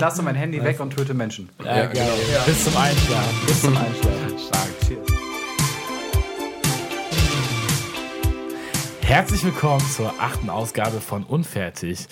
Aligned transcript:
lasse 0.00 0.22
mein 0.22 0.34
Handy 0.34 0.64
weg 0.64 0.80
und 0.80 0.96
töte 0.96 1.12
Menschen. 1.12 1.50
Ja, 1.62 1.76
ja 1.76 1.86
genau. 1.86 2.04
Ja. 2.04 2.42
Bis 2.46 2.64
zum 2.64 2.74
Einschlafen. 2.76 3.46
Bis 3.46 3.60
zum 3.60 3.76
Einschlafen. 3.76 4.38
Stark. 4.38 4.68
Cheers. 4.86 5.06
Herzlich 9.02 9.44
willkommen 9.44 9.84
zur 9.94 10.14
achten 10.18 10.48
Ausgabe 10.48 11.02
von 11.02 11.24
Unfertig. 11.24 12.06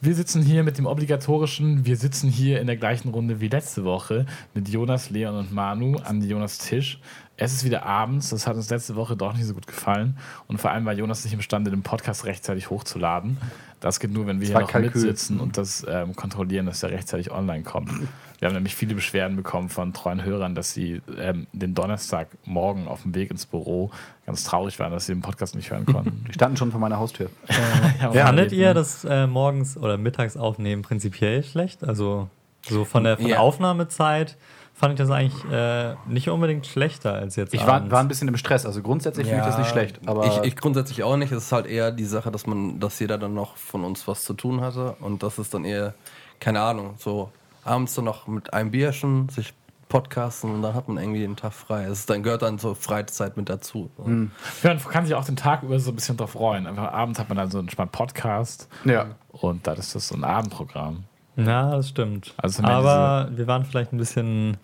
Wir 0.00 0.14
sitzen 0.14 0.42
hier 0.42 0.62
mit 0.62 0.78
dem 0.78 0.86
obligatorischen, 0.86 1.84
wir 1.84 1.96
sitzen 1.96 2.30
hier 2.30 2.60
in 2.60 2.66
der 2.66 2.76
gleichen 2.76 3.10
Runde 3.10 3.40
wie 3.40 3.48
letzte 3.48 3.84
Woche 3.84 4.24
mit 4.54 4.68
Jonas, 4.68 5.10
Leon 5.10 5.36
und 5.36 5.52
Manu 5.52 5.96
an 6.04 6.22
Jonas 6.22 6.58
Tisch. 6.58 7.00
Es 7.38 7.52
ist 7.52 7.64
wieder 7.64 7.84
abends, 7.84 8.30
das 8.30 8.46
hat 8.46 8.56
uns 8.56 8.70
letzte 8.70 8.96
Woche 8.96 9.14
doch 9.16 9.34
nicht 9.34 9.44
so 9.44 9.52
gut 9.54 9.66
gefallen. 9.66 10.16
Und 10.48 10.58
vor 10.58 10.70
allem 10.70 10.86
war 10.86 10.94
Jonas 10.94 11.22
nicht 11.24 11.34
imstande, 11.34 11.70
den 11.70 11.82
Podcast 11.82 12.24
rechtzeitig 12.24 12.70
hochzuladen. 12.70 13.36
Das 13.80 14.00
geht 14.00 14.10
nur, 14.10 14.26
wenn 14.26 14.40
wir 14.40 14.46
hier 14.48 14.58
noch 14.58 14.70
Kalkül. 14.70 15.02
mitsitzen 15.02 15.38
und 15.38 15.58
das 15.58 15.84
ähm, 15.86 16.16
kontrollieren, 16.16 16.64
dass 16.64 16.80
der 16.80 16.90
rechtzeitig 16.90 17.30
online 17.30 17.62
kommt. 17.62 17.90
Wir 18.38 18.48
haben 18.48 18.54
nämlich 18.54 18.74
viele 18.74 18.94
Beschwerden 18.94 19.36
bekommen 19.36 19.68
von 19.68 19.92
treuen 19.92 20.24
Hörern, 20.24 20.54
dass 20.54 20.72
sie 20.72 21.02
ähm, 21.18 21.46
den 21.52 21.74
Donnerstagmorgen 21.74 22.88
auf 22.88 23.02
dem 23.02 23.14
Weg 23.14 23.30
ins 23.30 23.44
Büro 23.46 23.90
ganz 24.24 24.44
traurig 24.44 24.78
waren, 24.78 24.92
dass 24.92 25.06
sie 25.06 25.12
den 25.14 25.22
Podcast 25.22 25.54
nicht 25.54 25.70
hören 25.70 25.84
konnten. 25.86 26.24
Die 26.28 26.32
standen 26.32 26.56
schon 26.56 26.70
vor 26.70 26.80
meiner 26.80 26.98
Haustür. 26.98 27.28
Ja, 28.00 28.12
Ja, 28.12 28.26
Fandet 28.26 28.52
ihr 28.52 28.72
das 28.74 29.04
äh, 29.04 29.26
morgens 29.26 29.76
oder 29.76 29.98
mittags 29.98 30.36
aufnehmen 30.38 30.82
prinzipiell 30.82 31.42
schlecht? 31.44 31.84
Also 31.84 32.28
so 32.62 32.84
von 32.84 33.04
der, 33.04 33.16
von 33.16 33.26
der 33.26 33.34
Ja. 33.36 33.40
Aufnahmezeit 33.40 34.36
fand 34.76 34.92
ich 34.92 34.98
das 34.98 35.10
eigentlich 35.10 35.42
äh, 35.50 35.94
nicht 36.06 36.28
unbedingt 36.28 36.66
schlechter 36.66 37.14
als 37.14 37.34
jetzt 37.36 37.54
Ich 37.54 37.66
war, 37.66 37.90
war 37.90 38.00
ein 38.00 38.08
bisschen 38.08 38.28
im 38.28 38.36
Stress. 38.36 38.66
Also 38.66 38.82
grundsätzlich 38.82 39.26
finde 39.26 39.40
ich 39.40 39.46
das 39.46 39.58
nicht 39.58 39.70
schlecht. 39.70 40.00
Aber 40.06 40.26
ich, 40.26 40.38
ich 40.42 40.56
grundsätzlich 40.56 41.02
auch 41.02 41.16
nicht. 41.16 41.32
Es 41.32 41.44
ist 41.44 41.52
halt 41.52 41.66
eher 41.66 41.90
die 41.90 42.04
Sache, 42.04 42.30
dass 42.30 42.46
man, 42.46 42.78
dass 42.78 42.98
jeder 42.98 43.16
dann 43.16 43.32
noch 43.32 43.56
von 43.56 43.84
uns 43.84 44.06
was 44.06 44.24
zu 44.24 44.34
tun 44.34 44.60
hatte 44.60 44.94
und 45.00 45.22
das 45.22 45.38
ist 45.38 45.54
dann 45.54 45.64
eher, 45.64 45.94
keine 46.40 46.60
Ahnung, 46.60 46.94
so 46.98 47.30
abends 47.64 47.94
dann 47.94 48.04
noch 48.04 48.26
mit 48.26 48.52
einem 48.52 48.70
Bierchen 48.70 49.30
sich 49.30 49.54
podcasten 49.88 50.52
und 50.52 50.62
dann 50.62 50.74
hat 50.74 50.88
man 50.88 50.98
irgendwie 50.98 51.20
den 51.20 51.36
Tag 51.36 51.54
frei. 51.54 51.84
Es 51.84 52.00
ist, 52.00 52.10
dann 52.10 52.22
gehört 52.22 52.42
dann 52.42 52.58
so 52.58 52.74
Freizeit 52.74 53.38
mit 53.38 53.48
dazu. 53.48 53.88
So. 53.96 54.04
Hm. 54.04 54.30
Man 54.62 54.78
kann 54.78 55.06
sich 55.06 55.14
auch 55.14 55.24
den 55.24 55.36
Tag 55.36 55.62
über 55.62 55.78
so 55.78 55.90
ein 55.90 55.94
bisschen 55.94 56.18
drauf 56.18 56.32
freuen. 56.32 56.66
Einfach 56.66 56.92
abends 56.92 57.18
hat 57.18 57.28
man 57.28 57.38
dann 57.38 57.50
so 57.50 57.60
einen 57.60 57.70
spannenden 57.70 57.96
Podcast 57.96 58.68
ja. 58.84 59.06
und 59.30 59.66
dann 59.66 59.78
ist 59.78 59.94
das 59.94 60.08
so 60.08 60.16
ein 60.16 60.24
Abendprogramm. 60.24 61.04
Ja, 61.36 61.70
das 61.70 61.90
stimmt. 61.90 62.34
Also 62.36 62.62
wenn 62.62 62.70
Aber 62.70 63.30
wir 63.32 63.46
waren 63.46 63.64
vielleicht 63.64 63.92
ein 63.92 63.98
bisschen 63.98 64.56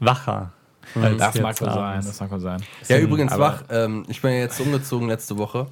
wacher. 0.00 0.52
als 0.94 1.18
Das 1.18 1.40
mag 1.40 1.60
wohl 1.60 1.70
sein, 1.70 2.02
das 2.04 2.20
mag 2.20 2.30
wohl 2.30 2.40
sein. 2.40 2.62
Ja, 2.88 2.98
übrigens 2.98 3.32
aber- 3.32 3.44
wach. 3.44 3.62
Ähm, 3.70 4.04
ich 4.08 4.20
bin 4.20 4.32
ja 4.32 4.38
jetzt 4.38 4.60
umgezogen 4.60 5.08
letzte 5.08 5.38
Woche. 5.38 5.66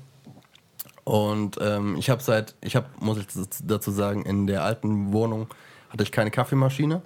Und 1.04 1.58
ähm, 1.60 1.96
ich 1.96 2.10
habe 2.10 2.22
seit, 2.22 2.54
ich 2.60 2.76
habe, 2.76 2.86
muss 3.00 3.18
ich 3.18 3.26
dazu 3.64 3.90
sagen, 3.90 4.24
in 4.24 4.46
der 4.46 4.62
alten 4.62 5.12
Wohnung 5.12 5.48
hatte 5.90 6.04
ich 6.04 6.12
keine 6.12 6.30
Kaffeemaschine. 6.30 7.02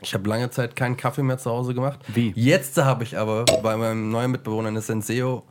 Ich 0.00 0.14
habe 0.14 0.28
lange 0.28 0.50
Zeit 0.50 0.74
keinen 0.76 0.96
Kaffee 0.96 1.22
mehr 1.22 1.38
zu 1.38 1.50
Hause 1.50 1.74
gemacht. 1.74 2.00
Wie? 2.08 2.32
Jetzt 2.34 2.76
habe 2.78 3.04
ich 3.04 3.16
aber 3.18 3.44
bei 3.62 3.76
meinem 3.76 4.10
neuen 4.10 4.30
Mitbewohner 4.32 4.68
eine 4.68 4.80
Senseo 4.80 5.44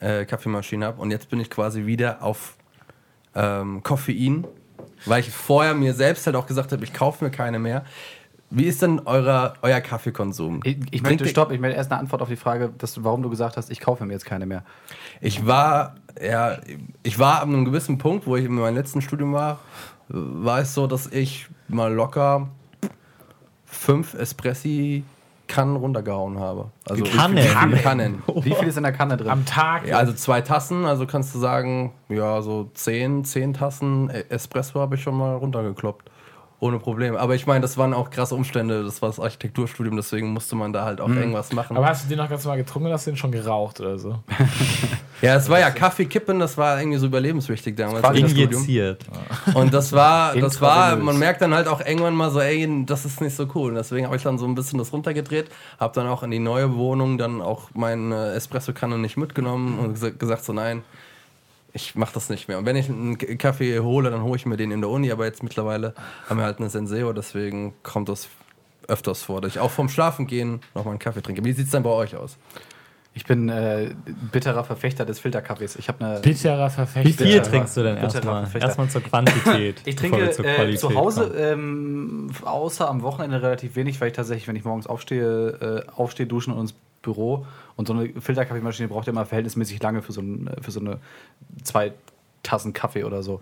äh, 0.00 0.24
Kaffeemaschine 0.24 0.86
habe 0.86 1.02
und 1.02 1.10
jetzt 1.10 1.28
bin 1.28 1.40
ich 1.40 1.50
quasi 1.50 1.84
wieder 1.84 2.22
auf 2.22 2.56
ähm, 3.34 3.82
Koffein, 3.82 4.46
weil 5.04 5.20
ich 5.20 5.30
vorher 5.30 5.74
mir 5.74 5.94
selbst 5.94 6.26
halt 6.26 6.36
auch 6.36 6.46
gesagt 6.46 6.72
habe, 6.72 6.82
ich 6.84 6.92
kaufe 6.94 7.24
mir 7.24 7.30
keine 7.30 7.58
mehr. 7.58 7.84
Wie 8.50 8.64
ist 8.64 8.80
denn 8.80 9.00
euer, 9.04 9.54
euer 9.60 9.80
Kaffeekonsum? 9.80 10.60
Ich, 10.64 10.78
ich 10.90 11.02
möchte, 11.02 11.28
stopp, 11.28 11.52
ich 11.52 11.60
möchte 11.60 11.76
erst 11.76 11.92
eine 11.92 12.00
Antwort 12.00 12.22
auf 12.22 12.28
die 12.28 12.36
Frage, 12.36 12.70
dass, 12.78 12.94
du- 12.94 13.04
warum 13.04 13.22
du 13.22 13.28
gesagt 13.28 13.56
hast, 13.58 13.70
ich 13.70 13.80
kaufe 13.80 14.04
mir 14.06 14.14
jetzt 14.14 14.24
keine 14.24 14.46
mehr. 14.46 14.62
Ich 15.20 15.46
war, 15.46 15.96
ja, 16.22 16.56
ich 17.02 17.18
war 17.18 17.42
an 17.42 17.50
einem 17.52 17.64
gewissen 17.66 17.98
Punkt, 17.98 18.26
wo 18.26 18.36
ich 18.36 18.46
in 18.46 18.54
meinem 18.54 18.74
letzten 18.76 19.02
Studium 19.02 19.32
war, 19.34 19.58
war 20.08 20.60
es 20.60 20.72
so, 20.72 20.86
dass 20.86 21.06
ich 21.08 21.46
mal 21.68 21.92
locker 21.92 22.48
fünf 23.66 24.14
Espressi 24.14 25.04
Kannen 25.46 25.76
runtergehauen 25.76 26.38
habe. 26.38 26.70
Also 26.88 27.04
Kannen? 27.04 27.36
Wie 27.38 27.42
viele 27.42 27.76
Kannen? 27.82 28.22
Wie 28.42 28.54
viel 28.54 28.68
ist 28.68 28.76
in 28.76 28.82
der 28.82 28.92
Kanne 28.92 29.16
drin? 29.16 29.30
Am 29.30 29.46
Tag. 29.46 29.86
Ja, 29.86 29.96
also 29.96 30.12
zwei 30.12 30.42
Tassen, 30.42 30.84
also 30.84 31.06
kannst 31.06 31.34
du 31.34 31.38
sagen, 31.38 31.92
ja, 32.10 32.42
so 32.42 32.70
zehn, 32.74 33.24
zehn 33.24 33.54
Tassen 33.54 34.10
Espresso 34.10 34.78
habe 34.80 34.96
ich 34.96 35.02
schon 35.02 35.16
mal 35.16 35.34
runtergekloppt. 35.36 36.10
Ohne 36.60 36.80
Problem. 36.80 37.14
Aber 37.16 37.36
ich 37.36 37.46
meine, 37.46 37.60
das 37.60 37.78
waren 37.78 37.94
auch 37.94 38.10
krasse 38.10 38.34
Umstände. 38.34 38.82
Das 38.82 39.00
war 39.00 39.08
das 39.08 39.20
Architekturstudium, 39.20 39.94
deswegen 39.94 40.32
musste 40.32 40.56
man 40.56 40.72
da 40.72 40.84
halt 40.84 41.00
auch 41.00 41.08
irgendwas 41.08 41.52
machen. 41.52 41.76
aber 41.76 41.86
hast 41.86 42.04
du 42.04 42.08
den 42.08 42.18
noch 42.18 42.28
ganz 42.28 42.42
normal 42.44 42.58
getrunken 42.58 42.86
oder 42.86 42.94
hast 42.94 43.06
du 43.06 43.12
den 43.12 43.16
schon 43.16 43.30
geraucht 43.30 43.78
oder 43.78 43.96
so? 43.96 44.18
ja, 45.22 45.36
es 45.36 45.48
war 45.48 45.60
ja 45.60 45.70
Kaffee 45.70 46.06
kippen, 46.06 46.40
das 46.40 46.58
war 46.58 46.80
irgendwie 46.80 46.98
so 46.98 47.06
überlebenswichtig 47.06 47.76
damals. 47.76 48.04
Im 48.18 48.28
Studium. 48.28 48.50
Injiziert. 48.62 49.04
Und 49.54 49.72
das 49.72 49.92
war, 49.92 50.34
das 50.40 50.60
war, 50.60 50.96
man 50.96 51.16
merkt 51.18 51.42
dann 51.42 51.54
halt 51.54 51.68
auch 51.68 51.78
irgendwann 51.80 52.14
mal 52.14 52.30
so, 52.32 52.40
ey, 52.40 52.68
das 52.86 53.04
ist 53.04 53.20
nicht 53.20 53.36
so 53.36 53.46
cool. 53.54 53.70
Und 53.70 53.76
deswegen 53.76 54.06
habe 54.06 54.16
ich 54.16 54.22
dann 54.24 54.38
so 54.38 54.46
ein 54.46 54.56
bisschen 54.56 54.80
das 54.80 54.92
runtergedreht, 54.92 55.46
habe 55.78 55.94
dann 55.94 56.08
auch 56.08 56.24
in 56.24 56.32
die 56.32 56.40
neue 56.40 56.74
Wohnung 56.74 57.18
dann 57.18 57.40
auch 57.40 57.70
meine 57.74 58.32
Espresso-Kanne 58.32 58.98
nicht 58.98 59.16
mitgenommen 59.16 59.78
und 59.78 59.96
gesa- 59.96 60.10
gesagt 60.10 60.44
so, 60.44 60.52
nein, 60.52 60.82
ich 61.78 61.94
mache 61.94 62.12
das 62.12 62.28
nicht 62.28 62.48
mehr. 62.48 62.58
Und 62.58 62.66
wenn 62.66 62.76
ich 62.76 62.88
einen 62.88 63.16
Kaffee 63.16 63.78
hole, 63.78 64.10
dann 64.10 64.22
hole 64.22 64.36
ich 64.36 64.46
mir 64.46 64.56
den 64.56 64.72
in 64.72 64.80
der 64.80 64.90
Uni, 64.90 65.12
aber 65.12 65.24
jetzt 65.26 65.42
mittlerweile 65.42 65.94
haben 66.28 66.38
wir 66.38 66.44
halt 66.44 66.58
eine 66.58 66.68
Senseo, 66.68 67.12
deswegen 67.12 67.74
kommt 67.82 68.08
das 68.08 68.28
öfters 68.88 69.22
vor, 69.22 69.40
dass 69.40 69.52
ich 69.52 69.60
auch 69.60 69.70
vom 69.70 69.88
Schlafen 69.88 70.26
gehen 70.26 70.60
nochmal 70.74 70.92
einen 70.92 70.98
Kaffee 70.98 71.22
trinke. 71.22 71.44
Wie 71.44 71.52
sieht's 71.52 71.70
denn 71.70 71.84
bei 71.84 71.90
euch 71.90 72.16
aus? 72.16 72.36
Ich 73.14 73.24
bin 73.24 73.48
äh, 73.48 73.94
bitterer 74.32 74.64
Verfechter 74.64 75.04
des 75.04 75.18
Filterkaffees. 75.18 75.76
Ich 75.76 75.88
habe 75.88 76.04
eine. 76.04 76.20
Bitterer 76.20 76.70
Verfechter. 76.70 77.08
Wie 77.08 77.12
viel 77.12 77.42
trinkst 77.42 77.76
du 77.76 77.82
denn 77.82 77.96
erstmal? 77.96 78.46
Erstmal 78.54 78.88
zur 78.88 79.02
Quantität. 79.02 79.82
Ich 79.86 79.96
trinke 79.96 80.30
äh, 80.30 80.76
zu 80.76 80.94
Hause 80.94 81.34
ähm, 81.36 82.30
außer 82.44 82.88
am 82.88 83.02
Wochenende 83.02 83.42
relativ 83.42 83.76
wenig, 83.76 84.00
weil 84.00 84.08
ich 84.08 84.14
tatsächlich, 84.14 84.46
wenn 84.46 84.56
ich 84.56 84.64
morgens 84.64 84.86
aufstehe, 84.86 85.84
äh, 85.88 85.90
aufstehe, 85.90 86.26
duschen 86.26 86.52
und 86.52 86.60
ins 86.60 86.74
Büro. 87.02 87.46
Und 87.76 87.88
so 87.88 87.94
eine 87.94 88.08
Filterkaffeemaschine 88.20 88.88
braucht 88.88 89.06
ja 89.06 89.12
immer 89.12 89.26
verhältnismäßig 89.26 89.82
lange 89.82 90.02
für 90.02 90.12
so, 90.12 90.20
ein, 90.20 90.50
für 90.60 90.70
so 90.70 90.80
eine 90.80 90.98
zwei 91.62 91.92
Tassen 92.42 92.72
Kaffee 92.72 93.04
oder 93.04 93.22
so. 93.22 93.40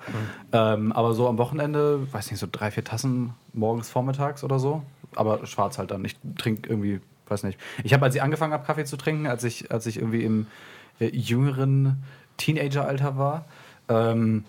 Ähm, 0.53 0.93
aber 0.93 1.15
so 1.15 1.29
am 1.29 1.39
Wochenende, 1.39 2.13
weiß 2.13 2.31
nicht, 2.31 2.41
so 2.41 2.49
drei, 2.51 2.71
vier 2.71 2.85
Tassen 2.85 3.35
morgens, 3.53 3.89
vormittags 3.89 4.43
oder 4.45 4.59
so. 4.59 4.83
Aber 5.15 5.47
schwarz 5.47 5.79
halt 5.79 5.91
dann. 5.91 6.05
Ich 6.05 6.17
trinke 6.37 6.69
irgendwie, 6.69 7.01
weiß 7.29 7.45
nicht. 7.45 7.59
Ich 7.85 7.93
habe, 7.93 8.05
als 8.05 8.15
ich 8.15 8.23
angefangen 8.23 8.53
habe, 8.53 8.65
Kaffee 8.65 8.85
zu 8.85 8.97
trinken, 8.97 9.27
als 9.27 9.45
ich, 9.45 9.71
als 9.71 9.87
ich 9.87 9.99
irgendwie 9.99 10.25
im 10.25 10.47
äh, 11.01 11.07
jüngeren 11.07 12.03
Teenageralter 12.37 13.17
war, 13.17 13.45
ähm, 13.89 14.45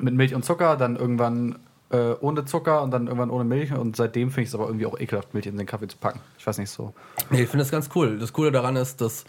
mit 0.00 0.14
Milch 0.14 0.34
und 0.34 0.44
Zucker, 0.44 0.76
dann 0.76 0.96
irgendwann 0.96 1.56
äh, 1.92 2.14
ohne 2.20 2.44
Zucker 2.44 2.82
und 2.82 2.90
dann 2.90 3.06
irgendwann 3.06 3.30
ohne 3.30 3.44
Milch. 3.44 3.72
Und 3.72 3.94
seitdem 3.96 4.30
finde 4.30 4.42
ich 4.42 4.48
es 4.48 4.54
aber 4.54 4.66
irgendwie 4.66 4.86
auch 4.86 4.98
ekelhaft, 4.98 5.34
Milch 5.34 5.46
in 5.46 5.56
den 5.56 5.66
Kaffee 5.66 5.88
zu 5.88 5.96
packen. 5.98 6.20
Ich 6.38 6.46
weiß 6.46 6.58
nicht 6.58 6.70
so. 6.70 6.92
Nee, 7.30 7.42
ich 7.42 7.48
finde 7.48 7.64
das 7.64 7.70
ganz 7.70 7.88
cool. 7.94 8.18
Das 8.18 8.32
Coole 8.32 8.50
daran 8.52 8.76
ist, 8.76 9.00
dass 9.00 9.24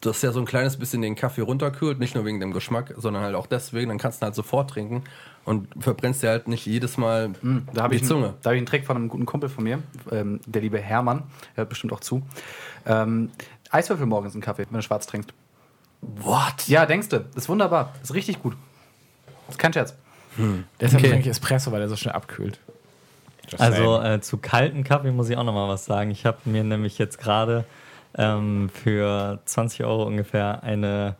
das 0.00 0.20
ja 0.20 0.32
so 0.32 0.40
ein 0.40 0.44
kleines 0.44 0.76
bisschen 0.76 1.00
den 1.00 1.14
Kaffee 1.14 1.40
runterkühlt, 1.40 1.98
nicht 1.98 2.14
nur 2.14 2.26
wegen 2.26 2.38
dem 2.38 2.52
Geschmack, 2.52 2.92
sondern 2.98 3.22
halt 3.22 3.34
auch 3.34 3.46
deswegen, 3.46 3.88
dann 3.88 3.96
kannst 3.96 4.20
du 4.20 4.26
halt 4.26 4.34
sofort 4.34 4.68
trinken 4.68 5.02
und 5.46 5.68
verbrennst 5.82 6.22
dir 6.22 6.28
halt 6.28 6.46
nicht 6.46 6.66
jedes 6.66 6.98
Mal 6.98 7.30
Da 7.72 7.84
habe 7.84 7.96
die 7.96 8.02
ich, 8.02 8.06
Zunge. 8.08 8.26
einen- 8.26 8.34
da 8.42 8.50
hab 8.50 8.54
ich 8.54 8.58
einen 8.58 8.66
Trick 8.66 8.84
von 8.84 8.96
einem 8.96 9.08
guten 9.08 9.24
Kumpel 9.24 9.48
von 9.48 9.64
mir, 9.64 9.82
ähm, 10.10 10.40
der 10.46 10.60
liebe 10.60 10.78
Hermann, 10.78 11.22
hört 11.54 11.70
bestimmt 11.70 11.92
auch 11.94 12.00
zu. 12.00 12.20
Ähm, 12.84 13.30
Eiswürfel 13.70 14.04
morgens 14.04 14.34
in 14.34 14.42
Kaffee, 14.42 14.66
wenn 14.68 14.76
du 14.78 14.82
schwarz 14.82 15.06
trinkst. 15.06 15.32
What? 16.02 16.68
Ja, 16.68 16.84
denkst 16.84 17.08
du. 17.08 17.24
Ist 17.34 17.48
wunderbar. 17.48 17.94
Ist 18.02 18.12
richtig 18.12 18.42
gut. 18.42 18.54
Ist 19.48 19.58
kein 19.58 19.72
Scherz. 19.72 19.94
Deshalb 20.80 21.02
Okay. 21.02 21.10
trinke 21.10 21.28
ich 21.28 21.30
Espresso, 21.30 21.72
weil 21.72 21.80
der 21.80 21.88
so 21.88 21.96
schnell 21.96 22.14
abkühlt. 22.14 22.58
Just 23.48 23.62
Also 23.62 24.00
äh, 24.00 24.20
zu 24.20 24.38
kalten 24.38 24.84
Kaffee 24.84 25.10
muss 25.10 25.28
ich 25.28 25.36
auch 25.36 25.44
noch 25.44 25.52
mal 25.52 25.68
was 25.68 25.84
sagen. 25.84 26.10
Ich 26.10 26.24
habe 26.26 26.38
mir 26.44 26.64
nämlich 26.64 26.98
jetzt 26.98 27.18
gerade 27.18 27.64
ähm, 28.16 28.70
für 28.72 29.40
20 29.44 29.84
Euro 29.84 30.04
ungefähr 30.04 30.62
eine 30.62 31.16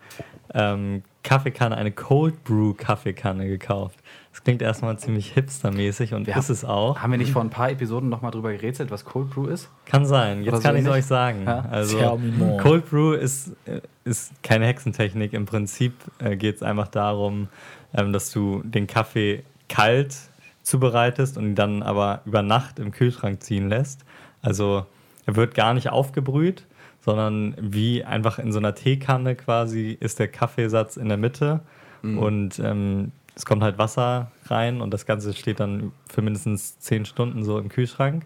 ähm, 0.54 1.02
Kaffeekanne, 1.22 1.76
eine 1.76 1.92
Cold 1.92 2.44
Brew 2.44 2.74
Kaffeekanne 2.74 3.46
gekauft. 3.46 3.98
Das 4.34 4.42
klingt 4.42 4.62
erstmal 4.62 4.98
ziemlich 4.98 5.30
hipstermäßig 5.32 6.12
und 6.12 6.26
Ja. 6.26 6.36
ist 6.36 6.48
es 6.48 6.64
auch. 6.64 6.98
Haben 6.98 7.12
wir 7.12 7.18
nicht 7.18 7.30
vor 7.30 7.40
ein 7.40 7.50
paar 7.50 7.70
Episoden 7.70 8.08
noch 8.08 8.20
mal 8.20 8.32
drüber 8.32 8.50
gerätselt, 8.50 8.90
was 8.90 9.04
Cold 9.04 9.30
Brew 9.30 9.46
ist? 9.46 9.70
Kann 9.86 10.06
sein. 10.06 10.38
Oder 10.42 10.46
Jetzt 10.46 10.56
so 10.56 10.62
kann 10.62 10.76
ich 10.76 10.82
es 10.82 10.90
euch 10.90 11.06
sagen. 11.06 11.44
Ja. 11.46 11.60
Also. 11.70 12.18
Cold 12.60 12.90
Brew 12.90 13.12
ist, 13.12 13.52
äh, 13.66 13.80
ist 14.02 14.32
keine 14.42 14.66
Hexentechnik. 14.66 15.34
Im 15.34 15.46
Prinzip 15.46 15.92
äh, 16.18 16.34
geht 16.34 16.56
es 16.56 16.62
einfach 16.64 16.88
darum, 16.88 17.46
ähm, 17.94 18.12
dass 18.12 18.32
du 18.32 18.60
den 18.64 18.88
Kaffee 18.88 19.44
kalt 19.68 20.16
zubereitest 20.64 21.38
und 21.38 21.44
ihn 21.44 21.54
dann 21.54 21.84
aber 21.84 22.22
über 22.24 22.42
Nacht 22.42 22.80
im 22.80 22.90
Kühlschrank 22.90 23.40
ziehen 23.40 23.68
lässt. 23.68 24.04
Also 24.42 24.84
er 25.26 25.36
wird 25.36 25.54
gar 25.54 25.74
nicht 25.74 25.90
aufgebrüht, 25.90 26.64
sondern 27.02 27.54
wie 27.60 28.02
einfach 28.02 28.40
in 28.40 28.50
so 28.50 28.58
einer 28.58 28.74
Teekanne 28.74 29.36
quasi 29.36 29.96
ist 30.00 30.18
der 30.18 30.26
Kaffeesatz 30.26 30.96
in 30.96 31.08
der 31.08 31.18
Mitte 31.18 31.60
und 32.02 32.58
ähm, 32.58 33.12
es 33.34 33.44
kommt 33.44 33.62
halt 33.62 33.78
Wasser 33.78 34.30
rein 34.46 34.80
und 34.80 34.92
das 34.92 35.06
Ganze 35.06 35.32
steht 35.34 35.60
dann 35.60 35.92
für 36.08 36.22
mindestens 36.22 36.78
zehn 36.78 37.04
Stunden 37.04 37.44
so 37.44 37.58
im 37.58 37.68
Kühlschrank. 37.68 38.24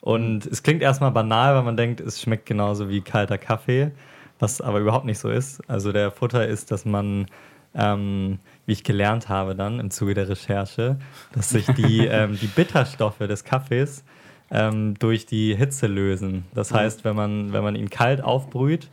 Und 0.00 0.46
es 0.46 0.62
klingt 0.62 0.82
erstmal 0.82 1.10
banal, 1.10 1.54
weil 1.54 1.62
man 1.62 1.76
denkt, 1.76 2.00
es 2.00 2.20
schmeckt 2.20 2.46
genauso 2.46 2.88
wie 2.88 3.00
kalter 3.00 3.38
Kaffee, 3.38 3.92
was 4.38 4.60
aber 4.60 4.80
überhaupt 4.80 5.04
nicht 5.04 5.18
so 5.18 5.30
ist. 5.30 5.68
Also 5.68 5.92
der 5.92 6.10
Futter 6.10 6.46
ist, 6.46 6.70
dass 6.70 6.84
man 6.84 7.26
ähm, 7.74 8.38
wie 8.66 8.72
ich 8.72 8.84
gelernt 8.84 9.28
habe 9.28 9.54
dann 9.54 9.80
im 9.80 9.90
Zuge 9.90 10.14
der 10.14 10.28
Recherche, 10.28 10.98
dass 11.32 11.50
sich 11.50 11.66
die, 11.66 12.06
ähm, 12.06 12.38
die 12.40 12.46
Bitterstoffe 12.46 13.18
des 13.18 13.44
Kaffees 13.44 14.04
ähm, 14.50 14.94
durch 14.98 15.26
die 15.26 15.54
Hitze 15.54 15.86
lösen. 15.86 16.44
Das 16.54 16.72
heißt, 16.72 17.04
wenn 17.04 17.16
man, 17.16 17.52
wenn 17.52 17.64
man 17.64 17.74
ihn 17.74 17.90
kalt 17.90 18.22
aufbrüht, 18.22 18.90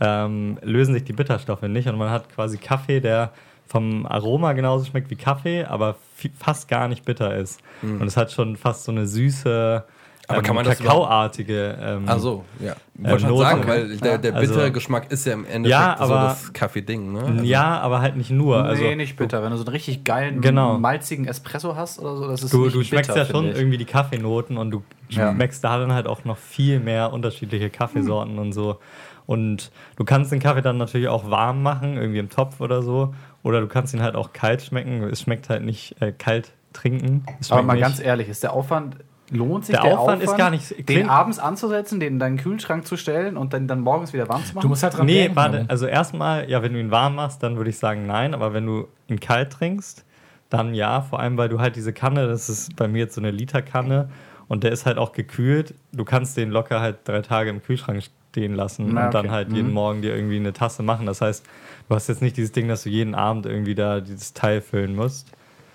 ähm, 0.00 0.58
lösen 0.62 0.94
sich 0.94 1.04
die 1.04 1.12
Bitterstoffe 1.12 1.62
nicht 1.62 1.88
und 1.88 1.96
man 1.96 2.10
hat 2.10 2.28
quasi 2.30 2.58
Kaffee, 2.58 3.00
der 3.00 3.32
vom 3.70 4.04
Aroma 4.04 4.52
genauso 4.52 4.84
schmeckt 4.84 5.10
wie 5.10 5.14
Kaffee, 5.16 5.64
aber 5.64 5.94
fast 6.40 6.66
gar 6.66 6.88
nicht 6.88 7.04
bitter 7.04 7.36
ist. 7.36 7.60
Und 7.82 8.02
es 8.02 8.16
hat 8.16 8.32
schon 8.32 8.56
fast 8.56 8.82
so 8.82 8.90
eine 8.90 9.06
süße, 9.06 9.84
Aber 10.26 10.38
ähm, 10.38 10.44
kann 10.44 10.56
man 10.56 10.64
das 10.64 10.78
kakaoartige 10.78 11.78
ähm, 11.80 12.02
Ach 12.06 12.18
so, 12.18 12.44
ja. 12.58 12.72
Äh, 12.72 13.10
Wollte 13.10 13.20
schon 13.20 13.28
Note. 13.30 13.42
sagen, 13.42 13.62
weil 13.68 13.96
der, 13.96 14.18
der 14.18 14.34
Also- 14.34 14.52
bittere 14.54 14.72
Geschmack 14.72 15.10
ist 15.12 15.24
ja 15.24 15.34
im 15.34 15.44
Endeffekt 15.46 15.66
Ja, 15.68 15.96
so 15.98 16.04
aber- 16.12 16.22
das 16.30 16.52
Kaffee-Ding, 16.52 17.12
ne? 17.12 17.20
Also- 17.22 17.44
Ja, 17.44 17.78
aber 17.80 18.00
halt 18.00 18.16
nicht 18.16 18.30
nur. 18.30 18.62
Also, 18.64 18.82
nee, 18.82 18.96
nicht 18.96 19.16
bitter. 19.16 19.42
Wenn 19.42 19.50
du 19.52 19.56
so 19.56 19.64
einen 19.64 19.72
richtig 19.72 20.02
geilen, 20.04 20.40
Genau. 20.40 20.76
malzigen 20.78 21.26
Espresso 21.26 21.76
hast 21.76 22.00
oder 22.00 22.16
so, 22.16 22.26
das 22.28 22.42
ist 22.42 22.52
Du, 22.52 22.64
nicht 22.64 22.74
du 22.74 22.82
schmeckst 22.82 23.10
bitter, 23.12 23.22
ja 23.24 23.30
schon 23.30 23.48
ich. 23.50 23.56
irgendwie 23.56 23.78
die 23.78 23.84
Kaffeenoten 23.86 24.56
und 24.58 24.70
du 24.72 24.82
Ja. 25.10 25.32
schmeckst 25.32 25.62
da 25.64 25.78
dann 25.78 25.92
halt 25.92 26.06
auch 26.08 26.24
noch 26.24 26.38
viel 26.38 26.80
mehr 26.80 27.12
unterschiedliche 27.12 27.70
Kaffeesorten 27.70 28.38
und 28.40 28.52
so. 28.52 28.78
Und 29.26 29.70
du 29.96 30.04
kannst 30.04 30.32
den 30.32 30.40
Kaffee 30.40 30.60
dann 30.62 30.76
natürlich 30.76 31.06
auch 31.06 31.30
warm 31.30 31.62
machen, 31.62 31.96
irgendwie 31.96 32.18
im 32.18 32.30
Topf 32.30 32.60
oder 32.60 32.82
so. 32.82 33.14
Oder 33.42 33.60
du 33.60 33.66
kannst 33.68 33.94
ihn 33.94 34.02
halt 34.02 34.14
auch 34.16 34.32
kalt 34.32 34.62
schmecken. 34.62 35.02
Es 35.04 35.22
schmeckt 35.22 35.48
halt 35.48 35.62
nicht 35.64 36.00
äh, 36.00 36.12
kalt 36.12 36.52
trinken. 36.72 37.24
Aber 37.48 37.62
mal 37.62 37.72
nicht. 37.74 37.82
ganz 37.82 38.00
ehrlich, 38.00 38.28
ist 38.28 38.42
der 38.42 38.52
Aufwand, 38.52 38.96
lohnt 39.30 39.64
sich 39.64 39.74
Der 39.76 39.98
Aufwand 39.98 40.22
ist 40.22 40.36
gar 40.36 40.50
nicht- 40.50 40.88
den 40.88 41.08
abends 41.08 41.38
anzusetzen, 41.38 42.00
den 42.00 42.14
in 42.14 42.18
deinen 42.18 42.36
Kühlschrank 42.36 42.86
zu 42.86 42.96
stellen 42.96 43.36
und 43.36 43.52
dann, 43.52 43.66
dann 43.66 43.80
morgens 43.80 44.12
wieder 44.12 44.28
warm 44.28 44.44
zu 44.44 44.54
machen? 44.54 44.62
Du 44.62 44.68
musst 44.68 44.82
halt 44.82 44.96
dran 44.96 45.06
Nee, 45.06 45.22
denken. 45.22 45.36
warte, 45.36 45.64
also 45.68 45.86
erstmal, 45.86 46.48
ja, 46.50 46.62
wenn 46.62 46.72
du 46.74 46.80
ihn 46.80 46.90
warm 46.90 47.14
machst, 47.14 47.42
dann 47.42 47.56
würde 47.56 47.70
ich 47.70 47.78
sagen 47.78 48.06
nein, 48.06 48.34
aber 48.34 48.52
wenn 48.52 48.66
du 48.66 48.88
ihn 49.08 49.20
kalt 49.20 49.52
trinkst, 49.52 50.04
dann 50.48 50.74
ja, 50.74 51.00
vor 51.00 51.20
allem, 51.20 51.36
weil 51.38 51.48
du 51.48 51.60
halt 51.60 51.76
diese 51.76 51.92
Kanne, 51.92 52.26
das 52.26 52.48
ist 52.48 52.74
bei 52.76 52.88
mir 52.88 52.98
jetzt 52.98 53.14
so 53.14 53.20
eine 53.20 53.30
Literkanne 53.30 54.10
und 54.48 54.64
der 54.64 54.72
ist 54.72 54.84
halt 54.84 54.98
auch 54.98 55.12
gekühlt. 55.12 55.74
Du 55.92 56.04
kannst 56.04 56.36
den 56.36 56.50
locker 56.50 56.80
halt 56.80 56.98
drei 57.04 57.22
Tage 57.22 57.50
im 57.50 57.62
Kühlschrank 57.62 58.02
stehen 58.30 58.54
lassen 58.54 58.90
Na, 58.92 59.06
und 59.06 59.14
dann 59.14 59.26
okay. 59.26 59.34
halt 59.34 59.52
jeden 59.52 59.72
Morgen 59.72 60.02
dir 60.02 60.14
irgendwie 60.14 60.36
eine 60.36 60.52
Tasse 60.52 60.82
machen. 60.82 61.06
Das 61.06 61.20
heißt, 61.20 61.44
du 61.88 61.94
hast 61.94 62.08
jetzt 62.08 62.22
nicht 62.22 62.36
dieses 62.36 62.52
Ding, 62.52 62.68
dass 62.68 62.84
du 62.84 62.88
jeden 62.88 63.14
Abend 63.14 63.44
irgendwie 63.44 63.74
da 63.74 64.00
dieses 64.00 64.32
Teil 64.32 64.60
füllen 64.60 64.94
musst, 64.94 65.32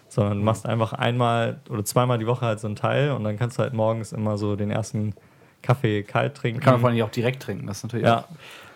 sondern 0.07 0.39
du 0.39 0.43
machst 0.43 0.65
einfach 0.65 0.93
einmal 0.93 1.59
oder 1.69 1.83
zweimal 1.83 2.17
die 2.17 2.27
Woche 2.27 2.45
halt 2.45 2.59
so 2.59 2.67
ein 2.67 2.75
Teil 2.75 3.11
und 3.11 3.23
dann 3.23 3.37
kannst 3.37 3.57
du 3.59 3.63
halt 3.63 3.73
morgens 3.73 4.13
immer 4.13 4.37
so 4.37 4.55
den 4.55 4.71
ersten 4.71 5.13
Kaffee 5.61 6.03
kalt 6.03 6.35
trinken. 6.35 6.61
Kann 6.61 6.73
man 6.73 6.81
vor 6.81 6.89
allem 6.89 7.01
auch 7.01 7.09
direkt 7.09 7.43
trinken. 7.43 7.67
Das 7.67 7.77
ist 7.77 7.83
natürlich 7.83 8.05
Ja, 8.05 8.25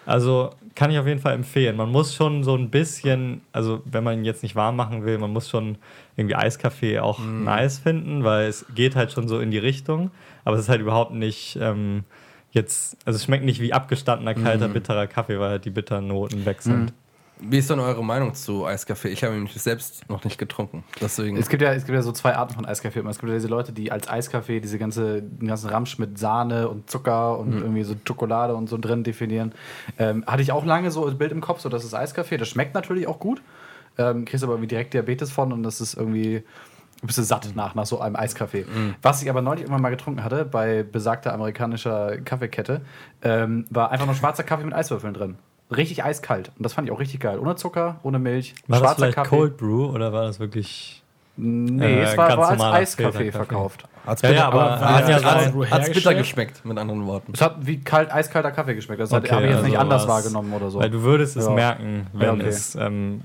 also 0.06 0.52
kann 0.76 0.92
ich 0.92 1.00
auf 1.00 1.08
jeden 1.08 1.22
Fall 1.22 1.36
empfehlen. 1.36 1.78
Man 1.78 1.92
muss 1.92 2.16
schon 2.16 2.44
so 2.44 2.56
ein 2.56 2.70
bisschen, 2.70 3.42
also 3.54 3.82
wenn 3.86 4.04
man 4.04 4.20
ihn 4.20 4.26
jetzt 4.26 4.44
nicht 4.44 4.56
warm 4.56 4.76
machen 4.76 5.06
will, 5.06 5.18
man 5.18 5.32
muss 5.32 5.50
schon 5.50 5.78
irgendwie 6.18 6.36
Eiskaffee 6.36 7.00
auch 7.00 7.20
nice 7.20 7.80
finden, 7.80 8.24
weil 8.24 8.48
es 8.48 8.66
geht 8.76 8.96
halt 8.96 9.12
schon 9.12 9.28
so 9.28 9.40
in 9.40 9.52
die 9.52 9.58
Richtung, 9.58 10.12
aber 10.44 10.56
es 10.56 10.64
ist 10.64 10.70
halt 10.70 10.82
überhaupt 10.82 11.14
nicht 11.14 11.58
ähm, 11.62 12.04
jetzt, 12.52 12.98
also 13.06 13.18
es 13.18 13.24
schmeckt 13.24 13.46
nicht 13.46 13.62
wie 13.62 13.74
abgestandener, 13.74 14.34
kalter, 14.34 14.68
bitterer 14.68 15.08
Kaffee, 15.08 15.40
weil 15.40 15.50
halt 15.50 15.66
die 15.66 15.70
bitteren 15.70 16.08
Noten 16.08 16.46
weg 16.46 16.62
sind. 16.62 16.94
Wie 17.42 17.58
ist 17.58 17.70
denn 17.70 17.80
eure 17.80 18.04
Meinung 18.04 18.34
zu 18.34 18.66
Eiskaffee? 18.66 19.08
Ich 19.08 19.24
habe 19.24 19.34
ihn 19.34 19.48
selbst 19.48 20.10
noch 20.10 20.26
nicht 20.26 20.38
getrunken. 20.38 20.84
Deswegen. 21.00 21.38
Es 21.38 21.48
gibt, 21.48 21.62
ja, 21.62 21.72
es 21.72 21.86
gibt 21.86 21.96
ja 21.96 22.02
so 22.02 22.12
zwei 22.12 22.36
Arten 22.36 22.54
von 22.54 22.66
Eiskaffee. 22.66 23.00
Es 23.00 23.18
gibt 23.18 23.30
ja 23.30 23.36
diese 23.36 23.48
Leute, 23.48 23.72
die 23.72 23.94
als 23.94 24.10
Eiskaffee 24.10 24.60
diese 24.60 24.78
ganze, 24.78 25.22
den 25.22 25.48
ganzen 25.48 25.70
Ramsch 25.70 25.98
mit 26.00 26.20
Sahne 26.20 26.68
und 26.68 26.90
Zucker 26.90 27.40
und 27.40 27.54
irgendwie 27.54 27.84
so 27.84 27.96
Schokolade 28.06 28.56
und 28.56 28.68
so 28.68 28.78
drin 28.78 29.06
definieren. 29.06 29.54
Ähm, 29.98 30.26
hatte 30.28 30.42
ich 30.42 30.52
auch 30.52 30.66
lange 30.66 30.92
so 30.92 31.08
ein 31.08 31.18
Bild 31.18 31.32
im 31.32 31.40
Kopf, 31.40 31.62
so 31.62 31.70
das 31.70 31.86
ist 31.86 31.94
Eiskaffee. 31.94 32.36
Das 32.36 32.50
schmeckt 32.50 32.74
natürlich 32.74 33.08
auch 33.08 33.20
gut. 33.20 33.42
Ähm, 33.98 34.26
kriegst 34.26 34.44
aber 34.44 34.54
irgendwie 34.54 34.68
direkt 34.68 34.94
Diabetes 34.94 35.32
von 35.32 35.54
und 35.54 35.64
das 35.64 35.80
ist 35.80 35.94
irgendwie. 35.94 36.44
Bist 37.02 37.18
du 37.18 37.24
satt 37.24 37.50
nach, 37.56 37.76
nach 37.76 37.86
so 37.86 38.00
einem 38.02 38.16
Eiskaffee. 38.18 38.66
Was 39.02 39.22
ich 39.24 39.30
aber 39.30 39.42
neulich 39.42 39.62
irgendwann 39.62 39.82
mal 39.82 39.90
getrunken 39.90 40.24
hatte, 40.24 40.44
bei 40.44 40.84
besagter 40.84 41.34
amerikanischer 41.34 42.18
Kaffeekette, 42.18 42.82
ähm, 43.22 43.66
war 43.70 43.92
einfach 43.92 44.06
nur 44.06 44.16
schwarzer 44.16 44.44
Kaffee 44.44 44.66
mit 44.66 44.74
Eiswürfeln 44.74 45.14
drin. 45.14 45.36
Richtig 45.76 46.04
eiskalt. 46.04 46.52
Und 46.58 46.64
das 46.66 46.74
fand 46.74 46.88
ich 46.88 46.92
auch 46.94 47.00
richtig 47.00 47.22
geil. 47.22 47.40
Ohne 47.40 47.56
Zucker, 47.56 48.00
ohne 48.04 48.20
Milch. 48.20 48.54
War 48.68 48.80
das 48.80 48.80
schwarzer 48.80 48.96
vielleicht 49.04 49.16
Kaffee. 49.16 49.30
Cold 49.30 49.58
Brew 49.58 49.86
oder 49.86 50.12
war 50.12 50.24
das 50.24 50.40
wirklich... 50.40 51.02
Nee, 51.38 51.86
Äh, 51.86 52.02
es 52.02 52.18
war, 52.18 52.28
ganz 52.28 52.60
war 52.60 52.74
als 52.74 52.90
Eiskaffee 53.00 53.32
verkauft. 53.32 53.86
Hat's 54.06 54.22
Ja, 54.22 54.32
ja, 54.32 54.48
aber 54.48 54.72
aber 54.72 54.90
hat 54.90 55.08
ja 55.08 55.72
Hat's 55.72 55.90
bitter 55.94 56.14
geschmeckt, 56.16 56.66
mit 56.66 56.78
anderen 56.78 57.06
Worten. 57.06 57.32
Es 57.34 57.40
hat 57.42 57.66
wie 57.66 57.80
kalt, 57.80 58.12
eiskalter 58.12 58.52
Kaffee 58.52 58.76
geschmeckt. 58.76 59.00
Das 59.00 59.14
Okay, 59.14 59.30
habe 59.32 59.46
ich 59.46 59.52
jetzt 59.52 59.64
nicht 59.64 59.78
also 59.78 59.82
anders 59.90 60.02
war's- 60.06 60.26
wahrgenommen 60.26 60.52
oder 60.52 60.70
so. 60.70 60.80
Weil 60.80 60.90
du 60.90 61.02
würdest 61.02 61.38
es 61.38 61.46
Ja. 61.46 61.52
merken, 61.52 62.08
wenn 62.12 62.28
Ja, 62.28 62.34
okay. 62.34 62.48
es 62.48 62.76
ähm, 62.76 63.22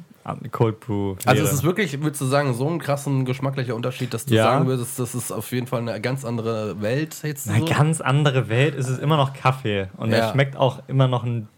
Cold 0.53 0.81
Brew 0.81 1.17
wäre. 1.17 1.19
Also 1.27 1.43
es 1.45 1.53
ist 1.53 1.63
wirklich, 1.65 2.01
würdest 2.03 2.21
du 2.23 2.25
sagen, 2.27 2.55
so 2.55 2.69
ein 2.69 2.79
krassen 2.79 3.25
geschmacklicher 3.25 3.75
Unterschied, 3.75 4.15
dass 4.15 4.25
du 4.25 4.35
Ja. 4.35 4.45
sagen 4.45 4.67
würdest, 4.67 4.99
das 4.99 5.15
ist 5.15 5.31
auf 5.33 5.51
jeden 5.53 5.67
Fall 5.67 5.81
eine 5.81 6.01
ganz 6.01 6.25
andere 6.25 6.81
Welt 6.81 7.17
jetzt 7.23 7.49
Eine 7.49 7.61
so? 7.61 7.65
ganz 7.67 8.01
andere 8.01 8.49
Welt. 8.49 8.75
Es 8.75 8.89
ist 8.89 9.01
immer 9.01 9.17
noch 9.19 9.35
Kaffee. 9.35 9.89
Und 9.97 10.11
Ja. 10.11 10.19
er 10.19 10.33
schmeckt 10.33 10.57
auch 10.57 10.83
immer 10.89 11.09
noch 11.09 11.25
ein. 11.25 11.49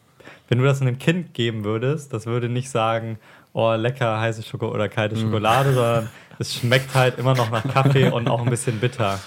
Wenn 0.49 0.59
du 0.59 0.65
das 0.65 0.81
einem 0.81 0.99
Kind 0.99 1.35
geben 1.35 1.65
würdest, 1.65 2.13
das 2.13 2.27
würde 2.27 2.49
nicht 2.49 2.71
sagen, 2.71 3.19
oh, 3.53 3.73
lecker 3.75 4.21
heiße 4.21 4.43
Schoko 4.43 4.69
oder 4.69 4.89
kalte 4.89 5.17
Schokolade, 5.17 5.73
sondern 5.73 6.09
es 6.39 6.55
schmeckt 6.55 6.95
halt 6.95 7.19
immer 7.19 7.35
noch 7.35 7.51
nach 7.51 7.67
Kaffee 7.67 8.11
und 8.11 8.29
auch 8.29 8.43
ein 8.43 8.51
bisschen 8.51 8.79
bitter. 8.81 9.19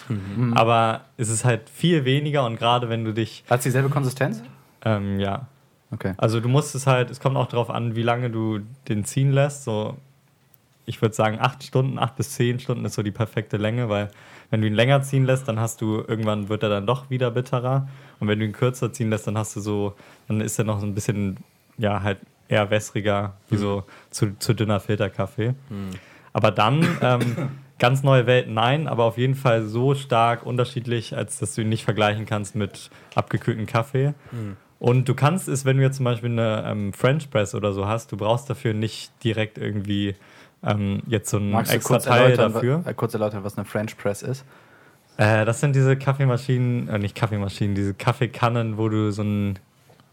Aber 0.56 1.02
es 1.18 1.30
ist 1.30 1.44
halt 1.46 1.70
viel 1.70 2.06
weniger 2.06 2.46
und 2.46 2.58
gerade 2.58 2.90
wenn 2.90 3.04
du 3.06 3.14
dich, 3.14 3.44
Hat 3.50 3.60
es 3.60 3.64
dieselbe 3.64 3.90
Konsistenz? 3.90 4.44
ähm, 4.86 5.20
ja. 5.20 5.48
Okay. 5.92 6.14
Also 6.18 6.40
du 6.40 6.50
musst 6.50 6.76
es 6.76 6.88
halt, 6.88 7.10
es 7.10 7.20
kommt 7.20 7.36
auch 7.36 7.48
darauf 7.48 7.70
an, 7.70 7.96
wie 7.96 8.04
lange 8.04 8.30
du 8.30 8.60
den 8.88 9.06
ziehen 9.06 9.32
lässt. 9.32 9.64
So, 9.64 9.98
ich 10.86 11.02
würde 11.02 11.16
sagen, 11.16 11.38
acht 11.40 11.64
Stunden, 11.64 12.00
acht 12.00 12.16
bis 12.16 12.32
zehn 12.34 12.60
Stunden 12.60 12.86
ist 12.86 12.96
so 12.96 13.04
die 13.04 13.12
perfekte 13.12 13.58
Länge, 13.58 13.90
weil 13.90 14.10
wenn 14.50 14.62
du 14.62 14.68
ihn 14.68 14.74
länger 14.74 15.02
ziehen 15.02 15.26
lässt, 15.26 15.48
dann 15.48 15.60
hast 15.60 15.82
du, 15.82 16.04
irgendwann 16.08 16.50
wird 16.50 16.64
er 16.64 16.70
dann 16.70 16.88
doch 16.88 17.10
wieder 17.10 17.32
bitterer. 17.32 17.88
Und 18.20 18.28
wenn 18.28 18.40
du 18.40 18.46
ihn 18.46 18.54
kürzer 18.54 18.92
ziehen 18.92 19.10
lässt, 19.10 19.28
dann 19.28 19.38
hast 19.38 19.56
du 19.56 19.62
so, 19.62 19.96
dann 20.28 20.42
ist 20.42 20.58
er 20.58 20.66
noch 20.66 20.80
so 20.80 20.86
ein 20.86 20.96
bisschen, 20.96 21.38
ja, 21.78 22.02
halt 22.02 22.20
eher 22.48 22.70
wässriger, 22.72 23.34
wie 23.50 23.58
so 23.58 23.84
zu, 24.10 24.38
zu 24.40 24.54
dünner 24.54 24.80
Filterkaffee. 24.80 25.54
Aber 26.34 26.52
dann, 26.52 26.86
ähm, 27.02 27.50
ganz 27.80 28.04
neue 28.04 28.26
Welt, 28.26 28.50
nein, 28.50 28.88
aber 28.88 29.06
auf 29.06 29.18
jeden 29.18 29.36
Fall 29.36 29.66
so 29.66 29.96
stark 29.96 30.46
unterschiedlich, 30.46 31.16
als 31.16 31.40
dass 31.40 31.56
du 31.56 31.62
ihn 31.62 31.70
nicht 31.70 31.86
vergleichen 31.86 32.26
kannst 32.26 32.56
mit 32.56 32.90
abgekühltem 33.16 33.68
Kaffee. 33.68 34.14
Und 34.80 35.10
du 35.10 35.14
kannst 35.14 35.48
es, 35.50 35.66
wenn 35.66 35.78
du 35.78 35.84
jetzt 35.84 35.98
zum 35.98 36.06
Beispiel 36.06 36.32
eine 36.32 36.64
ähm, 36.66 36.94
French 36.94 37.30
Press 37.30 37.54
oder 37.54 37.74
so 37.74 37.86
hast, 37.86 38.12
du 38.12 38.18
brauchst 38.18 38.50
dafür 38.50 38.74
nicht 38.74 39.12
direkt 39.24 39.58
irgendwie 39.58 40.16
ähm, 40.64 41.02
jetzt 41.08 41.30
so 41.30 41.38
ein 41.38 41.52
Magst 41.52 41.74
extra 41.74 42.00
Teil 42.00 42.38
dafür. 42.38 42.84
äh, 42.86 42.94
kurz 42.94 43.14
erläutern, 43.14 43.44
was 43.44 43.58
eine 43.58 43.66
French 43.66 43.98
Press 43.98 44.22
ist? 44.22 44.46
Äh, 45.18 45.44
das 45.44 45.60
sind 45.60 45.76
diese 45.76 45.98
Kaffeemaschinen, 45.98 46.88
äh, 46.88 46.98
nicht 46.98 47.14
Kaffeemaschinen, 47.16 47.76
diese 47.76 47.94
Kaffeekannen, 47.94 48.78
wo 48.78 48.88
du 48.88 49.12
so 49.12 49.22
einen 49.22 49.60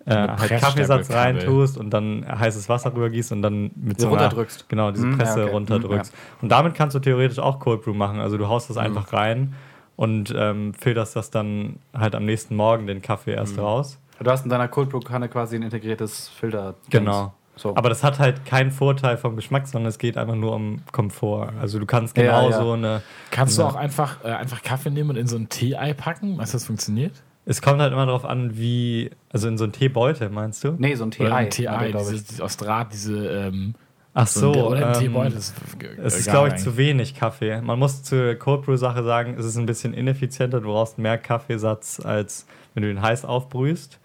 äh, 0.04 0.14
halt 0.14 0.50
Kaffeesatz 0.60 1.10
reintust 1.10 1.78
und 1.78 1.90
dann 1.90 2.26
heißes 2.28 2.68
Wasser 2.68 2.92
rübergießt 2.94 3.30
und 3.32 3.42
dann 3.42 3.70
mit 3.76 4.00
So 4.00 4.08
so 4.08 4.14
einer, 4.14 4.22
runterdrückst. 4.22 4.68
Genau, 4.68 4.90
diese 4.90 5.04
Hm, 5.04 5.16
Presse 5.16 5.40
ja, 5.40 5.44
okay. 5.46 5.54
runterdrückst. 5.54 6.12
Hm, 6.12 6.18
Und 6.42 6.48
damit 6.48 6.74
kannst 6.74 6.94
du 6.96 7.00
theoretisch 7.00 7.38
auch 7.38 7.60
Cold 7.60 7.82
Brew 7.82 7.94
machen. 7.94 8.18
Also 8.20 8.36
du 8.36 8.48
haust 8.48 8.68
das 8.70 8.76
Hm. 8.76 8.84
einfach 8.84 9.12
rein 9.12 9.54
und 9.96 10.34
ähm, 10.36 10.74
filterst 10.74 11.14
das 11.16 11.30
dann 11.30 11.76
halt 11.94 12.14
am 12.16 12.24
nächsten 12.24 12.54
Morgen 12.56 12.86
den 12.88 13.00
Kaffee 13.02 13.32
erst 13.32 13.56
Hm. 13.56 13.64
raus. 13.64 13.98
Du 14.22 14.30
hast 14.30 14.44
in 14.44 14.50
deiner 14.50 14.68
Cold 14.68 14.88
Brew 14.90 15.00
Kanne 15.00 15.28
quasi 15.28 15.56
ein 15.56 15.62
integriertes 15.62 16.28
Filter. 16.28 16.74
Genau. 16.90 17.34
So. 17.58 17.74
Aber 17.74 17.88
das 17.88 18.04
hat 18.04 18.18
halt 18.18 18.44
keinen 18.44 18.70
Vorteil 18.70 19.16
vom 19.16 19.34
Geschmack, 19.36 19.66
sondern 19.66 19.88
es 19.88 19.98
geht 19.98 20.18
einfach 20.18 20.34
nur 20.34 20.54
um 20.54 20.82
Komfort. 20.92 21.52
Also 21.60 21.78
du 21.78 21.86
kannst 21.86 22.16
Ja, 22.18 22.24
genauso 22.24 22.68
ja. 22.68 22.74
eine. 22.74 23.02
Kannst 23.30 23.56
du 23.56 23.62
Ja. 23.62 23.68
auch 23.68 23.76
einfach, 23.76 24.22
äh, 24.24 24.28
einfach 24.28 24.62
Kaffee 24.62 24.90
nehmen 24.90 25.10
und 25.10 25.16
in 25.16 25.26
so 25.26 25.36
ein 25.36 25.48
Tee-Ei 25.48 25.94
packen? 25.94 26.36
Meinst 26.36 26.52
du, 26.52 26.56
das 26.56 26.66
funktioniert? 26.66 27.12
Es 27.46 27.62
kommt 27.62 27.80
halt 27.80 27.92
immer 27.92 28.04
darauf 28.06 28.24
an, 28.26 28.58
wie. 28.58 29.10
Also 29.32 29.48
in 29.48 29.56
so 29.56 29.64
einen 29.64 29.72
Teebeutel, 29.72 30.28
meinst 30.30 30.64
du? 30.64 30.72
nee, 30.78 30.94
so 30.96 31.04
ein 31.04 31.10
TI. 31.12 31.26
ein 31.28 31.48
Tee-Ei, 31.48 31.94
aus 31.94 32.56
Draht, 32.58 32.92
diese. 32.92 33.26
Ähm, 33.26 33.74
Ach 34.12 34.26
so. 34.26 34.52
ein- 34.52 34.60
oder 34.62 34.86
ein 34.88 34.94
ähm, 34.94 35.00
Teebeutel. 35.00 35.32
das 35.34 35.48
ist 35.50 35.54
Es 36.02 36.18
ist, 36.18 36.28
glaube 36.28 36.48
ich, 36.48 36.54
eigentlich. 36.54 36.64
zu 36.64 36.76
wenig 36.76 37.14
Kaffee. 37.14 37.60
Man 37.62 37.78
muss 37.78 38.02
zur 38.02 38.34
Cold 38.34 38.62
Brew-Sache 38.66 39.02
sagen, 39.04 39.36
es 39.38 39.46
ist 39.46 39.56
ein 39.56 39.66
bisschen 39.66 39.94
ineffizienter. 39.94 40.60
Du 40.60 40.68
brauchst 40.68 40.98
mehr 40.98 41.16
Kaffeesatz, 41.18 42.00
als 42.04 42.46
wenn 42.76 42.82
du 42.82 42.88
den 42.88 43.02
heiß 43.02 43.24
aufbrühst. 43.24 43.98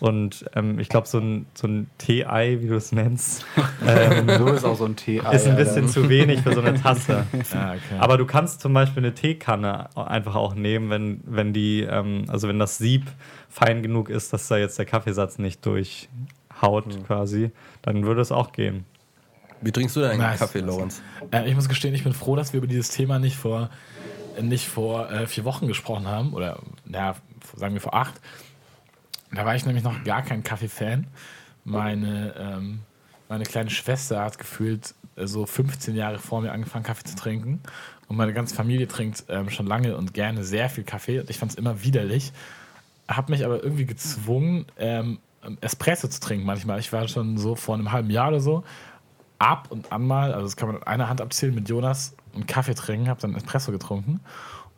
Und 0.00 0.44
ähm, 0.54 0.78
ich 0.78 0.88
glaube, 0.90 1.06
so 1.06 1.18
ein, 1.18 1.46
so 1.54 1.66
ein 1.66 1.88
Tee-Ei, 1.98 2.58
wie 2.60 2.66
du 2.66 2.74
es 2.74 2.92
nennst, 2.92 3.46
ähm, 3.86 4.28
So 4.36 4.48
ist 4.48 4.64
auch 4.64 4.76
so 4.76 4.84
ein 4.84 4.96
TI. 4.96 5.22
ist 5.32 5.46
ein 5.46 5.56
bisschen 5.56 5.88
zu 5.88 6.08
wenig 6.10 6.40
für 6.40 6.52
so 6.54 6.60
eine 6.60 6.74
Tasse. 6.80 7.24
Ah, 7.54 7.70
okay. 7.74 7.98
Aber 8.00 8.18
du 8.18 8.26
kannst 8.26 8.60
zum 8.60 8.74
Beispiel 8.74 9.02
eine 9.04 9.14
Teekanne 9.14 9.88
einfach 9.96 10.34
auch 10.34 10.54
nehmen, 10.54 10.90
wenn, 10.90 11.20
wenn 11.24 11.52
die, 11.54 11.82
ähm, 11.82 12.24
also 12.28 12.48
wenn 12.48 12.58
das 12.58 12.76
Sieb 12.78 13.06
fein 13.48 13.82
genug 13.82 14.10
ist, 14.10 14.32
dass 14.32 14.48
da 14.48 14.58
jetzt 14.58 14.78
der 14.78 14.84
Kaffeesatz 14.84 15.38
nicht 15.38 15.64
durchhaut 15.64 16.84
quasi, 17.06 17.50
dann 17.82 18.04
würde 18.04 18.20
es 18.20 18.32
auch 18.32 18.52
gehen. 18.52 18.84
Wie 19.62 19.72
trinkst 19.72 19.96
du 19.96 20.00
denn 20.00 20.10
einen 20.10 20.20
Nice. 20.20 20.38
Kaffee, 20.38 20.60
Lorenz? 20.60 21.00
Äh, 21.30 21.48
ich 21.48 21.54
muss 21.54 21.68
gestehen, 21.68 21.94
ich 21.94 22.04
bin 22.04 22.12
froh, 22.12 22.36
dass 22.36 22.52
wir 22.52 22.58
über 22.58 22.66
dieses 22.66 22.90
Thema 22.90 23.18
nicht 23.18 23.36
vor, 23.36 23.70
nicht 24.40 24.66
vor 24.68 25.10
äh, 25.10 25.26
vier 25.26 25.44
Wochen 25.44 25.66
gesprochen 25.66 26.06
haben. 26.06 26.34
Oder, 26.34 26.58
naja, 26.84 27.16
sagen 27.56 27.74
wir 27.74 27.80
vor 27.80 27.94
acht. 27.94 28.14
Da 29.32 29.44
war 29.44 29.54
ich 29.54 29.66
nämlich 29.66 29.84
noch 29.84 30.04
gar 30.04 30.22
kein 30.22 30.42
Kaffee-Fan. 30.42 31.06
Meine, 31.64 32.34
ähm, 32.38 32.80
meine 33.28 33.44
kleine 33.44 33.70
Schwester 33.70 34.22
hat 34.22 34.38
gefühlt 34.38 34.94
äh, 35.16 35.26
so 35.26 35.46
15 35.46 35.96
Jahre 35.96 36.18
vor 36.18 36.40
mir 36.40 36.52
angefangen, 36.52 36.84
Kaffee 36.84 37.04
zu 37.04 37.16
trinken. 37.16 37.60
Und 38.08 38.16
meine 38.16 38.32
ganze 38.32 38.54
Familie 38.54 38.86
trinkt 38.86 39.24
ähm, 39.28 39.50
schon 39.50 39.66
lange 39.66 39.96
und 39.96 40.14
gerne 40.14 40.44
sehr 40.44 40.70
viel 40.70 40.84
Kaffee. 40.84 41.20
Und 41.20 41.28
ich 41.28 41.38
fand 41.38 41.52
es 41.52 41.58
immer 41.58 41.82
widerlich. 41.82 42.32
Habe 43.08 43.32
mich 43.32 43.44
aber 43.44 43.62
irgendwie 43.62 43.86
gezwungen, 43.86 44.66
ähm, 44.78 45.18
Espresso 45.60 46.08
zu 46.08 46.20
trinken 46.20 46.46
manchmal. 46.46 46.78
Ich 46.78 46.92
war 46.92 47.06
schon 47.08 47.36
so 47.38 47.54
vor 47.56 47.74
einem 47.74 47.92
halben 47.92 48.10
Jahr 48.10 48.28
oder 48.28 48.40
so 48.40 48.64
ab 49.38 49.68
und 49.70 49.92
an 49.92 50.06
mal, 50.06 50.32
also 50.32 50.46
das 50.46 50.56
kann 50.56 50.68
man 50.68 50.78
an 50.78 50.82
einer 50.84 51.08
Hand 51.08 51.20
abzählen, 51.20 51.54
mit 51.54 51.68
Jonas 51.68 52.16
einen 52.34 52.46
Kaffee 52.46 52.74
trinken, 52.74 53.08
habe 53.08 53.20
dann 53.20 53.34
Espresso 53.34 53.70
getrunken 53.70 54.20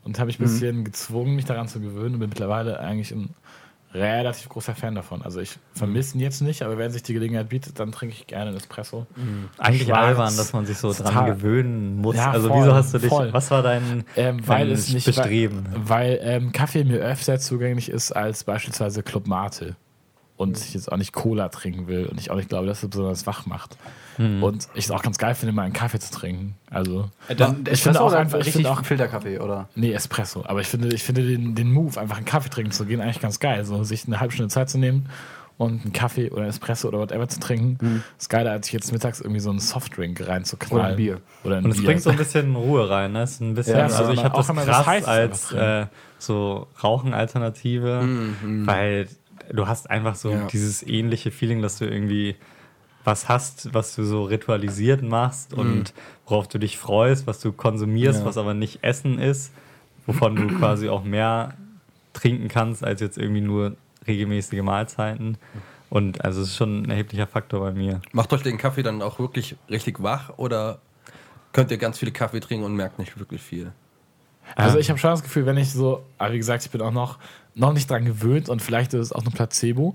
und 0.05 0.19
habe 0.19 0.27
mich 0.29 0.39
ein 0.39 0.45
bisschen 0.45 0.85
gezwungen, 0.85 1.37
mich 1.37 1.45
daran 1.45 1.69
zu 1.69 1.81
gewöhnen 1.81 2.15
und 2.15 2.21
bin 2.21 2.29
mittlerweile 2.31 2.81
eigentlich 2.81 3.13
ein 3.13 3.35
relativ 3.95 4.49
großer 4.51 4.75
Fan 4.75 4.95
davon. 4.95 5.23
Also 5.23 5.41
ich 5.41 5.59
vermisse 5.73 6.17
ihn 6.17 6.21
jetzt 6.21 6.43
nicht, 6.43 6.63
aber 6.63 6.77
wenn 6.77 6.91
sich 6.91 7.03
die 7.03 7.15
Gelegenheit 7.15 7.49
bietet, 7.49 7.79
dann 7.81 7.91
trinke 7.91 8.15
ich 8.15 8.27
gerne 8.27 8.49
einen 8.49 8.57
Espresso. 8.57 9.07
Eigentlich 9.57 9.89
Schwarz. 9.89 10.07
albern, 10.09 10.37
dass 10.37 10.53
man 10.53 10.67
sich 10.67 10.77
so 10.77 10.93
dran 10.93 11.07
Total. 11.07 11.35
gewöhnen 11.35 11.97
muss. 11.97 12.17
Ja, 12.17 12.31
also 12.31 12.49
voll, 12.49 12.61
wieso 12.63 12.75
hast 12.75 12.93
du 12.93 12.99
dich, 12.99 13.09
voll. 13.09 13.33
was 13.33 13.51
war 13.51 13.63
dein, 13.63 14.05
Ähm, 14.17 14.47
weil 14.47 14.67
dein 14.67 14.75
es 14.75 14.93
nicht 14.93 15.07
Bestreben? 15.07 15.67
Weil, 15.73 15.89
weil 15.89 16.21
ähm, 16.23 16.53
Kaffee 16.53 16.85
mir 16.85 16.99
öfter 16.99 17.39
zugänglich 17.39 17.89
ist 17.91 18.13
als 18.13 18.45
beispielsweise 18.45 19.03
Club 19.03 19.27
Mate. 19.27 19.77
Und 20.39 20.57
ich 20.57 20.73
jetzt 20.73 20.91
auch 20.91 20.97
nicht 20.97 21.13
Cola 21.13 21.49
trinken 21.49 21.89
will 21.89 22.07
und 22.07 22.19
ich 22.21 22.31
auch 22.31 22.37
nicht 22.37 22.49
glaube, 22.49 22.67
dass 22.67 22.83
es 22.83 22.89
besonders 22.89 23.27
wach 23.27 23.45
macht. 23.47 23.77
Und 24.19 24.69
ich 24.75 24.85
es 24.87 24.91
auch 24.91 25.03
ganz 25.03 25.19
geil 25.19 25.35
finde, 25.37 25.53
mal 25.53 25.63
einen 25.63 25.73
Kaffee 25.73 26.01
zu 26.01 26.13
trinken. 26.13 26.55
Also 26.71 27.09
Äh, 27.29 27.37
Dann 27.37 27.65
ich 27.71 27.83
finde 27.83 28.01
auch 28.01 28.13
einfach, 28.13 28.39
ich 28.39 28.47
richtig 28.47 28.63
finde 28.63 28.71
auch 28.71 28.85
Filterkaffee, 28.85 29.39
oder? 29.39 29.69
Nee, 29.77 29.93
Espresso. 29.93 30.45
Aber 30.47 30.61
ich 30.61 30.67
finde, 30.67 30.89
ich 30.95 31.05
finde 31.05 31.23
den, 31.23 31.55
den 31.55 31.71
Move, 31.73 32.01
einfach 32.01 32.17
einen 32.17 32.25
Kaffee 32.27 32.49
trinken 32.51 32.73
zu 32.73 32.85
gehen, 32.85 33.01
eigentlich 33.01 33.21
ganz 33.21 33.39
geil. 33.39 33.65
So, 33.65 33.85
sich 33.85 34.07
eine 34.07 34.19
halbe 34.19 34.33
Stunde 34.33 34.53
Zeit 34.53 34.71
zu 34.71 34.79
nehmen 34.79 35.09
und 35.57 35.83
einen 35.83 35.93
Kaffee 35.93 36.31
oder 36.31 36.47
Espresso 36.47 36.89
oder 36.89 36.99
whatever 36.99 37.29
zu 37.29 37.39
trinken. 37.41 38.03
Ist 38.19 38.29
geiler, 38.29 38.53
als 38.53 38.67
sich 38.67 38.73
jetzt 38.73 38.93
mittags 38.93 39.21
irgendwie 39.21 39.41
so 39.41 39.51
einen 39.51 39.59
Softdrink 39.61 40.27
reinzuknallen. 40.27 40.85
Oder 40.85 40.89
ein 40.91 40.97
Bier. 40.97 41.21
Oder 41.45 41.57
ein 41.59 41.65
Und 41.65 41.71
es 41.73 41.85
bringt 41.85 42.03
so 42.03 42.11
ein 42.11 42.17
bisschen 42.17 42.55
Ruhe 42.57 42.89
rein. 42.89 43.13
Ne? 43.13 43.23
Ist 43.25 43.41
ein 43.41 43.55
bisschen, 43.55 43.77
Ja, 43.77 43.85
also 43.85 44.05
so, 44.05 44.13
ich 44.13 44.25
habe 44.25 44.35
auch 44.37 44.47
das 44.47 44.65
krass 44.65 45.05
als 45.05 45.53
äh, 45.53 45.87
so 46.19 46.67
Rauchenalternative, 46.83 48.09
weil 48.65 49.09
du 49.53 49.67
hast 49.67 49.91
einfach 49.91 50.15
so 50.15 50.31
Ja. 50.33 50.47
dieses 50.47 50.83
ähnliche 50.87 51.31
Feeling, 51.31 51.63
dass 51.63 51.79
du 51.79 51.85
irgendwie 51.87 52.37
was 53.05 53.29
hast, 53.29 53.73
was 53.73 53.95
du 53.97 54.05
so 54.05 54.25
ritualisiert 54.25 55.03
machst 55.03 55.55
und 55.55 55.95
worauf 56.27 56.49
du 56.49 56.59
dich 56.59 56.79
freust, 56.79 57.27
was 57.27 57.41
du 57.41 57.53
konsumierst, 57.53 58.21
Ja. 58.21 58.25
was 58.27 58.37
aber 58.37 58.55
nicht 58.55 58.83
Essen 58.83 59.19
ist, 59.19 59.53
wovon 60.07 60.37
du 60.37 60.47
quasi 60.59 60.89
auch 60.89 61.05
mehr 61.05 61.55
trinken 62.13 62.49
kannst 62.49 62.85
als 62.85 63.01
jetzt 63.01 63.17
irgendwie 63.19 63.41
nur 63.41 63.77
regelmäßige 64.07 64.63
Mahlzeiten. 64.63 65.39
Und 65.91 66.23
also 66.25 66.43
es 66.43 66.49
ist 66.49 66.57
schon 66.57 66.83
ein 66.83 66.91
erheblicher 66.91 67.27
Faktor 67.27 67.61
bei 67.61 67.73
mir. 67.73 68.01
Macht 68.13 68.33
euch 68.35 68.43
den 68.43 68.59
Kaffee 68.59 68.83
dann 68.83 69.01
auch 69.01 69.19
wirklich 69.19 69.57
richtig 69.71 70.03
wach 70.03 70.37
oder 70.37 70.81
könnt 71.53 71.71
ihr 71.71 71.79
ganz 71.79 71.99
viele 71.99 72.13
Kaffee 72.13 72.41
trinken 72.41 72.65
und 72.67 72.75
merkt 72.75 72.99
nicht 72.99 73.19
wirklich 73.19 73.41
viel? 73.41 73.73
Also 74.57 74.79
ich 74.79 74.91
habe 74.91 74.99
schon 74.99 75.11
das 75.11 75.23
Gefühl, 75.23 75.47
wenn 75.47 75.57
ich 75.57 75.73
so, 75.73 76.05
aber 76.19 76.33
wie 76.33 76.39
gesagt, 76.39 76.65
ich 76.65 76.71
bin 76.71 76.81
auch 76.81 76.91
noch, 76.91 77.19
noch 77.55 77.73
nicht 77.73 77.91
dran 77.91 78.05
gewöhnt 78.05 78.49
und 78.49 78.63
vielleicht 78.63 78.95
ist 78.95 79.01
es 79.01 79.13
auch 79.13 79.25
ein 79.25 79.33
Placebo. 79.33 79.95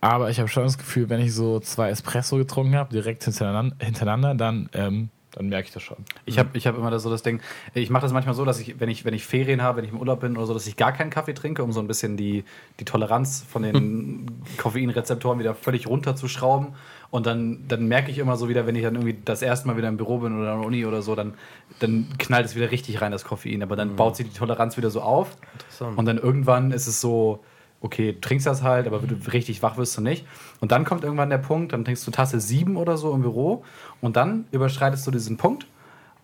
Aber 0.00 0.30
ich 0.30 0.40
habe 0.40 0.48
schon 0.48 0.64
das 0.64 0.78
Gefühl, 0.78 1.08
wenn 1.10 1.20
ich 1.20 1.32
so 1.32 1.60
zwei 1.60 1.90
Espresso 1.90 2.36
getrunken 2.36 2.74
habe, 2.74 2.92
direkt 2.92 3.22
hintereinander, 3.22 3.76
hintereinander 3.78 4.34
dann, 4.34 4.68
ähm, 4.72 5.10
dann 5.30 5.48
merke 5.48 5.68
ich 5.68 5.72
das 5.72 5.82
schon. 5.82 5.98
Ich 6.26 6.38
habe 6.38 6.50
ich 6.58 6.66
hab 6.66 6.76
immer 6.76 6.90
das, 6.90 7.04
so 7.04 7.10
das 7.10 7.22
Ding, 7.22 7.40
ich 7.72 7.88
mache 7.88 8.02
das 8.02 8.12
manchmal 8.12 8.34
so, 8.34 8.44
dass 8.44 8.60
ich 8.60 8.80
wenn, 8.80 8.88
ich, 8.88 9.04
wenn 9.04 9.14
ich 9.14 9.24
Ferien 9.24 9.62
habe, 9.62 9.78
wenn 9.78 9.84
ich 9.84 9.92
im 9.92 9.98
Urlaub 9.98 10.20
bin 10.20 10.36
oder 10.36 10.46
so, 10.46 10.54
dass 10.54 10.66
ich 10.66 10.76
gar 10.76 10.92
keinen 10.92 11.10
Kaffee 11.10 11.34
trinke, 11.34 11.62
um 11.62 11.72
so 11.72 11.80
ein 11.80 11.86
bisschen 11.86 12.16
die, 12.16 12.44
die 12.80 12.84
Toleranz 12.84 13.44
von 13.48 13.62
den 13.62 14.42
Koffeinrezeptoren 14.58 15.38
wieder 15.38 15.54
völlig 15.54 15.86
runterzuschrauben. 15.86 16.74
Und 17.12 17.26
dann, 17.26 17.68
dann 17.68 17.88
merke 17.88 18.10
ich 18.10 18.16
immer 18.16 18.38
so 18.38 18.48
wieder, 18.48 18.66
wenn 18.66 18.74
ich 18.74 18.82
dann 18.82 18.94
irgendwie 18.94 19.18
das 19.22 19.42
erste 19.42 19.68
Mal 19.68 19.76
wieder 19.76 19.88
im 19.88 19.98
Büro 19.98 20.16
bin 20.16 20.32
oder 20.34 20.52
an 20.52 20.60
der 20.60 20.66
Uni 20.66 20.86
oder 20.86 21.02
so, 21.02 21.14
dann, 21.14 21.34
dann 21.78 22.06
knallt 22.18 22.46
es 22.46 22.56
wieder 22.56 22.70
richtig 22.70 23.02
rein, 23.02 23.12
das 23.12 23.24
Koffein. 23.24 23.62
Aber 23.62 23.76
dann 23.76 23.96
baut 23.96 24.16
sich 24.16 24.30
die 24.30 24.34
Toleranz 24.34 24.78
wieder 24.78 24.88
so 24.88 25.02
auf. 25.02 25.36
Interessant. 25.52 25.98
Und 25.98 26.06
dann 26.06 26.16
irgendwann 26.16 26.70
ist 26.70 26.86
es 26.86 27.02
so, 27.02 27.44
okay, 27.82 28.12
du 28.14 28.20
trinkst 28.20 28.46
das 28.46 28.62
halt, 28.62 28.86
aber 28.86 29.00
du 29.00 29.14
richtig 29.30 29.62
wach 29.62 29.76
wirst 29.76 29.94
du 29.98 30.00
nicht. 30.00 30.24
Und 30.60 30.72
dann 30.72 30.86
kommt 30.86 31.04
irgendwann 31.04 31.28
der 31.28 31.36
Punkt, 31.36 31.74
dann 31.74 31.84
trinkst 31.84 32.06
du 32.06 32.12
Tasse 32.12 32.40
7 32.40 32.78
oder 32.78 32.96
so 32.96 33.12
im 33.12 33.20
Büro 33.20 33.62
und 34.00 34.16
dann 34.16 34.46
überschreitest 34.50 35.06
du 35.06 35.10
diesen 35.10 35.36
Punkt 35.36 35.66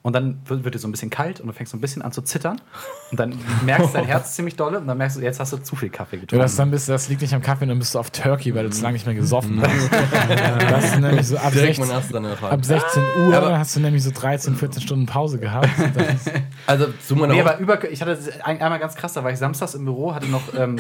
und 0.03 0.13
dann 0.15 0.41
wird, 0.47 0.65
wird 0.65 0.75
dir 0.75 0.79
so 0.79 0.87
ein 0.89 0.93
bisschen 0.93 1.11
kalt 1.11 1.41
und 1.41 1.49
du 1.49 1.53
fängst 1.53 1.73
so 1.73 1.77
ein 1.77 1.81
bisschen 1.81 2.03
an 2.03 2.13
zu 2.13 2.23
zittern 2.23 2.61
und 3.11 3.19
dann 3.21 3.35
merkst 3.65 3.89
du 3.89 3.93
dein 3.99 4.05
Herz 4.07 4.35
ziemlich 4.35 4.55
dolle 4.57 4.79
und 4.79 4.87
dann 4.87 4.97
merkst 4.97 5.17
du, 5.17 5.21
jetzt 5.21 5.41
hast 5.41 5.53
du 5.53 5.57
zu 5.59 5.75
viel 5.77 5.91
Kaffee 5.91 6.17
Ja, 6.17 6.21
getrunken. 6.23 6.43
das, 6.43 6.57
dann 6.57 6.71
bist, 6.71 6.89
das 6.89 7.09
liegt 7.09 7.21
nicht 7.21 7.35
am 7.35 7.43
Kaffee, 7.43 7.67
dann 7.67 7.79
bist 7.79 7.95
du 7.95 7.99
auf 7.99 8.11
Turkey, 8.11 8.55
weil 8.55 8.65
du 8.65 8.71
zu 8.71 8.83
lange 8.83 8.93
nicht 8.95 9.07
mehr 9.07 9.15
gesoffen 9.17 9.61
hast. 9.61 9.91
das 10.71 10.85
ist 10.85 11.01
nämlich 11.01 11.27
so 11.27 11.37
ab 11.37 11.53
Direkt 11.53 11.77
16, 11.77 11.87
man 11.87 11.97
hast 11.97 12.15
dann 12.15 12.25
eine 12.27 12.41
ab 12.51 12.65
16 12.65 13.03
Uhr 13.27 13.35
Aber- 13.37 13.59
hast 13.59 13.75
du 13.77 13.81
nämlich 13.81 14.03
so 14.05 14.11
13, 14.13 14.55
14 14.57 14.83
Stunden 14.83 15.07
Pause 15.07 15.39
gehabt. 15.39 15.69
Also 16.67 16.87
zu 17.07 17.17
meiner 17.17 17.33
Nee, 17.35 17.41
aber 17.41 17.59
über, 17.59 17.91
ich 17.91 18.03
hatte 18.03 18.19
einmal 18.45 18.79
ganz 18.79 18.95
krass, 18.95 19.15
da 19.15 19.25
war 19.25 19.31
ich 19.33 19.39
samstags 19.39 19.75
im 19.75 19.85
Büro, 19.85 20.15
hatte 20.15 20.27
noch, 20.27 20.43
ähm, 20.55 20.77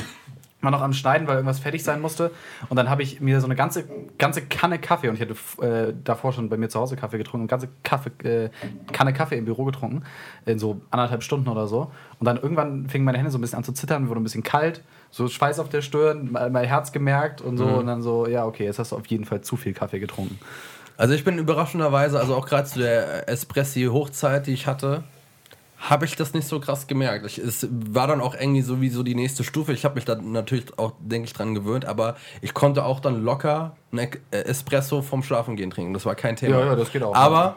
war 0.61 0.71
noch 0.71 0.83
am 0.83 0.93
Schneiden, 0.93 1.29
weil 1.29 1.37
irgendwas 1.37 1.61
fertig 1.61 1.85
sein 1.85 2.00
musste. 2.00 2.33
Und 2.69 2.77
dann 2.77 2.91
habe 2.91 3.03
ich 3.03 3.21
mir 3.21 3.41
so 3.41 3.47
eine 3.47 3.55
ganze, 3.55 3.85
ganze 4.19 4.43
Kanne 4.43 4.79
Kaffee, 4.79 5.09
und 5.09 5.15
ich 5.15 5.21
hatte 5.21 5.65
äh, 5.65 5.95
davor 6.03 6.33
schon 6.33 6.49
bei 6.49 6.57
mir 6.57 6.69
zu 6.69 6.81
Hause 6.81 6.97
Kaffee 6.97 7.19
getrunken, 7.19 7.43
eine 7.43 7.49
ganze 7.49 7.69
Kaffee, 7.85 8.11
äh, 8.29 8.50
Kanne 8.93 9.12
Kaffee 9.12 9.37
im 9.37 9.45
Büro 9.45 9.65
getrunken, 9.65 10.03
in 10.47 10.59
so 10.59 10.81
anderthalb 10.91 11.23
Stunden 11.23 11.49
oder 11.49 11.69
so. 11.69 11.93
Und 12.19 12.25
dann 12.25 12.37
irgendwann 12.37 12.88
fingen 12.88 13.05
meine 13.05 13.19
Hände 13.19 13.31
so 13.31 13.38
ein 13.38 13.41
bisschen 13.41 13.59
an 13.59 13.65
zu 13.65 13.73
zittern, 13.73 14.09
wurde 14.09 14.21
ein 14.21 14.25
bisschen 14.25 14.43
kalt, 14.43 14.83
so 15.11 15.29
Schweiß 15.29 15.61
auf 15.61 15.69
der 15.69 15.83
Stirn, 15.83 16.31
mein 16.33 16.53
mein 16.53 16.65
Herz 16.67 16.91
gemerkt 16.93 17.41
und 17.41 17.57
so. 17.57 17.65
Und 17.65 17.87
dann 17.87 18.03
so, 18.03 18.27
ja, 18.27 18.45
okay, 18.45 18.65
jetzt 18.65 18.79
hast 18.79 18.93
du 18.93 18.97
auf 18.97 19.07
jeden 19.07 19.25
Fall 19.25 19.43
zu 19.43 19.57
viel 19.57 19.75
Kaffee 19.75 20.00
getrunken. 20.00 20.38
Also 20.97 21.15
ich 21.15 21.23
bin 21.23 21.38
überraschenderweise, 21.38 22.19
also 22.19 22.35
auch 22.35 22.47
gerade 22.47 22.67
zu 22.67 22.81
der 22.81 23.29
Espressi-Hochzeit, 23.29 24.49
die 24.49 24.53
ich 24.53 24.67
hatte, 24.67 25.05
habe 25.79 26.05
ich 26.05 26.17
das 26.17 26.35
nicht 26.35 26.49
so 26.49 26.59
krass 26.61 26.87
gemerkt. 26.87 27.25
Ich, 27.25 27.39
es 27.39 27.69
war 27.71 28.07
dann 28.07 28.21
auch 28.21 28.35
irgendwie 28.35 28.63
so 28.63 28.81
wie 28.81 28.89
so 28.89 29.03
die 29.03 29.15
nächste 29.15 29.45
Stufe. 29.45 29.73
Ich 29.73 29.85
habe 29.85 29.95
mich 29.95 30.05
da 30.05 30.17
natürlich 30.17 30.77
auch, 30.79 30.93
denke 31.01 31.27
ich, 31.27 31.33
dran 31.33 31.55
gewöhnt, 31.55 31.85
aber 31.85 32.17
ich 32.41 32.53
konnte 32.53 32.85
auch 32.85 33.01
dann 33.01 33.23
locker 33.23 33.77
einen 33.93 34.11
äh, 34.31 34.39
Espresso 34.39 35.03
vom 35.03 35.23
Schlafengehen 35.23 35.71
trinken. 35.71 35.95
Das 35.95 36.05
war 36.05 36.15
kein 36.15 36.37
Thema. 36.37 36.59
Ja, 36.59 36.67
ja, 36.67 36.77
das 36.77 36.91
geht 36.91 37.03
auch. 37.03 37.15
Aber 37.15 37.57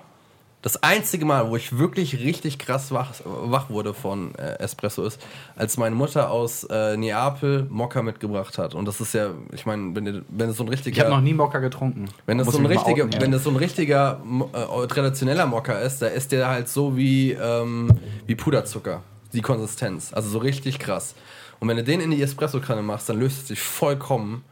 das 0.61 0.83
einzige 0.83 1.25
Mal, 1.25 1.49
wo 1.49 1.55
ich 1.55 1.77
wirklich 1.79 2.19
richtig 2.19 2.59
krass 2.59 2.91
wach, 2.91 3.13
wach 3.25 3.69
wurde 3.69 3.93
von 3.93 4.35
äh, 4.35 4.59
Espresso 4.59 5.03
ist, 5.03 5.19
als 5.55 5.77
meine 5.77 5.95
Mutter 5.95 6.29
aus 6.29 6.63
äh, 6.65 6.97
Neapel 6.97 7.65
Mokka 7.69 8.03
mitgebracht 8.03 8.57
hat. 8.59 8.75
Und 8.75 8.85
das 8.85 9.01
ist 9.01 9.13
ja, 9.13 9.31
ich 9.53 9.65
meine, 9.65 9.95
wenn, 9.95 10.23
wenn 10.29 10.49
es 10.49 10.57
so 10.57 10.63
ein 10.63 10.69
richtiger... 10.69 10.95
Ich 10.95 11.01
habe 11.01 11.15
noch 11.15 11.21
nie 11.21 11.33
Mokka 11.33 11.59
getrunken. 11.59 12.05
Wenn 12.27 12.37
das, 12.37 12.45
Muss 12.45 12.55
so 12.55 12.61
ein 12.61 12.67
richtiger, 12.67 13.05
outen, 13.05 13.19
wenn 13.21 13.31
das 13.31 13.43
so 13.43 13.49
ein 13.49 13.55
richtiger 13.55 14.21
mo- 14.23 14.51
äh, 14.53 14.87
traditioneller 14.87 15.47
Mokka 15.47 15.79
ist, 15.79 16.01
da 16.01 16.07
ist 16.07 16.31
der 16.31 16.47
halt 16.47 16.69
so 16.69 16.95
wie, 16.95 17.31
ähm, 17.31 17.91
wie 18.27 18.35
Puderzucker, 18.35 19.01
die 19.33 19.41
Konsistenz. 19.41 20.13
Also 20.13 20.29
so 20.29 20.37
richtig 20.37 20.77
krass. 20.77 21.15
Und 21.59 21.67
wenn 21.69 21.77
du 21.77 21.83
den 21.83 22.01
in 22.01 22.11
die 22.11 22.21
Espressokanne 22.21 22.83
machst, 22.83 23.09
dann 23.09 23.19
löst 23.19 23.41
es 23.41 23.47
sich 23.47 23.61
vollkommen 23.61 24.43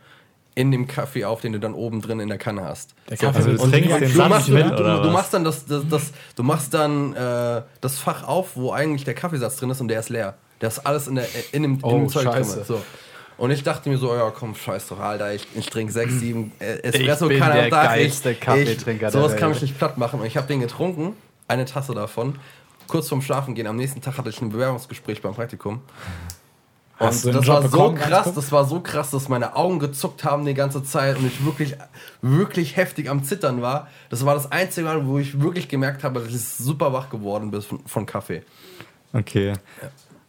in 0.59 0.71
dem 0.71 0.87
Kaffee 0.87 1.23
auf, 1.23 1.39
den 1.39 1.53
du 1.53 1.59
dann 1.59 1.73
oben 1.73 2.01
drin 2.01 2.19
in 2.19 2.27
der 2.27 2.37
Kanne 2.37 2.65
hast. 2.65 2.93
der 3.09 3.15
Kaffee 3.15 3.37
Also 3.37 3.51
du 3.51 3.71
trinkst 3.71 4.01
den 4.01 4.11
Du 4.13 4.19
machst, 4.27 4.49
mit, 4.49 4.65
du, 4.69 5.01
du, 5.03 5.09
machst 5.09 5.33
dann 5.33 5.45
das, 5.45 5.65
das, 5.65 5.83
das 5.89 6.11
du 6.35 6.43
machst 6.43 6.73
dann 6.73 7.13
äh, 7.15 7.61
das 7.79 7.97
Fach 7.97 8.27
auf, 8.27 8.57
wo 8.57 8.73
eigentlich 8.73 9.05
der 9.05 9.13
Kaffeesatz 9.13 9.55
drin 9.55 9.69
ist 9.69 9.79
und 9.79 9.87
der 9.87 10.01
ist 10.01 10.09
leer. 10.09 10.35
Der 10.59 10.67
ist 10.67 10.79
alles 10.79 11.07
in, 11.07 11.15
der, 11.15 11.25
in 11.53 11.63
dem, 11.63 11.75
in 11.75 11.79
Oh, 11.83 11.91
dem 11.91 12.09
Zeug 12.09 12.25
scheiße. 12.25 12.55
drin. 12.57 12.65
So. 12.65 12.81
Und 13.37 13.51
ich 13.51 13.63
dachte 13.63 13.87
mir 13.87 13.97
so, 13.97 14.13
ja 14.13 14.29
komm, 14.31 14.53
scheiß 14.53 14.89
doch, 14.89 14.99
Alter, 14.99 15.33
ich, 15.33 15.47
ich 15.55 15.67
trinke 15.67 15.93
sechs, 15.93 16.19
sieben 16.19 16.51
äh, 16.59 16.79
Espresso 16.83 17.29
Ich 17.29 17.37
bin 17.37 17.39
kann 17.39 17.55
der 17.55 17.69
Tag. 17.69 17.85
geilste 17.85 18.31
ich, 18.31 18.41
Kaffeetrinker 18.41 19.07
ich, 19.07 19.13
Sowas 19.13 19.37
kann 19.37 19.51
mich 19.51 19.61
nicht 19.61 19.77
platt 19.77 19.97
machen. 19.97 20.19
Und 20.19 20.25
ich 20.25 20.35
habe 20.35 20.45
den 20.47 20.59
getrunken, 20.59 21.13
eine 21.47 21.63
Tasse 21.63 21.93
davon, 21.93 22.35
kurz 22.89 23.07
vorm 23.07 23.21
Schlafen 23.21 23.55
gehen. 23.55 23.65
Am 23.65 23.77
nächsten 23.77 24.01
Tag 24.01 24.17
hatte 24.17 24.27
ich 24.29 24.41
ein 24.41 24.49
Bewerbungsgespräch 24.49 25.21
beim 25.21 25.33
Praktikum. 25.35 25.79
Hast 26.99 27.25
Und 27.25 27.33
das 27.33 27.47
war 27.47 27.67
so 27.67 27.93
krass, 27.93 28.33
das 28.33 28.51
war 28.51 28.65
so 28.65 28.81
krass, 28.81 29.11
dass 29.11 29.29
meine 29.29 29.55
Augen 29.55 29.79
gezuckt 29.79 30.25
haben 30.25 30.45
die 30.45 30.53
ganze 30.53 30.83
Zeit 30.83 31.17
und 31.17 31.25
ich 31.25 31.45
wirklich, 31.45 31.75
wirklich 32.21 32.75
heftig 32.75 33.09
am 33.09 33.23
Zittern 33.23 33.61
war. 33.61 33.87
Das 34.09 34.25
war 34.25 34.33
das 34.33 34.51
einzige 34.51 34.85
Mal, 34.85 35.07
wo 35.07 35.17
ich 35.17 35.39
wirklich 35.39 35.69
gemerkt 35.69 36.03
habe, 36.03 36.19
dass 36.19 36.29
ich 36.29 36.41
super 36.41 36.91
wach 36.91 37.09
geworden 37.09 37.51
bin 37.51 37.61
von, 37.61 37.79
von 37.85 38.05
Kaffee. 38.05 38.43
Okay. 39.13 39.53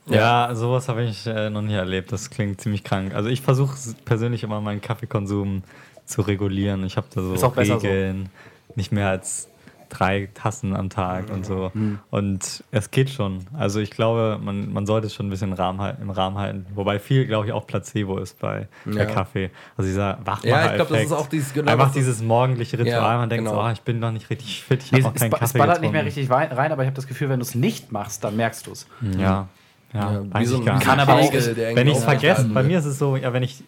Ja, 0.07 0.55
sowas 0.55 0.89
habe 0.89 1.03
ich 1.03 1.27
äh, 1.27 1.51
noch 1.51 1.63
nie 1.63 1.75
erlebt. 1.75 2.13
Das 2.13 2.31
klingt 2.31 2.61
ziemlich 2.61 2.85
krank. 2.85 3.15
Also 3.15 3.29
ich 3.29 3.43
versuche 3.43 3.77
persönlich 4.05 4.45
immer 4.45 4.61
meinen 4.61 4.81
Kaffeekonsum 4.81 5.63
zu 6.05 6.23
regulieren. 6.23 6.85
Ich 6.85 6.97
habe 6.97 7.07
da 7.13 7.21
so 7.21 7.35
Ist 7.35 7.45
auch 7.45 7.53
besser 7.53 7.81
so. 7.81 7.87
Regeln, 7.87 8.29
nicht 8.77 8.93
mehr 8.93 9.09
als 9.09 9.50
drei 9.91 10.31
Tassen 10.33 10.75
am 10.75 10.89
Tag 10.89 11.31
und 11.31 11.45
so. 11.45 11.71
Mhm. 11.75 11.99
Und 12.11 12.65
es 12.71 12.91
geht 12.91 13.11
schon. 13.11 13.45
Also 13.59 13.81
ich 13.81 13.91
glaube, 13.91 14.39
man, 14.43 14.73
man 14.73 14.87
sollte 14.87 15.09
es 15.09 15.15
schon 15.15 15.27
ein 15.27 15.31
bisschen 15.31 15.49
im 15.51 15.55
Rahmen, 15.55 15.81
halten, 15.81 16.01
im 16.03 16.11
Rahmen 16.11 16.39
halten. 16.39 16.65
Wobei 16.75 16.99
viel, 16.99 17.27
glaube 17.27 17.47
ich, 17.47 17.53
auch 17.53 17.67
Placebo 17.67 18.17
ist 18.19 18.39
bei, 18.41 18.69
Ja. 18.91 19.05
Kaffee. 19.05 19.51
Also 19.77 19.89
dieser 19.89 20.19
Wachmacher 20.25 20.49
Ja, 20.49 20.67
ich 20.71 20.75
glaube, 20.77 20.95
das 20.95 21.03
ist 21.05 21.13
auch 21.13 21.27
dieses 21.29 21.53
genau 21.53 21.71
Einfach 21.73 21.93
dieses 21.93 22.23
morgendliche 22.23 22.79
Ritual. 22.79 22.95
Ja, 23.13 23.19
man 23.19 23.29
denkt 23.29 23.45
genau. 23.45 23.57
so, 23.57 23.61
ah, 23.63 23.73
ich 23.73 23.83
bin 23.83 23.99
noch 23.99 24.13
nicht 24.13 24.31
richtig 24.31 24.63
fit, 24.65 24.83
ich 24.83 24.93
Nee, 24.93 24.99
habe 24.99 25.09
noch 25.09 25.15
es, 25.15 25.21
keinen 25.21 25.33
es, 25.33 25.35
es 25.35 25.41
Kaffee 25.41 25.59
ballert 25.59 25.81
nicht 25.83 25.93
mehr 25.93 26.03
getrunken. 26.05 26.31
richtig 26.31 26.57
rein, 26.57 26.73
aber 26.73 26.83
ich 26.83 26.87
habe 26.87 26.97
das 26.97 27.07
Gefühl, 27.07 27.29
wenn 27.29 27.41
du 27.41 27.45
es 27.45 27.55
nicht 27.55 27.93
machst, 27.93 28.25
dann 28.25 28.37
merkst 28.37 28.67
du 28.67 28.73
es. 28.73 28.87
Ja, 29.19 29.49
ja, 29.93 30.13
Ja, 30.13 30.23
weiß 30.33 30.49
so 30.49 30.61
Kann 30.61 31.01
aber 31.01 31.15
auch- 31.17 31.31
der 31.31 31.75
Wenn 31.77 31.89
ich 31.89 31.97
es 31.99 32.05
vergesse, 32.05 32.45
bei 32.55 32.63
mir 32.63 32.79
ist 32.79 32.85
es 32.85 32.99
so, 32.99 33.17
ja, 33.17 33.33
wenn 33.33 33.43
ich 33.43 33.63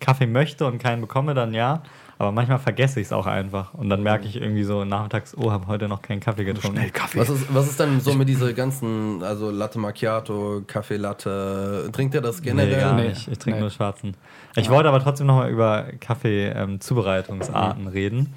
Kaffee 0.00 0.26
möchte 0.26 0.66
und 0.66 0.78
keinen 0.78 1.00
bekomme, 1.00 1.34
dann 1.34 1.52
ja. 1.54 1.82
Aber 2.20 2.32
manchmal 2.32 2.58
vergesse 2.58 3.00
ich 3.00 3.06
es 3.06 3.12
auch 3.12 3.26
einfach. 3.26 3.72
Und 3.74 3.88
dann 3.88 4.02
merke 4.02 4.26
ich 4.26 4.36
irgendwie 4.40 4.62
so 4.62 4.84
nachmittags, 4.84 5.34
oh, 5.36 5.50
habe 5.50 5.66
heute 5.68 5.88
noch 5.88 6.02
keinen 6.02 6.20
Kaffee 6.20 6.44
getrunken. 6.44 6.76
Schnell 6.76 6.90
Kaffee. 6.90 7.18
Was 7.18 7.30
ist, 7.30 7.54
was 7.54 7.66
ist 7.68 7.80
denn 7.80 7.98
so 8.00 8.12
mit 8.14 8.28
diese 8.28 8.52
ganzen, 8.52 9.22
also 9.22 9.50
Latte 9.50 9.78
Macchiato, 9.78 10.62
Kaffee 10.66 10.96
Latte? 10.98 11.88
Trinkt 11.92 12.14
ihr 12.14 12.20
das 12.20 12.40
Nee, 12.40 12.50
generell? 12.50 12.78
gar 12.80 12.94
Nee. 12.94 13.08
nicht. 13.08 13.26
Ich 13.26 13.38
trinke 13.38 13.56
Nee. 13.56 13.62
nur 13.62 13.70
schwarzen. 13.70 14.14
Ich 14.54 14.68
wollte 14.68 14.88
aber 14.90 15.00
trotzdem 15.00 15.26
nochmal 15.28 15.50
über 15.50 15.86
Kaffee-Zubereitungsarten 15.98 17.86
reden. 17.86 18.34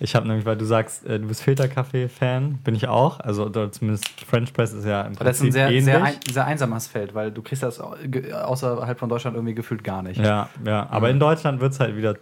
Ich 0.00 0.14
habe 0.14 0.28
nämlich, 0.28 0.46
weil 0.46 0.56
du 0.56 0.64
sagst, 0.64 1.04
äh, 1.06 1.18
du 1.18 1.26
bist 1.26 1.42
Filterkaffee-Fan, 1.42 2.58
bin 2.62 2.76
ich 2.76 2.86
auch. 2.86 3.18
Also 3.18 3.46
oder 3.46 3.72
zumindest 3.72 4.08
French 4.24 4.52
Press 4.52 4.72
ist 4.72 4.84
ja 4.84 5.02
im 5.02 5.16
Aber 5.16 5.24
das 5.24 5.38
ist 5.38 5.42
ein 5.42 5.46
Prinzip 5.46 5.52
sehr, 5.54 5.66
ähnlich. 5.68 5.84
sehr, 5.84 6.04
ein, 6.04 6.14
sehr 6.30 6.46
einsames 6.46 6.86
Feld, 6.86 7.14
weil 7.16 7.32
du 7.32 7.42
kriegst 7.42 7.64
das 7.64 7.80
außerhalb 7.80 8.96
von 8.98 9.08
Deutschland 9.08 9.36
irgendwie 9.36 9.54
gefühlt 9.54 9.82
gar 9.82 10.02
nicht. 10.04 10.20
Ja, 10.20 10.48
ja. 10.64 10.86
Aber 10.90 11.08
Mhm. 11.08 11.14
in 11.14 11.20
Deutschland 11.20 11.60
wird 11.60 11.72
es 11.72 11.80
halt 11.80 11.96
wieder 11.96 12.14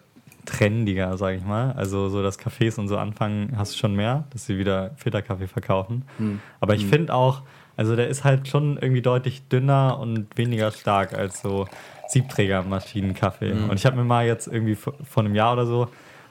trendiger, 0.47 1.17
sage 1.19 1.37
ich 1.37 1.45
mal. 1.45 1.73
Also 1.73 2.09
so, 2.09 2.23
dass 2.23 2.39
Cafés 2.39 2.79
und 2.79 2.89
so 2.89 2.97
anfangen, 2.97 3.53
hast 3.57 3.75
du 3.75 3.79
schon 3.79 3.95
mehr, 3.95 4.25
dass 4.31 4.47
sie 4.47 4.59
wieder 4.59 4.93
Filterkaffee 4.97 5.47
verkaufen. 5.47 6.05
Hm. 6.19 6.41
Aber 6.61 6.75
ich 6.75 6.87
finde 6.87 7.13
auch, 7.13 7.43
also 7.77 7.95
der 7.95 8.09
ist 8.09 8.25
halt 8.25 8.49
schon 8.49 8.79
irgendwie 8.79 9.03
deutlich 9.03 9.49
dünner 9.49 9.99
und 9.99 10.37
weniger 10.37 10.71
stark 10.71 11.13
als 11.13 11.43
so 11.43 11.67
Siebträgermaschinenkaffee. 12.09 13.53
Mhm. 13.53 13.71
Und 13.71 13.77
ich 13.77 13.85
habe 13.85 13.97
mir 13.97 14.05
mal 14.05 14.27
jetzt 14.27 14.47
irgendwie 14.47 14.77
vor, 14.77 14.95
vor 15.05 15.25
einem 15.25 15.35
Jahr 15.35 15.53
oder 15.53 15.67
so 15.67 15.89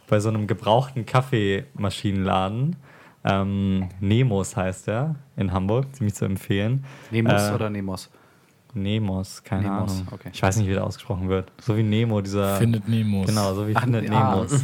bei 0.07 0.19
so 0.19 0.29
einem 0.29 0.47
gebrauchten 0.47 1.05
Kaffeemaschinenladen, 1.05 2.75
ähm, 3.23 3.89
Nemos 3.99 4.55
heißt 4.55 4.87
der, 4.87 5.15
in 5.35 5.51
Hamburg, 5.51 5.95
ziemlich 5.95 6.13
zu 6.13 6.25
empfehlen. 6.25 6.85
Nemos 7.09 7.49
Äh, 7.49 7.53
oder 7.53 7.69
Nemos? 7.69 8.09
Nemos, 8.75 9.43
keine 9.43 9.63
Nemos, 9.63 9.91
Ahnung. 9.93 10.07
okay. 10.11 10.29
Ich 10.33 10.41
weiß 10.43 10.57
nicht, 10.57 10.67
wie 10.67 10.73
der 10.73 10.83
ausgesprochen 10.83 11.29
wird. 11.29 11.51
So 11.61 11.75
wie 11.77 11.83
Nemo, 11.83 12.21
dieser. 12.21 12.57
Findet 12.57 12.87
Nemos. 12.87 13.27
Genau, 13.27 13.53
so 13.53 13.67
wie 13.67 13.75
Ach, 13.75 13.83
findet 13.83 14.09
ah. 14.11 14.35
Nemos. 14.35 14.61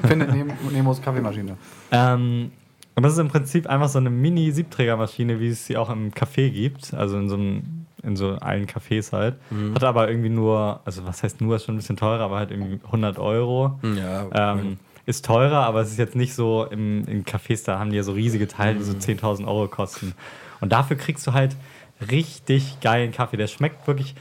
Findet 0.06 0.32
Nem 0.34 0.52
Nemos 0.72 1.00
Kaffeemaschine. 1.00 1.56
ähm, 1.92 2.50
und 2.96 3.02
das 3.02 3.14
ist 3.14 3.18
im 3.18 3.28
Prinzip 3.28 3.66
einfach 3.66 3.88
so 3.88 3.98
eine 3.98 4.08
Mini-Siebträgermaschine, 4.10 5.40
wie 5.40 5.48
es 5.48 5.66
sie 5.66 5.76
auch 5.76 5.90
im 5.90 6.12
Café 6.12 6.50
gibt. 6.50 6.94
Also 6.94 7.18
in 7.18 7.28
so, 7.28 7.34
einem, 7.34 7.86
in 8.04 8.14
so 8.16 8.34
allen 8.36 8.66
Cafés 8.66 9.12
halt. 9.12 9.34
Mhm. 9.50 9.74
Hat 9.74 9.82
aber 9.84 10.08
irgendwie 10.08 10.28
nur, 10.28 10.80
also 10.84 11.04
was 11.06 11.22
heißt 11.22 11.40
nur, 11.40 11.56
ist 11.56 11.64
schon 11.64 11.74
ein 11.74 11.78
bisschen 11.78 11.96
teurer, 11.96 12.20
aber 12.24 12.36
halt 12.36 12.50
irgendwie 12.52 12.78
100 12.84 13.18
Euro. 13.18 13.78
Ja, 13.96 14.54
Ähm, 14.54 14.76
ist 15.06 15.24
teurer, 15.24 15.66
aber 15.66 15.80
es 15.80 15.90
ist 15.90 15.98
jetzt 15.98 16.14
nicht 16.16 16.34
so 16.34 16.66
im, 16.70 17.04
in 17.08 17.24
Cafés, 17.24 17.64
da 17.66 17.78
haben 17.78 17.90
die 17.90 17.96
ja 17.96 18.02
so 18.04 18.12
riesige 18.12 18.46
Teile, 18.48 18.78
die 18.78 18.84
so 18.84 18.92
10.000 18.92 19.46
Euro 19.46 19.66
kosten. 19.68 20.14
Und 20.60 20.72
dafür 20.72 20.96
kriegst 20.96 21.26
du 21.26 21.32
halt 21.32 21.56
richtig 22.10 22.80
geilen 22.80 23.12
Kaffee. 23.12 23.36
Der 23.36 23.46
schmeckt 23.46 23.86
wirklich. 23.86 24.14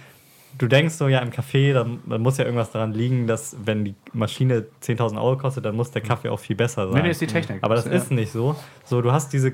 Du 0.58 0.68
denkst 0.68 0.94
so, 0.94 1.08
ja, 1.08 1.18
im 1.20 1.32
dann, 1.74 2.00
dann 2.06 2.22
muss 2.22 2.38
ja 2.38 2.46
irgendwas 2.46 2.72
daran 2.72 2.94
liegen, 2.94 3.26
dass, 3.26 3.56
wenn 3.66 3.86
die 3.86 3.96
Maschine 4.14 4.66
10.000 4.84 5.18
Euro 5.20 5.36
kostet, 5.38 5.66
dann 5.66 5.76
muss 5.76 5.90
der 5.90 6.04
Kaffee 6.04 6.30
auch 6.30 6.40
viel 6.40 6.56
besser 6.56 6.86
sein. 6.88 6.96
Nee, 6.96 7.02
nee, 7.02 7.10
ist 7.10 7.22
die 7.22 7.28
Technik. 7.28 7.58
Aber 7.64 7.74
das 7.74 7.86
Ja. 7.86 7.92
ist 7.92 8.12
nicht 8.12 8.32
so. 8.32 8.56
So, 8.86 9.02
du 9.02 9.12
hast 9.12 9.34
diese 9.34 9.54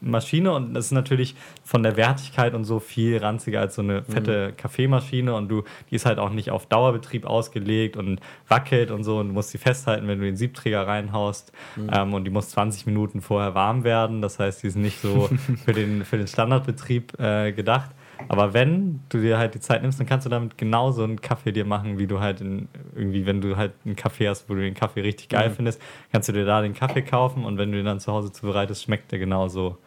Maschine 0.00 0.52
und 0.52 0.74
das 0.74 0.86
ist 0.86 0.92
natürlich 0.92 1.34
von 1.64 1.82
der 1.82 1.96
Wertigkeit 1.96 2.54
und 2.54 2.64
so 2.64 2.78
viel 2.78 3.18
ranziger 3.18 3.60
als 3.60 3.74
so 3.74 3.82
eine 3.82 4.02
fette 4.04 4.52
Kaffeemaschine 4.56 5.34
und 5.34 5.48
du, 5.48 5.64
die 5.90 5.96
ist 5.96 6.06
halt 6.06 6.18
auch 6.18 6.30
nicht 6.30 6.50
auf 6.50 6.66
Dauerbetrieb 6.66 7.26
ausgelegt 7.26 7.96
und 7.96 8.20
wackelt 8.48 8.90
und 8.90 9.04
so 9.04 9.18
und 9.18 9.28
du 9.28 9.34
musst 9.34 9.50
sie 9.50 9.58
festhalten, 9.58 10.06
wenn 10.08 10.18
du 10.18 10.24
den 10.24 10.36
Siebträger 10.36 10.86
reinhaust 10.86 11.52
ähm, 11.92 12.14
und 12.14 12.24
die 12.24 12.30
muss 12.30 12.50
20 12.50 12.86
Minuten 12.86 13.20
vorher 13.20 13.54
warm 13.54 13.84
werden. 13.84 14.22
Das 14.22 14.38
heißt, 14.38 14.62
die 14.62 14.68
ist 14.68 14.76
nicht 14.76 15.00
so 15.00 15.28
für 15.64 15.72
den, 15.72 16.04
für 16.04 16.16
den 16.16 16.26
Standardbetrieb 16.26 17.18
äh, 17.18 17.52
gedacht. 17.52 17.90
Aber 18.26 18.52
wenn 18.52 19.00
du 19.10 19.20
dir 19.20 19.38
halt 19.38 19.54
die 19.54 19.60
Zeit 19.60 19.82
nimmst, 19.82 20.00
dann 20.00 20.06
kannst 20.06 20.26
du 20.26 20.30
damit 20.30 20.58
genauso 20.58 21.04
einen 21.04 21.20
Kaffee 21.20 21.52
dir 21.52 21.64
machen, 21.64 21.98
wie 21.98 22.06
du 22.06 22.18
halt 22.18 22.40
in, 22.40 22.68
irgendwie, 22.96 23.26
wenn 23.26 23.40
du 23.40 23.56
halt 23.56 23.74
einen 23.84 23.94
Kaffee 23.94 24.28
hast, 24.28 24.50
wo 24.50 24.54
du 24.54 24.60
den 24.60 24.74
Kaffee 24.74 25.02
richtig 25.02 25.28
geil 25.28 25.50
findest, 25.50 25.80
kannst 26.10 26.28
du 26.28 26.32
dir 26.32 26.44
da 26.44 26.60
den 26.60 26.74
Kaffee 26.74 27.02
kaufen 27.02 27.44
und 27.44 27.58
wenn 27.58 27.70
du 27.70 27.76
den 27.76 27.86
dann 27.86 28.00
zu 28.00 28.12
Hause 28.12 28.32
zubereitest, 28.32 28.82
schmeckt 28.82 29.12
der 29.12 29.20
genauso. 29.20 29.78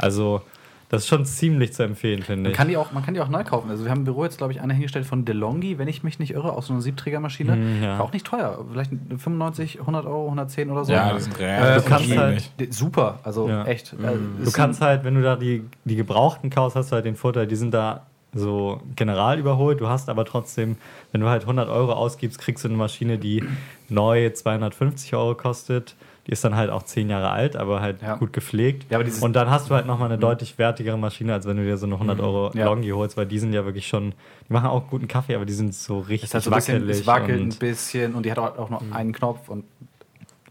Also, 0.00 0.42
das 0.88 1.02
ist 1.02 1.08
schon 1.08 1.24
ziemlich 1.24 1.72
zu 1.72 1.84
empfehlen, 1.84 2.22
finde 2.22 2.42
Man 2.42 2.50
ich. 2.50 2.56
kann, 2.56 2.66
die 2.66 2.76
auch, 2.76 2.90
man 2.90 3.04
kann 3.04 3.14
die 3.14 3.20
auch 3.20 3.28
neu 3.28 3.44
kaufen. 3.44 3.70
Also 3.70 3.84
wir 3.84 3.92
haben 3.92 3.98
im 3.98 4.04
Büro 4.06 4.24
jetzt, 4.24 4.38
glaube 4.38 4.52
ich, 4.52 4.60
eine 4.60 4.72
hingestellt 4.74 5.06
von 5.06 5.24
DeLonghi, 5.24 5.78
wenn 5.78 5.86
ich 5.86 6.02
mich 6.02 6.18
nicht 6.18 6.32
irre, 6.32 6.52
aus 6.52 6.66
so 6.66 6.72
einer 6.72 6.82
Siebträgermaschine. 6.82 7.54
Mm, 7.54 7.82
ja. 7.84 7.98
War 7.98 8.04
auch 8.06 8.12
nicht 8.12 8.26
teuer. 8.26 8.64
Vielleicht 8.72 8.90
95, 8.90 9.78
100 9.80 10.04
Euro, 10.06 10.24
110 10.24 10.68
oder 10.68 10.84
so. 10.84 10.92
Ja, 10.92 11.14
die 11.14 11.20
sind 11.20 11.38
äh, 11.38 11.76
du 11.76 11.82
kannst 11.82 12.16
halt- 12.16 12.50
Super, 12.70 13.20
also 13.22 13.48
Ja. 13.48 13.64
echt. 13.66 13.92
Äh, 13.92 13.96
Du 14.38 14.42
ist 14.42 14.52
kannst 14.52 14.80
halt, 14.80 15.04
wenn 15.04 15.14
du 15.14 15.22
da 15.22 15.36
die, 15.36 15.62
die 15.84 15.94
gebrauchten 15.94 16.50
kaufst, 16.50 16.74
hast 16.76 16.90
du 16.90 16.96
halt 16.96 17.04
den 17.04 17.14
Vorteil, 17.14 17.46
die 17.46 17.54
sind 17.56 17.72
da 17.72 18.06
so 18.34 18.80
general 18.96 19.38
überholt. 19.38 19.80
Du 19.80 19.86
hast 19.88 20.08
aber 20.08 20.24
trotzdem, 20.24 20.76
wenn 21.12 21.20
du 21.20 21.28
halt 21.28 21.42
100 21.42 21.68
Euro 21.68 21.92
ausgibst, 21.92 22.40
kriegst 22.40 22.64
du 22.64 22.68
eine 22.68 22.76
Maschine, 22.76 23.16
die 23.18 23.44
neu 23.88 24.30
250 24.30 25.14
Euro 25.14 25.36
kostet. 25.36 25.94
Die 26.30 26.34
ist 26.34 26.44
dann 26.44 26.54
halt 26.54 26.70
auch 26.70 26.84
10 26.84 27.10
Jahre 27.10 27.30
alt, 27.30 27.56
aber 27.56 27.80
halt 27.80 28.02
Ja. 28.02 28.14
gut 28.14 28.32
gepflegt. 28.32 28.86
Ja, 28.88 28.98
aber 28.98 29.04
dieses- 29.04 29.20
Und 29.20 29.32
dann 29.34 29.50
hast 29.50 29.68
du 29.68 29.74
halt 29.74 29.84
nochmal 29.86 30.08
eine 30.12 30.16
deutlich 30.18 30.58
wertigere 30.58 30.96
Maschine, 30.96 31.32
als 31.32 31.44
wenn 31.44 31.56
du 31.56 31.64
dir 31.64 31.76
so 31.76 31.86
eine 31.86 31.98
100 31.98 32.20
Euro 32.20 32.52
Ja. 32.54 32.66
Longi 32.66 32.90
holst, 32.90 33.16
weil 33.16 33.26
die 33.26 33.40
sind 33.40 33.52
ja 33.52 33.64
wirklich 33.64 33.88
schon, 33.88 34.12
die 34.48 34.52
machen 34.52 34.68
auch 34.68 34.88
guten 34.88 35.08
Kaffee, 35.08 35.34
aber 35.34 35.44
die 35.44 35.52
sind 35.54 35.74
so 35.74 35.98
richtig 35.98 36.32
ein 36.32 36.38
bisschen, 36.38 36.52
wackelig. 36.82 37.00
es 37.00 37.06
wackelt 37.08 37.38
ein 37.40 37.42
und, 37.46 37.58
bisschen 37.58 38.14
und 38.14 38.24
die 38.26 38.30
hat 38.30 38.38
auch, 38.38 38.56
auch 38.58 38.70
nur 38.70 38.80
einen 38.92 39.12
Knopf 39.12 39.48
und 39.48 39.64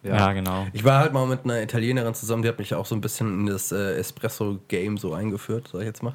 ja. 0.03 0.31
genau. 0.33 0.65
Ich 0.73 0.83
war 0.85 0.99
halt 0.99 1.11
mal 1.13 1.25
mit 1.27 1.43
einer 1.45 1.61
Italienerin 1.61 2.13
zusammen, 2.13 2.41
die 2.43 2.47
hat 2.49 2.57
mich 2.59 2.73
auch 2.73 2.85
so 2.85 2.95
ein 2.95 3.01
bisschen 3.01 3.41
in 3.41 3.45
das 3.47 3.71
äh, 3.73 3.95
Espresso-Game 3.95 4.97
so 4.97 5.13
eingeführt, 5.13 5.69
sag 5.71 5.79
ich 5.81 5.87
jetzt 5.87 6.03
mal. 6.03 6.13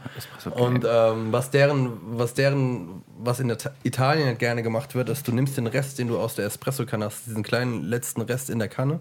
Und 0.54 0.86
ähm, 0.90 1.32
was 1.32 1.50
deren, 1.50 1.90
was 2.12 2.32
deren, 2.34 3.02
was 3.18 3.40
in 3.40 3.50
Ita- 3.50 3.72
Italien 3.82 4.26
halt 4.26 4.38
gerne 4.38 4.62
gemacht 4.62 4.94
wird, 4.94 5.08
ist, 5.10 5.26
du 5.28 5.32
nimmst 5.32 5.56
den 5.56 5.66
Rest, 5.66 5.98
den 5.98 6.08
du 6.08 6.18
aus 6.18 6.34
der 6.34 6.46
Espresso-Kanne 6.46 7.06
hast, 7.06 7.26
diesen 7.26 7.42
kleinen 7.42 7.82
letzten 7.84 8.22
Rest 8.22 8.48
in 8.48 8.58
der 8.58 8.68
Kanne, 8.68 9.00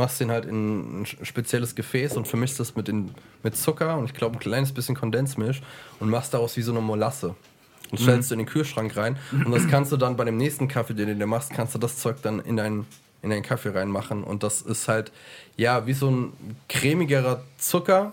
machst 0.00 0.18
den 0.18 0.30
halt 0.30 0.46
in 0.46 1.02
ein 1.02 1.06
spezielles 1.06 1.74
Gefäß 1.74 2.16
und 2.16 2.26
vermischst 2.26 2.58
das 2.58 2.74
mit, 2.74 2.88
in, 2.88 3.10
mit 3.42 3.56
Zucker 3.56 3.96
und 3.98 4.06
ich 4.06 4.14
glaube 4.14 4.36
ein 4.36 4.40
kleines 4.40 4.72
bisschen 4.72 4.96
Kondensmilch 4.96 5.62
und 6.00 6.10
machst 6.10 6.34
daraus 6.34 6.56
wie 6.56 6.62
so 6.62 6.72
eine 6.72 6.80
Molasse. 6.80 7.34
Und 7.90 7.98
stellst 7.98 8.30
du 8.30 8.34
in 8.34 8.38
den 8.38 8.46
Kühlschrank 8.46 8.96
rein 8.96 9.16
und 9.32 9.50
das 9.50 9.66
kannst 9.66 9.90
du 9.90 9.96
dann 9.96 10.16
bei 10.16 10.24
dem 10.24 10.36
nächsten 10.36 10.68
Kaffee, 10.68 10.94
den 10.94 11.08
du 11.08 11.16
dir 11.16 11.26
machst, 11.26 11.50
kannst 11.50 11.74
du 11.74 11.78
das 11.78 11.98
Zeug 11.98 12.16
dann 12.22 12.40
in 12.40 12.56
deinen 12.56 12.86
in 13.22 13.30
deinen 13.30 13.42
Kaffee 13.42 13.70
reinmachen 13.70 14.24
und 14.24 14.42
das 14.42 14.62
ist 14.62 14.88
halt 14.88 15.12
ja 15.56 15.86
wie 15.86 15.92
so 15.92 16.08
ein 16.08 16.32
cremigerer 16.68 17.42
Zucker, 17.58 18.12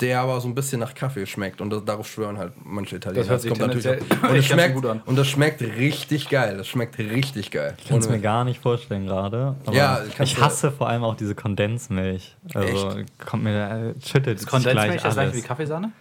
der 0.00 0.20
aber 0.20 0.40
so 0.40 0.48
ein 0.48 0.54
bisschen 0.54 0.80
nach 0.80 0.94
Kaffee 0.94 1.26
schmeckt 1.26 1.60
und 1.60 1.70
das, 1.70 1.84
darauf 1.84 2.08
schwören 2.08 2.38
halt 2.38 2.52
manche 2.64 2.96
Italiener. 2.96 3.22
Das 3.22 3.30
hört 3.30 3.40
sich 3.42 3.50
kommt 3.50 3.60
natürlich 3.60 3.86
und 4.00 4.00
echt 4.00 4.12
es 4.12 4.20
ganz 4.20 4.44
schmeckt 4.46 4.66
schön 4.66 4.74
gut 4.74 4.86
an. 4.86 5.02
und 5.06 5.16
das 5.16 5.26
schmeckt 5.26 5.60
richtig 5.60 6.28
geil. 6.28 6.56
Das 6.56 6.68
schmeckt 6.68 6.98
richtig 6.98 7.50
geil. 7.50 7.74
Ich 7.78 7.88
kann 7.88 7.98
es 7.98 8.08
mir 8.08 8.20
gar 8.20 8.44
nicht 8.44 8.60
vorstellen 8.60 9.06
gerade. 9.06 9.56
Ja, 9.72 10.02
ich 10.20 10.40
hasse 10.40 10.70
vor 10.70 10.88
allem 10.88 11.04
auch 11.04 11.16
diese 11.16 11.34
Kondensmilch. 11.34 12.36
Also 12.54 13.00
kommt 13.24 13.44
mir 13.44 13.54
da, 13.54 13.78
äh, 13.78 13.94
schüttelt 14.04 14.38
sich 14.38 14.48
Kondensmilch 14.48 14.86
gleich 14.86 14.96
ist 14.96 15.04
das 15.04 15.14
gleich 15.14 15.28
wie 15.28 15.32
alles. 15.32 15.44
Kaffeesahne? 15.44 15.92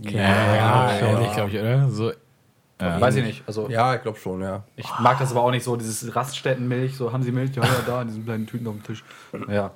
Ja, 0.00 0.20
ja, 0.20 0.98
ähnlich, 1.00 1.32
glaube 1.32 1.50
ich, 1.50 1.58
oder? 1.58 1.90
So, 1.90 2.12
ja. 2.80 3.00
Weiß 3.00 3.16
ich 3.16 3.24
nicht. 3.24 3.42
Also 3.46 3.68
ja, 3.68 3.94
ich 3.96 4.02
glaube 4.02 4.18
schon, 4.18 4.40
ja. 4.40 4.62
ich 4.76 4.86
mag 5.00 5.18
das 5.18 5.32
aber 5.32 5.42
auch 5.42 5.50
nicht 5.50 5.64
so, 5.64 5.74
dieses 5.74 6.14
Raststättenmilch, 6.14 6.96
so 6.96 7.12
haben 7.12 7.24
sie 7.24 7.32
Milch, 7.32 7.54
ja, 7.56 7.64
ja, 7.64 7.70
da 7.84 8.02
in 8.02 8.08
diesen 8.08 8.24
kleinen 8.24 8.46
Tüten 8.46 8.68
auf 8.68 8.74
dem 8.74 8.84
Tisch. 8.84 9.04
Ja. 9.48 9.72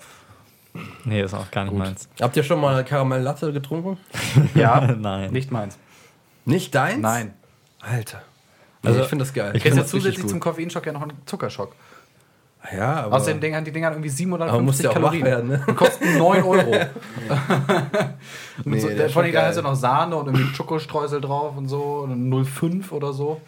Nee, 1.05 1.23
ist 1.23 1.35
auch 1.35 1.51
gar 1.51 1.65
nicht 1.65 1.75
meins. 1.77 2.09
Habt 2.21 2.37
ihr 2.37 2.43
schon 2.43 2.61
mal 2.61 2.83
Karamell 2.85 3.21
Latte 3.23 3.53
getrunken? 3.53 3.99
Ja, 4.55 4.81
Nein. 4.81 5.31
nicht 5.33 5.51
meins. 5.51 5.79
Nicht 6.45 6.75
deins? 6.75 7.01
Nein. 7.01 7.35
Alter. 7.81 8.23
Also, 8.83 8.95
Also 8.95 9.01
ich 9.03 9.07
finde 9.09 9.25
das 9.25 9.35
geil. 9.35 9.53
ich 9.55 9.63
Jetzt 9.65 9.75
find 9.75 9.77
ja 9.85 9.91
zusätzlich 9.91 10.27
zum 10.27 10.41
gut. 10.41 10.49
Koffeinschock 10.53 10.87
ja 10.87 10.93
noch 10.93 11.03
einen 11.03 11.13
Zuckerschock. 11.27 11.75
ja, 12.77 13.05
aber 13.05 13.17
Außerdem 13.17 13.41
Dingern, 13.41 13.65
die 13.65 13.73
Dinger 13.73 13.89
haben 13.89 14.03
irgendwie 14.03 14.33
Aber 14.41 14.61
musst 14.63 14.79
750 14.79 14.85
ja 14.85 14.91
auch 14.91 14.95
wach 14.95 15.01
Kalorien. 15.13 15.25
werden, 15.25 15.49
ne? 15.51 15.65
Und 15.67 15.77
kosten 15.77 16.17
9 16.19 16.43
Euro. 16.43 16.73
Nee, 18.65 18.79
so, 18.81 18.89
der 18.89 19.07
ist 19.07 19.17
allem, 19.17 19.33
da 19.33 19.47
hast 19.47 19.59
du 19.59 19.63
noch 19.63 19.75
Sahne 19.75 20.17
und 20.17 20.27
irgendwie 20.27 20.55
Schokostreusel 20.55 21.21
drauf 21.21 21.57
und 21.57 21.69
so. 21.69 21.83
Und 22.05 22.31
0,5 22.31 22.91
oder 22.93 23.13
so. 23.13 23.41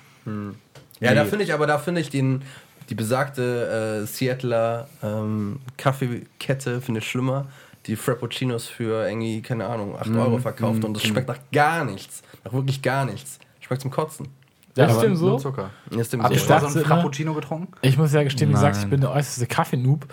Ja, 1.00 1.14
da 1.14 1.24
Nee. 1.24 1.28
finde 1.30 1.44
ich, 1.44 1.52
aber 1.52 1.66
da 1.66 1.78
finde 1.78 2.00
ich 2.00 2.10
den, 2.10 2.42
die 2.90 2.94
besagte 2.94 4.02
äh, 4.02 4.06
Seattler 4.06 4.88
ähm, 5.02 5.60
Kaffeekette 5.76 6.80
finde 6.80 7.00
ich 7.00 7.08
schlimmer, 7.08 7.46
die 7.86 7.96
Frappuccinos 7.96 8.66
für 8.66 9.06
irgendwie, 9.06 9.42
keine 9.42 9.66
Ahnung, 9.66 9.96
8 9.98 10.10
Euro 10.10 10.38
verkauft 10.38 10.84
und 10.84 10.94
das 10.94 11.02
schmeckt 11.04 11.28
nach 11.28 11.38
gar 11.52 11.84
nichts. 11.84 12.22
Nach 12.44 12.52
wirklich 12.52 12.82
gar 12.82 13.04
nichts. 13.04 13.38
Schmeckt 13.60 13.82
zum 13.82 13.90
Kotzen. 13.90 14.28
Ja, 14.76 14.86
ist 14.86 15.00
dem 15.00 15.14
so? 15.16 15.38
Zucker. 15.38 15.70
Ist 15.90 16.12
dem 16.12 16.22
Habt 16.22 16.34
ihr 16.34 16.40
so. 16.40 16.48
mal 16.52 16.60
so 16.60 16.66
einen 16.66 16.76
immer- 16.76 16.84
Frappuccino 16.86 17.32
getrunken? 17.34 17.72
Ich 17.82 17.96
muss 17.96 18.12
ja 18.12 18.22
gestehen, 18.24 18.48
wie 18.50 18.54
gesagt, 18.54 18.76
ich 18.76 18.86
bin 18.88 19.00
der 19.00 19.12
äußerste 19.12 19.46
Kaffee-Noob. 19.46 20.06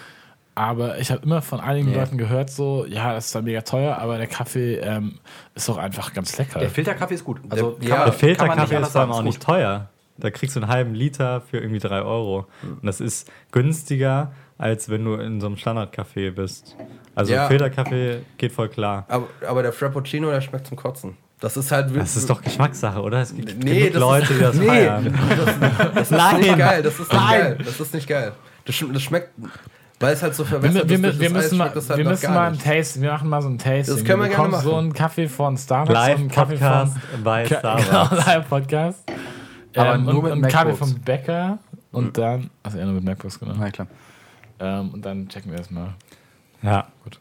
Aber 0.53 0.99
ich 0.99 1.09
habe 1.11 1.23
immer 1.23 1.41
von 1.41 1.61
einigen 1.61 1.89
Nee. 1.89 1.95
Leuten 1.95 2.17
gehört, 2.17 2.49
so, 2.49 2.85
ja, 2.85 3.13
das 3.13 3.27
ist 3.27 3.35
dann 3.35 3.45
mega 3.45 3.61
teuer, 3.61 3.97
aber 3.97 4.17
der 4.17 4.27
Kaffee 4.27 4.75
ähm, 4.75 5.15
ist 5.55 5.69
doch 5.69 5.77
einfach 5.77 6.13
ganz 6.13 6.37
lecker. 6.37 6.59
Der 6.59 6.69
Filterkaffee 6.69 7.15
ist 7.15 7.23
gut. 7.23 7.39
Also 7.49 7.71
Der- 7.71 7.89
kann 7.89 7.99
ja, 7.99 8.05
man- 8.05 8.19
Der 8.19 8.35
kann 8.35 8.47
man 8.47 8.57
Filterkaffee 8.67 8.81
ist 8.81 8.91
vor 8.91 9.01
allem 9.01 9.11
auch 9.11 9.23
nicht 9.23 9.41
teuer. 9.41 9.89
Da 10.23 10.31
kriegst 10.31 10.55
du 10.55 10.61
einen 10.61 10.69
halben 10.71 10.93
Liter 10.95 11.41
für 11.41 11.57
irgendwie 11.57 11.79
3 11.79 12.01
Euro. 12.01 12.47
Und 12.63 12.85
das 12.85 12.99
ist 13.01 13.29
günstiger, 13.51 14.31
als 14.57 14.89
wenn 14.89 15.03
du 15.05 15.15
in 15.15 15.41
so 15.41 15.47
einem 15.47 15.55
Standardcafé 15.57 16.31
bist. 16.31 16.75
Also 17.15 17.33
Ja. 17.33 17.47
Filterkaffee 17.47 18.21
geht 18.37 18.51
voll 18.51 18.69
klar. 18.69 19.05
Aber, 19.09 19.27
aber 19.47 19.63
der 19.63 19.73
Frappuccino, 19.73 20.29
der 20.31 20.41
schmeckt 20.41 20.67
zum 20.67 20.77
Kotzen. 20.77 21.17
Das 21.39 21.57
ist 21.57 21.71
halt 21.71 21.95
Das 21.95 22.15
ist 22.15 22.29
doch 22.29 22.41
Geschmackssache, 22.41 23.01
oder? 23.01 23.19
Es 23.21 23.35
gibt 23.35 23.63
Nee, 23.63 23.89
genug 23.89 23.93
das 23.93 23.99
Leute, 24.01 24.23
ist, 24.25 24.39
die 24.39 24.39
das 24.43 24.55
nee, 24.57 24.65
feiern. 24.67 25.19
Das, 25.29 25.93
das 25.95 26.01
ist 26.03 26.11
Nein. 26.17 26.39
nicht 26.39 26.57
geil. 26.57 26.83
Das 26.83 26.93
ist 26.93 26.99
nicht 26.99 27.13
Nein. 27.13 27.39
geil. 27.41 27.57
Das 27.65 27.79
ist 27.79 27.93
nicht 27.95 28.07
geil. 28.07 28.31
Das, 28.65 28.85
das 28.93 29.01
schmeckt, 29.01 29.29
weil 29.99 30.13
es 30.13 30.21
halt 30.21 30.35
so 30.35 30.43
Wir, 30.43 30.49
verwässert 30.49 30.87
wir, 30.87 30.95
ist 30.97 31.01
wir, 31.01 31.09
durch 31.09 31.19
wir 31.19 31.29
müssen 31.31 31.57
mal, 31.57 31.71
halt 31.73 31.97
wir 31.97 32.05
müssen 32.05 32.33
mal 32.33 32.47
ein. 32.51 32.59
Tasting, 32.59 33.01
wir 33.01 33.11
machen 33.11 33.27
mal 33.27 33.41
so 33.41 33.49
ein 33.49 33.57
Tasting. 33.57 33.95
Das 33.95 34.05
können 34.05 34.21
wir 34.21 34.27
du 34.29 34.35
gerne 34.35 34.47
bekommst 34.47 34.63
so 34.65 34.71
machen. 34.71 34.79
einen 34.83 34.93
Kaffee 34.93 35.27
von 35.27 35.57
Starbucks 35.57 35.89
und 35.89 35.95
Live 35.95 36.17
einen 36.19 36.29
Kaffee 36.29 36.53
Podcast 36.57 36.93
von 37.11 37.23
bei 37.23 37.43
Ka- 37.45 37.57
Starbucks. 37.79 38.09
Genau, 38.09 38.23
live 38.31 38.47
Podcast. 38.49 39.03
Aber 39.75 39.95
ähm, 39.95 40.05
nur 40.05 40.15
und, 40.15 40.23
mit 40.23 40.33
und 40.33 40.41
Kaffee 40.47 40.69
MacBooks. 40.71 40.91
vom 40.91 41.01
Bäcker 41.01 41.59
und 41.91 42.17
dann, 42.17 42.49
also 42.63 42.77
ja, 42.77 42.85
nur 42.85 42.95
mit 42.95 43.03
MacBooks, 43.03 43.39
genau. 43.39 43.53
Na 43.57 43.69
klar. 43.69 43.87
Ähm, 44.59 44.89
und 44.91 45.05
dann 45.05 45.27
checken 45.27 45.51
wir 45.51 45.57
das 45.57 45.71
mal. 45.71 45.93
Ja, 46.61 46.87
Gut. 47.03 47.19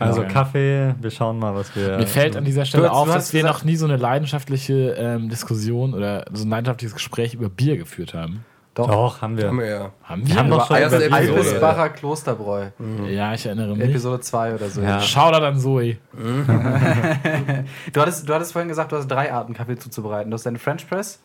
Also 0.00 0.22
Okay. 0.22 0.32
Kaffee, 0.32 0.94
wir 1.00 1.10
schauen 1.10 1.38
mal, 1.38 1.54
was 1.54 1.76
wir. 1.76 1.98
Mir 1.98 2.06
fällt 2.06 2.36
an 2.36 2.44
dieser 2.44 2.64
Stelle 2.64 2.84
Du 2.88 2.90
auf, 2.92 3.06
du 3.06 3.12
dass 3.14 3.32
wir 3.32 3.44
noch 3.44 3.62
nie 3.62 3.76
so 3.76 3.84
eine 3.84 3.96
leidenschaftliche 3.96 4.96
ähm, 4.98 5.28
Diskussion 5.28 5.94
oder 5.94 6.24
so 6.32 6.44
ein 6.44 6.50
leidenschaftliches 6.50 6.94
Gespräch 6.94 7.34
über 7.34 7.48
Bier 7.48 7.76
geführt 7.76 8.12
haben. 8.12 8.44
Doch. 8.74 8.88
Doch, 8.88 9.22
haben 9.22 9.36
wir. 9.36 9.48
Haben 9.48 9.58
wir 9.58 9.66
ja. 9.66 9.90
Haben 10.02 10.26
Wir 10.26 10.36
haben 10.36 10.50
doch 10.50 10.66
schon 10.66 10.76
erste 10.76 11.04
über. 11.04 11.16
Albisbacher 11.16 11.90
Klosterbräu. 11.90 12.70
Ja, 13.08 13.34
ich 13.34 13.46
erinnere 13.46 13.76
mich. 13.76 13.88
Episode 13.90 14.20
2 14.20 14.54
oder 14.54 14.68
so. 14.68 14.80
Ja. 14.80 15.00
Shoutout 15.00 15.44
an 15.44 15.58
Zoe. 15.58 15.98
Du, 17.92 18.00
hattest, 18.00 18.28
du 18.28 18.34
hattest 18.34 18.52
vorhin 18.52 18.68
gesagt, 18.68 18.92
du 18.92 18.96
hast 18.96 19.08
drei 19.08 19.32
Arten 19.32 19.54
Kaffee 19.54 19.76
zuzubereiten. 19.76 20.30
Du 20.30 20.34
hast 20.34 20.44
deinen 20.46 20.58
French 20.58 20.88
Press. 20.88 21.20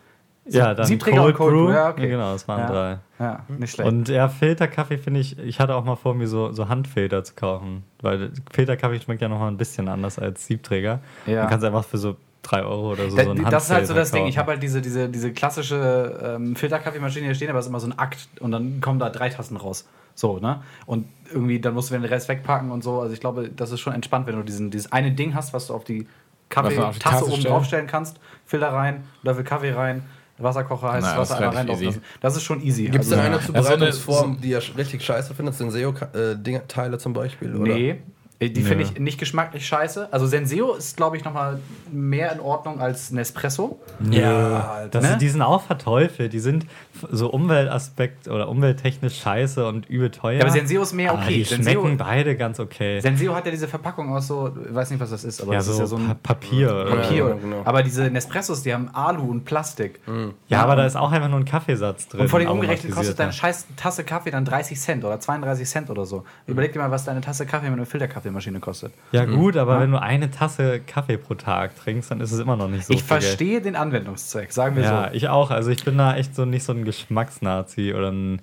Ja, 0.47 0.73
dann 0.75 0.85
Siebträger 0.85 1.23
und 1.25 1.33
Cold 1.33 1.53
Brew, 1.53 1.71
ja, 1.71 1.89
okay. 1.89 2.03
Ja, 2.03 2.07
genau, 2.09 2.33
das 2.33 2.47
waren 2.47 2.59
Ja. 2.59 2.67
drei. 2.71 2.97
Ja, 3.19 3.39
nicht 3.47 3.71
schlecht. 3.73 3.89
Und 3.89 4.09
ja, 4.09 4.27
Filterkaffee 4.29 4.97
finde 4.99 5.19
ich, 5.21 5.39
ich 5.39 5.59
hatte 5.59 5.73
auch 5.75 5.83
mal 5.83 5.95
vor, 5.95 6.13
mir 6.13 6.27
so, 6.27 6.51
so 6.51 6.69
Handfilter 6.69 7.23
zu 7.23 7.33
kaufen. 7.33 7.83
Weil 8.01 8.31
Filterkaffee 8.51 8.99
schmeckt 8.99 9.21
ja 9.21 9.27
nochmal 9.27 9.47
ein 9.49 9.57
bisschen 9.57 9.87
anders 9.89 10.19
als 10.19 10.45
Siebträger. 10.45 10.99
Ja. 11.25 11.41
Man 11.41 11.49
kann 11.49 11.57
es 11.59 11.63
einfach 11.65 11.83
für 11.83 11.97
so 11.97 12.15
drei 12.43 12.61
Euro 12.63 12.91
oder 12.91 13.09
so, 13.09 13.17
Da- 13.17 13.23
so 13.23 13.31
einen 13.31 13.43
die- 13.43 13.49
das 13.49 13.63
ist 13.65 13.71
halt 13.71 13.87
so 13.87 13.95
das 13.95 14.11
Ding. 14.11 14.25
Ich 14.27 14.35
kaufen. 14.35 14.39
habe 14.41 14.51
halt 14.51 14.61
diese, 14.63 14.81
diese, 14.81 15.09
diese 15.09 15.33
klassische 15.33 16.35
ähm, 16.37 16.55
Filterkaffeemaschine 16.55 17.25
hier 17.25 17.33
stehen, 17.35 17.49
aber 17.49 17.57
es 17.57 17.65
ist 17.65 17.69
immer 17.69 17.79
so 17.79 17.87
ein 17.87 17.97
Akt 17.97 18.27
und 18.39 18.51
dann 18.51 18.81
kommen 18.81 18.99
da 18.99 19.09
drei 19.09 19.29
Tassen 19.29 19.57
raus. 19.57 19.87
So, 20.13 20.37
ne? 20.37 20.61
Und 20.85 21.07
irgendwie, 21.33 21.59
dann 21.59 21.73
musst 21.73 21.89
du 21.89 21.95
den 21.95 22.05
Rest 22.05 22.29
wegpacken 22.29 22.69
und 22.69 22.83
so. 22.83 23.01
Also 23.01 23.13
ich 23.13 23.19
glaube, 23.19 23.49
das 23.49 23.71
ist 23.71 23.79
schon 23.79 23.93
entspannt, 23.93 24.27
wenn 24.27 24.35
du 24.35 24.43
diesen, 24.43 24.69
dieses 24.69 24.91
eine 24.91 25.11
Ding 25.11 25.33
hast, 25.33 25.53
was 25.53 25.67
du 25.67 25.73
auf 25.73 25.83
die 25.83 26.07
Kaffeetasse 26.49 26.99
Tasse 26.99 27.25
oben 27.31 27.41
draufstellen 27.43 27.87
kannst. 27.87 28.19
Filter 28.45 28.71
rein, 28.71 29.05
Löffel 29.23 29.43
Kaffee 29.43 29.71
rein, 29.71 30.03
Wasserkocher, 30.37 30.91
heißes 30.91 31.09
Na, 31.09 31.17
das 31.17 31.29
Wasser 31.29 31.35
einmal 31.39 31.49
relativ 31.51 31.69
reinlaufen 31.69 31.85
lassen. 32.01 32.19
Das 32.21 32.35
ist 32.35 32.43
schon 32.43 32.61
easy. 32.61 32.83
Gibt 32.85 32.95
es 33.05 33.11
Also, 33.11 33.15
denn 33.15 33.25
eine 33.25 33.35
Also 33.35 33.53
eine- 33.53 33.63
Zubereitungsform, 33.63 34.41
die 34.41 34.49
ihr 34.49 34.61
richtig 34.77 35.03
scheiße 35.03 35.33
findet? 35.33 35.55
Senseo-Teile 35.55 36.97
zum 36.97 37.13
Beispiel? 37.13 37.55
Oder? 37.55 37.73
Nee. 37.73 38.01
Äh, 38.39 38.49
Die 38.49 38.61
finde 38.61 38.83
ich 38.83 38.99
nicht 38.99 39.17
geschmacklich 39.19 39.65
scheiße. 39.67 40.09
Also 40.11 40.25
Senseo 40.27 40.73
ist, 40.73 40.97
glaube 40.97 41.17
ich, 41.17 41.23
nochmal 41.23 41.59
mehr 41.91 42.31
in 42.33 42.39
Ordnung 42.39 42.79
als 42.79 43.11
Nespresso. 43.11 43.79
Ja, 44.11 44.87
das, 44.91 45.03
ne? 45.03 45.17
die 45.19 45.29
sind 45.29 45.41
auch 45.41 45.61
verteufelt. 45.63 46.33
Die 46.33 46.39
sind 46.39 46.65
so 47.11 47.29
Umweltaspekt 47.29 48.27
oder 48.27 48.49
umwelttechnisch 48.49 49.19
scheiße 49.19 49.67
und 49.67 49.89
übel 49.89 50.11
teuer. 50.11 50.33
Ja, 50.39 50.41
aber 50.41 50.51
Senseo 50.51 50.81
ist 50.81 50.93
mehr 50.93 51.11
Aber 51.11 51.21
okay. 51.23 51.35
die 51.35 51.43
Senseo, 51.43 51.81
schmecken 51.81 51.97
beide 51.97 52.35
ganz 52.35 52.59
okay. 52.59 52.99
Senseo 53.01 53.35
hat 53.35 53.45
ja 53.45 53.51
diese 53.51 53.67
Verpackung 53.67 54.13
aus 54.15 54.27
so, 54.27 54.51
ich 54.67 54.73
weiß 54.73 54.91
nicht, 54.91 54.99
was 54.99 55.09
das 55.09 55.23
ist, 55.23 55.41
aber 55.41 55.53
ja, 55.53 55.59
das 55.59 55.67
so, 55.67 55.73
ist 55.73 55.79
ja 55.79 55.85
so 55.87 55.95
ein 55.97 56.07
Pa- 56.07 56.35
Papier. 56.35 56.69
Oder? 56.73 56.85
Papier. 56.95 57.27
Ja, 57.29 57.33
genau. 57.35 57.61
Aber 57.65 57.83
diese 57.83 58.03
Nespressos, 58.09 58.63
die 58.63 58.73
haben 58.73 58.89
Alu 58.93 59.29
und 59.29 59.45
Plastik. 59.45 59.99
Ja, 60.47 60.61
aber 60.63 60.75
da 60.75 60.85
ist 60.85 60.95
auch 60.95 61.11
einfach 61.11 61.29
nur 61.29 61.39
ein 61.39 61.45
Kaffeesatz 61.45 62.07
drin. 62.07 62.21
Und 62.21 62.27
vor 62.29 62.39
allem 62.39 62.49
umgerechnet 62.49 62.93
kostet 62.93 63.19
deine 63.19 63.33
scheiß 63.33 63.67
Tasse 63.77 64.03
Kaffee 64.03 64.31
dann 64.31 64.45
30 64.45 64.79
Cent 64.79 65.03
oder 65.05 65.19
32 65.19 65.67
Cent 65.67 65.89
oder 65.89 66.05
so. 66.05 66.23
Überleg 66.47 66.73
dir 66.73 66.79
mal, 66.79 66.91
was 66.91 67.05
deine 67.05 67.21
Tasse 67.21 67.45
Kaffee 67.45 67.69
mit 67.69 67.77
einer 67.77 67.85
Filterkaffeemaschine 68.33 68.59
kostet. 68.59 68.93
Ja, 69.11 69.25
gut, 69.25 69.57
aber 69.57 69.75
Ja. 69.75 69.81
wenn 69.81 69.91
du 69.91 70.01
eine 70.01 70.31
Tasse 70.31 70.79
Kaffee 70.85 71.17
pro 71.17 71.35
Tag 71.35 71.75
trinkst, 71.75 72.11
dann 72.11 72.21
ist 72.21 72.31
es 72.31 72.39
immer 72.39 72.55
noch 72.55 72.67
nicht 72.69 72.85
so 72.85 72.93
ich 72.93 73.03
viel 73.03 73.09
Geld. 73.09 73.23
verstehe 73.23 73.61
den 73.61 73.75
Anwendungszweck, 73.75 74.51
sagen 74.51 74.75
wir 74.75 74.83
Ja, 74.83 75.09
so. 75.09 75.15
ich 75.15 75.27
auch. 75.29 75.51
Also 75.51 75.69
ich 75.71 75.83
bin 75.83 75.97
da 75.97 76.15
echt 76.15 76.35
so 76.35 76.45
nicht 76.45 76.63
so 76.63 76.73
ein 76.73 76.85
Geschmacksnazi 76.85 77.93
oder 77.93 78.11
ein 78.11 78.41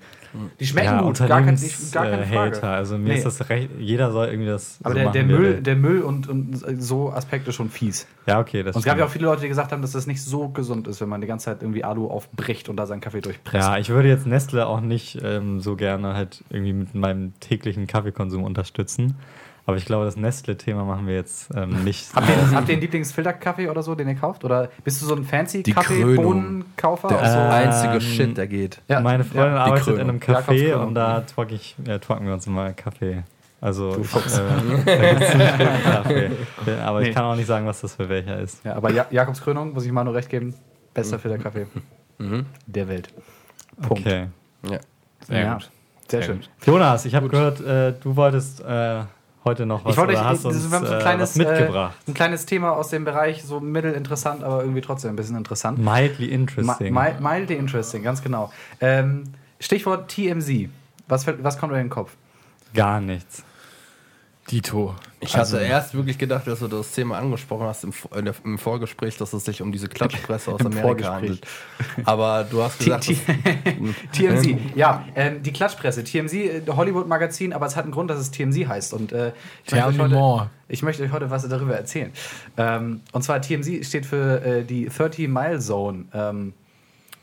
Die 0.61 0.66
schmecken 0.66 0.87
ja, 0.87 1.03
gut, 1.03 1.18
gar, 1.18 1.42
kein, 1.42 1.55
nicht, 1.55 1.92
gar 1.92 2.07
keine 2.07 2.25
Frage. 2.27 2.53
äh, 2.53 2.57
Hater. 2.57 2.71
Also 2.71 2.97
mir 2.97 3.11
Nee. 3.12 3.16
ist 3.18 3.25
das 3.27 3.51
recht, 3.51 3.68
jeder 3.79 4.12
soll 4.12 4.29
irgendwie 4.29 4.49
das 4.49 4.79
aber 4.83 4.90
so 4.90 4.95
der, 4.95 5.05
machen, 5.05 5.12
der, 5.14 5.23
er 5.23 5.27
Müll, 5.27 5.61
der 5.62 5.77
Müll 5.77 6.01
und, 6.03 6.27
und 6.29 6.55
so 6.83 7.12
Aspekte 7.12 7.53
schon 7.53 7.68
fies. 7.68 8.07
Ja, 8.27 8.40
okay, 8.40 8.62
das 8.62 8.75
Und 8.77 8.81
es 8.81 8.87
gab 8.87 8.97
ja 8.99 9.05
auch 9.05 9.11
viele 9.11 9.27
Leute, 9.27 9.42
die 9.42 9.49
gesagt 9.49 9.73
haben, 9.73 9.83
dass 9.83 9.92
das 9.92 10.07
nicht 10.07 10.23
so 10.23 10.49
gesund 10.49 10.88
ist, 10.88 11.01
wenn 11.03 11.09
man 11.09 11.21
die 11.21 11.27
ganze 11.27 11.47
Zeit 11.47 11.61
irgendwie 11.62 11.85
Alu 11.85 12.07
aufbricht 12.09 12.68
und 12.71 12.77
da 12.77 12.87
seinen 12.87 13.01
Kaffee 13.01 13.21
durchpresst. 13.21 13.68
Ja, 13.68 13.77
ich 13.79 13.90
würde 13.90 14.09
jetzt 14.09 14.27
Nestle 14.27 14.66
auch 14.66 14.81
nicht 14.81 15.18
ähm, 15.23 15.61
so 15.61 15.77
gerne 15.77 16.14
halt 16.14 16.42
irgendwie 16.49 16.73
mit 16.73 16.95
meinem 16.95 17.38
täglichen 17.40 17.87
Kaffeekonsum 17.87 18.42
unterstützen. 18.42 19.16
Aber 19.64 19.77
ich 19.77 19.85
glaube, 19.85 20.05
das 20.05 20.16
Nestle-Thema 20.16 20.85
machen 20.85 21.07
wir 21.07 21.14
jetzt 21.14 21.51
ähm, 21.55 21.85
nicht. 21.85 22.12
Habt 22.14 22.29
ihr, 22.29 22.51
habt 22.57 22.68
ihr 22.68 22.72
einen 22.72 22.81
Lieblingsfilterkaffee 22.83 23.68
oder 23.68 23.83
so, 23.83 23.94
den 23.94 24.09
ihr 24.09 24.16
kauft? 24.16 24.44
Oder 24.44 24.70
bist 24.83 25.01
du 25.01 25.07
so 25.07 25.14
ein 25.14 25.25
fancy 25.25 25.62
Die 25.62 25.72
Krönung. 25.72 26.16
Kaffeebohnenkaufer? 26.16 27.09
Der 27.09 27.22
aus 27.22 27.33
so- 27.33 27.38
Äh, 27.38 27.42
einzige 27.42 27.92
Ähm, 27.94 28.01
Shit, 28.01 28.37
der 28.37 28.46
geht. 28.48 28.81
Ja, 28.88 29.01
Meine 29.01 29.22
Freundin 29.25 29.55
ja, 29.55 29.64
arbeitet 29.64 29.85
Krönung. 29.85 30.01
in 30.01 30.09
einem 30.09 30.18
Café 30.18 30.75
und 30.75 30.94
da 30.94 31.20
trocken, 31.20 31.55
ich, 31.55 31.77
trocken 32.01 32.27
wir 32.27 32.33
uns 32.35 32.46
immer 32.46 32.72
Kaffee. 32.72 33.22
Also, 33.61 33.92
Fuchs. 34.03 34.38
äh, 34.38 34.42
da 34.85 35.12
gibt's 35.12 35.31
Kaffee. 35.85 36.31
Aber 36.85 37.01
Nee. 37.01 37.09
ich 37.11 37.14
kann 37.14 37.25
auch 37.25 37.37
nicht 37.37 37.46
sagen, 37.46 37.64
was 37.64 37.81
das 37.83 37.94
für 37.94 38.09
welcher 38.09 38.40
ist. 38.40 38.64
Ja, 38.64 38.75
aber 38.75 38.90
ja 38.90 39.07
Jakobs 39.11 39.40
Krönung, 39.40 39.72
muss 39.72 39.85
ich 39.87 39.92
mal 39.92 40.03
nur 40.03 40.14
recht 40.14 40.29
geben, 40.29 40.55
bester 40.92 41.20
Filterkaffee 41.20 41.66
Mhm. 42.18 42.46
der 42.66 42.88
Welt. 42.88 43.09
Punkt. 43.81 44.05
Okay. 44.05 44.27
Ja. 44.68 44.79
Sehr 45.27 45.40
Ja, 45.40 45.53
gut. 45.55 45.70
Sehr 46.09 46.20
Sehr 46.20 46.22
schön. 46.22 46.40
gut. 46.40 46.51
Jonas, 46.66 47.05
ich 47.05 47.14
habe 47.14 47.29
gehört, 47.29 47.61
äh, 47.61 47.92
du 48.03 48.16
wolltest 48.16 48.61
äh, 48.61 49.03
heute 49.44 49.66
noch 49.66 49.85
was 49.85 49.92
Ich 49.92 49.98
wollte 49.98 50.12
oder 50.14 50.24
hast 50.24 50.44
wir 50.44 50.50
uns 50.50 50.72
haben 50.72 50.87
so 50.87 50.92
ein 50.92 50.98
äh, 50.98 51.02
kleines, 51.02 51.22
was 51.31 51.37
mitgebracht. 51.37 51.96
Äh, 52.07 52.11
ein 52.11 52.14
kleines 52.14 52.46
Thema 52.46 52.72
aus 52.72 52.88
dem 52.88 53.05
Bereich, 53.05 53.42
so 53.42 53.61
mittelinteressant, 53.61 54.42
aber 54.44 54.61
irgendwie 54.61 54.81
trotzdem 54.81 55.11
ein 55.11 55.16
bisschen 55.16 55.37
interessant. 55.37 55.78
Mildly 55.78 56.26
Mi- 56.26 56.31
interesting. 56.31 56.94
mi- 56.94 57.20
Mildly 57.20 57.57
interesting, 57.57 58.02
ganz 58.02 58.22
genau. 58.22 58.52
Ähm, 58.81 59.24
Stichwort 59.61 60.09
TMZ. 60.09 60.68
Was, 61.09 61.26
was 61.26 61.59
kommt 61.59 61.72
euch 61.72 61.78
in 61.81 61.87
den 61.87 61.90
Kopf? 61.90 62.12
Gar 62.74 63.00
nichts. 63.00 63.44
Dito. 64.50 64.94
Ich 65.20 65.37
hatte 65.37 65.59
erst 65.61 65.94
wirklich 65.94 66.18
gedacht, 66.18 66.46
dass 66.48 66.59
du 66.59 66.66
das 66.66 66.90
Thema 66.90 67.16
angesprochen 67.16 67.64
hast 67.66 67.85
im, 67.85 67.92
Vor- 67.92 68.16
in 68.18 68.24
der- 68.24 68.35
im 68.44 68.59
Vorgespräch, 68.59 69.16
dass 69.16 69.33
es 69.33 69.44
sich 69.44 69.62
um 69.62 69.70
diese 69.70 69.87
Klatschpresse 69.88 70.50
aus 70.52 70.61
Amerika 70.66 71.14
handelt. 71.14 71.46
Aber 72.05 72.44
du 72.50 72.61
hast 72.61 72.78
gesagt, 72.81 73.05
T- 73.05 73.16
TMZ, 74.12 74.57
ja, 74.74 75.05
ähm, 75.14 75.42
die 75.44 75.52
Klatschpresse, 75.52 76.02
TMZ, 76.02 76.33
äh, 76.35 76.62
Hollywood-Magazin, 76.68 77.52
aber 77.52 77.66
es 77.66 77.76
hat 77.76 77.85
einen 77.85 77.92
Grund, 77.92 78.11
dass 78.11 78.18
es 78.18 78.33
TMZ 78.33 78.66
heißt. 78.66 78.92
Und 78.94 79.12
äh, 79.12 79.33
ich, 79.64 79.72
möchte 79.72 79.98
heute, 80.02 80.14
more. 80.14 80.50
ich 80.68 80.83
möchte 80.83 81.05
euch 81.05 81.12
heute 81.12 81.31
was 81.31 81.48
darüber 81.48 81.76
erzählen. 81.76 82.11
Ähm, 82.57 83.00
und 83.12 83.22
zwar 83.22 83.40
TMZ 83.40 83.87
steht 83.87 84.07
für 84.07 84.42
äh, 84.44 84.64
die 84.64 84.90
30-Mile-Zone. 84.90 86.07
Ähm, 86.12 86.52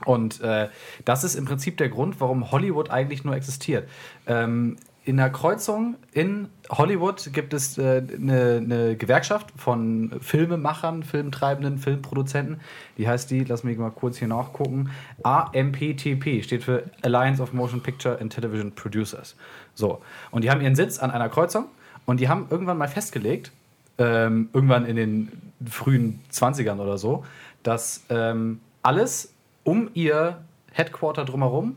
und 0.06 0.40
äh, 0.40 0.70
das 1.04 1.26
ist 1.26 1.36
im 1.36 1.44
Prinzip 1.44 1.76
der 1.76 1.90
Grund, 1.90 2.22
warum 2.22 2.52
Hollywood 2.52 2.90
eigentlich 2.90 3.26
nur 3.26 3.36
existiert. 3.36 3.90
Ähm, 4.26 4.78
in 5.06 5.18
der 5.18 5.30
Kreuzung 5.30 5.96
in 6.12 6.50
Hollywood 6.70 7.32
gibt 7.34 7.54
es 7.54 7.78
äh, 7.78 8.04
eine, 8.16 8.58
eine 8.58 8.96
Gewerkschaft 8.96 9.52
von 9.56 10.12
Filmemachern, 10.22 11.04
Filmtreibenden, 11.04 11.78
Filmproduzenten. 11.78 12.60
Die 12.98 13.08
heißt 13.08 13.32
die, 13.32 13.44
lass 13.44 13.64
mich 13.64 13.78
mal 13.78 13.92
kurz 13.92 14.18
hier 14.18 14.28
nachgucken, 14.28 14.92
AMPTP, 15.24 16.44
steht 16.44 16.64
für 16.64 16.84
Alliance 17.02 17.42
of 17.42 17.54
Motion 17.54 17.82
Picture 17.82 18.20
and 18.20 18.32
Television 18.32 18.74
Producers. 18.74 19.36
So, 19.74 20.02
und 20.32 20.44
die 20.44 20.52
haben 20.52 20.62
ihren 20.62 20.76
Sitz 20.76 21.00
an 21.00 21.12
einer 21.12 21.30
Kreuzung 21.30 21.66
und 22.06 22.20
die 22.20 22.30
haben 22.30 22.48
irgendwann 22.50 22.78
mal 22.78 22.88
festgelegt, 22.88 23.52
ähm, 23.98 24.50
irgendwann 24.54 24.86
in 24.86 24.96
den 24.96 25.32
frühen 25.66 26.20
20ern 26.32 26.80
oder 26.80 26.98
so, 26.98 27.26
dass 27.64 28.06
ähm, 28.10 28.60
alles 28.84 29.34
um 29.64 29.90
ihr 29.94 30.40
Headquarter 30.72 31.26
drumherum, 31.26 31.76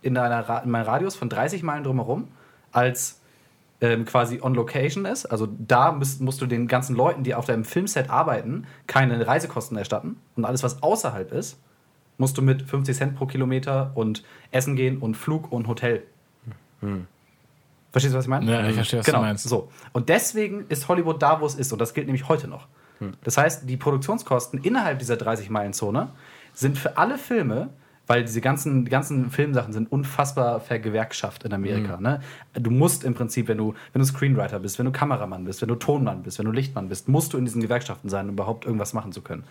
in 0.00 0.16
einem 0.16 0.74
Radius 0.74 1.16
von 1.16 1.28
30 1.28 1.62
Meilen 1.62 1.84
drumherum, 1.84 2.28
als 2.72 3.20
ähm, 3.80 4.04
quasi 4.04 4.40
on 4.42 4.54
location 4.54 5.04
ist. 5.04 5.26
Also 5.26 5.48
da 5.58 5.92
müsst, 5.92 6.20
musst 6.20 6.40
du 6.40 6.46
den 6.46 6.68
ganzen 6.68 6.96
Leuten, 6.96 7.24
die 7.24 7.34
auf 7.34 7.46
deinem 7.46 7.64
Filmset 7.64 8.10
arbeiten, 8.10 8.66
keine 8.86 9.26
Reisekosten 9.26 9.76
erstatten. 9.76 10.16
Und 10.36 10.44
alles, 10.44 10.62
was 10.62 10.82
außerhalb 10.82 11.32
ist, 11.32 11.58
musst 12.18 12.38
du 12.38 12.42
mit 12.42 12.62
50 12.62 12.96
Cent 12.96 13.16
pro 13.16 13.26
Kilometer 13.26 13.92
und 13.94 14.22
Essen 14.50 14.76
gehen 14.76 14.98
und 14.98 15.16
Flug 15.16 15.50
und 15.50 15.66
Hotel. 15.66 16.04
Verstehst 17.90 18.14
du, 18.14 18.18
was 18.18 18.24
ich 18.24 18.28
meine? 18.28 18.50
Ja, 18.50 18.68
ich 18.68 18.74
verstehe, 18.74 19.00
was 19.00 19.06
genau, 19.06 19.18
du 19.18 19.24
meinst. 19.24 19.44
So. 19.44 19.68
Und 19.92 20.08
deswegen 20.08 20.66
ist 20.68 20.88
Hollywood 20.88 21.22
da, 21.22 21.40
wo 21.40 21.46
es 21.46 21.54
ist. 21.54 21.72
Und 21.72 21.80
das 21.80 21.94
gilt 21.94 22.06
nämlich 22.06 22.28
heute 22.28 22.48
noch. 22.48 22.66
Das 23.24 23.36
heißt, 23.36 23.68
die 23.68 23.76
Produktionskosten 23.76 24.60
innerhalb 24.62 24.98
dieser 24.98 25.14
30-Meilen-Zone 25.14 26.10
sind 26.52 26.78
für 26.78 26.96
alle 26.96 27.18
Filme, 27.18 27.70
weil 28.06 28.24
diese 28.24 28.40
ganzen, 28.40 28.84
ganzen 28.84 29.30
Filmsachen 29.30 29.72
sind 29.72 29.90
unfassbar 29.90 30.60
vergewerkschafft 30.60 31.44
in 31.44 31.52
Amerika. 31.52 31.98
Ne? 32.00 32.20
Du 32.54 32.70
musst 32.70 33.04
im 33.04 33.14
Prinzip, 33.14 33.48
wenn 33.48 33.58
du, 33.58 33.74
wenn 33.92 34.00
du 34.00 34.06
Screenwriter 34.06 34.58
bist, 34.58 34.78
wenn 34.78 34.86
du 34.86 34.92
Kameramann 34.92 35.44
bist, 35.44 35.62
wenn 35.62 35.68
du 35.68 35.76
Tonmann 35.76 36.22
bist, 36.22 36.38
wenn 36.38 36.46
du 36.46 36.52
Lichtmann 36.52 36.88
bist, 36.88 37.08
musst 37.08 37.32
du 37.32 37.38
in 37.38 37.44
diesen 37.44 37.62
Gewerkschaften 37.62 38.08
sein, 38.08 38.28
um 38.28 38.34
überhaupt 38.34 38.64
irgendwas 38.64 38.92
machen 38.92 39.12
zu 39.12 39.22
können. 39.22 39.44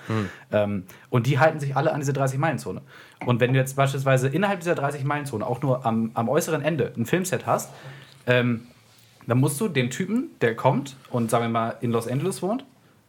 Ähm, 0.52 0.84
und 1.10 1.28
die 1.28 1.40
halten 1.40 1.60
sich 1.60 1.76
alle 1.76 1.94
an 1.94 2.02
diese 2.02 2.12
30-Meilen-Zone. 2.12 2.82
Und 3.26 3.40
wenn 3.40 3.54
du 3.54 3.60
jetzt 3.60 3.76
beispielsweise 3.76 4.28
innerhalb 4.28 4.60
dieser 4.60 4.74
30-Meilen-Zone 4.74 5.46
auch 5.46 5.62
nur 5.62 5.86
am, 5.86 6.12
am 6.14 6.28
äußeren 6.28 6.62
Ende 6.62 6.94
ein 6.98 7.06
Filmset 7.06 7.46
hast, 7.46 7.72
ähm, 8.28 8.68
dann 9.28 9.40
musst 9.40 9.62
du 9.62 9.70
den 9.70 9.90
Typen, 9.90 10.32
der 10.42 10.56
kommt 10.56 10.98
und 11.10 11.32
sagen 11.32 11.46
wir 11.46 11.50
mal 11.50 11.78
in 11.82 11.92
Los 11.92 12.08
Angeles 12.08 12.42
wohnt, 12.42 12.66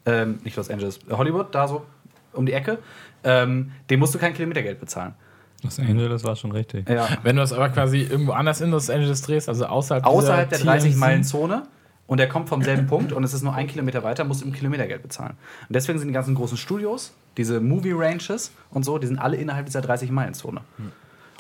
ähm, 0.07 0.39
nicht 0.45 0.57
Los 0.57 0.71
Angeles, 0.71 1.01
Hollywood, 1.11 1.55
da 1.55 1.67
so 1.67 1.85
um 2.33 2.47
die 2.47 2.53
Ecke, 2.53 2.79
ähm, 3.25 3.73
dem 3.91 4.01
musst 4.01 4.15
du 4.15 4.19
kein 4.19 4.35
Kilometergeld 4.35 4.81
bezahlen. 4.81 5.15
Los 5.63 5.79
Angeles 5.79 6.25
war 6.25 6.37
schon 6.37 6.53
richtig. 6.53 6.89
Ja. 6.89 7.09
Wenn 7.23 7.37
du 7.37 7.43
das 7.43 7.53
aber 7.53 7.69
quasi 7.69 8.01
irgendwo 8.01 8.33
anders 8.33 8.61
in 8.61 8.71
Los 8.71 8.91
Angeles 8.91 9.23
drehst, 9.23 9.49
also 9.49 9.67
außerhalb, 9.67 10.05
Außerhalb 10.05 10.49
der 10.49 10.59
dieser 10.59 10.73
30-Meilen-Zone 10.73 11.63
und 12.07 12.19
der 12.19 12.29
kommt 12.29 12.49
vom 12.49 12.63
selben 12.63 12.87
Punkt 12.87 13.13
und 13.13 13.23
es 13.25 13.33
ist 13.33 13.43
nur 13.43 13.55
ein 13.55 13.69
Kilometer 13.69 14.03
weiter, 14.03 14.25
musst 14.25 14.43
du 14.43 14.47
im 14.47 14.53
Kilometergeld 14.53 15.03
bezahlen. 15.03 15.37
Und 15.69 15.75
deswegen 15.75 15.99
sind 15.99 16.09
die 16.09 16.15
ganzen 16.15 16.35
großen 16.35 16.57
Studios, 16.57 17.13
diese 17.37 17.61
Movie 17.61 17.93
Ranches 17.93 18.51
und 18.71 18.85
so, 18.85 18.99
die 18.99 19.07
sind 19.07 19.19
alle 19.19 19.37
innerhalb 19.37 19.67
dieser 19.67 19.81
30-Meilen-Zone. 19.81 20.61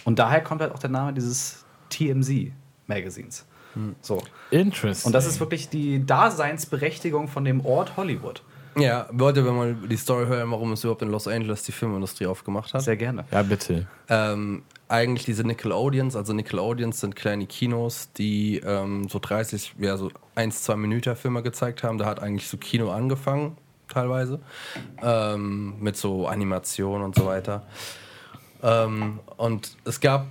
Und 0.05 0.19
daher 0.19 0.41
kommt 0.41 0.61
halt 0.61 0.73
auch 0.73 0.79
der 0.79 0.91
Name 0.91 1.13
dieses 1.13 1.65
TMZ-Magazins. 1.91 3.45
So. 4.01 4.23
Interesting. 4.51 5.09
Und 5.09 5.13
das 5.15 5.27
ist 5.27 5.41
wirklich 5.41 5.69
die 5.69 6.05
Daseinsberechtigung 6.05 7.29
von 7.29 7.45
dem 7.45 7.65
Ort 7.65 7.97
Hollywood. 7.97 8.43
Ja, 8.77 9.09
Leute, 9.17 9.45
wenn 9.45 9.57
man 9.57 9.89
die 9.89 9.97
Story 9.97 10.27
hören, 10.27 10.51
warum 10.51 10.73
es 10.73 10.85
überhaupt 10.85 11.03
in 11.03 11.11
Los 11.11 11.29
Angeles 11.29 11.63
die 11.65 11.73
Filmindustrie 11.73 12.27
aufgemacht 12.27 12.73
hat. 12.75 12.83
Sehr 12.83 12.97
gerne. 12.97 13.25
Ja, 13.31 13.43
bitte. 13.43 13.87
Ähm, 14.09 14.63
eigentlich 14.89 15.25
diese 15.25 15.45
Nickelodeons, 15.45 16.17
also 16.17 16.33
Nickelodeons 16.33 17.01
sind 17.01 17.17
kleine 17.17 17.47
Kinos, 17.47 18.11
die 18.13 18.59
ähm, 18.59 19.09
so 19.09 19.19
30, 19.19 19.75
ja, 19.79 19.97
so 19.97 20.11
1, 20.35 20.63
2 20.65 20.77
Minuten 20.77 21.17
Filme 21.17 21.43
gezeigt 21.43 21.83
haben. 21.83 21.99
Da 21.99 22.07
hat 22.07 22.21
eigentlich 22.21 22.49
so 22.49 22.57
Kino 22.57 22.91
angefangen, 22.91 23.57
teilweise. 23.89 24.41
Ähm, 25.03 25.75
mit 25.81 25.97
so 25.97 26.27
Animation 26.27 27.03
und 27.03 27.15
so 27.15 27.27
weiter. 27.27 27.67
Ähm, 28.63 29.21
und 29.37 29.77
es 29.85 30.01
gab 30.01 30.27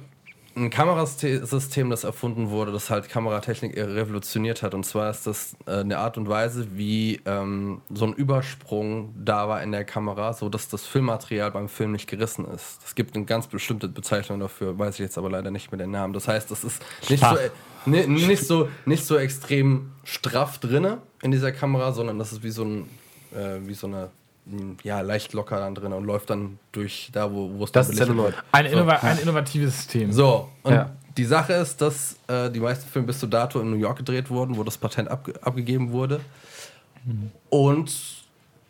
ein 0.56 0.70
Kamerasystem, 0.70 1.90
das 1.90 2.04
erfunden 2.04 2.50
wurde, 2.50 2.72
das 2.72 2.90
halt 2.90 3.08
Kameratechnik 3.10 3.78
revolutioniert 3.78 4.64
hat. 4.64 4.74
Und 4.74 4.86
zwar 4.86 5.10
ist 5.10 5.26
das 5.28 5.56
äh, 5.66 5.80
eine 5.80 5.98
Art 5.98 6.18
und 6.18 6.28
Weise, 6.28 6.68
wie 6.78 7.22
ähm, 7.26 7.82
so 7.90 8.06
ein 8.06 8.14
Übersprung 8.14 9.14
da 9.18 9.48
war 9.48 9.64
in 9.64 9.72
der 9.72 9.86
Kamera, 9.86 10.34
so 10.34 10.50
dass 10.50 10.68
das 10.68 10.86
Filmmaterial 10.86 11.52
beim 11.52 11.70
Film 11.70 11.94
nicht 11.94 12.08
gerissen 12.08 12.46
ist. 12.46 12.82
Es 12.86 12.96
gibt 12.96 13.16
eine 13.16 13.26
ganz 13.26 13.48
bestimmte 13.48 13.88
Bezeichnung 13.88 14.40
dafür, 14.40 14.78
weiß 14.78 14.96
ich 14.96 15.00
jetzt 15.02 15.18
aber 15.18 15.30
leider 15.30 15.52
nicht 15.52 15.72
mehr 15.72 15.80
den 15.80 15.92
Namen. 15.92 16.14
Das 16.14 16.28
heißt, 16.28 16.52
das 16.52 16.64
ist 16.64 16.82
nicht 17.10 17.24
so, 17.24 17.36
äh, 17.38 17.50
ni- 17.86 18.08
nicht 18.08 18.46
so, 18.46 18.68
nicht 18.86 19.06
so 19.06 19.18
extrem 19.18 19.92
straff 20.04 20.58
drinne 20.60 20.98
in 21.22 21.32
dieser 21.32 21.52
Kamera, 21.52 21.94
sondern 21.94 22.20
das 22.20 22.34
ist 22.34 22.44
wie 22.44 22.50
so 22.52 22.64
ein, 22.66 22.90
äh, 23.34 23.60
wie 23.68 23.74
so 23.74 23.88
eine 23.88 24.10
ja, 24.84 25.02
leicht 25.02 25.34
locker 25.34 25.60
dann 25.60 25.76
drin 25.76 25.94
und 25.94 26.04
läuft 26.04 26.30
dann 26.30 26.58
durch 26.72 27.10
da, 27.14 27.32
wo, 27.32 27.52
wo 27.58 27.64
es 27.64 27.72
Das 27.72 27.88
dann 27.88 27.94
ist 27.94 28.00
belichtet 28.00 28.08
Celluloid. 28.08 28.36
wird. 28.36 28.46
Ein, 28.52 28.66
innova 28.66 28.94
ein 28.96 29.18
innovatives 29.20 29.76
System. 29.78 30.12
So, 30.12 30.50
und 30.64 30.74
Ja. 30.74 30.90
die 31.18 31.26
Sache 31.26 31.54
ist, 31.54 31.80
dass 31.82 32.16
äh, 32.28 32.50
die 32.50 32.60
meisten 32.60 32.90
Filme 32.90 33.08
bis 33.08 33.20
zu 33.20 33.28
dato 33.28 33.60
in 33.62 33.70
New 33.70 33.78
York 33.78 33.98
gedreht 34.00 34.30
wurden, 34.30 34.58
wo 34.58 34.64
das 34.64 34.78
Patent 34.78 35.10
abge 35.10 35.34
abgegeben 35.44 35.92
wurde. 35.92 36.22
Und 37.50 37.92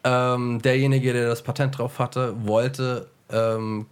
ähm, 0.03 0.61
derjenige, 0.61 1.13
der 1.13 1.27
das 1.29 1.41
Patent 1.41 1.77
drauf 1.77 1.99
hatte, 1.99 2.33
wollte 2.45 3.07
ähm, 3.29 3.85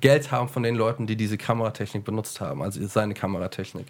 Geld 0.00 0.30
haben 0.32 0.48
von 0.48 0.62
den 0.62 0.74
Leuten, 0.74 1.06
die 1.06 1.16
diese 1.16 1.36
Kameratechnik 1.38 2.04
benutzt 2.04 2.40
haben, 2.40 2.62
also 2.62 2.84
seine 2.86 3.14
Kameratechnik. 3.14 3.86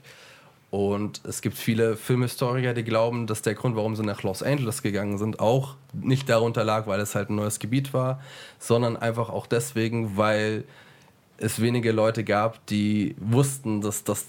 Und 0.75 1.21
es 1.23 1.41
gibt 1.41 1.57
viele 1.57 1.97
Filmhistoriker, 1.97 2.75
die 2.75 2.83
glauben, 2.83 3.29
dass 3.29 3.43
der 3.43 3.55
Grund, 3.55 3.77
warum 3.77 3.95
sie 3.95 4.03
nach 4.03 4.25
Los 4.25 4.43
Angeles 4.43 4.83
gegangen 4.83 5.19
sind, 5.19 5.39
auch 5.39 5.77
nicht 5.93 6.29
darunter 6.29 6.65
lag, 6.65 6.89
weil 6.89 6.99
es 6.99 7.15
halt 7.15 7.31
ein 7.31 7.37
neues 7.37 7.61
Gebiet 7.61 7.95
war, 7.95 8.21
sondern 8.59 8.97
einfach 8.97 9.29
auch 9.31 9.47
deswegen, 9.47 10.17
weil 10.17 10.65
es 11.39 11.63
wenige 11.63 11.93
Leute 11.93 12.25
gab, 12.25 12.67
die 12.67 13.15
wussten, 13.21 13.83
dass, 13.83 14.03
dass, 14.03 14.27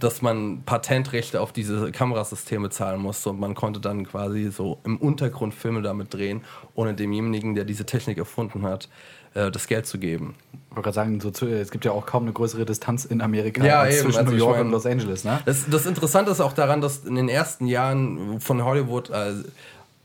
dass 0.00 0.20
man 0.20 0.64
Patentrechte 0.64 1.40
auf 1.40 1.52
diese 1.52 1.92
Kamerasysteme 1.92 2.68
zahlen 2.70 3.00
musste 3.00 3.30
und 3.30 3.38
man 3.38 3.54
konnte 3.54 3.78
dann 3.78 4.04
quasi 4.06 4.50
so 4.50 4.78
im 4.82 4.96
Untergrund 4.96 5.54
Filme 5.54 5.80
damit 5.80 6.12
drehen, 6.12 6.42
ohne 6.74 6.94
demjenigen, 6.94 7.54
der 7.54 7.64
diese 7.64 7.86
Technik 7.86 8.18
erfunden 8.18 8.62
hat, 8.62 8.88
äh, 9.34 9.50
das 9.50 9.66
Geld 9.66 9.86
zu 9.86 9.98
geben. 9.98 10.34
Ich 10.52 10.76
wollte 10.76 10.82
gerade 10.82 10.94
sagen, 10.94 11.20
so 11.20 11.30
zu, 11.30 11.46
es 11.46 11.70
gibt 11.70 11.84
ja 11.84 11.92
auch 11.92 12.06
kaum 12.06 12.24
eine 12.24 12.32
größere 12.32 12.64
Distanz 12.64 13.04
in 13.04 13.20
Amerika 13.20 13.64
Ja, 13.64 13.80
als 13.80 13.96
eben, 13.96 14.04
zwischen 14.04 14.18
also 14.18 14.30
New 14.30 14.36
ich 14.36 14.42
York 14.42 14.56
mein- 14.56 14.66
und 14.66 14.72
Los 14.72 14.86
Angeles, 14.86 15.24
ne? 15.24 15.40
Das, 15.44 15.68
das 15.68 15.86
Interessante 15.86 16.30
ist 16.30 16.40
auch 16.40 16.52
daran, 16.52 16.80
dass 16.80 16.98
in 17.04 17.16
den 17.16 17.28
ersten 17.28 17.66
Jahren 17.66 18.40
von 18.40 18.64
Hollywood, 18.64 19.10
äh, 19.10 19.34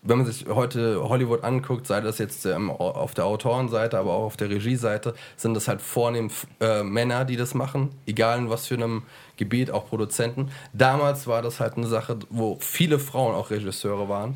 wenn 0.02 0.18
man 0.18 0.26
sich 0.26 0.48
heute 0.48 1.08
Hollywood 1.08 1.44
anguckt, 1.44 1.88
sei 1.88 2.02
das 2.02 2.18
jetzt 2.18 2.46
ähm, 2.46 2.70
auf 2.70 3.14
der 3.14 3.26
Autorenseite, 3.26 3.98
aber 3.98 4.14
auch 4.14 4.26
auf 4.26 4.38
der 4.38 4.50
Regieseite, 4.50 5.14
sind 5.38 5.56
das 5.56 5.68
halt 5.68 5.82
vornehm 5.82 6.30
äh, 6.60 6.84
Männer, 6.84 7.26
die 7.26 7.38
das 7.38 7.54
machen, 7.54 7.90
egal 8.06 8.40
in 8.40 8.50
was 8.50 8.68
für 8.68 8.76
einem 8.76 9.04
Gebiet, 9.38 9.72
auch 9.72 9.88
Produzenten. 9.88 10.50
Damals 10.74 11.28
war 11.28 11.42
das 11.42 11.60
halt 11.60 11.78
eine 11.78 11.88
Sache, 11.88 12.18
wo 12.30 12.58
viele 12.60 13.00
Frauen 13.00 13.36
auch 13.36 13.50
Regisseure 13.50 14.10
waren, 14.10 14.36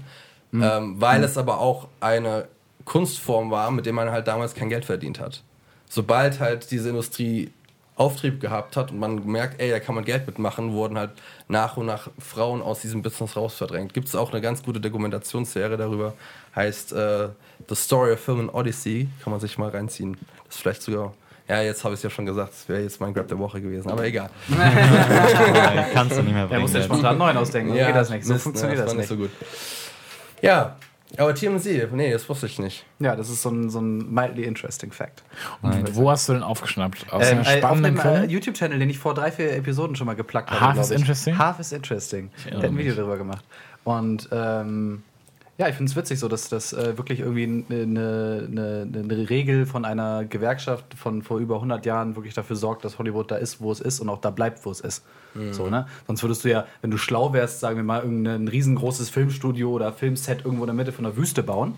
ähm, 0.53 0.99
weil 0.99 1.23
es 1.23 1.37
aber 1.37 1.59
auch 1.59 1.87
eine 2.01 2.47
Kunstform 2.89 3.51
war, 3.51 3.71
mit 3.71 3.85
der 3.85 3.93
man 3.93 4.11
halt 4.11 4.27
damals 4.27 4.55
kein 4.55 4.67
Geld 4.67 4.83
verdient 4.83 5.19
hat. 5.19 5.43
Sobald 5.87 6.39
halt 6.39 6.71
diese 6.71 6.89
Industrie 6.89 7.51
Auftrieb 7.95 8.39
gehabt 8.39 8.77
hat 8.77 8.91
und 8.91 8.99
man 8.99 9.25
merkt, 9.25 9.59
ey, 9.61 9.69
da 9.69 9.79
kann 9.79 9.93
man 9.93 10.05
Geld 10.05 10.25
mitmachen, 10.25 10.71
wurden 10.71 10.97
halt 10.97 11.11
nach 11.49 11.75
und 11.77 11.85
nach 11.85 12.07
Frauen 12.17 12.61
aus 12.61 12.79
diesem 12.79 13.01
Business 13.01 13.35
rausverdrängt. 13.35 13.93
Gibt 13.93 14.07
es 14.07 14.15
auch 14.15 14.31
eine 14.31 14.39
ganz 14.41 14.63
gute 14.63 14.79
Dokumentationsserie 14.79 15.75
darüber, 15.77 16.13
heißt 16.55 16.93
äh, 16.93 17.27
The 17.67 17.75
Story 17.75 18.13
of 18.13 18.19
Film 18.21 18.39
and 18.39 18.53
Odyssey, 18.53 19.09
kann 19.21 19.31
man 19.31 19.39
sich 19.41 19.57
mal 19.57 19.69
reinziehen. 19.69 20.17
Das 20.45 20.55
ist 20.55 20.61
vielleicht 20.61 20.81
sogar, 20.81 21.13
ja, 21.49 21.61
jetzt 21.61 21.83
habe 21.83 21.93
ich 21.93 21.99
es 21.99 22.03
ja 22.03 22.09
schon 22.09 22.25
gesagt, 22.25 22.53
das 22.53 22.69
wäre 22.69 22.81
jetzt 22.81 23.01
mein 23.01 23.13
Grab 23.13 23.27
der 23.27 23.37
Woche 23.37 23.59
gewesen, 23.59 23.91
aber 23.91 24.05
egal. 24.05 24.29
Ja, 24.49 25.85
kannst 25.93 26.17
du 26.17 26.21
nicht 26.23 26.31
mehr 26.33 26.43
Er 26.43 26.47
bringen. 26.47 26.61
muss 26.61 26.73
ja 26.73 26.81
spontan 26.83 27.05
einen 27.09 27.17
neuen 27.19 27.37
ausdenken. 27.37 27.71
so 27.73 27.75
geht 27.85 27.95
das 27.95 28.09
nicht. 28.09 28.25
So 28.25 28.33
Mist, 28.33 28.43
funktioniert 28.43 28.77
ne, 28.79 28.83
das 28.85 28.93
war 28.93 28.97
nicht. 28.99 29.09
so 29.09 29.17
gut. 29.17 29.29
Ja, 30.41 30.77
aber 31.17 31.33
TMZ, 31.33 31.91
nee, 31.91 32.11
das 32.11 32.29
wusste 32.29 32.45
ich 32.45 32.59
nicht. 32.59 32.85
Ja, 32.99 33.15
das 33.15 33.29
ist 33.29 33.41
so 33.41 33.49
ein, 33.49 33.69
so 33.69 33.79
ein 33.79 34.13
mildly 34.13 34.43
interesting 34.43 34.91
Fact. 34.91 35.23
Und 35.61 35.95
wo 35.95 36.11
hast 36.11 36.29
du 36.29 36.33
denn 36.33 36.43
aufgeschnappt? 36.43 37.11
Aus 37.11 37.27
Ähm, 37.27 37.39
einer 37.39 37.57
äh, 37.57 37.63
auf 37.63 37.81
dem 37.81 37.97
äh? 37.99 38.25
YouTube-Channel, 38.25 38.77
den 38.77 38.89
ich 38.89 38.99
vor 38.99 39.13
drei, 39.13 39.31
vier 39.31 39.53
Episoden 39.53 39.95
schon 39.95 40.05
mal 40.05 40.15
geplagt 40.15 40.51
habe. 40.51 40.61
Half 40.61 40.79
is 40.79 40.91
ich. 40.91 40.99
Interesting? 40.99 41.37
Half 41.37 41.59
is 41.59 41.71
Interesting. 41.71 42.29
Der 42.29 42.51
erinnere 42.51 42.63
hat 42.63 42.71
ein 42.71 42.77
Video 42.77 42.95
darüber 42.95 43.17
gemacht. 43.17 43.43
Und 43.83 44.29
ähm, 44.31 45.03
ja, 45.57 45.67
ich 45.67 45.75
finde 45.75 45.89
es 45.89 45.95
witzig, 45.95 46.19
so 46.19 46.27
dass 46.27 46.47
das 46.47 46.73
äh, 46.73 46.97
wirklich 46.97 47.19
irgendwie 47.19 47.43
eine, 47.43 48.47
eine, 48.47 48.87
eine 48.93 49.29
Regel 49.29 49.65
von 49.65 49.83
einer 49.85 50.23
Gewerkschaft 50.25 50.93
von 50.93 51.21
vor 51.21 51.39
über 51.39 51.55
100 51.55 51.85
Jahren 51.85 52.15
wirklich 52.15 52.33
dafür 52.33 52.55
sorgt, 52.55 52.85
dass 52.85 52.97
Hollywood 52.99 53.31
da 53.31 53.35
ist, 53.35 53.59
wo 53.59 53.71
es 53.71 53.81
ist 53.81 53.99
und 53.99 54.09
auch 54.09 54.21
da 54.21 54.29
bleibt, 54.29 54.63
wo 54.65 54.71
es 54.71 54.79
ist. 54.79 55.03
So, 55.51 55.69
ne? 55.69 55.87
Sonst 56.07 56.23
würdest 56.23 56.43
du 56.43 56.49
ja, 56.49 56.65
wenn 56.81 56.91
du 56.91 56.97
schlau 56.97 57.33
wärst, 57.33 57.59
sagen 57.59 57.75
wir 57.77 57.83
mal, 57.83 58.01
irgendein 58.01 58.47
riesengroßes 58.47 59.09
Filmstudio 59.09 59.69
oder 59.71 59.93
Filmset 59.93 60.43
irgendwo 60.43 60.63
in 60.63 60.67
der 60.67 60.75
Mitte 60.75 60.91
von 60.91 61.03
der 61.05 61.15
Wüste 61.17 61.43
bauen, 61.43 61.75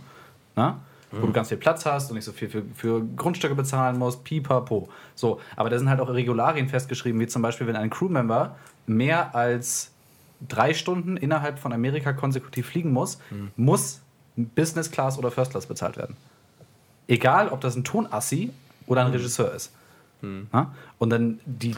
na? 0.55 0.79
wo 1.13 1.25
du 1.27 1.33
ganz 1.33 1.49
viel 1.49 1.57
Platz 1.57 1.85
hast 1.85 2.09
und 2.09 2.15
nicht 2.15 2.23
so 2.23 2.31
viel 2.31 2.47
für, 2.47 2.63
für 2.73 3.03
Grundstücke 3.17 3.53
bezahlen 3.53 3.99
musst, 3.99 4.23
pipapo. 4.23 4.87
So, 5.13 5.41
aber 5.57 5.69
da 5.69 5.77
sind 5.77 5.89
halt 5.89 5.99
auch 5.99 6.07
Regularien 6.09 6.69
festgeschrieben, 6.69 7.19
wie 7.19 7.27
zum 7.27 7.41
Beispiel, 7.41 7.67
wenn 7.67 7.75
ein 7.75 7.89
Crewmember 7.89 8.55
mehr 8.87 9.35
als 9.35 9.91
drei 10.47 10.73
Stunden 10.73 11.17
innerhalb 11.17 11.59
von 11.59 11.73
Amerika 11.73 12.13
konsekutiv 12.13 12.67
fliegen 12.67 12.93
muss, 12.93 13.19
muss 13.57 13.99
Business 14.37 14.89
Class 14.89 15.17
oder 15.17 15.29
First 15.31 15.51
Class 15.51 15.65
bezahlt 15.65 15.97
werden. 15.97 16.15
Egal, 17.09 17.49
ob 17.49 17.59
das 17.59 17.75
ein 17.75 17.83
Tonassi 17.83 18.51
oder 18.87 19.05
ein 19.05 19.11
Regisseur 19.11 19.53
ist. 19.53 19.71
Na? 20.53 20.71
Und 20.97 21.09
dann 21.09 21.39
die, 21.45 21.71
die 21.71 21.77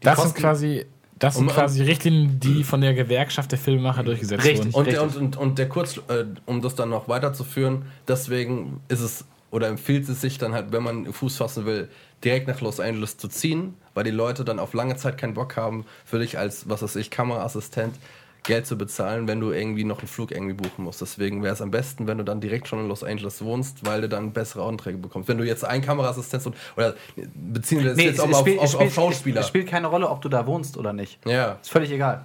Das 0.00 0.16
sind 0.16 0.26
Kosten- 0.26 0.40
quasi, 0.40 0.86
das 1.20 1.34
sind 1.36 1.46
Und- 1.46 1.54
quasi 1.54 1.82
Richtlinien, 1.82 2.40
die 2.40 2.64
von 2.64 2.80
der 2.80 2.94
Gewerkschaft 2.94 3.52
der 3.52 3.58
Filmemacher 3.58 4.02
durchgesetzt 4.02 4.44
Richtig. 4.44 4.72
wurden. 4.72 4.74
Und, 4.74 4.86
der, 4.86 5.02
Richtig. 5.04 5.20
und, 5.20 5.36
und, 5.36 5.42
und 5.50 5.58
der 5.58 5.68
Kurz, 5.68 5.98
äh, 6.08 6.24
um 6.46 6.60
das 6.62 6.74
dann 6.74 6.88
noch 6.90 7.08
weiterzuführen, 7.08 7.82
deswegen 8.08 8.80
ist 8.88 9.00
es 9.00 9.24
oder 9.52 9.68
empfiehlt 9.68 10.08
es 10.08 10.20
sich 10.20 10.38
dann 10.38 10.52
halt, 10.54 10.72
wenn 10.72 10.82
man 10.82 11.12
Fuß 11.12 11.36
fassen 11.36 11.66
will, 11.66 11.88
direkt 12.24 12.46
nach 12.48 12.60
Los 12.60 12.78
Angeles 12.80 13.16
zu 13.16 13.26
ziehen, 13.28 13.74
weil 13.94 14.04
die 14.04 14.10
Leute 14.12 14.44
dann 14.44 14.58
auf 14.58 14.74
lange 14.74 14.96
Zeit 14.96 15.18
keinen 15.18 15.34
Bock 15.34 15.56
haben, 15.56 15.84
für 16.04 16.20
dich 16.20 16.38
als, 16.38 16.68
was 16.68 16.82
weiß 16.82 16.96
ich, 16.96 17.10
Kameraassistent 17.10 17.96
Geld 18.44 18.66
zu 18.66 18.76
bezahlen, 18.78 19.28
wenn 19.28 19.40
du 19.40 19.52
irgendwie 19.52 19.84
noch 19.84 19.98
einen 19.98 20.08
Flug 20.08 20.30
irgendwie 20.30 20.54
buchen 20.54 20.84
musst. 20.84 21.00
Deswegen 21.00 21.42
wäre 21.42 21.54
es 21.54 21.60
am 21.62 21.70
besten, 21.70 22.06
wenn 22.06 22.18
du 22.18 22.24
dann 22.24 22.40
direkt 22.40 22.68
schon 22.68 22.80
in 22.80 22.88
Los 22.88 23.04
Angeles 23.04 23.42
wohnst, 23.42 23.84
weil 23.84 24.00
du 24.00 24.08
dann 24.08 24.32
bessere 24.32 24.62
Aufträge 24.62 24.98
bekommst. 24.98 25.28
Wenn 25.28 25.38
du 25.38 25.44
jetzt 25.44 25.64
einen 25.64 25.82
Kameraassistent 25.84 26.46
und, 26.46 26.56
oder 26.76 26.94
beziehen 27.34 27.78
wir 27.80 27.88
das 27.88 27.96
Nee, 27.96 28.06
jetzt 28.06 28.20
auch 28.20 28.26
mal 28.28 28.38
auf, 28.38 28.58
auf, 28.58 28.74
auf 28.76 28.94
Schauspieler. 28.94 29.40
es 29.40 29.48
spielt 29.48 29.68
keine 29.68 29.86
Rolle, 29.88 30.08
ob 30.08 30.20
du 30.22 30.28
da 30.28 30.46
wohnst 30.46 30.76
oder 30.76 30.92
nicht. 30.92 31.18
ja. 31.26 31.58
Ist 31.60 31.70
völlig 31.70 31.90
egal. 31.90 32.24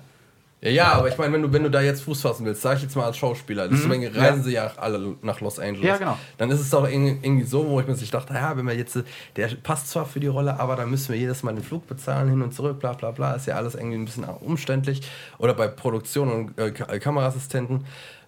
Ja, 0.61 0.69
ja, 0.71 0.91
aber 0.93 1.09
ich 1.09 1.17
meine, 1.17 1.33
wenn 1.33 1.41
du, 1.43 1.53
wenn 1.53 1.63
du 1.63 1.69
da 1.69 1.81
jetzt 1.81 2.01
Fuß 2.03 2.21
fassen 2.21 2.45
willst, 2.45 2.61
sag 2.61 2.77
ich 2.77 2.83
jetzt 2.83 2.95
mal 2.95 3.05
als 3.05 3.17
Schauspieler, 3.17 3.67
deswegen 3.67 4.07
reisen 4.07 4.39
ja. 4.39 4.43
sie 4.43 4.51
ja 4.53 4.71
alle 4.77 5.15
nach 5.21 5.39
Los 5.41 5.59
Angeles. 5.59 5.85
Ja, 5.85 5.97
genau. 5.97 6.17
Dann 6.37 6.49
ist 6.49 6.59
es 6.59 6.69
doch 6.71 6.89
irgendwie, 6.89 7.43
so, 7.43 7.67
wo 7.67 7.79
ich 7.79 7.87
mir 7.87 7.95
sich 7.95 8.09
dachte, 8.09 8.33
ja, 8.33 8.57
wenn 8.57 8.65
wir 8.65 8.73
jetzt, 8.73 8.97
der 9.35 9.47
passt 9.61 9.89
zwar 9.89 10.05
für 10.05 10.19
die 10.19 10.27
Rolle, 10.27 10.59
aber 10.59 10.75
dann 10.75 10.89
müssen 10.89 11.13
wir 11.13 11.19
jedes 11.19 11.43
Mal 11.43 11.53
den 11.53 11.63
Flug 11.63 11.87
bezahlen, 11.87 12.29
hin 12.29 12.41
und 12.41 12.53
zurück, 12.53 12.79
bla 12.79 12.93
bla 12.93 13.11
bla, 13.11 13.33
ist 13.33 13.45
ja 13.45 13.55
alles 13.55 13.75
irgendwie 13.75 13.97
ein 13.97 14.05
bisschen 14.05 14.23
umständlich. 14.23 15.01
Oder 15.37 15.53
bei 15.53 15.67
Produktion 15.67 16.31
und 16.31 16.57
äh, 16.57 16.71
Kameraassistenten. 16.71 17.85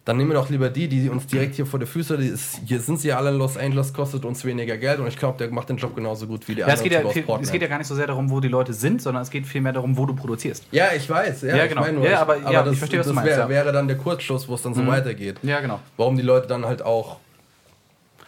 Dann 0.07 0.15
nehmen 0.15 0.29
wir 0.29 0.35
doch 0.35 0.49
lieber 0.49 0.69
die, 0.69 0.87
die 0.87 1.09
uns 1.09 1.27
direkt 1.27 1.55
hier 1.55 1.65
vor 1.65 1.79
der 1.79 1.87
Füße, 1.87 2.17
die 2.17 2.27
ist, 2.27 2.61
hier 2.65 2.79
sind 2.79 2.97
sie 3.01 3.09
ja 3.09 3.17
alle 3.17 3.29
in 3.31 3.35
Los 3.37 3.57
Angeles, 3.57 3.91
kostet 3.91 4.23
uns 4.23 4.45
weniger 4.45 4.77
Geld 4.77 4.99
und 5.01 5.07
ich 5.07 5.17
glaube, 5.17 5.37
der 5.37 5.49
macht 5.51 5.67
den 5.67 5.75
Job 5.75 5.95
genauso 5.97 6.27
gut 6.27 6.47
wie 6.47 6.55
der 6.55 6.65
Ja, 6.65 6.73
es, 6.73 6.79
andere 6.79 7.01
geht 7.01 7.03
ja, 7.05 7.23
viel, 7.25 7.35
es 7.41 7.51
geht 7.51 7.61
ja 7.61 7.67
gar 7.67 7.77
nicht 7.77 7.87
so 7.87 7.93
sehr 7.95 8.07
darum, 8.07 8.29
wo 8.29 8.39
die 8.39 8.47
Leute 8.47 8.71
sind, 8.71 9.01
sondern 9.01 9.21
es 9.23 9.29
geht 9.29 9.45
vielmehr 9.45 9.73
darum, 9.73 9.97
wo 9.97 10.05
du 10.05 10.15
produzierst. 10.15 10.63
Ja, 10.71 10.85
ich 10.95 11.09
weiß. 11.09 11.41
Ja, 11.41 11.57
Ja, 11.57 11.63
ich 11.65 11.69
genau. 11.69 11.81
meine 11.81 11.93
nur, 11.97 12.05
Ja, 12.05 12.11
ich- 12.13 12.17
aber- 12.19 12.37
ja, 12.51 12.63
das, 12.63 12.71
ich 12.73 12.79
verstehe, 12.79 12.99
was 12.99 13.07
du 13.07 13.09
das 13.11 13.15
meinst, 13.15 13.31
wär, 13.31 13.37
ja. 13.39 13.49
wäre 13.49 13.73
dann 13.73 13.89
der 13.89 13.97
Kurzschluss, 13.97 14.47
wo 14.47 14.53
es 14.55 14.61
dann 14.61 14.73
so 14.73 14.87
weitergeht. 14.87 15.39
Ja, 15.43 15.59
genau. 15.59 15.81
Warum 15.97 16.15
die 16.15 16.23
Leute 16.23 16.47
dann 16.47 16.65
halt 16.65 16.81
auch 16.81 17.17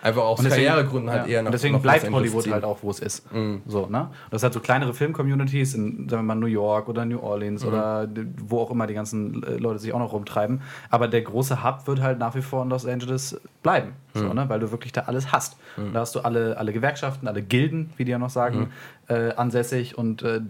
Einfach 0.01 0.21
aus 0.23 0.39
deswegen- 0.41 0.65
Karrieregründen 0.67 1.11
halt 1.11 1.25
ja. 1.27 1.33
eher 1.33 1.41
nach 1.41 1.47
Und 1.47 1.53
deswegen 1.53 1.75
nach 1.75 1.81
bleibt 1.81 2.09
Hollywood 2.11 2.43
ziehen. 2.43 2.53
halt 2.53 2.63
auch, 2.63 2.77
wo 2.81 2.89
es 2.89 2.99
ist. 2.99 3.25
So, 3.67 3.87
ne? 3.87 4.09
Das 4.31 4.43
hat 4.43 4.53
so 4.53 4.59
kleinere 4.59 4.93
Film-Communities 4.93 5.73
in, 5.73 6.07
sagen 6.07 6.23
wir 6.23 6.33
mal, 6.33 6.35
New 6.35 6.47
York 6.47 6.87
oder 6.87 7.03
New 7.05 7.19
Orleans 7.19 7.65
oder 7.65 8.07
d- 8.07 8.25
wo 8.41 8.59
auch 8.61 8.71
immer 8.71 8.87
die 8.87 8.93
ganzen 8.93 9.43
äh, 9.43 9.57
Leute 9.57 9.79
sich 9.79 9.91
auch 9.93 9.99
noch 9.99 10.13
rumtreiben. 10.13 10.61
Aber 10.89 11.07
der 11.07 11.21
große 11.21 11.63
Hub 11.63 11.85
wird 11.87 12.01
halt 12.01 12.17
nach 12.19 12.33
wie 12.35 12.41
vor 12.41 12.63
in 12.63 12.69
Los 12.69 12.85
Angeles 12.85 13.39
bleiben. 13.61 13.93
So, 14.13 14.33
ne? 14.33 14.47
Weil 14.47 14.59
du 14.59 14.71
wirklich 14.71 14.91
da 14.93 15.01
alles 15.01 15.31
hast. 15.31 15.57
Da 15.93 15.99
hast 15.99 16.15
du 16.15 16.21
alle, 16.21 16.57
alle 16.57 16.73
Gewerkschaften, 16.73 17.27
alle 17.27 17.41
Gilden, 17.41 17.91
wie 17.97 18.05
die 18.05 18.11
ja 18.11 18.19
noch 18.19 18.29
sagen, 18.29 18.69
äh, 19.07 19.33
ansässig 19.35 19.97
und 19.97 20.21
äh, 20.23 20.41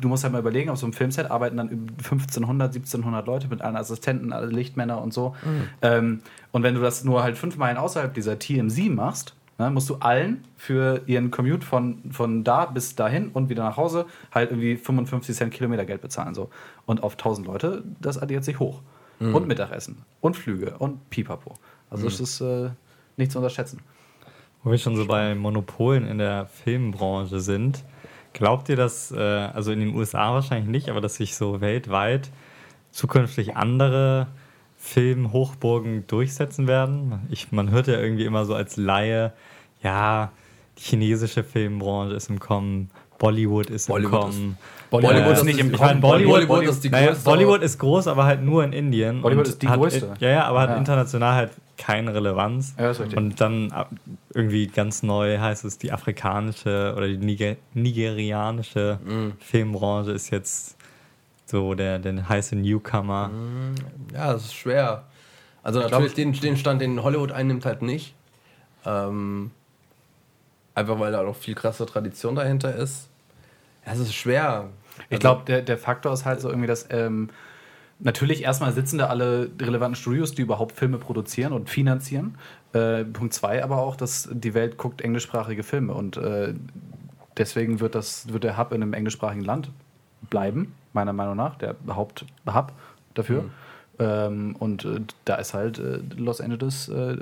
du 0.00 0.08
musst 0.08 0.24
halt 0.24 0.32
mal 0.32 0.38
überlegen, 0.38 0.70
auf 0.70 0.78
so 0.78 0.86
einem 0.86 0.92
Filmset 0.92 1.30
arbeiten 1.30 1.56
dann 1.56 1.68
über 1.68 1.92
1500, 1.92 2.74
1700 2.74 3.26
Leute 3.26 3.48
mit 3.48 3.62
allen 3.62 3.76
Assistenten, 3.76 4.32
alle 4.32 4.46
Lichtmänner 4.46 5.00
und 5.00 5.12
so. 5.12 5.34
Ähm, 5.82 6.20
und 6.52 6.62
wenn 6.62 6.74
du 6.74 6.80
das 6.80 7.04
nur 7.04 7.22
halt 7.22 7.36
fünf 7.36 7.56
Meilen 7.56 7.76
außerhalb 7.76 8.12
dieser 8.14 8.38
TMZ 8.38 8.88
machst, 8.90 9.34
ne, 9.58 9.70
musst 9.70 9.90
du 9.90 9.96
allen 9.96 10.44
für 10.56 11.02
ihren 11.06 11.30
Commute 11.30 11.64
von, 11.66 11.98
von 12.10 12.44
da 12.44 12.66
bis 12.66 12.96
dahin 12.96 13.28
und 13.28 13.48
wieder 13.48 13.62
nach 13.62 13.76
Hause 13.76 14.06
halt 14.32 14.50
irgendwie 14.50 14.76
55 14.76 15.36
Cent 15.36 15.52
Kilometergeld 15.52 16.00
bezahlen. 16.00 16.34
So. 16.34 16.50
Und 16.86 17.02
auf 17.02 17.12
1000 17.12 17.46
Leute, 17.46 17.84
das 18.00 18.18
addiert 18.18 18.44
sich 18.44 18.58
hoch. 18.58 18.82
Und 19.34 19.46
Mittagessen 19.46 19.98
und 20.22 20.34
Flüge 20.34 20.78
und 20.78 21.10
Pipapo. 21.10 21.52
Also 21.90 22.04
das 22.04 22.20
ist 22.20 22.40
äh, 22.40 22.70
nicht 23.18 23.30
zu 23.30 23.36
unterschätzen. 23.36 23.80
Wo 24.62 24.70
wir 24.70 24.78
schon 24.78 24.96
so 24.96 25.06
bei 25.06 25.34
Monopolen 25.34 26.06
in 26.06 26.16
der 26.16 26.46
Filmbranche 26.46 27.40
sind, 27.40 27.84
glaubt 28.32 28.68
ihr, 28.68 28.76
dass, 28.76 29.10
äh, 29.12 29.18
also 29.18 29.72
in 29.72 29.80
den 29.80 29.94
USA 29.94 30.32
wahrscheinlich 30.32 30.68
nicht, 30.68 30.88
aber 30.88 31.00
dass 31.00 31.16
sich 31.16 31.34
so 31.36 31.60
weltweit 31.60 32.30
zukünftig 32.90 33.56
andere 33.56 34.26
Filmhochburgen 34.76 36.06
durchsetzen 36.06 36.66
werden? 36.66 37.20
Ich, 37.30 37.52
man 37.52 37.70
hört 37.70 37.86
ja 37.86 37.98
irgendwie 37.98 38.24
immer 38.24 38.44
so 38.44 38.54
als 38.54 38.76
Laie, 38.76 39.32
ja, 39.82 40.30
die 40.78 40.82
chinesische 40.82 41.42
Filmbranche 41.44 42.14
ist 42.14 42.28
im 42.30 42.38
Kommen, 42.40 42.90
Bollywood 43.18 43.68
ist 43.70 43.88
Bollywood 43.88 44.12
im 44.12 44.20
Kommen. 44.20 44.58
Bollywood 44.90 45.14
Äh, 45.26 45.32
ist 45.32 45.44
nicht 45.44 45.58
im 45.58 45.74
ich 45.74 45.78
meine. 45.80 46.00
Bollywood, 46.00 46.48
Bollywood 46.48 46.64
ist 46.70 46.82
die 46.84 46.90
naja, 46.90 47.10
größte- 47.12 47.24
Bollywood 47.24 47.62
ist 47.62 47.78
groß, 47.78 48.06
aber 48.08 48.24
halt 48.24 48.42
nur 48.42 48.64
in 48.64 48.72
Indien. 48.72 49.20
Bollywood 49.20 49.48
ist 49.48 49.60
die 49.62 49.68
hat, 49.68 49.78
größte. 49.78 50.14
Ja, 50.20 50.28
ja, 50.30 50.44
aber 50.44 50.60
hat 50.60 50.70
Ja. 50.70 50.76
international 50.76 51.34
halt 51.34 51.50
keine 51.80 52.14
Relevanz. 52.14 52.74
Ja. 52.78 52.92
Und 53.16 53.40
dann 53.40 53.72
irgendwie 54.34 54.66
ganz 54.66 55.02
neu 55.02 55.38
heißt 55.38 55.64
es, 55.64 55.78
die 55.78 55.92
afrikanische 55.92 56.94
oder 56.96 57.08
die 57.08 57.16
Niger 57.16 57.56
nigerianische 57.74 58.98
Mhm. 59.04 59.32
Filmbranche 59.40 60.12
ist 60.12 60.30
jetzt 60.30 60.76
so 61.46 61.74
der, 61.74 61.98
der 61.98 62.28
heiße 62.28 62.54
Newcomer. 62.54 63.28
Mhm. 63.28 63.74
Ja, 64.14 64.32
das 64.32 64.44
ist 64.44 64.54
schwer. 64.54 65.04
Also 65.62 65.80
natürlich 65.80 66.14
den, 66.14 66.32
den 66.32 66.56
Stand, 66.56 66.80
den 66.80 67.02
Hollywood 67.02 67.32
einnimmt, 67.32 67.64
halt 67.64 67.82
nicht. 67.82 68.14
Ähm, 68.84 69.50
einfach 70.74 70.98
weil 71.00 71.12
da 71.12 71.22
noch 71.22 71.36
viel 71.36 71.54
krasse 71.54 71.86
Tradition 71.86 72.34
dahinter 72.34 72.74
ist. 72.74 73.08
Ja, 73.86 73.92
es 73.92 73.98
ist 74.00 74.14
schwer. 74.14 74.68
Ich 75.08 75.18
glaube, 75.18 75.44
der, 75.46 75.62
der 75.62 75.78
Faktor 75.78 76.12
ist 76.12 76.24
halt 76.24 76.40
so 76.40 76.48
irgendwie, 76.48 76.66
dass 76.66 76.86
ähm, 76.90 77.30
natürlich 78.00 78.42
erstmal 78.42 78.72
sitzen 78.72 78.98
da 78.98 79.06
alle 79.06 79.50
relevanten 79.60 79.96
Studios, 79.96 80.32
die 80.32 80.42
überhaupt 80.42 80.72
Filme 80.76 80.98
produzieren 80.98 81.52
und 81.52 81.70
finanzieren. 81.70 82.36
Äh, 82.72 83.04
Punkt 83.04 83.34
zwei 83.34 83.62
aber 83.62 83.78
auch, 83.78 83.96
dass 83.96 84.28
die 84.32 84.54
Welt 84.54 84.76
guckt 84.76 85.00
englischsprachige 85.00 85.62
Filme 85.62 85.92
und 85.94 86.16
äh, 86.16 86.54
deswegen 87.36 87.80
wird, 87.80 87.94
das, 87.94 88.32
wird 88.32 88.44
der 88.44 88.58
Hub 88.58 88.72
in 88.72 88.82
einem 88.82 88.92
englischsprachigen 88.92 89.44
Land 89.44 89.70
bleiben, 90.28 90.74
meiner 90.92 91.12
Meinung 91.12 91.36
nach, 91.36 91.56
der 91.56 91.76
Haupthub 91.88 92.28
dafür. 93.14 93.44
Ähm, 94.00 94.56
und 94.58 94.84
äh, 94.86 95.00
da 95.26 95.34
ist 95.36 95.52
halt 95.52 95.78
äh, 95.78 96.00
Los 96.16 96.40
Angeles, 96.40 96.88
äh, 96.88 97.16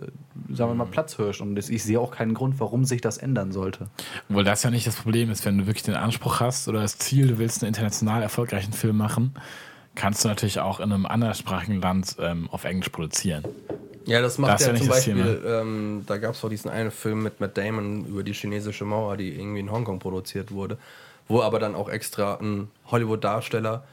sagen 0.52 0.70
wir 0.70 0.74
mal, 0.74 0.86
Platzhirsch. 0.86 1.40
Und 1.40 1.58
ich 1.58 1.82
sehe 1.82 1.98
auch 1.98 2.12
keinen 2.12 2.34
Grund, 2.34 2.60
warum 2.60 2.84
sich 2.84 3.00
das 3.00 3.18
ändern 3.18 3.50
sollte. 3.50 3.88
Obwohl 4.28 4.44
das 4.44 4.62
ja 4.62 4.70
nicht 4.70 4.86
das 4.86 4.94
Problem 4.94 5.28
ist, 5.30 5.44
wenn 5.44 5.58
du 5.58 5.66
wirklich 5.66 5.82
den 5.82 5.96
Anspruch 5.96 6.38
hast 6.38 6.68
oder 6.68 6.80
das 6.80 6.96
Ziel, 6.98 7.26
du 7.26 7.38
willst 7.38 7.62
einen 7.62 7.68
international 7.68 8.22
erfolgreichen 8.22 8.72
Film 8.72 8.96
machen, 8.96 9.34
kannst 9.98 10.24
du 10.24 10.28
natürlich 10.28 10.60
auch 10.60 10.80
in 10.80 10.92
einem 10.92 11.04
anderssprachigen 11.04 11.80
Land 11.82 12.16
ähm, 12.18 12.48
auf 12.50 12.64
Englisch 12.64 12.88
produzieren. 12.88 13.44
Ja, 14.06 14.22
das 14.22 14.38
macht 14.38 14.54
Das 14.54 14.66
ja, 14.66 14.72
ja 14.72 14.78
zum 14.78 14.88
Beispiel, 14.88 15.42
ähm, 15.46 16.04
da 16.06 16.16
gab 16.16 16.34
es 16.34 16.40
doch 16.40 16.48
diesen 16.48 16.70
einen 16.70 16.90
Film 16.90 17.22
mit 17.22 17.40
Matt 17.40 17.58
Damon 17.58 18.06
über 18.06 18.22
die 18.22 18.32
chinesische 18.32 18.86
Mauer, 18.86 19.18
die 19.18 19.38
irgendwie 19.38 19.60
in 19.60 19.70
Hongkong 19.70 19.98
produziert 19.98 20.50
wurde, 20.50 20.78
wo 21.26 21.42
aber 21.42 21.58
dann 21.58 21.74
auch 21.74 21.90
extra 21.90 22.38
ein 22.40 22.70
Hollywood-Darsteller 22.90 23.84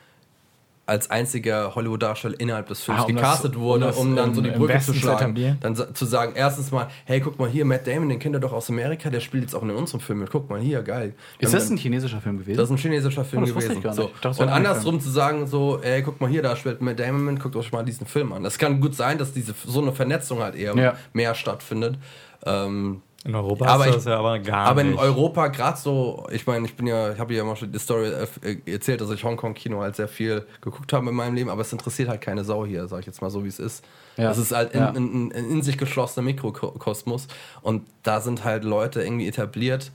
als 0.87 1.09
einziger 1.09 1.73
Hollywood-Darsteller 1.73 2.39
innerhalb 2.39 2.67
des 2.67 2.81
Films 2.83 3.01
Ah, 3.01 3.03
um 3.05 3.15
das- 3.15 3.21
gecastet 3.23 3.55
wurde, 3.57 3.91
um 3.93 4.09
um, 4.09 4.15
das 4.15 4.25
dann 4.25 4.35
so 4.35 4.41
die 4.41 4.51
Brücke 4.51 4.79
zu 4.79 4.93
schlagen. 4.93 5.57
Dann 5.61 5.75
zu 5.75 6.05
sagen, 6.05 6.33
erstens 6.35 6.71
mal, 6.71 6.87
hey, 7.05 7.19
guck 7.21 7.39
mal 7.39 7.49
hier, 7.49 7.65
Matt 7.65 7.87
Damon, 7.87 8.09
den 8.09 8.19
kennt 8.19 8.35
ihr 8.35 8.39
doch 8.39 8.53
aus 8.53 8.69
Amerika, 8.69 9.09
der 9.09 9.19
spielt 9.19 9.43
jetzt 9.43 9.55
auch 9.55 9.63
in 9.63 9.71
unserem 9.71 9.99
Film 9.99 10.19
mit. 10.19 10.29
Guck 10.29 10.47
mal 10.49 10.59
hier, 10.59 10.83
geil. 10.83 11.15
Ist 11.39 11.51
Dann- 11.53 11.59
das 11.59 11.69
ein 11.71 11.77
chinesischer 11.77 12.21
Film 12.21 12.37
gewesen? 12.37 12.57
das 12.57 12.65
ist 12.69 12.75
ein 12.75 12.77
chinesischer 12.77 13.25
Film 13.25 13.43
Oh, 13.43 13.45
das 13.47 13.55
gewesen. 13.55 13.81
So. 13.81 13.87
Dachte, 14.03 14.09
das 14.21 14.39
Und 14.39 14.49
andersrum 14.49 14.99
zu 15.01 15.09
sagen, 15.09 15.47
so, 15.47 15.79
ey, 15.81 16.03
guck 16.03 16.21
mal 16.21 16.29
hier, 16.29 16.43
da 16.43 16.55
spielt 16.55 16.81
Matt 16.81 16.99
Damon 16.99 17.25
mit, 17.25 17.39
guckt 17.39 17.55
euch 17.55 17.71
mal 17.71 17.83
diesen 17.83 18.05
Film 18.05 18.31
an. 18.31 18.43
Das 18.43 18.57
kann 18.59 18.79
gut 18.79 18.95
sein, 18.95 19.17
dass 19.17 19.33
diese 19.33 19.55
so 19.65 19.81
eine 19.81 19.91
Vernetzung 19.91 20.39
halt 20.43 20.53
eher 20.55 20.75
Ja. 20.77 20.93
mehr 21.13 21.33
stattfindet. 21.33 21.97
Ähm, 22.45 23.01
In 23.25 23.33
Europa 23.33 23.65
Aber 23.65 23.73
hast 23.73 23.83
du 23.85 23.89
ich- 23.89 23.95
das 23.95 24.05
ja 24.05 24.19
aber 24.19 24.37
gar 24.39 24.67
aber 24.67 24.83
nicht. 24.83 24.93
in 24.93 24.99
Europa 24.99 25.47
gerade 25.47 25.77
so, 25.79 26.27
ich 26.31 26.45
meine, 26.45 26.65
ich 26.67 26.75
bin 26.75 26.85
ja, 26.85 27.11
ich 27.11 27.17
habe 27.19 27.33
ja 27.33 27.41
immer 27.41 27.55
schon 27.55 27.71
die 27.71 27.79
Story 27.79 28.07
äh, 28.43 28.71
erzählt, 28.71 29.01
dass 29.01 29.09
ich 29.09 29.23
Hongkong-Kino 29.23 29.81
halt 29.81 29.95
sehr 29.95 30.07
viel 30.07 30.45
geguckt 30.61 30.93
habe 30.93 31.09
in 31.09 31.15
meinem 31.15 31.33
Leben, 31.33 31.49
aber 31.49 31.61
es 31.61 31.71
interessiert 31.73 32.07
halt 32.07 32.21
keine 32.21 32.43
Sau 32.43 32.65
hier, 32.67 32.87
sag 32.87 32.99
ich 32.99 33.07
jetzt 33.07 33.21
mal 33.23 33.31
so, 33.31 33.43
wie 33.43 33.47
es 33.47 33.57
ist. 33.59 33.83
Ja. 34.17 34.29
Es 34.29 34.37
ist 34.37 34.51
halt 34.53 34.73
in, 34.73 34.79
Ja. 34.79 34.89
in, 34.89 35.31
in, 35.31 35.49
in 35.51 35.61
sich 35.63 35.77
geschlossener 35.79 36.23
Mikrokosmos 36.23 37.27
und 37.63 37.87
da 38.03 38.21
sind 38.21 38.43
halt 38.43 38.63
Leute 38.63 39.01
irgendwie 39.03 39.27
etabliert. 39.27 39.91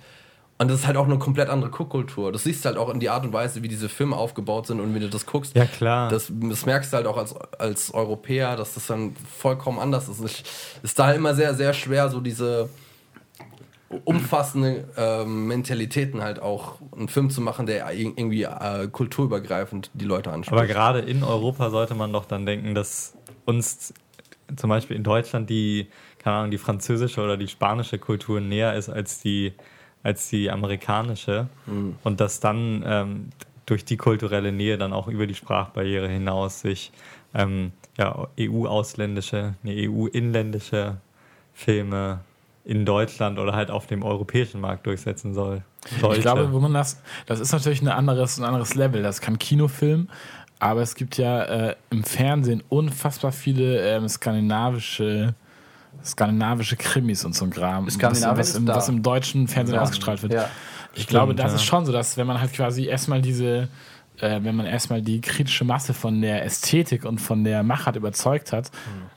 Und 0.58 0.68
das 0.70 0.80
ist 0.80 0.86
halt 0.86 0.98
auch 0.98 1.06
eine 1.06 1.18
komplett 1.18 1.48
andere 1.48 1.70
Guckkultur. 1.70 2.32
Das 2.32 2.42
siehst 2.44 2.64
du 2.64 2.68
halt 2.68 2.76
auch 2.76 2.92
in 2.92 3.00
die 3.00 3.08
Art 3.08 3.24
und 3.24 3.32
Weise, 3.32 3.62
wie 3.62 3.68
diese 3.68 3.88
Filme 3.88 4.14
aufgebaut 4.16 4.66
sind 4.66 4.78
und 4.80 4.94
wie 4.94 5.00
du 5.00 5.08
das 5.08 5.24
guckst. 5.24 5.56
Ja, 5.56 5.64
klar. 5.64 6.10
Das, 6.10 6.30
das 6.30 6.66
merkst 6.66 6.92
du 6.92 6.98
halt 6.98 7.06
auch 7.06 7.16
als, 7.16 7.34
als 7.58 7.94
Europäer, 7.94 8.56
dass 8.56 8.74
das 8.74 8.88
dann 8.88 9.14
vollkommen 9.38 9.78
anders 9.78 10.06
ist. 10.10 10.20
Es 10.20 10.42
ist 10.82 10.98
da 10.98 11.06
halt 11.06 11.16
immer 11.16 11.34
sehr, 11.34 11.54
sehr 11.54 11.72
schwer, 11.72 12.10
so 12.10 12.20
diese 12.20 12.68
umfassende 14.04 14.88
ähm, 14.96 15.46
Mentalitäten 15.46 16.22
halt 16.22 16.40
auch 16.40 16.76
einen 16.96 17.08
Film 17.08 17.30
zu 17.30 17.40
machen, 17.40 17.66
der 17.66 17.86
ir- 17.92 18.12
irgendwie 18.16 18.44
äh, 18.44 18.86
kulturübergreifend 18.88 19.90
die 19.94 20.04
Leute 20.04 20.30
anspricht. 20.30 20.52
Aber 20.58 20.66
gerade 20.66 21.00
in 21.00 21.24
Europa 21.24 21.70
sollte 21.70 21.94
man 21.94 22.12
doch 22.12 22.24
dann 22.24 22.46
denken, 22.46 22.74
dass 22.74 23.14
uns 23.46 23.92
zum 24.56 24.70
Beispiel 24.70 24.96
in 24.96 25.02
Deutschland 25.02 25.50
die, 25.50 25.88
keine 26.18 26.36
Ahnung, 26.36 26.50
die 26.50 26.58
französische 26.58 27.20
oder 27.20 27.36
die 27.36 27.48
spanische 27.48 27.98
Kultur 27.98 28.40
näher 28.40 28.74
ist 28.74 28.88
als 28.88 29.20
die, 29.20 29.52
als 30.02 30.28
die 30.28 30.50
amerikanische. 30.50 31.48
Und 32.04 32.20
dass 32.20 32.40
dann 32.40 32.84
ähm, 32.86 33.30
durch 33.66 33.84
die 33.84 33.96
kulturelle 33.96 34.52
Nähe 34.52 34.78
dann 34.78 34.92
auch 34.92 35.08
über 35.08 35.26
die 35.26 35.34
Sprachbarriere 35.34 36.08
hinaus 36.08 36.60
sich 36.60 36.92
ähm, 37.34 37.72
ja, 37.98 38.26
EU-ausländische, 38.38 39.54
nee, 39.62 39.88
EU-inländische 39.88 40.96
Filme 41.54 42.20
in 42.64 42.84
Deutschland 42.84 43.38
oder 43.38 43.52
halt 43.52 43.70
auf 43.70 43.86
dem 43.86 44.02
europäischen 44.02 44.60
Markt 44.60 44.86
durchsetzen 44.86 45.34
soll. 45.34 45.62
Sollte. 46.00 46.16
Ich 46.18 46.22
glaube, 46.22 46.52
wo 46.52 46.60
man 46.60 46.74
das, 46.74 47.02
das 47.26 47.40
ist 47.40 47.52
natürlich 47.52 47.80
ein 47.82 47.88
anderes, 47.88 48.38
ein 48.38 48.44
anderes 48.44 48.74
Level. 48.74 49.02
Das 49.02 49.20
kann 49.20 49.38
Kinofilm, 49.38 50.08
aber 50.58 50.82
es 50.82 50.94
gibt 50.94 51.16
ja 51.16 51.42
äh, 51.42 51.76
im 51.90 52.04
Fernsehen 52.04 52.62
unfassbar 52.68 53.32
viele 53.32 53.80
ähm, 53.80 54.08
skandinavische, 54.08 55.34
skandinavische 56.04 56.76
Krimis 56.76 57.24
und 57.24 57.34
so 57.34 57.46
ein 57.46 57.50
Kram. 57.50 57.86
Was, 57.86 58.00
was, 58.00 58.54
im, 58.54 58.68
was 58.68 58.88
im 58.88 59.02
deutschen 59.02 59.48
Fernsehen 59.48 59.76
Ja. 59.76 59.82
ausgestrahlt 59.82 60.22
wird. 60.22 60.34
Ja. 60.34 60.48
Ich 60.94 61.06
glaube, 61.06 61.34
das 61.34 61.52
ja. 61.52 61.56
ist 61.56 61.64
schon 61.64 61.86
so, 61.86 61.92
dass 61.92 62.16
wenn 62.16 62.26
man 62.26 62.40
halt 62.40 62.52
quasi 62.52 62.86
erstmal 62.86 63.22
diese, 63.22 63.68
äh, 64.20 64.40
wenn 64.42 64.54
man 64.56 64.66
erstmal 64.66 65.02
die 65.02 65.20
kritische 65.20 65.64
Masse 65.64 65.94
von 65.94 66.20
der 66.20 66.44
Ästhetik 66.44 67.04
und 67.04 67.20
von 67.20 67.44
der 67.44 67.62
Machart 67.62 67.96
überzeugt 67.96 68.52
hat, 68.52 68.70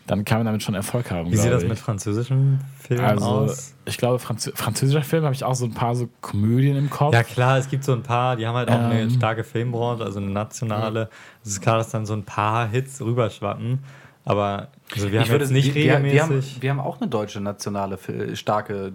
dann 0.08 0.26
kann 0.26 0.39
man 0.39 0.46
damit 0.46 0.63
schon 0.63 0.76
Erfolg 0.76 1.12
haben. 1.12 1.32
Wie 1.32 1.38
sieht 1.38 1.52
das 1.52 1.63
ich. 1.63 1.70
mit 1.70 1.80
französischen 1.80 2.60
Filmen 2.80 3.04
Also, 3.06 3.26
aus? 3.26 3.74
ich 3.86 3.98
glaube, 3.98 4.20
Franzö 4.20 4.52
französischer 4.56 5.04
Film 5.04 5.24
habe 5.24 5.34
ich 5.34 5.44
auch 5.44 5.56
so 5.56 5.66
ein 5.66 5.74
paar 5.74 5.96
so 5.96 6.10
Komödien 6.22 6.76
im 6.76 6.89
Kopf. 6.89 7.13
Ja 7.13 7.24
klar, 7.24 7.58
es 7.58 7.70
gibt 7.70 7.84
so 7.84 7.94
ein 7.94 8.04
paar, 8.04 8.36
die 8.36 8.46
haben 8.48 8.56
halt 8.56 8.70
auch 8.70 8.80
eine 8.80 9.02
Ähm. 9.02 9.10
starke 9.10 9.44
Filmbranche, 9.44 10.04
also 10.04 10.20
eine 10.20 10.30
nationale. 10.30 11.10
Es 11.44 11.52
ist 11.52 11.62
klar, 11.62 11.78
dass 11.78 11.89
dann 11.89 12.06
so 12.06 12.13
ein 12.13 12.24
paar 12.24 12.68
Hits 12.68 13.02
rüberschwappen. 13.02 13.80
Aber 14.25 14.69
also 14.94 15.12
wir 15.12 15.19
haben 15.19 15.30
jetzt 15.32 15.52
nicht 15.52 15.75
wir, 15.75 15.84
regelmäßig. 15.84 16.13
Wir 16.13 16.21
haben, 16.23 16.62
wir 16.62 16.69
haben 16.69 16.80
auch 16.80 17.02
eine 17.02 17.10
deutsche 17.10 17.42
nationale, 17.42 17.98
starke 18.36 18.94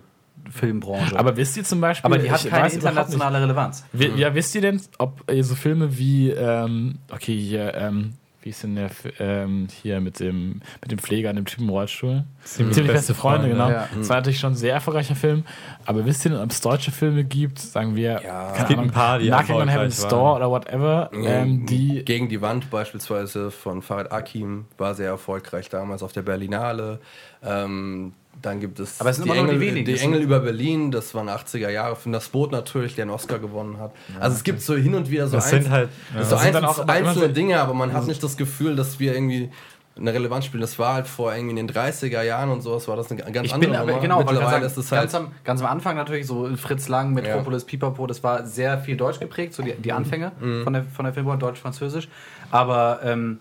Filmbranche. 0.50 1.18
Aber 1.18 1.36
wisst 1.36 1.56
ihr 1.56 1.64
zum 1.64 1.80
Beispiel, 1.80 2.06
Aber 2.06 2.18
die 2.18 2.30
hat 2.30 2.48
keine 2.48 2.72
internationale 2.72 3.40
Relevanz. 3.42 3.84
nicht. 3.92 4.14
Wi- 4.14 4.20
Ja, 4.20 4.34
wisst 4.34 4.54
ihr 4.54 4.60
denn, 4.62 4.80
ob 4.98 5.22
so 5.40 5.54
Filme 5.54 5.98
wie, 5.98 6.30
ähm, 6.30 6.98
okay, 7.12 7.36
hier, 7.38 7.74
ähm, 7.74 8.14
wie 8.42 8.50
ist 8.50 8.62
denn 8.62 8.76
der, 8.76 8.90
ähm, 9.18 9.66
hier 9.82 10.00
mit 10.00 10.20
dem, 10.20 10.62
mit 10.80 10.90
dem 10.92 10.98
Pfleger 11.00 11.28
an 11.28 11.36
dem 11.36 11.44
Typen 11.44 11.68
Rollstuhl? 11.68 12.24
Ziemlich 12.44 12.74
Ziemlich 12.76 12.92
beste 12.92 13.12
beste 13.12 13.14
Freunde, 13.14 13.48
Freunde, 13.48 13.64
genau. 13.66 13.68
ja. 13.70 13.88
Das 13.94 14.08
war 14.08 14.16
natürlich 14.16 14.38
schon 14.38 14.52
ein 14.52 14.56
sehr 14.56 14.72
erfolgreicher 14.74 15.16
Film. 15.16 15.44
Aber 15.84 16.06
wisst 16.06 16.24
ihr 16.24 16.30
denn, 16.30 16.40
ob 16.40 16.50
es 16.50 16.60
deutsche 16.60 16.92
Filme 16.92 17.24
gibt, 17.24 17.58
sagen 17.58 17.94
wir, 17.96 18.22
Ja. 18.24 18.52
keine 18.52 18.62
Es 18.62 18.68
gibt 18.68 18.80
ein 18.80 18.90
paar, 18.90 19.18
die 19.18 19.26
Knocking 19.28 19.56
on 19.56 19.68
Heaven's. 19.68 20.06
Door 20.06 20.36
oder 20.36 20.50
whatever, 20.50 21.10
ähm, 21.12 21.66
die 21.66 22.04
Gegen 22.04 22.28
die 22.28 22.40
Wand 22.40 22.70
beispielsweise 22.70 23.50
von 23.50 23.82
Farid 23.82 24.12
Akim 24.12 24.66
war 24.78 24.94
sehr 24.94 25.08
erfolgreich 25.08 25.68
damals 25.68 26.02
auf 26.02 26.12
der 26.12 26.22
Berlinale. 26.22 27.00
Ähm, 27.42 28.12
Dann 28.42 28.60
gibt 28.60 28.78
es, 28.78 29.00
Aber 29.00 29.10
es 29.10 29.16
sind 29.16 29.24
die, 29.26 29.30
immer 29.36 29.42
nur 29.42 29.54
die 29.54 29.56
Engel, 29.56 29.68
wenigen. 29.68 29.86
die 29.86 29.92
Das 29.92 30.02
Engel 30.02 30.20
über 30.22 30.40
Berlin, 30.40 30.90
das 30.90 31.14
waren 31.14 31.28
80er 31.28 31.70
Jahre. 31.70 31.96
Für 31.96 32.10
das 32.10 32.28
Boot 32.28 32.52
natürlich, 32.52 32.94
der 32.94 33.02
einen 33.02 33.10
Oscar 33.10 33.38
gewonnen 33.38 33.78
hat. 33.78 33.92
also 34.20 34.36
es 34.36 34.44
gibt 34.44 34.60
so 34.62 34.76
hin 34.76 34.94
und 34.94 35.10
wieder 35.10 35.26
so, 35.26 35.36
Das 35.36 35.50
sind 35.50 35.60
einzel- 35.66 35.70
halt. 35.72 35.88
so 36.14 36.18
Ja. 36.18 36.24
sind 36.24 36.38
einzel 36.38 36.52
dann 36.52 36.64
auch 36.64 36.78
immer- 36.78 36.96
immer 36.96 37.08
einzelne 37.08 37.26
so- 37.28 37.32
Dinge, 37.34 37.60
aber 37.60 37.74
man 37.74 37.92
hat 37.92 38.06
nicht 38.06 38.22
das 38.22 38.36
Gefühl, 38.36 38.76
dass 38.76 39.00
wir 39.00 39.14
irgendwie 39.14 39.50
eine 39.96 40.14
Relevanz 40.14 40.44
spielen. 40.44 40.60
Das 40.60 40.78
war 40.78 40.94
halt 40.94 41.08
vor 41.08 41.34
irgendwie 41.34 41.50
in 41.50 41.56
den 41.56 41.66
30er 41.66 42.22
Jahren 42.22 42.50
und 42.50 42.60
sowas 42.62 42.86
war 42.86 42.94
das 42.94 43.10
eine 43.10 43.20
ganz 43.32 43.46
Ich 43.48 43.52
andere 43.52 43.70
bin 43.70 43.76
aber, 43.80 43.86
Nummer. 43.90 44.00
genau, 44.00 44.18
Mittlerweile 44.18 44.50
gerade 44.60 44.66
ist 44.66 44.74
sagen, 44.76 44.84
es 44.84 44.92
halt 44.92 45.00
ganz, 45.02 45.14
am, 45.16 45.32
ganz 45.42 45.60
am 45.60 45.66
Anfang 45.66 45.96
natürlich 45.96 46.24
so 46.28 46.48
Fritz 46.56 46.86
Lang, 46.88 47.12
Metropolis, 47.14 47.64
Pipapo, 47.64 48.06
das 48.06 48.22
war 48.22 48.46
sehr 48.46 48.78
viel 48.78 48.96
Deutsch 48.96 49.18
geprägt, 49.18 49.54
so 49.54 49.64
die, 49.64 49.72
die 49.74 49.92
Anfänge 49.92 50.30
von 50.62 50.72
der, 50.72 50.84
von 50.84 51.04
der 51.04 51.12
Filmbranche, 51.14 51.40
Deutsch-Französisch. 51.40 52.08
Aber 52.52 53.00
ähm, 53.02 53.40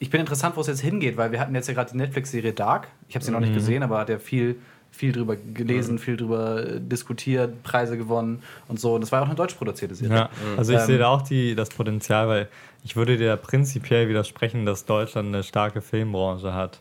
ich 0.00 0.10
bin 0.10 0.18
interessant, 0.20 0.56
wo 0.56 0.62
es 0.62 0.66
jetzt 0.66 0.80
hingeht, 0.80 1.16
weil 1.16 1.30
wir 1.30 1.38
hatten 1.38 1.54
jetzt 1.54 1.68
ja 1.68 1.74
gerade 1.74 1.92
die 1.92 1.98
Netflix-Serie 1.98 2.52
Dark. 2.52 2.88
Ich 3.08 3.14
habe 3.14 3.24
sie 3.24 3.30
noch 3.30 3.40
nicht 3.40 3.54
gesehen, 3.54 3.82
aber 3.82 3.98
hat 3.98 4.08
ja 4.08 4.18
viel, 4.18 4.56
viel 4.90 5.12
drüber 5.12 5.36
gelesen, 5.36 5.98
viel 5.98 6.16
drüber 6.16 6.66
äh, 6.66 6.80
diskutiert, 6.80 7.62
Preise 7.62 7.98
gewonnen 7.98 8.42
und 8.66 8.80
so. 8.80 8.94
Und 8.94 9.02
das 9.02 9.12
war 9.12 9.20
ja 9.20 9.24
auch 9.24 9.28
eine 9.28 9.36
deutsch 9.36 9.54
produzierte 9.54 9.94
Serie. 9.94 10.16
Ja, 10.16 10.30
also 10.56 10.72
ich 10.72 10.80
Ähm, 10.80 10.86
sehe 10.86 10.98
da 10.98 11.08
auch 11.08 11.22
die, 11.22 11.54
das 11.54 11.68
Potenzial, 11.68 12.28
weil 12.28 12.48
ich 12.82 12.96
würde 12.96 13.18
dir 13.18 13.36
prinzipiell 13.36 14.08
widersprechen, 14.08 14.64
dass 14.64 14.86
Deutschland 14.86 15.28
eine 15.28 15.42
starke 15.42 15.82
Filmbranche 15.82 16.54
hat. 16.54 16.80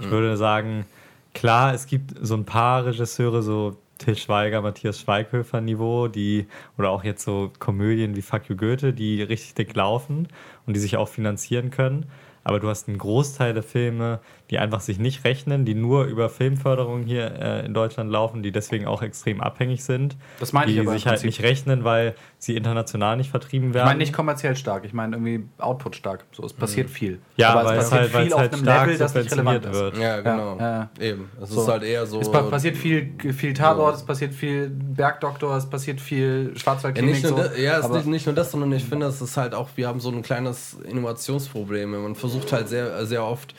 Ich 0.00 0.10
würde 0.10 0.36
sagen, 0.36 0.86
klar, 1.34 1.74
es 1.74 1.86
gibt 1.86 2.14
so 2.20 2.36
ein 2.36 2.44
paar 2.44 2.86
Regisseure, 2.86 3.42
so 3.42 3.76
Till 3.98 4.14
Schweiger, 4.14 4.62
Matthias 4.62 5.00
Schweighöfer 5.00 5.60
Niveau, 5.60 6.06
die, 6.06 6.46
oder 6.76 6.90
auch 6.90 7.02
jetzt 7.02 7.24
so 7.24 7.50
Komödien 7.58 8.14
wie 8.14 8.22
Fuck 8.22 8.48
You 8.48 8.54
Goethe, 8.54 8.92
die 8.92 9.22
richtig 9.22 9.54
dick 9.54 9.74
laufen 9.74 10.28
und 10.66 10.74
die 10.74 10.80
sich 10.80 10.96
auch 10.96 11.08
finanzieren 11.08 11.70
können. 11.70 12.06
Aber 12.48 12.60
du 12.60 12.68
hast 12.68 12.88
einen 12.88 12.96
Großteil 12.96 13.52
der 13.52 13.62
Filme, 13.62 14.20
die 14.50 14.58
einfach 14.58 14.80
sich 14.80 14.98
nicht 14.98 15.24
rechnen, 15.24 15.66
die 15.66 15.74
nur 15.74 16.04
über 16.04 16.30
Filmförderung 16.30 17.02
hier 17.02 17.30
äh, 17.38 17.66
in 17.66 17.74
Deutschland 17.74 18.10
laufen, 18.10 18.42
die 18.42 18.50
deswegen 18.52 18.86
auch 18.86 19.02
extrem 19.02 19.42
abhängig 19.42 19.84
sind. 19.84 20.16
Das 20.40 20.54
meine 20.54 20.70
ich 20.70 20.76
die 20.76 20.80
aber 20.80 20.92
im 20.92 20.96
sich 20.98 21.06
halt 21.06 21.22
nicht 21.24 21.42
rechnen, 21.42 21.84
weil 21.84 22.14
sie 22.38 22.56
international 22.56 23.18
nicht 23.18 23.30
vertrieben 23.30 23.74
werden. 23.74 23.84
Ich 23.84 23.90
meine 23.90 23.98
nicht 23.98 24.14
kommerziell 24.14 24.56
stark, 24.56 24.86
ich 24.86 24.94
meine 24.94 25.16
irgendwie 25.16 25.44
Output 25.58 25.96
stark. 25.96 26.24
So, 26.32 26.42
es 26.46 26.54
passiert 26.54 26.88
viel. 26.88 27.18
ja, 27.36 27.50
aber 27.52 27.68
weil 27.68 27.78
es 27.80 27.92
halt, 27.92 28.14
weil 28.14 28.26
es 28.28 28.34
halt 28.34 28.56
stark 28.56 28.90
subventioniert 28.96 29.66
ist. 29.66 29.72
wird. 29.74 29.98
Ja, 29.98 30.20
genau. 30.22 30.56
Ja, 30.58 30.90
ja. 30.98 31.04
Eben. 31.04 31.28
Es 31.42 31.50
So. 31.50 31.60
ist 31.60 31.68
halt 31.68 31.82
eher 31.82 32.06
so. 32.06 32.20
Es 32.20 32.30
pa 32.32 32.40
passiert 32.42 32.78
viel, 32.78 33.12
viel 33.34 33.52
Tatort, 33.52 33.96
es 33.96 34.02
passiert 34.06 34.32
viel 34.32 34.70
Bergdoktor, 34.70 35.54
es 35.58 35.66
passiert 35.68 36.00
viel 36.00 36.52
Ja, 36.54 36.58
Schwarzwaldklinik. 36.58 37.12
nicht 37.16 37.22
nur, 37.24 37.32
so. 37.32 37.36
das, 37.48 37.58
ja, 37.60 37.72
es 37.74 37.78
ist 37.80 37.84
aber, 37.84 37.96
nicht, 37.98 38.06
nicht 38.06 38.26
nur 38.26 38.34
das, 38.34 38.50
sondern 38.50 38.72
ich 38.72 38.84
finde, 38.84 39.04
es 39.06 39.20
ist 39.20 39.36
halt 39.36 39.52
auch, 39.54 39.68
wir 39.76 39.86
haben 39.86 40.00
so 40.00 40.10
ein 40.10 40.22
kleines 40.22 40.78
Innovationsproblem. 40.88 41.90
Man 41.90 42.14
versucht 42.14 42.37
halt 42.52 42.68
sehr, 42.68 43.04
sehr 43.06 43.24
oft 43.24 43.54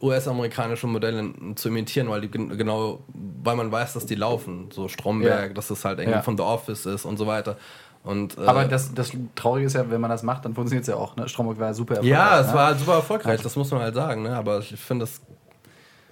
US-amerikanische 0.00 0.86
Modelle 0.86 1.32
zu 1.54 1.68
imitieren, 1.68 2.08
weil 2.08 2.22
die 2.22 2.30
gen- 2.30 2.56
genau, 2.58 3.00
weil 3.42 3.54
man 3.56 3.70
weiß, 3.70 3.92
dass 3.92 4.04
die 4.06 4.16
laufen. 4.16 4.68
So 4.72 4.88
Stromberg, 4.88 5.48
Ja. 5.50 5.54
dass 5.54 5.68
das 5.68 5.84
halt 5.84 5.98
irgendwie 6.00 6.16
Ja. 6.16 6.22
von 6.22 6.36
The 6.36 6.42
Office 6.42 6.86
ist 6.86 7.04
und 7.04 7.16
so 7.18 7.26
weiter. 7.26 7.56
Und, 8.02 8.36
äh, 8.36 8.40
aber 8.46 8.64
das, 8.64 8.92
das 8.94 9.12
Traurige 9.36 9.68
ist 9.68 9.74
ja, 9.74 9.88
wenn 9.88 10.00
man 10.00 10.10
das 10.10 10.24
macht, 10.24 10.44
dann 10.44 10.54
funktioniert 10.54 10.82
es 10.82 10.88
ja 10.88 10.96
auch. 10.96 11.14
Ne? 11.14 11.28
Stromberg 11.28 11.60
war 11.60 11.68
ja 11.68 11.74
super 11.74 11.94
erfolgreich. 11.94 12.18
ja, 12.18 12.40
es 12.40 12.48
ne? 12.48 12.54
war 12.54 12.66
halt 12.66 12.78
super 12.80 12.94
erfolgreich, 12.94 13.40
das 13.42 13.54
muss 13.54 13.70
man 13.70 13.80
halt 13.80 13.94
sagen. 13.94 14.22
Ne? 14.24 14.34
Aber 14.34 14.58
ich 14.58 14.74
finde 14.74 15.04
das 15.04 15.20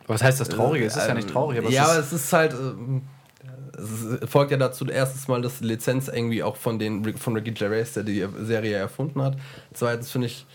Aber 0.04 0.14
was 0.14 0.22
heißt 0.22 0.40
das 0.40 0.48
Traurige? 0.48 0.84
Es 0.86 0.96
ist 0.96 1.08
ja 1.08 1.14
nicht 1.14 1.28
traurig. 1.30 1.58
Aber 1.58 1.68
ja, 1.70 1.82
es 1.82 1.90
aber 1.90 1.98
es 1.98 2.12
ist 2.12 2.32
halt. 2.32 2.52
ähm, 2.54 3.02
Es 3.76 4.30
folgt 4.30 4.50
ja 4.52 4.56
dazu 4.56 4.84
erstens 4.86 5.26
mal, 5.26 5.40
dass 5.42 5.58
die 5.58 5.64
Lizenz 5.64 6.06
irgendwie 6.08 6.42
auch 6.44 6.56
von, 6.56 6.78
den, 6.78 7.16
von 7.16 7.34
Ricky 7.34 7.52
Gervais, 7.52 7.92
der 7.94 8.02
die 8.04 8.24
Serie 8.42 8.76
erfunden 8.76 9.20
hat. 9.22 9.36
Zweitens 9.72 10.10
finde 10.12 10.26
ich, 10.28 10.46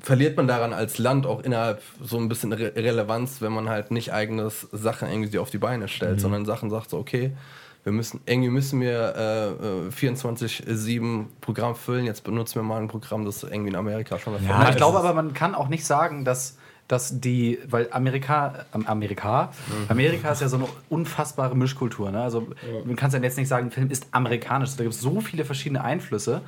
verliert 0.00 0.36
man 0.36 0.46
daran 0.48 0.72
als 0.72 0.98
Land 0.98 1.26
auch 1.26 1.40
innerhalb 1.42 1.82
so 2.02 2.16
ein 2.18 2.28
bisschen 2.28 2.52
Re 2.52 2.72
Relevanz, 2.76 3.40
wenn 3.40 3.52
man 3.52 3.68
halt 3.68 3.90
nicht 3.90 4.12
eigenes 4.12 4.68
Sachen 4.72 5.08
irgendwie 5.10 5.38
auf 5.38 5.50
die 5.50 5.58
Beine 5.58 5.88
stellt, 5.88 6.16
Mhm. 6.16 6.20
sondern 6.20 6.44
Sachen 6.46 6.70
sagt 6.70 6.90
so, 6.90 6.98
okay, 6.98 7.32
wir 7.84 7.92
müssen, 7.92 8.20
irgendwie 8.26 8.50
müssen 8.50 8.80
wir 8.80 9.14
äh, 9.16 9.86
äh, 9.88 9.90
24-7 9.90 11.24
Programm 11.40 11.74
füllen, 11.74 12.04
jetzt 12.04 12.24
benutzen 12.24 12.56
wir 12.56 12.62
mal 12.62 12.80
ein 12.80 12.88
Programm, 12.88 13.24
das 13.24 13.42
irgendwie 13.42 13.70
in 13.70 13.76
Amerika 13.76 14.18
schon 14.18 14.34
Na, 14.46 14.60
das 14.60 14.70
ich 14.70 14.76
glaube 14.76 14.98
aber, 14.98 15.14
man 15.14 15.32
kann 15.34 15.54
auch 15.54 15.68
nicht 15.68 15.84
sagen, 15.86 16.24
dass, 16.24 16.58
dass 16.88 17.20
die, 17.20 17.58
weil 17.68 17.88
Amerika, 17.92 18.66
ähm, 18.74 18.86
Amerika, 18.86 19.52
Mhm. 19.68 19.84
Amerika 19.88 20.30
ist 20.32 20.42
ja 20.42 20.48
so 20.48 20.56
eine 20.56 20.66
unfassbare 20.88 21.56
Mischkultur. 21.56 22.10
Ne? 22.10 22.20
Also 22.22 22.48
man 22.84 22.96
kann 22.96 23.08
es 23.08 23.14
ja 23.14 23.20
jetzt 23.22 23.38
nicht 23.38 23.48
sagen, 23.48 23.68
ein 23.68 23.70
Film 23.70 23.90
ist 23.90 24.06
amerikanisch. 24.12 24.76
Da 24.76 24.82
gibt 24.82 24.94
es 24.94 25.00
so 25.00 25.20
viele 25.20 25.44
verschiedene 25.44 25.82
Einflüsse. 25.82 26.42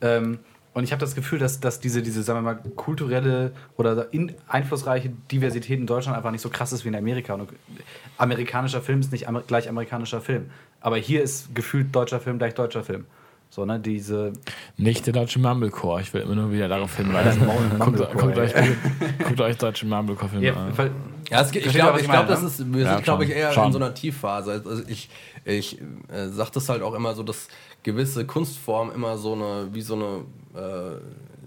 Ähm, 0.00 0.38
und 0.78 0.84
ich 0.84 0.92
habe 0.92 1.00
das 1.00 1.16
Gefühl, 1.16 1.40
dass, 1.40 1.58
dass 1.58 1.80
diese, 1.80 2.02
diese, 2.02 2.22
sagen 2.22 2.38
wir 2.38 2.54
mal, 2.54 2.60
kulturelle 2.76 3.50
oder 3.76 4.12
in, 4.12 4.32
einflussreiche 4.46 5.10
Diversität 5.30 5.80
in 5.80 5.86
Deutschland 5.86 6.16
einfach 6.16 6.30
nicht 6.30 6.40
so 6.40 6.50
krass 6.50 6.72
ist 6.72 6.84
wie 6.84 6.88
in 6.88 6.94
Amerika. 6.94 7.34
Und 7.34 7.48
amerikanischer 8.16 8.80
Film 8.80 9.00
ist 9.00 9.10
nicht 9.10 9.26
amer 9.26 9.40
gleich 9.40 9.68
amerikanischer 9.68 10.20
Film. 10.20 10.50
Aber 10.80 10.96
hier 10.96 11.20
ist 11.20 11.52
gefühlt 11.52 11.92
deutscher 11.92 12.20
Film 12.20 12.38
gleich 12.38 12.54
deutscher 12.54 12.84
Film. 12.84 13.06
So, 13.50 13.64
ne, 13.64 13.80
diese. 13.80 14.34
Nicht 14.76 15.06
der 15.06 15.14
deutsche 15.14 15.40
Mumblecore. 15.40 16.00
Ich 16.00 16.14
will 16.14 16.20
immer 16.20 16.36
nur 16.36 16.52
wieder 16.52 16.68
darauf 16.68 16.96
hinweisen. 16.96 17.42
guckt, 17.80 18.38
euch, 18.38 18.54
guckt 19.24 19.40
euch 19.40 19.56
deutsche 19.56 19.84
Mumblecore-Filme 19.84 20.46
Ja, 20.46 20.54
an. 20.54 20.90
Ja, 21.30 21.42
es, 21.42 21.54
ich 21.54 21.72
glaube, 21.72 22.00
glaub, 22.02 22.26
das 22.26 22.40
ne? 22.40 22.46
ist, 22.48 22.72
wir 22.72 22.84
Ja, 22.84 22.94
sind, 22.94 23.04
glaube 23.04 23.24
ich, 23.24 23.30
eher 23.30 23.52
Schon. 23.52 23.66
in 23.66 23.72
so 23.72 23.78
einer 23.78 23.94
Tiefphase. 23.94 24.52
Also 24.52 24.82
ich 24.88 25.10
ich 25.44 25.78
äh, 26.12 26.28
sage 26.28 26.50
das 26.54 26.68
halt 26.68 26.82
auch 26.82 26.94
immer 26.94 27.14
so, 27.14 27.22
dass 27.22 27.48
gewisse 27.82 28.26
Kunstformen 28.26 28.94
immer 28.94 29.16
so 29.18 29.34
eine, 29.34 29.68
wie 29.72 29.80
so 29.82 29.94
eine 29.94 30.24
äh, 30.60 31.00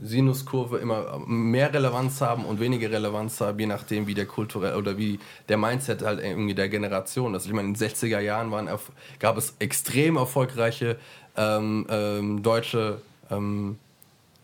Sinuskurve 0.03 0.77
immer 0.79 1.19
mehr 1.27 1.73
Relevanz 1.73 2.21
haben 2.21 2.45
und 2.45 2.59
weniger 2.59 2.89
Relevanz 2.89 3.39
haben, 3.41 3.59
je 3.59 3.67
nachdem, 3.67 4.07
wie 4.07 4.15
der 4.15 4.25
kulturell 4.25 4.75
oder 4.75 4.97
wie 4.97 5.19
der 5.49 5.57
Mindset 5.57 6.01
halt 6.01 6.19
irgendwie 6.23 6.55
der 6.55 6.69
Generation 6.69 7.36
ist. 7.36 7.45
Ich 7.45 7.53
meine, 7.53 7.67
in 7.67 7.73
den 7.75 7.89
60er 7.89 8.19
Jahren 8.19 8.51
waren, 8.51 8.69
gab 9.19 9.38
es 9.38 9.55
extrem 9.59 10.17
erfolgreiche 10.17 10.97
ähm, 11.38 11.86
ähm, 11.89 12.41
deutsche 12.43 13.01
ähm, 13.29 13.77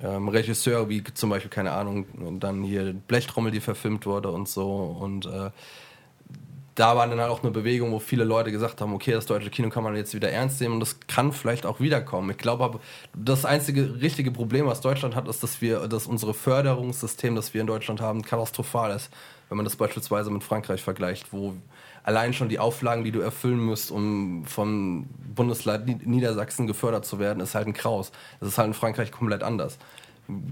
ähm, 0.01 0.29
Regisseure, 0.29 0.89
wie 0.89 1.03
zum 1.03 1.29
Beispiel, 1.29 1.49
keine 1.49 1.71
Ahnung, 1.71 2.05
dann 2.39 2.63
hier 2.63 2.93
Blechtrommel, 2.93 3.51
die 3.51 3.59
verfilmt 3.61 4.05
wurde 4.05 4.29
und 4.29 4.47
so. 4.47 4.73
Und 4.99 5.25
äh, 5.25 5.49
da 6.75 6.95
war 6.95 7.07
dann 7.07 7.19
halt 7.19 7.31
auch 7.31 7.41
eine 7.41 7.51
Bewegung, 7.51 7.91
wo 7.91 7.97
viele 7.97 8.23
Leute 8.23 8.51
gesagt 8.51 8.81
haben, 8.81 8.93
okay, 8.93 9.11
das 9.11 9.25
deutsche 9.25 9.49
Kino 9.49 9.69
kann 9.69 9.83
man 9.83 9.95
jetzt 9.95 10.13
wieder 10.13 10.29
ernst 10.29 10.61
nehmen 10.61 10.75
und 10.75 10.79
das 10.79 10.99
kann 11.07 11.31
vielleicht 11.31 11.65
auch 11.65 11.79
wiederkommen. 11.79 12.29
Ich 12.29 12.37
glaube 12.37 12.63
aber, 12.63 12.79
das 13.15 13.45
einzige 13.45 13.99
richtige 13.99 14.31
Problem, 14.31 14.67
was 14.67 14.81
Deutschland 14.81 15.15
hat, 15.15 15.27
ist, 15.27 15.41
dass 15.41 15.59
wir, 15.59 15.87
dass 15.87 16.05
unsere 16.05 16.35
Förderungssystem, 16.35 17.35
das 17.35 17.55
wir 17.55 17.61
in 17.61 17.67
Deutschland 17.67 17.99
haben, 17.99 18.21
katastrophal 18.21 18.91
ist. 18.95 19.09
Wenn 19.49 19.57
man 19.57 19.65
das 19.65 19.75
beispielsweise 19.75 20.29
mit 20.29 20.43
Frankreich 20.43 20.83
vergleicht, 20.83 21.33
wo 21.33 21.55
allein 22.07 22.33
schon 22.33 22.49
die 22.49 22.57
Auflagen, 22.57 23.03
die 23.03 23.11
du 23.11 23.19
erfüllen 23.19 23.59
musst, 23.63 23.91
um 23.91 24.43
vom 24.45 25.05
Bundesland 25.35 25.85
Nied- 25.85 26.07
Niedersachsen 26.07 26.65
gefördert 26.65 27.05
zu 27.05 27.19
werden, 27.19 27.41
ist 27.41 27.53
halt 27.53 27.67
ein 27.67 27.73
Kraus. 27.73 28.11
Das 28.39 28.49
ist 28.49 28.57
halt 28.57 28.69
in 28.69 28.73
Frankreich 28.73 29.11
komplett 29.11 29.43
anders 29.43 29.77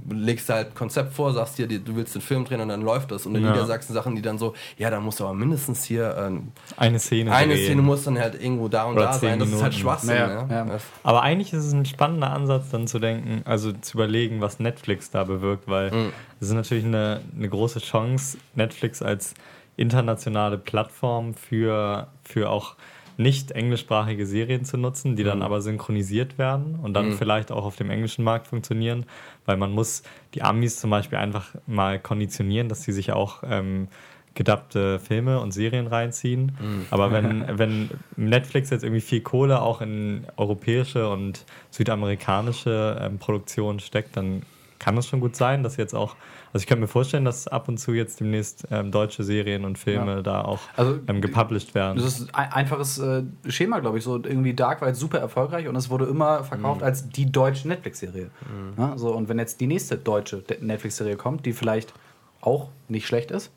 legst 0.09 0.47
halt 0.47 0.69
ein 0.69 0.73
Konzept 0.73 1.13
vor, 1.13 1.33
sagst 1.33 1.57
dir, 1.57 1.67
du 1.67 1.97
willst 1.97 2.15
den 2.15 2.21
Film 2.21 2.45
drehen 2.45 2.61
und 2.61 2.69
dann 2.69 2.81
läuft 2.81 3.11
das. 3.11 3.25
Und 3.25 3.35
in 3.35 3.43
Ja. 3.43 3.51
Niedersachsen 3.51 3.93
Sachen, 3.93 4.15
die 4.15 4.21
dann 4.21 4.37
so, 4.37 4.53
ja, 4.77 4.89
dann 4.89 5.03
musst 5.03 5.19
du 5.19 5.25
aber 5.25 5.33
mindestens 5.33 5.83
hier 5.83 6.15
ähm, 6.17 6.53
Eine 6.77 6.97
Szene. 6.97 7.33
eine 7.33 7.55
drehen. 7.55 7.65
Szene 7.65 7.81
muss 7.81 8.05
dann 8.05 8.17
halt 8.17 8.41
irgendwo 8.41 8.69
da 8.69 8.85
und 8.85 8.95
Oder 8.95 9.07
da 9.07 9.13
sein. 9.13 9.37
Das 9.37 9.49
ist 9.49 9.55
halt 9.55 9.73
Minuten. 9.73 9.81
Schwachsinn. 9.81 10.15
Ja, 10.15 10.43
ne? 10.45 10.65
ja. 10.69 10.77
Aber 11.03 11.23
eigentlich 11.23 11.51
ist 11.51 11.65
es 11.65 11.73
ein 11.73 11.83
spannender 11.83 12.31
Ansatz, 12.31 12.69
dann 12.69 12.87
zu 12.87 12.99
denken, 12.99 13.41
also 13.43 13.73
zu 13.73 13.97
überlegen, 13.97 14.39
was 14.39 14.59
Netflix 14.61 15.11
da 15.11 15.25
bewirkt, 15.25 15.67
weil 15.67 15.91
Mhm. 15.91 16.13
es 16.39 16.47
ist 16.47 16.53
natürlich 16.53 16.85
eine, 16.85 17.19
eine 17.35 17.49
große 17.49 17.79
Chance, 17.81 18.37
Netflix 18.53 19.01
als 19.01 19.33
internationale 19.77 20.57
Plattform 20.57 21.33
für, 21.33 22.07
für 22.23 22.49
auch 22.49 22.75
nicht 23.17 23.51
englischsprachige 23.51 24.25
Serien 24.25 24.65
zu 24.65 24.77
nutzen, 24.77 25.15
die 25.15 25.23
dann 25.23 25.41
aber 25.41 25.61
synchronisiert 25.61 26.37
werden 26.37 26.77
und 26.81 26.93
dann 26.93 27.13
vielleicht 27.13 27.51
auch 27.51 27.63
auf 27.63 27.77
dem 27.77 27.89
englischen 27.89 28.23
Markt 28.25 28.47
funktionieren, 28.47 29.05
weil 29.45 29.57
man 29.57 29.71
muss 29.71 30.03
die 30.33 30.41
Amis 30.41 30.79
zum 30.79 30.89
Beispiel 30.89 31.17
einfach 31.17 31.55
mal 31.65 31.97
konditionieren, 31.99 32.67
dass 32.67 32.83
sie 32.83 32.91
sich 32.91 33.13
auch 33.13 33.41
ähm, 33.49 33.87
gedappte 34.33 34.99
Filme 34.99 35.39
und 35.39 35.53
Serien 35.53 35.87
reinziehen. 35.87 36.51
Aber 36.91 37.11
wenn, 37.11 37.45
wenn 37.57 37.89
Netflix 38.17 38.69
jetzt 38.69 38.83
irgendwie 38.83 39.01
viel 39.01 39.21
Kohle 39.21 39.61
auch 39.61 39.81
in 39.81 40.25
europäische 40.35 41.09
und 41.09 41.45
südamerikanische 41.71 42.99
ähm, 43.01 43.17
Produktionen 43.17 43.79
steckt, 43.79 44.17
dann 44.17 44.43
kann 44.79 44.97
es 44.97 45.07
schon 45.07 45.19
gut 45.21 45.35
sein, 45.35 45.63
dass 45.63 45.77
jetzt 45.77 45.93
auch, 45.95 46.15
also 46.53 46.61
ich 46.63 46.67
könnte 46.67 46.81
mir 46.81 46.87
vorstellen, 46.87 47.25
dass 47.25 47.47
ab 47.47 47.67
und 47.69 47.77
zu 47.77 47.93
jetzt 47.93 48.19
demnächst 48.19 48.67
ähm, 48.71 48.91
deutsche 48.91 49.23
Serien 49.23 49.63
und 49.65 49.77
Filme 49.79 50.15
Ja. 50.15 50.21
da 50.21 50.41
auch 50.43 50.59
Also, 50.75 50.99
ähm, 51.07 51.21
gepublished 51.21 51.73
werden. 51.75 51.97
Das 51.97 52.05
ist 52.19 52.35
ein 52.35 52.51
einfaches 52.51 52.97
äh, 52.99 53.23
Schema, 53.47 53.79
glaube 53.79 53.97
ich. 53.97 54.03
So 54.03 54.15
irgendwie 54.15 54.53
Dark 54.53 54.81
war 54.81 54.87
jetzt 54.89 54.99
super 54.99 55.19
erfolgreich 55.19 55.67
und 55.67 55.75
es 55.75 55.89
wurde 55.89 56.05
immer 56.05 56.43
verkauft 56.43 56.81
Mhm. 56.81 56.85
als 56.87 57.09
die 57.09 57.31
deutsche 57.31 57.67
Netflix-Serie. 57.67 58.29
Ja, 58.77 58.97
so, 58.97 59.13
und 59.15 59.29
wenn 59.29 59.39
jetzt 59.39 59.61
die 59.61 59.67
nächste 59.67 59.97
deutsche 59.97 60.37
De- 60.39 60.57
Netflix-Serie 60.61 61.15
kommt, 61.15 61.45
die 61.45 61.53
vielleicht 61.53 61.93
auch 62.41 62.69
nicht 62.89 63.07
schlecht 63.07 63.31
ist, 63.31 63.51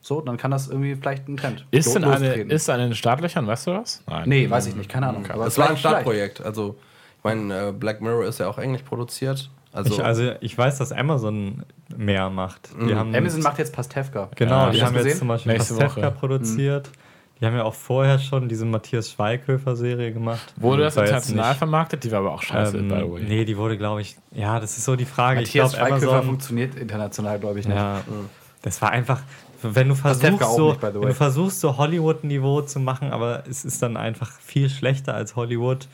so, 0.00 0.20
dann 0.20 0.36
kann 0.36 0.50
das 0.50 0.68
irgendwie 0.68 0.96
vielleicht 0.96 1.28
ein 1.28 1.36
Trend. 1.38 1.64
Ist 1.70 1.94
denn 1.94 2.04
eine, 2.04 2.34
ist 2.34 2.68
eine 2.68 2.82
in 2.84 2.90
den 2.90 2.94
Startlöchern, 2.96 3.46
weißt 3.46 3.68
du 3.68 3.70
das? 3.70 4.02
Nein. 4.06 4.28
Nee, 4.28 4.50
weiß 4.50 4.66
ich 4.66 4.76
nicht, 4.76 4.90
keine 4.90 5.08
Ahnung. 5.08 5.24
Aber 5.30 5.44
Das 5.44 5.56
war 5.56 5.70
ein 5.70 5.76
Startprojekt. 5.78 6.42
Also, 6.42 6.76
ich 7.18 7.24
meine, 7.24 7.68
äh, 7.68 7.72
Black 7.72 8.02
Mirror 8.02 8.26
ist 8.26 8.38
ja 8.38 8.48
auch 8.48 8.58
englisch 8.58 8.82
produziert. 8.82 9.48
Also, 9.74 9.92
ich, 9.94 10.04
also 10.04 10.32
ich 10.40 10.56
weiß, 10.56 10.78
dass 10.78 10.92
Amazon 10.92 11.64
mehr 11.96 12.30
macht. 12.30 12.70
Die 12.80 12.94
haben 12.94 13.14
Amazon 13.14 13.42
macht 13.42 13.58
jetzt 13.58 13.74
Pastewka. 13.74 14.28
Genau, 14.36 14.66
Ja, 14.66 14.70
die 14.70 14.82
haben 14.82 14.94
jetzt 14.94 15.04
gesehen? 15.04 15.18
zum 15.18 15.28
Beispiel 15.28 15.52
Nächste 15.52 15.74
Pastewka 15.74 16.06
Woche. 16.06 16.10
produziert. 16.12 16.90
die 17.40 17.46
haben 17.46 17.56
ja 17.56 17.64
auch 17.64 17.74
vorher 17.74 18.18
schon 18.20 18.48
diese 18.48 18.64
Matthias 18.64 19.10
Schweighöfer-Serie 19.10 20.12
gemacht. 20.12 20.54
Wurde 20.56 20.84
das 20.84 20.96
international 20.96 21.48
nicht- 21.50 21.58
vermarktet? 21.58 22.04
Die 22.04 22.12
war 22.12 22.20
aber 22.20 22.32
auch 22.32 22.42
scheiße, 22.42 22.78
Ähm, 22.78 22.88
by 22.88 22.94
the 23.04 23.12
way. 23.12 23.22
nee, 23.28 23.44
die 23.44 23.56
wurde, 23.58 23.76
glaube 23.76 24.00
ich, 24.00 24.16
ja, 24.32 24.60
das 24.60 24.78
ist 24.78 24.84
so 24.84 24.94
die 24.96 25.04
Frage. 25.04 25.40
Matthias 25.40 25.72
ich 25.72 25.76
glaube, 25.78 25.90
Schweighöfer 25.90 26.12
Amazon, 26.12 26.26
funktioniert 26.28 26.76
international, 26.76 27.38
glaube 27.40 27.58
ich, 27.58 27.66
nicht. 27.66 27.76
ja, 27.76 28.00
das 28.62 28.80
war 28.80 28.90
einfach, 28.92 29.20
wenn 29.62 29.88
du 29.88 29.94
versuchst, 29.96 30.54
so, 30.56 30.70
nicht, 30.70 30.82
wenn 30.82 30.92
du 31.02 31.14
versuchst, 31.14 31.60
so 31.60 31.76
Hollywood-Niveau 31.76 32.62
zu 32.62 32.78
machen, 32.78 33.10
aber 33.12 33.42
es 33.50 33.64
ist 33.64 33.82
dann 33.82 33.96
einfach 33.96 34.30
viel 34.40 34.70
schlechter 34.70 35.14
als 35.14 35.34
Hollywood, 35.36 35.88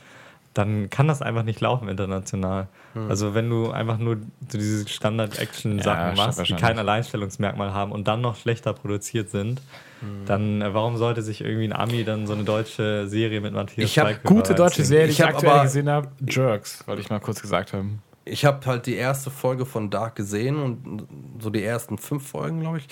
dann 0.53 0.91
kann 0.91 1.09
das 1.09 1.23
einfach 1.23 1.43
nicht 1.45 1.61
laufen 1.63 1.89
international. 1.89 2.69
Hm. 2.95 3.09
Also 3.09 3.35
wenn 3.35 3.49
du 3.49 3.71
einfach 3.71 3.99
nur 3.99 4.17
so 4.49 4.59
diese 4.59 4.89
Standard-Action-Sachen 4.89 6.17
Ja, 6.17 6.27
machst, 6.27 6.49
die 6.49 6.55
kein 6.55 6.79
Alleinstellungsmerkmal 6.79 7.73
haben 7.73 7.93
und 7.93 8.09
dann 8.09 8.21
noch 8.21 8.37
schlechter 8.37 8.73
produziert 8.73 9.31
sind, 9.31 9.61
Hm. 10.01 10.25
dann 10.27 10.63
äh, 10.63 10.73
warum 10.75 10.97
sollte 10.97 11.21
sich 11.23 11.43
irgendwie 11.43 11.65
ein 11.69 11.73
Ami 11.75 12.05
dann 12.05 12.27
so 12.27 12.33
eine 12.33 12.43
deutsche 12.45 13.07
Serie 13.07 13.41
mit 13.43 13.53
Matthias 13.53 13.85
Ich 13.91 13.99
hab 13.99 14.07
Schweighöfer 14.09 14.29
Gute 14.29 14.55
deutsche 14.55 14.79
reinziehen? 14.79 14.85
Serie, 14.87 15.05
die 15.07 15.13
Ich 15.13 15.19
ich 15.21 15.25
aktuell 15.27 15.53
aber- 15.53 15.63
gesehen 15.65 15.89
habe. 15.91 16.09
Jerks, 16.27 16.87
wollte 16.87 17.03
ich 17.03 17.11
mal 17.11 17.21
kurz 17.21 17.41
gesagt 17.43 17.73
haben. 17.75 18.03
Ich 18.27 18.45
habe 18.45 18.65
halt 18.67 18.87
die 18.87 18.95
erste 18.95 19.31
Folge 19.31 19.65
von 19.67 19.91
Dark 19.91 20.15
gesehen 20.17 20.57
und 20.63 21.07
so 21.41 21.51
die 21.51 21.63
ersten 21.65 21.97
fünf 21.99 22.29
Folgen, 22.29 22.61
glaube 22.61 22.79
ich. 22.79 22.87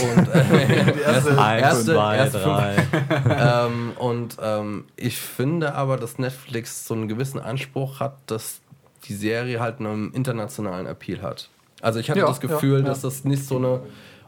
Und 0.00 0.28
äh, 0.28 0.92
die 0.94 1.00
erste, 1.00 1.38
Eins, 1.40 1.62
erste, 1.62 1.92
zwei, 1.94 2.16
erste 2.16 2.38
fünf 2.40 2.56
drei. 2.56 3.66
ähm, 3.66 3.92
und 3.98 4.36
ähm, 4.42 4.84
ich 4.96 5.18
finde 5.18 5.74
aber, 5.74 5.96
dass 5.96 6.18
Netflix 6.18 6.86
so 6.86 6.94
einen 6.94 7.08
gewissen 7.08 7.38
Anspruch 7.40 8.00
hat, 8.00 8.16
dass 8.26 8.60
die 9.04 9.14
Serie 9.14 9.60
halt 9.60 9.80
einen 9.80 10.12
internationalen 10.12 10.86
Appeal 10.86 11.22
hat. 11.22 11.48
Also 11.80 11.98
ich 11.98 12.08
hatte 12.10 12.20
Ja, 12.20 12.26
das 12.26 12.40
Gefühl, 12.40 12.78
ja, 12.78 12.84
ja. 12.84 12.84
dass 12.84 13.00
das 13.02 13.24
nicht 13.24 13.44
so 13.44 13.56
eine, 13.56 13.80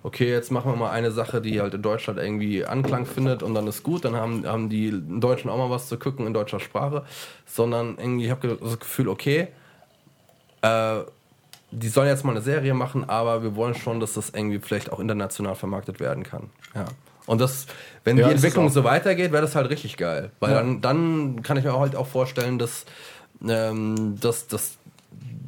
okay, 0.03 0.31
jetzt 0.31 0.51
machen 0.51 0.73
wir 0.73 0.77
mal 0.77 0.91
eine 0.91 1.13
Sache, 1.13 1.41
die 1.41 1.61
halt 1.61 1.75
in 1.75 1.83
Deutschland 1.83 2.19
irgendwie 2.19 2.65
Anklang 2.65 3.07
findet 3.07 3.43
und 3.43 3.55
dann 3.55 3.67
ist 3.67 3.83
gut, 3.83 4.05
dann 4.05 4.17
haben, 4.17 4.47
haben 4.47 4.69
die 4.69 4.93
Deutschen 5.21 5.51
auch 5.51 5.59
mal 5.59 5.71
was 5.71 5.89
zu 5.89 5.99
gucken 5.99 6.27
in 6.27 6.35
deutscher 6.35 6.61
Sprache, 6.61 7.05
sondern 7.47 7.97
irgendwie, 7.99 8.25
ich 8.27 8.31
habe 8.31 8.59
das 8.61 8.79
Gefühl, 8.81 9.09
okay, 9.09 9.49
äh, 10.63 11.01
die 11.71 11.89
sollen 11.89 12.09
jetzt 12.09 12.25
mal 12.25 12.33
eine 12.33 12.41
Serie 12.41 12.75
machen, 12.75 13.09
aber 13.09 13.43
wir 13.43 13.57
wollen 13.57 13.75
schon, 13.75 13.99
dass 14.01 14.15
das 14.15 14.31
irgendwie 14.31 14.59
vielleicht 14.61 14.93
auch 14.93 15.01
international 15.01 15.55
vermarktet 15.57 16.01
werden 16.01 16.23
kann. 16.23 16.51
Ja. 16.75 16.87
Und 17.27 17.41
das, 17.41 17.67
wenn 18.05 18.19
Ja, 18.19 18.29
die 18.29 18.35
Entwicklung 18.35 18.69
so 18.69 18.85
weitergeht, 18.85 19.33
wäre 19.33 19.43
das 19.43 19.57
halt 19.57 19.71
richtig 19.71 19.97
geil. 19.97 20.31
Weil 20.41 20.53
dann, 20.55 20.81
dann 20.83 21.43
kann 21.43 21.57
ich 21.57 21.65
mir 21.65 21.79
halt 21.79 21.97
auch 21.97 22.07
vorstellen, 22.07 22.59
dass, 22.59 22.85
ähm, 23.47 24.17
dass, 24.21 24.47
dass 24.47 24.79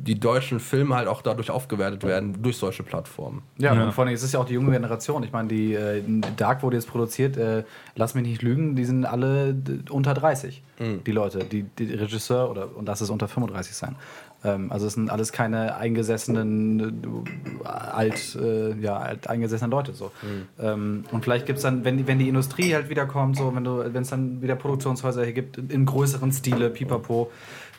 die 0.07 0.19
deutschen 0.19 0.61
Filme 0.61 0.95
halt 0.95 1.09
auch 1.09 1.21
dadurch 1.21 1.51
aufgewertet 1.51 2.05
werden, 2.05 2.41
durch 2.41 2.57
solche 2.57 2.85
Plattformen. 2.85 3.43
Ja, 3.59 3.73
und 3.73 3.93
vor 3.93 4.05
allem, 4.05 4.15
es 4.15 4.23
ist 4.23 4.35
ja 4.35 4.41
auch 4.41 4.45
die 4.45 4.55
junge 4.55 4.71
Generation. 4.71 5.25
Ich 5.25 5.33
meine, 5.33 5.49
die 5.49 5.75
äh, 5.75 6.01
Dark 6.37 6.63
wurde 6.63 6.77
jetzt 6.77 6.89
produziert, 6.89 7.37
äh, 7.37 7.65
lass 7.97 8.15
mich 8.15 8.25
nicht 8.25 8.43
lügen, 8.43 8.77
die 8.77 8.85
sind 8.85 9.05
alle 9.05 9.57
unter 9.91 10.15
30, 10.15 10.63
die 10.79 11.11
Leute, 11.11 11.39
die, 11.39 11.63
die 11.63 11.95
Regisseur 11.95 12.51
oder 12.51 12.77
und 12.77 12.87
lass 12.87 13.01
es 13.01 13.11
unter 13.11 13.29
35 13.29 13.75
sein. 13.75 13.97
Ähm, 14.45 14.71
also 14.71 14.87
es 14.87 14.95
sind 14.95 15.11
alles 15.11 15.33
keine 15.33 15.77
eingesessenen, 15.77 17.25
äh, 17.65 17.69
alt, 17.69 18.37
äh, 18.41 18.75
ja, 18.81 18.99
alt 18.99 19.29
eingesessenen 19.29 19.71
Leute 19.71 19.95
so. 19.95 20.13
Ähm, 20.61 21.05
und 21.11 21.25
vielleicht 21.25 21.47
gibt 21.47 21.59
es 21.59 21.63
dann, 21.63 21.85
wenn 21.85 21.97
die, 21.97 22.07
wenn 22.07 22.19
die 22.19 22.29
Industrie 22.29 22.75
halt 22.75 22.89
wiederkommt, 22.89 23.37
so, 23.37 23.55
wenn 23.55 23.65
du, 23.65 23.83
wenn 23.93 24.03
es 24.03 24.11
dann 24.11 24.43
wieder 24.43 24.57
Produktionshäuser 24.57 25.25
hier 25.25 25.33
gibt, 25.33 25.57
in 25.57 25.87
größeren 25.87 26.33
Stile, 26.33 26.71
pipapo, 26.71 27.31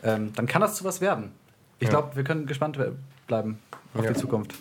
ähm, 0.08 0.34
dann 0.36 0.48
kann 0.48 0.62
das 0.62 0.76
zu 0.76 0.84
was 0.84 1.02
werden. 1.02 1.32
Ich 1.80 1.90
glaube, 1.90 2.16
wir 2.16 2.24
können 2.24 2.48
gespannt 2.48 2.80
bleiben 3.28 3.60
auf 3.94 4.04
Ja. 4.04 4.12
die 4.12 4.20
Zukunft. 4.20 4.56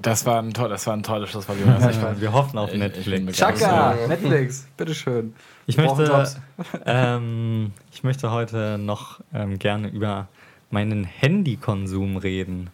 Das 0.00 0.26
war 0.26 0.40
ein, 0.42 0.52
toll, 0.52 0.68
das 0.68 0.86
war 0.86 0.94
ein 0.94 1.02
tolles 1.02 1.30
Schlusswort, 1.30 1.58
Jonas. 1.60 1.96
Ja, 1.96 2.20
wir 2.20 2.32
hoffen 2.32 2.58
auf 2.58 2.72
Netflix. 2.74 3.36
Chaka, 3.36 3.94
Netflix, 4.08 4.66
bitteschön. 4.76 5.34
Ich 5.66 5.76
Wir 5.76 5.84
möchte, 5.84 6.40
ähm, 6.86 7.72
ich 7.92 8.02
möchte 8.02 8.30
heute 8.32 8.78
noch 8.78 9.20
ähm, 9.32 9.58
gerne 9.58 9.88
über 9.88 10.28
meinen 10.70 11.04
Handykonsum 11.04 12.16
reden. 12.16 12.70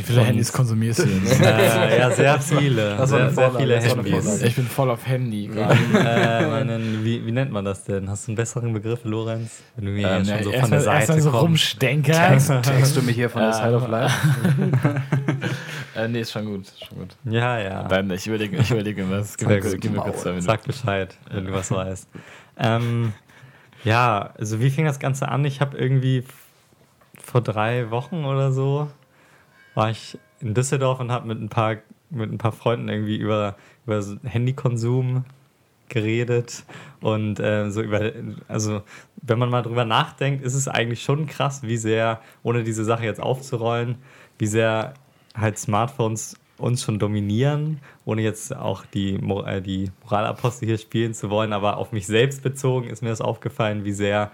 Wie 0.00 0.12
viele 0.12 0.24
Handys 0.24 0.52
konsumierst 0.52 1.00
du 1.00 1.02
jetzt? 1.24 1.40
äh, 1.40 1.98
ja, 1.98 2.10
sehr 2.10 2.40
viele. 2.40 2.96
Das 2.96 3.10
Sehr, 3.10 3.30
sehr 3.30 3.50
viele 3.52 3.80
Handys. 3.80 4.42
Ich 4.42 4.56
bin 4.56 4.66
voll 4.66 4.90
auf 4.90 5.06
Handy 5.06 5.46
gerade. 5.48 5.74
äh, 5.94 6.46
meinen, 6.50 7.04
wie, 7.04 7.24
wie 7.26 7.32
nennt 7.32 7.52
man 7.52 7.64
das 7.64 7.84
denn? 7.84 8.08
Hast 8.08 8.26
du 8.26 8.30
einen 8.30 8.36
besseren 8.36 8.72
Begriff, 8.72 9.00
Lorenz? 9.04 9.62
Wenn 9.76 9.84
du 9.84 9.90
mir 9.92 10.08
Ähm, 10.08 10.24
ja, 10.24 10.36
schon 10.36 10.44
so 10.44 10.52
von 10.58 10.70
der 10.70 10.80
Seite 10.80 11.20
so 11.20 11.30
kommst. 11.30 11.42
rumstenkerst. 11.44 12.52
Text 12.62 12.96
du 12.96 13.02
mich 13.02 13.14
hier 13.16 13.28
von 13.28 13.42
der. 13.42 13.52
Side 13.52 13.74
of 13.76 13.88
Life? 13.88 14.14
äh, 15.96 16.08
nee, 16.08 16.20
ist 16.20 16.32
schon 16.32 16.46
gut. 16.46 16.66
Schon 16.88 16.98
gut. 16.98 17.16
Ja, 17.24 17.58
ja. 17.58 17.86
Nein, 17.88 18.10
ich 18.10 18.26
überlege, 18.26 18.56
ich 18.56 18.70
überlege 18.70 19.08
was. 19.10 19.36
Gib 19.36 19.48
Sehr 19.48 19.62
mir, 19.62 19.76
gib 19.78 19.92
mir 19.92 19.98
kurz 20.00 20.22
zwei 20.22 20.30
Minuten. 20.30 20.46
Sag 20.46 20.64
Bescheid, 20.64 21.14
wenn 21.30 21.44
du 21.46 21.52
was 21.52 21.70
weißt. 21.70 22.08
Ähm, 22.58 23.12
ja, 23.84 24.30
also 24.38 24.60
wie 24.60 24.70
fing 24.70 24.84
das 24.84 24.98
Ganze 24.98 25.28
an? 25.28 25.44
Ich 25.44 25.60
habe 25.60 25.76
irgendwie 25.78 26.24
vor 27.22 27.40
drei 27.40 27.90
Wochen 27.90 28.24
oder 28.24 28.52
so 28.52 28.88
war 29.74 29.90
ich 29.90 30.18
in 30.40 30.54
Düsseldorf 30.54 31.00
und 31.00 31.12
habe 31.12 31.28
mit 31.28 31.40
ein 31.40 31.48
paar 31.48 31.76
mit 32.10 32.30
ein 32.30 32.38
paar 32.38 32.52
Freunden 32.52 32.88
irgendwie 32.88 33.16
über, 33.16 33.56
über 33.86 34.02
Handykonsum 34.24 35.24
geredet 35.88 36.64
und 37.00 37.40
äh, 37.40 37.70
so 37.70 37.82
über, 37.82 38.12
also 38.48 38.82
wenn 39.22 39.38
man 39.38 39.50
mal 39.50 39.62
drüber 39.62 39.84
nachdenkt, 39.84 40.44
ist 40.44 40.54
es 40.54 40.68
eigentlich 40.68 41.02
schon 41.02 41.26
krass, 41.26 41.62
wie 41.62 41.76
sehr, 41.76 42.20
ohne 42.42 42.62
diese 42.62 42.84
Sache 42.84 43.04
jetzt 43.04 43.20
aufzurollen, 43.20 43.96
wie 44.38 44.46
sehr 44.46 44.94
halt 45.36 45.58
Smartphones 45.58 46.36
uns 46.58 46.82
schon 46.82 46.98
dominieren, 46.98 47.80
ohne 48.04 48.22
jetzt 48.22 48.54
auch 48.54 48.84
die, 48.86 49.14
äh, 49.14 49.60
die 49.60 49.90
Moralapostel 50.02 50.68
hier 50.68 50.78
spielen 50.78 51.14
zu 51.14 51.30
wollen, 51.30 51.52
aber 51.52 51.78
auf 51.78 51.92
mich 51.92 52.06
selbst 52.06 52.42
bezogen 52.42 52.88
ist 52.88 53.02
mir 53.02 53.08
das 53.08 53.20
aufgefallen, 53.20 53.84
wie 53.84 53.92
sehr 53.92 54.30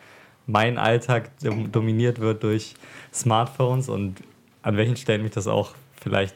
mein 0.47 0.79
Alltag 0.79 1.31
dom 1.43 1.73
dominiert 1.73 2.21
wird 2.21 2.43
durch 2.43 2.75
Smartphones 3.13 3.89
und 3.89 4.23
an 4.67 4.77
welchen 4.77 4.97
Stellen 4.97 5.23
mich 5.23 5.31
das 5.31 5.47
auch 5.47 5.75
vielleicht 5.95 6.35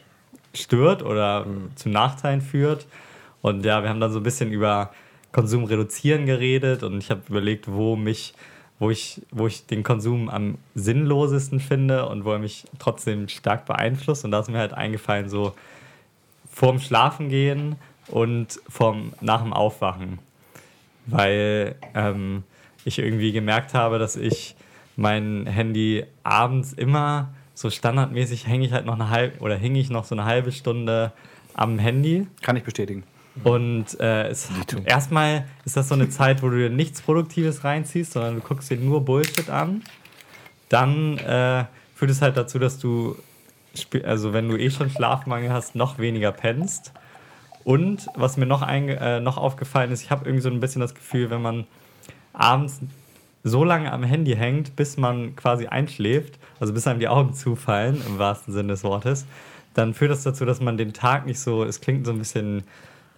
stört 0.53 1.03
oder 1.03 1.45
zu 1.75 1.89
Nachteilen 1.89 2.39
führt. 2.39 2.87
Und 3.41 3.65
ja, 3.65 3.83
wir 3.83 3.89
haben 3.89 3.99
dann 3.99 4.13
so 4.13 4.21
ein 4.21 4.23
bisschen 4.23 4.53
über 4.53 4.91
Konsum 5.33 5.65
reduzieren 5.65 6.25
geredet 6.25 6.83
und 6.83 6.99
ich 6.99 7.11
habe 7.11 7.23
überlegt, 7.27 7.69
wo 7.69 7.97
mich, 7.97 8.33
wo 8.79 8.89
ich, 8.89 9.21
wo 9.31 9.47
ich 9.47 9.65
den 9.65 9.83
Konsum 9.83 10.29
am 10.29 10.57
sinnlosesten 10.75 11.59
finde 11.59 12.07
und 12.07 12.23
wo 12.23 12.31
er 12.31 12.39
mich 12.39 12.63
trotzdem 12.79 13.27
stark 13.27 13.65
beeinflusst. 13.65 14.23
Und 14.23 14.31
da 14.31 14.39
ist 14.39 14.49
mir 14.49 14.59
halt 14.59 14.73
eingefallen, 14.73 15.27
so 15.27 15.53
vorm 16.49 16.79
Schlafengehen 16.79 17.75
und 18.07 18.61
vorm, 18.69 19.11
nach 19.19 19.41
dem 19.41 19.51
Aufwachen. 19.51 20.19
Weil 21.05 21.75
ähm, 21.93 22.43
ich 22.85 22.97
irgendwie 22.97 23.33
gemerkt 23.33 23.73
habe, 23.73 23.99
dass 23.99 24.15
ich 24.15 24.55
mein 24.95 25.47
Handy 25.47 26.05
abends 26.23 26.71
immer 26.71 27.33
so 27.53 27.69
standardmäßig 27.69 28.47
hänge 28.47 28.65
ich 28.65 28.71
halt 28.71 28.85
noch 28.85 28.95
eine 28.95 29.09
halbe 29.09 29.39
oder 29.39 29.55
hing 29.55 29.75
ich 29.75 29.89
noch 29.89 30.05
so 30.05 30.15
eine 30.15 30.25
halbe 30.25 30.51
Stunde 30.51 31.11
am 31.53 31.79
Handy. 31.79 32.27
Kann 32.41 32.55
ich 32.55 32.63
bestätigen. 32.63 33.03
Und 33.43 33.99
äh, 33.99 34.33
erstmal 34.85 35.45
ist 35.63 35.77
das 35.77 35.87
so 35.87 35.95
eine 35.95 36.09
Zeit, 36.09 36.43
wo 36.43 36.49
du 36.49 36.57
dir 36.57 36.69
nichts 36.69 37.01
Produktives 37.01 37.63
reinziehst, 37.63 38.13
sondern 38.13 38.35
du 38.35 38.41
guckst 38.41 38.69
dir 38.69 38.77
nur 38.77 39.05
Bullshit 39.05 39.49
an. 39.49 39.83
Dann 40.69 41.17
äh, 41.17 41.65
führt 41.95 42.11
es 42.11 42.21
halt 42.21 42.35
dazu, 42.35 42.59
dass 42.59 42.77
du, 42.77 43.15
also 44.03 44.33
wenn 44.33 44.49
du 44.49 44.57
eh 44.57 44.69
schon 44.69 44.89
Schlafmangel 44.89 45.51
hast, 45.51 45.75
noch 45.75 45.97
weniger 45.97 46.31
pennst. 46.31 46.91
Und 47.63 48.07
was 48.15 48.37
mir 48.37 48.45
noch, 48.45 48.63
einge 48.63 48.97
äh, 48.99 49.19
noch 49.19 49.37
aufgefallen 49.37 49.91
ist, 49.91 50.01
ich 50.01 50.11
habe 50.11 50.25
irgendwie 50.25 50.41
so 50.41 50.49
ein 50.49 50.59
bisschen 50.59 50.81
das 50.81 50.95
Gefühl, 50.95 51.29
wenn 51.29 51.41
man 51.41 51.67
abends 52.33 52.79
so 53.43 53.63
lange 53.63 53.91
am 53.91 54.03
Handy 54.03 54.35
hängt, 54.35 54.75
bis 54.75 54.97
man 54.97 55.35
quasi 55.35 55.67
einschläft, 55.67 56.37
also 56.59 56.73
bis 56.73 56.87
einem 56.87 56.99
die 56.99 57.07
Augen 57.07 57.33
zufallen, 57.33 58.01
im 58.07 58.19
wahrsten 58.19 58.53
Sinne 58.53 58.69
des 58.69 58.83
Wortes, 58.83 59.25
dann 59.73 59.93
führt 59.93 60.11
das 60.11 60.23
dazu, 60.23 60.45
dass 60.45 60.61
man 60.61 60.77
den 60.77 60.93
Tag 60.93 61.25
nicht 61.25 61.39
so, 61.39 61.63
es 61.63 61.81
klingt 61.81 62.05
so 62.05 62.11
ein 62.11 62.19
bisschen, 62.19 62.63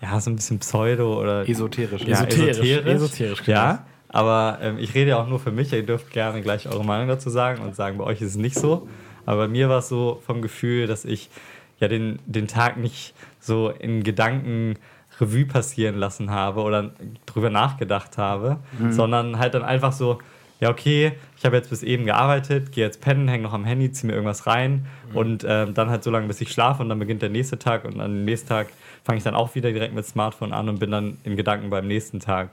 ja, 0.01 0.19
so 0.19 0.29
ein 0.29 0.35
bisschen 0.35 0.59
pseudo 0.59 1.19
oder 1.19 1.47
Esoterisch. 1.47 2.03
ja, 2.03 2.23
Esoterisch, 2.23 2.59
esoterisch. 2.59 2.85
esoterisch 2.85 3.43
klingt 3.43 3.57
ja, 3.57 3.85
aber 4.09 4.59
ähm, 4.61 4.77
ich 4.77 4.93
rede 4.93 5.09
ja 5.11 5.17
auch 5.21 5.27
nur 5.27 5.39
für 5.39 5.51
mich. 5.51 5.73
Ihr 5.73 5.83
dürft 5.83 6.11
gerne 6.11 6.41
gleich 6.41 6.67
eure 6.67 6.85
Meinung 6.85 7.07
dazu 7.07 7.31
sagen 7.31 7.63
und 7.63 7.75
sagen, 7.75 7.97
bei 7.97 8.03
euch 8.03 8.21
ist 8.21 8.29
es 8.29 8.35
nicht 8.35 8.55
so. 8.55 8.87
Aber 9.25 9.43
bei 9.43 9.47
mir 9.47 9.69
war 9.69 9.79
es 9.79 9.89
so 9.89 10.21
vom 10.25 10.43
Gefühl, 10.43 10.85
dass 10.85 11.03
ich 11.03 11.31
ja 11.79 11.87
den, 11.87 12.19
den 12.27 12.47
Tag 12.47 12.77
nicht 12.77 13.15
so 13.39 13.69
in 13.69 14.03
Gedanken 14.03 14.75
Revue 15.19 15.45
passieren 15.45 15.95
lassen 15.97 16.31
habe 16.31 16.61
oder 16.61 16.91
drüber 17.25 17.49
nachgedacht 17.49 18.17
habe, 18.17 18.57
sondern 18.91 19.39
halt 19.39 19.53
dann 19.53 19.63
einfach 19.63 19.91
so, 19.93 20.19
ja, 20.59 20.69
okay, 20.69 21.13
ich 21.37 21.45
habe 21.45 21.57
jetzt 21.57 21.69
bis 21.69 21.83
eben 21.83 22.05
gearbeitet, 22.05 22.71
gehe 22.71 22.85
jetzt 22.85 23.01
pennen, 23.01 23.27
hänge 23.27 23.43
noch 23.43 23.53
am 23.53 23.65
Handy, 23.65 23.91
ziehe 23.91 24.07
mir 24.07 24.13
irgendwas 24.13 24.47
rein 24.47 24.85
und 25.13 25.45
ähm, 25.47 25.73
dann 25.73 25.89
halt 25.89 26.03
so 26.03 26.11
lange, 26.11 26.27
bis 26.27 26.39
ich 26.41 26.51
schlafe 26.51 26.81
und 26.81 26.89
dann 26.89 26.99
beginnt 26.99 27.21
der 27.21 27.29
nächste 27.29 27.59
Tag 27.59 27.83
und 27.85 27.99
am 27.99 28.23
nächsten 28.23 28.47
Tag 28.47 28.67
fange 29.03 29.17
ich 29.17 29.23
dann 29.23 29.35
auch 29.35 29.55
wieder 29.55 29.71
direkt 29.71 29.93
mit 29.93 30.05
Smartphone 30.05 30.53
an 30.53 30.69
und 30.69 30.79
bin 30.79 30.89
dann 30.89 31.17
in 31.25 31.35
Gedanken 31.35 31.69
beim 31.69 31.85
nächsten 31.87 32.19
Tag. 32.21 32.51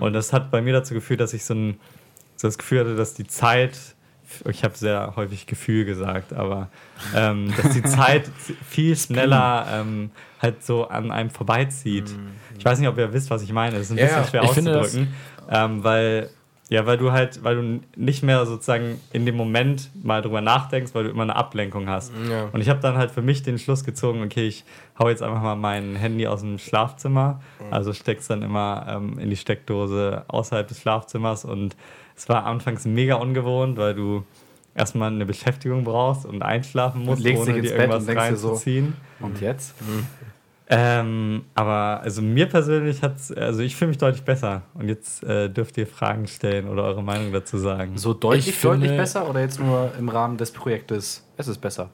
Und 0.00 0.14
das 0.14 0.32
hat 0.32 0.50
bei 0.50 0.62
mir 0.62 0.72
dazu 0.72 0.94
geführt, 0.94 1.20
dass 1.20 1.34
ich 1.34 1.44
so, 1.44 1.54
ein, 1.54 1.78
so 2.36 2.48
das 2.48 2.56
Gefühl 2.56 2.80
hatte, 2.80 2.96
dass 2.96 3.12
die 3.14 3.26
Zeit 3.26 3.78
ich 4.48 4.64
habe 4.64 4.76
sehr 4.76 5.14
häufig 5.16 5.46
Gefühl 5.46 5.84
gesagt, 5.84 6.32
aber 6.32 6.68
ähm, 7.14 7.52
dass 7.56 7.72
die 7.72 7.82
Zeit 7.82 8.30
viel 8.68 8.96
schneller 8.96 9.66
ähm, 9.72 10.10
halt 10.40 10.64
so 10.64 10.88
an 10.88 11.10
einem 11.10 11.30
vorbeizieht. 11.30 12.14
Ich 12.58 12.64
weiß 12.64 12.78
nicht, 12.78 12.88
ob 12.88 12.98
ihr 12.98 13.12
wisst, 13.12 13.30
was 13.30 13.42
ich 13.42 13.52
meine. 13.52 13.76
Das 13.76 13.86
ist 13.86 13.92
ein 13.92 13.98
Ja, 13.98 14.06
bisschen 14.06 14.24
schwer 14.26 14.42
auszudrücken, 14.42 15.14
ähm, 15.50 15.84
weil 15.84 16.30
ja, 16.68 16.86
weil 16.86 16.98
du 16.98 17.10
halt, 17.10 17.42
weil 17.42 17.56
du 17.56 17.80
nicht 17.96 18.22
mehr 18.22 18.46
sozusagen 18.46 19.00
in 19.12 19.26
dem 19.26 19.34
Moment 19.34 19.90
mal 20.04 20.22
drüber 20.22 20.40
nachdenkst, 20.40 20.94
weil 20.94 21.02
du 21.02 21.10
immer 21.10 21.24
eine 21.24 21.34
Ablenkung 21.34 21.88
hast. 21.88 22.12
Ja. 22.30 22.44
Und 22.52 22.60
ich 22.60 22.68
habe 22.68 22.78
dann 22.78 22.96
halt 22.96 23.10
für 23.10 23.22
mich 23.22 23.42
den 23.42 23.58
Schluss 23.58 23.82
gezogen, 23.82 24.22
okay, 24.22 24.46
ich 24.46 24.64
hau 24.96 25.08
jetzt 25.08 25.20
einfach 25.20 25.42
mal 25.42 25.56
mein 25.56 25.96
Handy 25.96 26.28
aus 26.28 26.42
dem 26.42 26.58
Schlafzimmer, 26.58 27.40
also 27.72 27.92
steck's 27.92 28.28
dann 28.28 28.42
immer 28.42 28.86
ähm, 28.88 29.18
in 29.18 29.30
die 29.30 29.36
Steckdose 29.36 30.22
außerhalb 30.28 30.68
des 30.68 30.80
Schlafzimmers 30.80 31.44
und 31.44 31.74
es 32.20 32.28
war 32.28 32.44
anfangs 32.44 32.84
mega 32.84 33.14
ungewohnt, 33.14 33.78
weil 33.78 33.94
du 33.94 34.24
erstmal 34.74 35.10
eine 35.10 35.24
Beschäftigung 35.24 35.84
brauchst 35.84 36.26
und 36.26 36.42
einschlafen 36.42 37.02
musst, 37.04 37.22
legst 37.22 37.44
dich 37.44 37.48
ohne 37.48 37.58
ins 37.60 37.68
dir 37.70 37.76
Bett 37.78 37.86
und 37.86 37.92
irgendwas 37.92 38.06
denkst 38.06 38.28
dir 38.28 38.36
so, 38.36 38.48
reinzuziehen. 38.48 38.92
Und 39.20 39.40
jetzt? 39.40 39.74
Ähm, 40.72 41.46
aber 41.54 42.00
also 42.02 42.22
mir 42.22 42.46
persönlich 42.46 43.02
hat's, 43.02 43.32
also 43.32 43.60
ich 43.62 43.74
fühle 43.74 43.88
mich 43.88 43.98
deutlich 43.98 44.22
besser. 44.22 44.62
Und 44.74 44.88
jetzt 44.88 45.24
äh, 45.24 45.48
dürft 45.48 45.76
ihr 45.78 45.86
Fragen 45.86 46.26
stellen 46.28 46.68
oder 46.68 46.84
eure 46.84 47.02
Meinung 47.02 47.32
dazu 47.32 47.58
sagen. 47.58 47.96
So 47.98 48.12
deutlich, 48.14 48.48
Ich 48.48 48.54
finde- 48.54 48.76
deutlich 48.80 48.96
besser 48.96 49.28
oder 49.28 49.40
jetzt 49.40 49.58
nur 49.58 49.90
im 49.98 50.08
Rahmen 50.08 50.36
des 50.36 50.52
Projektes? 50.52 51.26
Es 51.36 51.48
ist 51.48 51.58
besser. 51.58 51.88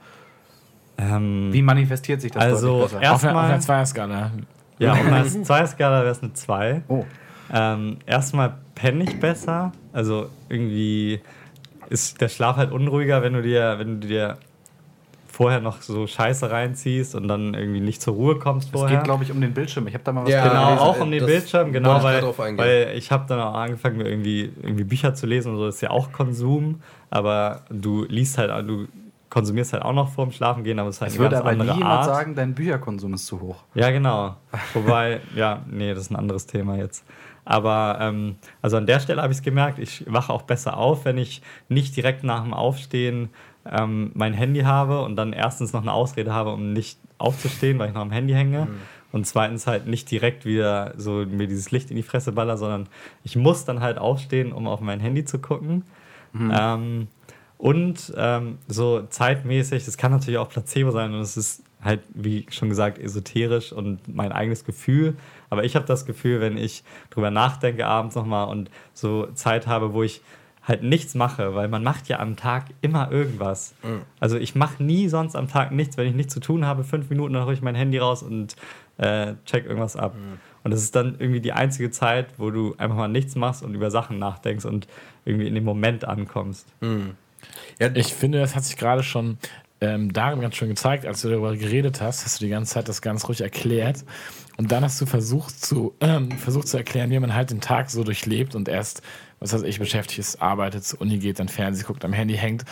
Ähm, 0.99 1.51
Wie 1.53 1.63
manifestiert 1.63 2.21
sich 2.21 2.33
das 2.33 2.43
Also, 2.43 2.81
deutlich 2.81 2.85
besser? 2.99 3.03
erst- 3.03 3.15
Auf 3.15 3.23
einer, 3.25 3.31
auf 3.31 3.37
Erstmal- 3.37 3.51
einer 3.53 3.61
Zweierskala. 3.61 4.31
ja, 4.79 4.93
und 4.93 5.13
als 5.13 5.43
Zweiskala 5.45 6.01
wäre 6.03 6.11
es 6.11 6.23
eine 6.23 6.33
2. 6.35 6.83
oh, 6.89 7.05
Ähm, 7.53 7.99
erstmal 8.07 8.57
penne 8.75 9.05
ich 9.05 9.21
besser. 9.21 9.71
Also 9.97 10.29
irgendwie 10.51 11.21
ist 11.89 12.21
der 12.21 12.29
Schlaf 12.29 12.57
halt 12.57 12.71
unruhiger, 12.71 13.23
wenn 13.23 13.33
du 13.33 13.41
dir, 13.43 13.77
wenn 13.79 14.01
du 14.01 14.07
dir 14.09 14.37
vorher 15.27 15.61
noch 15.61 15.81
so 15.83 16.07
Scheiße 16.07 16.51
reinziehst 16.51 17.15
und 17.15 17.29
dann 17.29 17.55
irgendwie 17.55 17.81
nicht 17.81 18.03
zur 18.03 18.15
Ruhe 18.15 18.39
kommst 18.39 18.69
es 18.69 18.73
vorher. 18.81 18.97
geht, 18.99 19.05
glaube 19.05 19.25
ich, 19.25 19.31
um 19.33 19.41
den 19.41 19.53
Bildschirm. 19.55 19.87
Ich 19.87 19.95
habe 19.95 20.05
da 20.05 20.13
mal 20.13 20.25
was 20.25 20.31
Ja, 20.31 20.49
Genau, 20.49 20.65
gelesen. 20.67 20.79
auch 20.83 21.01
um 21.01 21.11
den 21.11 21.21
das 21.21 21.31
Bildschirm, 21.31 21.73
genau, 21.73 22.03
wollte 22.03 22.27
ich 22.31 22.39
weil, 22.39 22.59
weil 22.59 22.93
ich 22.97 23.11
habe 23.11 23.25
dann 23.29 23.41
auch 23.41 23.55
angefangen, 23.55 23.99
mir 23.99 24.09
irgendwie, 24.09 24.51
irgendwie 24.63 24.85
Bücher 24.85 25.15
zu 25.15 25.27
lesen 25.27 25.53
und 25.53 25.59
so, 25.59 25.67
das 25.67 25.77
ist 25.77 25.81
ja 25.83 25.91
auch 25.91 26.13
Konsum, 26.13 26.81
aber 27.11 27.63
du 27.71 28.05
liest 28.05 28.37
halt, 28.39 28.51
du 28.69 28.87
konsumierst 29.31 29.73
halt 29.75 29.83
auch 29.83 29.93
noch 29.93 30.09
vorm 30.11 30.31
Schlafen 30.33 30.65
gehen, 30.65 30.79
aber 30.79 30.89
es 30.91 30.97
ist 30.97 31.01
halt 31.03 31.11
Es 31.13 31.17
eine 31.19 31.25
würde 31.25 31.35
ganz 31.37 31.47
aber 31.47 31.55
nie 31.55 31.61
andere 31.63 31.79
jemand 31.79 31.95
Art. 31.95 32.05
sagen, 32.07 32.35
dein 32.35 32.55
Bücherkonsum 32.55 33.15
ist 33.15 33.27
zu 33.27 33.41
hoch. 33.41 33.65
Ja, 33.75 33.91
genau. 33.91 34.37
Wobei, 34.75 35.21
ja, 35.35 35.63
nee, 35.71 35.91
das 35.93 36.05
ist 36.05 36.11
ein 36.11 36.17
anderes 36.17 36.47
Thema 36.47 36.77
jetzt. 36.77 37.05
Aber 37.47 37.99
ähm, 38.01 38.37
also 38.61 38.77
an 38.77 38.87
der 38.87 39.01
Stelle 39.01 39.23
habe 39.23 39.33
ich 39.33 39.39
es 39.39 39.45
gemerkt, 39.45 39.79
ich 39.79 40.05
wache 40.13 40.33
auch 40.33 40.43
besser 40.43 40.77
auf, 40.77 41.05
wenn 41.05 41.17
ich 41.17 41.43
nicht 41.69 41.97
direkt 41.97 42.25
nach 42.25 42.43
dem 42.43 42.53
Aufstehen 42.53 43.31
ähm, 43.65 44.11
mein 44.15 44.35
Handy 44.35 44.61
habe 44.61 45.03
und 45.03 45.17
dann 45.17 45.33
erstens 45.33 45.73
noch 45.73 45.83
eine 45.83 45.93
Ausrede 45.93 46.33
habe, 46.33 46.51
um 46.53 46.73
nicht 46.73 46.99
aufzustehen, 47.19 47.79
weil 47.79 47.89
ich 47.89 47.95
noch 47.95 48.03
am 48.03 48.11
Handy 48.11 48.35
hänge. 48.35 48.67
Und 49.13 49.27
zweitens 49.27 49.67
halt 49.69 49.87
nicht 49.87 50.11
direkt 50.11 50.45
wieder 50.45 50.93
so 50.97 51.25
mir 51.25 51.47
dieses 51.47 51.71
Licht 51.71 51.91
in 51.91 51.97
die 51.97 52.03
Fresse 52.03 52.33
baller, 52.33 52.59
sondern 52.59 52.89
ich 53.23 53.37
muss 53.37 53.65
dann 53.65 53.81
halt 53.81 53.97
aufstehen, 53.97 54.53
um 54.53 54.67
auf 54.67 54.81
mein 54.81 54.99
Handy 55.01 55.25
zu 55.25 55.39
gucken. 55.39 55.85
Ähm, 56.53 57.09
und 57.59 58.13
ähm, 58.17 58.59
so 58.69 59.03
zeitmäßig, 59.03 59.85
das 59.85 59.97
kann 59.97 60.13
natürlich 60.13 60.39
auch 60.39 60.49
Placebo 60.49 60.91
sein 60.91 61.15
und 61.15 61.21
es 61.21 61.37
ist 61.37 61.63
halt, 61.83 62.01
wie 62.15 62.47
schon 62.51 62.69
gesagt, 62.69 62.99
esoterisch 62.99 63.73
und 63.73 64.15
mein 64.15 64.33
eigenes 64.33 64.65
Gefühl. 64.65 65.17
Aber 65.51 65.65
ich 65.65 65.77
habe 65.77 65.87
das 65.87 66.05
Gefühl, 66.05 66.41
wenn 66.41 66.57
ich 66.59 66.83
drüber 67.11 67.31
nachdenke 67.31 67.87
abends 67.87 68.17
nochmal 68.17 68.49
und 68.49 68.71
so 68.93 69.27
Zeit 69.35 69.67
habe, 69.67 69.93
wo 69.93 70.03
ich 70.03 70.21
halt 70.65 70.83
nichts 70.83 71.15
mache, 71.15 71.55
weil 71.55 71.69
man 71.69 71.85
macht 71.85 72.09
ja 72.09 72.19
am 72.19 72.35
Tag 72.35 72.65
immer 72.81 73.13
irgendwas. 73.13 73.75
Also 74.19 74.37
ich 74.37 74.57
mache 74.57 74.83
nie 74.83 75.09
sonst 75.09 75.37
am 75.37 75.47
Tag 75.49 75.71
nichts, 75.71 75.97
wenn 75.97 76.09
ich 76.09 76.15
nichts 76.15 76.35
zu 76.35 76.41
tun 76.41 76.67
habe. 76.67 76.83
Fünf 76.83 77.09
Minuten, 77.09 77.35
dann 77.35 77.45
hole 77.45 77.55
ich 77.55 77.63
mein 77.63 77.77
Handy 77.77 77.99
raus 77.99 78.25
und 78.25 78.57
äh, 78.99 79.35
check 79.45 79.65
irgendwas 79.67 79.95
ab. 79.97 80.17
Und 80.65 80.73
das 80.73 80.83
ist 80.83 80.97
dann 80.97 81.15
irgendwie 81.21 81.41
die 81.41 81.53
einzige 81.53 81.93
Zeit, 81.93 82.35
wo 82.39 82.51
du 82.51 82.75
einfach 82.79 82.97
mal 82.97 83.07
nichts 83.07 83.37
machst 83.37 83.63
und 83.63 83.75
über 83.75 83.93
Sachen 83.93 84.19
nachdenkst 84.19 84.65
und 84.65 84.89
irgendwie 85.25 85.47
in 85.47 85.55
dem 85.55 85.65
Moment 85.65 86.05
ankommst. 86.05 86.67
Ja, 87.79 87.95
Ich 87.95 88.15
finde, 88.15 88.41
das 88.41 88.55
hat 88.55 88.65
sich 88.65 88.77
gerade 88.77 89.03
schon 89.03 89.39
ähm, 89.81 90.13
darin 90.13 90.41
ganz 90.41 90.57
schön 90.57 90.69
gezeigt, 90.69 91.05
als 91.05 91.23
du 91.23 91.29
darüber 91.29 91.55
geredet 91.57 92.01
hast, 92.01 92.25
hast 92.25 92.41
du 92.41 92.45
die 92.45 92.51
ganze 92.51 92.75
Zeit 92.75 92.89
das 92.89 93.03
ganz 93.03 93.29
ruhig 93.29 93.43
erklärt. 93.43 94.05
Und 94.57 94.73
dann 94.73 94.83
hast 94.83 95.01
du 95.01 95.07
versucht 95.07 95.63
zu, 95.63 95.95
ähm, 96.01 96.31
versucht 96.39 96.69
zu 96.69 96.77
erklären, 96.77 97.11
wie 97.11 97.19
man 97.19 97.35
halt 97.35 97.51
den 97.51 97.61
Tag 97.61 97.91
so 97.91 98.03
durchlebt 98.03 98.55
und 98.55 98.69
erst, 98.69 99.03
was 99.41 99.53
weiß 99.53 99.63
ich, 99.63 99.79
beschäftigt 99.79 100.19
ist, 100.19 100.41
arbeitet, 100.41 100.85
zur 100.85 101.01
Uni 101.03 101.19
geht, 101.19 101.39
dann 101.39 101.49
Fernsehen 101.49 101.87
guckt, 101.87 102.05
am 102.05 102.13
Handy 102.13 102.37
hängt. 102.37 102.65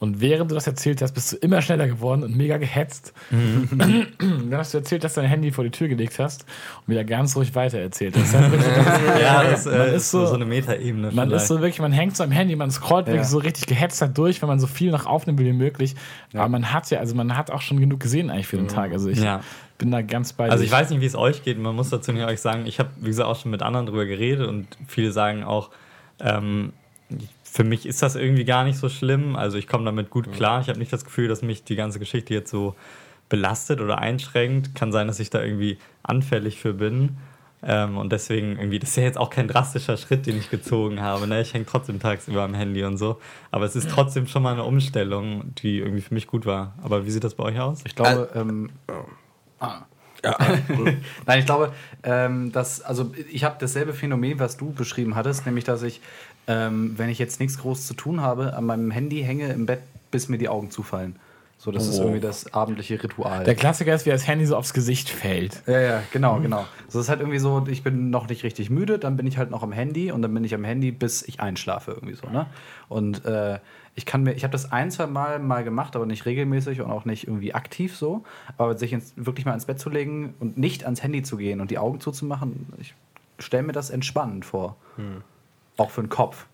Und 0.00 0.20
während 0.20 0.50
du 0.50 0.54
das 0.54 0.66
erzählt 0.66 1.00
hast, 1.00 1.12
bist 1.12 1.32
du 1.32 1.36
immer 1.36 1.62
schneller 1.62 1.86
geworden 1.86 2.24
und 2.24 2.36
mega 2.36 2.58
gehetzt. 2.58 3.14
dann 3.30 4.48
hast 4.52 4.74
du 4.74 4.78
erzählt, 4.78 5.02
dass 5.04 5.14
du 5.14 5.20
dein 5.22 5.30
Handy 5.30 5.50
vor 5.50 5.64
die 5.64 5.70
Tür 5.70 5.88
gelegt 5.88 6.18
hast 6.18 6.44
und 6.86 6.92
wieder 6.92 7.04
ganz 7.04 7.36
ruhig 7.36 7.54
weiter 7.54 7.78
erzählt 7.78 8.14
hast. 8.16 8.32
Das 8.34 8.42
halt 8.42 8.52
wirklich- 8.52 9.22
Ja, 9.22 9.44
das 9.44 9.66
äh, 9.66 9.96
ist 9.96 10.10
so, 10.10 10.26
so- 10.26 10.34
eine 10.34 10.44
Metaebene. 10.44 11.10
Man 11.12 11.28
vielleicht. 11.28 11.42
ist 11.44 11.48
so 11.48 11.60
wirklich, 11.60 11.80
man 11.80 11.92
hängt 11.92 12.16
so 12.16 12.24
am 12.24 12.30
Handy, 12.32 12.56
man 12.56 12.70
scrollt 12.70 13.06
wirklich 13.06 13.22
Ja. 13.22 13.28
so 13.28 13.38
richtig 13.38 13.66
gehetzt 13.66 14.02
da 14.02 14.06
durch, 14.06 14.42
wenn 14.42 14.48
man 14.48 14.58
so 14.60 14.66
viel 14.66 14.90
noch 14.90 15.06
aufnehmen 15.06 15.38
will 15.38 15.46
wie 15.46 15.52
möglich. 15.52 15.94
Aber 16.34 16.48
man 16.48 16.72
hat 16.72 16.90
ja, 16.90 16.98
also 16.98 17.14
man 17.14 17.36
hat 17.36 17.50
auch 17.50 17.62
schon 17.62 17.80
genug 17.80 18.00
gesehen 18.00 18.30
eigentlich 18.30 18.46
für 18.48 18.56
den 18.56 18.68
Tag. 18.68 18.92
Also 18.92 19.08
ich 19.08 19.20
Ja. 19.22 19.40
bin 19.78 19.90
da 19.90 20.02
ganz 20.02 20.32
bei 20.32 20.50
Also 20.50 20.64
ich 20.64 20.70
weiß 20.72 20.90
nicht, 20.90 21.00
wie 21.00 21.06
es 21.06 21.14
euch 21.16 21.42
geht. 21.44 21.58
Man 21.58 21.74
muss 21.74 21.88
dazu 21.90 22.12
nicht 22.12 22.24
euch 22.26 22.40
sagen, 22.40 22.66
ich 22.66 22.78
habe, 22.78 22.90
wie 23.00 23.06
gesagt, 23.08 23.28
auch 23.28 23.40
schon 23.40 23.50
mit 23.52 23.62
anderen 23.62 23.86
drüber 23.86 24.04
geredet 24.06 24.46
und 24.48 24.66
viele 24.86 25.12
sagen 25.12 25.44
auch, 25.44 25.70
ähm, 26.20 26.72
für 27.54 27.62
mich 27.62 27.86
ist 27.86 28.02
das 28.02 28.16
irgendwie 28.16 28.44
gar 28.44 28.64
nicht 28.64 28.76
so 28.76 28.88
schlimm. 28.88 29.36
Also 29.36 29.58
ich 29.58 29.68
komme 29.68 29.84
damit 29.84 30.10
gut 30.10 30.32
klar. 30.32 30.60
Ich 30.60 30.68
habe 30.68 30.80
nicht 30.80 30.92
das 30.92 31.04
Gefühl, 31.04 31.28
dass 31.28 31.40
mich 31.40 31.62
die 31.62 31.76
ganze 31.76 32.00
Geschichte 32.00 32.34
jetzt 32.34 32.50
so 32.50 32.74
belastet 33.28 33.80
oder 33.80 33.98
einschränkt. 33.98 34.74
Kann 34.74 34.90
sein, 34.90 35.06
dass 35.06 35.20
ich 35.20 35.30
da 35.30 35.40
irgendwie 35.40 35.78
anfällig 36.02 36.58
für 36.58 36.74
bin. 36.74 37.16
Ähm, 37.62 37.96
und 37.96 38.10
deswegen 38.10 38.58
irgendwie, 38.58 38.80
das 38.80 38.90
ist 38.90 38.96
ja 38.96 39.04
jetzt 39.04 39.18
auch 39.18 39.30
kein 39.30 39.46
drastischer 39.46 39.96
Schritt, 39.96 40.26
den 40.26 40.36
ich 40.36 40.50
gezogen 40.50 41.00
habe. 41.00 41.28
Ne? 41.28 41.42
Ich 41.42 41.54
hänge 41.54 41.64
trotzdem 41.64 42.00
tagsüber 42.00 42.42
am 42.42 42.54
Handy 42.54 42.82
und 42.82 42.96
so. 42.96 43.20
Aber 43.52 43.66
es 43.66 43.76
ist 43.76 43.88
trotzdem 43.88 44.26
schon 44.26 44.42
mal 44.42 44.54
eine 44.54 44.64
Umstellung, 44.64 45.54
die 45.54 45.78
irgendwie 45.78 46.02
für 46.02 46.12
mich 46.12 46.26
gut 46.26 46.46
war. 46.46 46.74
Aber 46.82 47.06
wie 47.06 47.10
sieht 47.12 47.22
das 47.22 47.36
bei 47.36 47.44
euch 47.44 47.60
aus? 47.60 47.84
Ich 47.86 47.94
glaube, 47.94 48.30
ähm, 48.34 48.70
Nein, 51.26 51.38
ich 51.38 51.46
glaube, 51.46 51.72
ähm, 52.02 52.50
dass, 52.52 52.80
also 52.80 53.12
ich 53.30 53.44
habe 53.44 53.56
dasselbe 53.58 53.92
Phänomen, 53.92 54.38
was 54.38 54.56
du 54.56 54.72
beschrieben 54.72 55.14
hattest, 55.14 55.46
nämlich 55.46 55.64
dass 55.64 55.82
ich, 55.82 56.00
ähm, 56.46 56.94
wenn 56.96 57.08
ich 57.08 57.18
jetzt 57.18 57.40
nichts 57.40 57.58
groß 57.58 57.86
zu 57.86 57.94
tun 57.94 58.20
habe, 58.20 58.54
an 58.54 58.64
meinem 58.64 58.90
Handy 58.90 59.22
hänge 59.22 59.48
im 59.52 59.66
Bett, 59.66 59.80
bis 60.10 60.28
mir 60.28 60.38
die 60.38 60.48
Augen 60.48 60.70
zufallen. 60.70 61.16
So, 61.56 61.70
das 61.70 61.88
ist 61.88 61.98
Oh. 61.98 62.02
irgendwie 62.02 62.20
das 62.20 62.52
abendliche 62.52 63.02
Ritual. 63.02 63.44
Der 63.44 63.54
Klassiker 63.54 63.94
ist, 63.94 64.04
wie 64.04 64.10
das 64.10 64.26
Handy 64.26 64.44
so 64.44 64.54
aufs 64.56 64.74
Gesicht 64.74 65.08
fällt. 65.08 65.62
Ja, 65.66 65.80
ja, 65.80 66.02
genau, 66.12 66.38
genau. 66.40 66.66
So, 66.88 66.98
das 66.98 67.06
ist 67.06 67.08
halt 67.08 67.20
irgendwie 67.20 67.38
so, 67.38 67.64
ich 67.68 67.82
bin 67.82 68.10
noch 68.10 68.28
nicht 68.28 68.42
richtig 68.44 68.68
müde, 68.68 68.98
dann 68.98 69.16
bin 69.16 69.26
ich 69.26 69.38
halt 69.38 69.50
noch 69.50 69.62
am 69.62 69.72
Handy 69.72 70.12
und 70.12 70.20
dann 70.20 70.34
bin 70.34 70.44
ich 70.44 70.54
am 70.54 70.64
Handy, 70.64 70.90
bis 70.92 71.22
ich 71.22 71.40
einschlafe 71.40 71.92
irgendwie 71.92 72.14
so, 72.16 72.28
ne? 72.28 72.46
Und 72.90 73.24
äh, 73.24 73.60
ich 73.94 74.04
kann 74.04 74.24
mir, 74.24 74.32
ich 74.34 74.42
habe 74.42 74.52
das 74.52 74.72
ein, 74.72 74.90
zwei 74.90 75.06
Mal 75.06 75.38
mal 75.38 75.64
gemacht, 75.64 75.96
aber 75.96 76.04
nicht 76.04 76.26
regelmäßig 76.26 76.80
und 76.82 76.90
auch 76.90 77.04
nicht 77.06 77.28
irgendwie 77.28 77.54
aktiv 77.54 77.96
so. 77.96 78.24
Aber 78.58 78.76
sich 78.76 78.92
ins, 78.92 79.14
wirklich 79.16 79.46
mal 79.46 79.54
ins 79.54 79.64
Bett 79.64 79.78
zu 79.78 79.88
legen 79.88 80.34
und 80.40 80.58
nicht 80.58 80.84
ans 80.84 81.02
Handy 81.02 81.22
zu 81.22 81.36
gehen 81.38 81.60
und 81.62 81.70
die 81.70 81.78
Augen 81.78 82.00
zuzumachen, 82.00 82.66
ich 82.78 82.94
stelle 83.38 83.62
mir 83.62 83.72
das 83.72 83.88
entspannend 83.90 84.44
vor. 84.44 84.76
Auch 85.76 85.90
für 85.90 86.02
den 86.02 86.08
Kopf. 86.08 86.46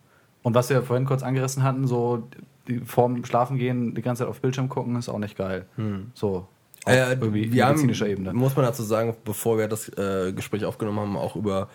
Und 0.43 0.55
was 0.55 0.71
wir 0.71 0.83
vorhin 0.83 1.07
kurz 1.07 1.23
angerissen 1.23 1.63
hatten, 1.63 1.87
so 1.87 2.29
die, 2.69 2.81
vorm 2.81 3.25
Schlafengehen 3.25 3.95
die 3.95 4.03
ganze 4.03 4.23
Zeit 4.23 4.31
auf 4.31 4.41
Bildschirm 4.41 4.69
gucken, 4.69 4.97
ist 4.97 5.09
auch 5.09 5.19
nicht 5.19 5.37
geil. 5.37 5.67
So. 6.15 6.47
Auf 6.85 6.93
Äh, 6.95 7.11
irgendwie 7.11 7.53
wir 7.53 7.65
haben, 7.67 7.73
medizinischer 7.73 8.07
Ebene. 8.09 8.33
muss 8.33 8.57
man 8.57 8.65
dazu 8.65 8.83
sagen, 8.83 9.15
bevor 9.25 9.59
wir 9.59 9.69
das 9.69 9.91
äh, 9.99 10.33
Gespräch 10.33 10.65
aufgenommen 10.65 11.01
haben, 11.01 11.17
auch 11.19 11.37
über 11.37 11.69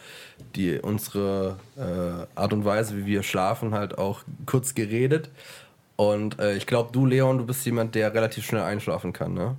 die, 0.56 0.80
unsere 0.80 1.58
äh, 1.78 2.40
Art 2.40 2.54
und 2.54 2.66
Weise, 2.66 2.98
wie 2.98 3.06
wir 3.06 3.22
schlafen, 3.22 3.76
halt 3.76 4.00
auch 4.00 4.24
kurz 4.48 4.74
geredet. 4.74 5.30
Und 5.96 6.40
äh, 6.40 6.56
ich 6.56 6.66
glaube, 6.66 6.90
du, 6.92 7.06
Leon, 7.06 7.38
du 7.38 7.46
bist 7.46 7.64
jemand, 7.68 7.94
der 7.94 8.16
relativ 8.16 8.46
schnell 8.46 8.64
einschlafen 8.64 9.14
kann, 9.14 9.36
ne? 9.36 9.56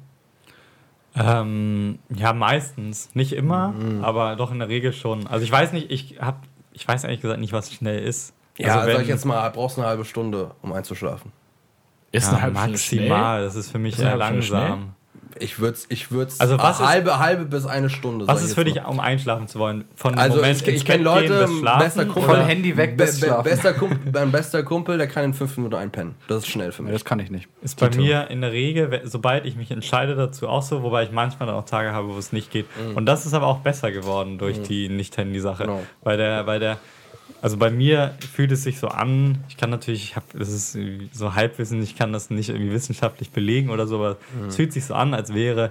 Ähm, 1.15 2.01
ja, 2.15 2.33
meistens. 2.33 3.15
Nicht 3.15 3.33
immer, 3.33 3.73
aber 4.03 4.37
doch 4.37 4.51
in 4.51 4.59
der 4.59 4.69
Regel 4.69 4.93
schon. 4.93 5.27
Also 5.27 5.45
ich 5.45 5.53
weiß 5.53 5.73
nicht, 5.73 5.91
ich 5.91 6.21
hab, 6.21 6.43
ich 6.77 6.87
weiß 6.87 7.05
ehrlich 7.05 7.23
gesagt 7.23 7.41
nicht, 7.41 7.53
was 7.53 7.73
schnell 7.73 7.99
ist. 7.99 8.35
Ja, 8.59 8.81
also 8.81 8.93
sag 8.93 9.03
ich 9.03 9.09
jetzt 9.09 9.25
mal, 9.25 9.49
brauchst 9.51 9.79
eine 9.79 9.87
halbe 9.87 10.05
Stunde, 10.05 10.51
um 10.63 10.73
einzuschlafen. 10.73 11.33
Ist 12.13 12.25
ja, 12.25 12.33
eine 12.33 12.43
halbe 12.43 12.57
Stunde 12.59 12.73
maximal. 12.73 13.43
Das 13.43 13.55
ist 13.57 13.71
für 13.71 13.79
mich 13.79 13.95
Ist 13.95 14.01
eine 14.01 14.17
sehr 14.17 14.27
halbe 14.27 14.43
Stunde 14.43 14.63
langsam. 14.63 14.95
Ich 15.41 15.59
würde 15.59 15.75
es 15.75 15.87
ich 15.89 16.11
würd's 16.11 16.41
Also 16.41 16.59
was 16.59 16.81
ist- 16.81 16.87
halbe, 16.87 17.19
halbe 17.19 17.45
bis 17.45 17.67
eine 17.67 17.91
Stunde. 17.91 18.27
Was 18.29 18.43
ist 18.43 18.55
für 18.55 18.65
dich, 18.65 18.83
um 18.85 19.01
einschlafen 19.01 19.49
zu 19.49 19.59
wollen? 19.59 19.85
Von 19.95 20.17
Also 20.19 20.37
Moment 20.37 20.61
ich, 20.63 20.75
ich 20.75 20.85
kenne 20.85 21.03
Leute, 21.03 21.49
bester 21.79 22.05
Kumpel, 22.07 22.23
Von 22.37 22.41
Handy 22.47 22.77
weg 22.77 22.97
bis 22.97 23.19
schlafen. 23.19 23.45
bester 23.45 23.73
Kumpel, 23.75 23.99
mein 24.13 24.33
bester 24.33 24.63
Kumpel, 24.63 24.99
der 24.99 25.07
kann 25.09 25.25
in 25.25 25.35
fünf 25.35 25.57
Minuten 25.57 25.75
einpennen. 25.77 26.15
Das 26.29 26.39
ist 26.39 26.49
schnell 26.49 26.73
für 26.73 26.83
mich. 26.83 26.93
das 26.93 27.05
kann 27.05 27.19
ich 27.19 27.31
nicht. 27.31 27.49
Ist 27.63 27.79
bei 27.79 27.91
mir 27.91 28.29
in 28.31 28.41
der 28.41 28.53
Regel, 28.53 29.01
sobald 29.05 29.45
ich 29.47 29.57
mich 29.57 29.71
entscheide 29.71 30.15
dazu, 30.17 30.49
auch 30.49 30.63
so, 30.63 30.83
wobei 30.83 31.03
ich 31.05 31.11
manchmal 31.13 31.47
dann 31.47 31.57
auch 31.57 31.65
Tage 31.65 31.93
habe, 31.93 32.09
wo 32.15 32.19
es 32.19 32.33
nicht 32.33 32.51
geht. 32.51 32.67
Und 32.95 33.07
das 33.07 33.27
ist 33.27 33.35
aber 33.35 33.47
auch 33.47 33.59
besser 33.59 33.91
geworden 33.93 34.39
durch 34.39 34.63
die 34.63 34.89
Nicht-Handy-Sache. 34.89 35.65
Genau. 35.65 35.83
Weil 36.03 36.17
der, 36.17 36.47
weil 36.47 36.61
der, 36.61 36.79
also 37.47 37.59
bei 37.59 37.71
mir 37.71 38.17
fühlt 38.35 38.51
es 38.51 38.65
sich 38.65 38.81
so 38.81 38.89
an, 38.89 39.39
ich 39.49 39.57
kann 39.57 39.71
natürlich, 39.71 40.03
ich 40.03 40.17
habe, 40.17 40.27
das 40.37 40.49
ist 40.49 40.77
so 41.13 41.35
Halbwissen, 41.37 41.81
ich 41.81 41.95
kann 41.95 42.13
das 42.13 42.29
nicht 42.29 42.49
irgendwie 42.49 42.73
wissenschaftlich 42.73 43.31
belegen 43.31 43.71
oder 43.71 43.87
so, 43.87 43.97
aber 43.99 44.17
Mhm. 44.37 44.49
es 44.49 44.57
fühlt 44.57 44.73
sich 44.73 44.85
so 44.85 44.95
an, 44.95 45.15
als 45.15 45.33
wäre, 45.33 45.71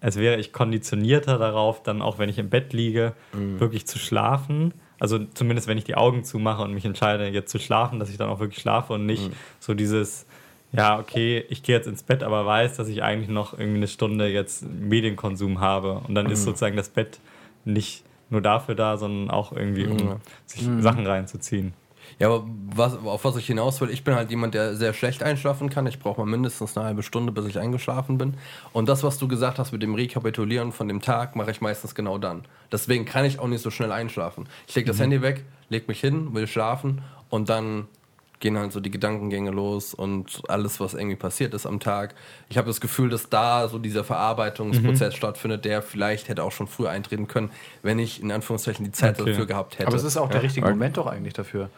als 0.00 0.16
wäre 0.16 0.40
ich 0.40 0.52
konditionierter 0.52 1.38
darauf, 1.38 1.84
dann 1.84 2.02
auch 2.02 2.18
wenn 2.18 2.28
ich 2.28 2.38
im 2.40 2.50
Bett 2.50 2.72
liege, 2.72 3.12
Mhm. 3.32 3.60
wirklich 3.60 3.86
zu 3.86 4.00
schlafen. 4.00 4.74
Also 4.98 5.20
zumindest 5.34 5.68
wenn 5.68 5.78
ich 5.78 5.84
die 5.84 5.94
Augen 5.94 6.24
zumache 6.24 6.62
und 6.62 6.74
mich 6.74 6.84
entscheide, 6.84 7.28
jetzt 7.28 7.50
zu 7.52 7.60
schlafen, 7.60 8.00
dass 8.00 8.10
ich 8.10 8.16
dann 8.16 8.28
auch 8.28 8.40
wirklich 8.40 8.60
schlafe 8.60 8.94
und 8.94 9.06
nicht 9.06 9.28
Mhm. 9.28 9.34
so 9.60 9.74
dieses, 9.74 10.26
ja, 10.72 10.98
okay, 10.98 11.44
ich 11.48 11.62
gehe 11.62 11.76
jetzt 11.76 11.86
ins 11.86 12.02
Bett, 12.02 12.24
aber 12.24 12.44
weiß, 12.44 12.76
dass 12.76 12.88
ich 12.88 13.04
eigentlich 13.04 13.28
noch 13.30 13.52
irgendwie 13.56 13.76
eine 13.78 13.86
Stunde 13.88 14.26
jetzt 14.28 14.64
Medienkonsum 14.68 15.60
habe. 15.60 16.00
Und 16.08 16.16
dann 16.16 16.26
ist 16.28 16.40
Mhm. 16.40 16.44
sozusagen 16.46 16.76
das 16.76 16.88
Bett 16.88 17.20
nicht 17.64 18.02
nur 18.34 18.42
dafür 18.42 18.74
da, 18.74 18.96
sondern 18.98 19.30
auch 19.30 19.52
irgendwie, 19.52 19.86
um 19.86 19.98
Ja. 19.98 20.16
sich 20.44 20.68
Sachen 20.80 21.06
reinzuziehen. 21.06 21.72
Ja, 22.18 22.28
aber 22.28 22.44
was, 22.74 22.96
auf 23.04 23.24
was 23.24 23.36
ich 23.36 23.46
hinaus 23.46 23.80
will, 23.80 23.90
ich 23.90 24.04
bin 24.04 24.14
halt 24.14 24.30
jemand, 24.30 24.54
der 24.54 24.76
sehr 24.76 24.92
schlecht 24.92 25.22
einschlafen 25.22 25.68
kann. 25.70 25.86
Ich 25.86 25.98
brauche 25.98 26.20
mal 26.20 26.26
mindestens 26.26 26.76
eine 26.76 26.86
halbe 26.86 27.02
Stunde, 27.02 27.32
bis 27.32 27.46
ich 27.46 27.58
eingeschlafen 27.58 28.18
bin. 28.18 28.34
Und 28.72 28.88
das, 28.88 29.02
was 29.02 29.18
du 29.18 29.26
gesagt 29.26 29.58
hast 29.58 29.72
mit 29.72 29.82
dem 29.82 29.94
Rekapitulieren 29.94 30.70
von 30.70 30.86
dem 30.86 31.00
Tag, 31.00 31.34
mache 31.34 31.50
ich 31.50 31.60
meistens 31.60 31.94
genau 31.94 32.18
dann. 32.18 32.44
Deswegen 32.70 33.04
kann 33.04 33.24
ich 33.24 33.38
auch 33.40 33.48
nicht 33.48 33.62
so 33.62 33.70
schnell 33.70 33.90
einschlafen. 33.90 34.48
Ich 34.68 34.74
lege 34.76 34.86
das 34.86 35.00
Handy 35.00 35.22
weg, 35.22 35.44
leg 35.70 35.88
mich 35.88 36.00
hin, 36.00 36.34
will 36.34 36.46
schlafen 36.46 37.02
und 37.30 37.48
dann 37.48 37.88
gehen 38.44 38.58
halt 38.58 38.72
so 38.72 38.80
die 38.80 38.90
Gedankengänge 38.90 39.50
los 39.50 39.94
und 39.94 40.42
alles, 40.48 40.78
was 40.78 40.92
irgendwie 40.92 41.16
passiert 41.16 41.54
ist 41.54 41.64
am 41.64 41.80
Tag. 41.80 42.14
Ich 42.50 42.58
habe 42.58 42.68
das 42.68 42.78
Gefühl, 42.78 43.08
dass 43.08 43.30
da 43.30 43.68
so 43.68 43.78
dieser 43.78 44.04
Verarbeitungsprozess 44.04 45.14
stattfindet, 45.14 45.64
der 45.64 45.80
vielleicht 45.80 46.28
hätte 46.28 46.44
auch 46.44 46.52
schon 46.52 46.66
früher 46.66 46.90
eintreten 46.90 47.26
können, 47.26 47.50
wenn 47.82 47.98
ich 47.98 48.22
in 48.22 48.30
Anführungszeichen 48.30 48.84
die 48.84 48.92
Zeit 48.92 49.18
Okay. 49.18 49.30
dafür 49.30 49.46
gehabt 49.46 49.78
hätte. 49.78 49.86
Aber 49.88 49.96
es 49.96 50.04
ist 50.04 50.18
auch 50.18 50.28
der 50.28 50.42
richtige 50.42 50.68
Moment 50.68 50.98
doch 50.98 51.06
eigentlich 51.06 51.32
dafür. 51.32 51.70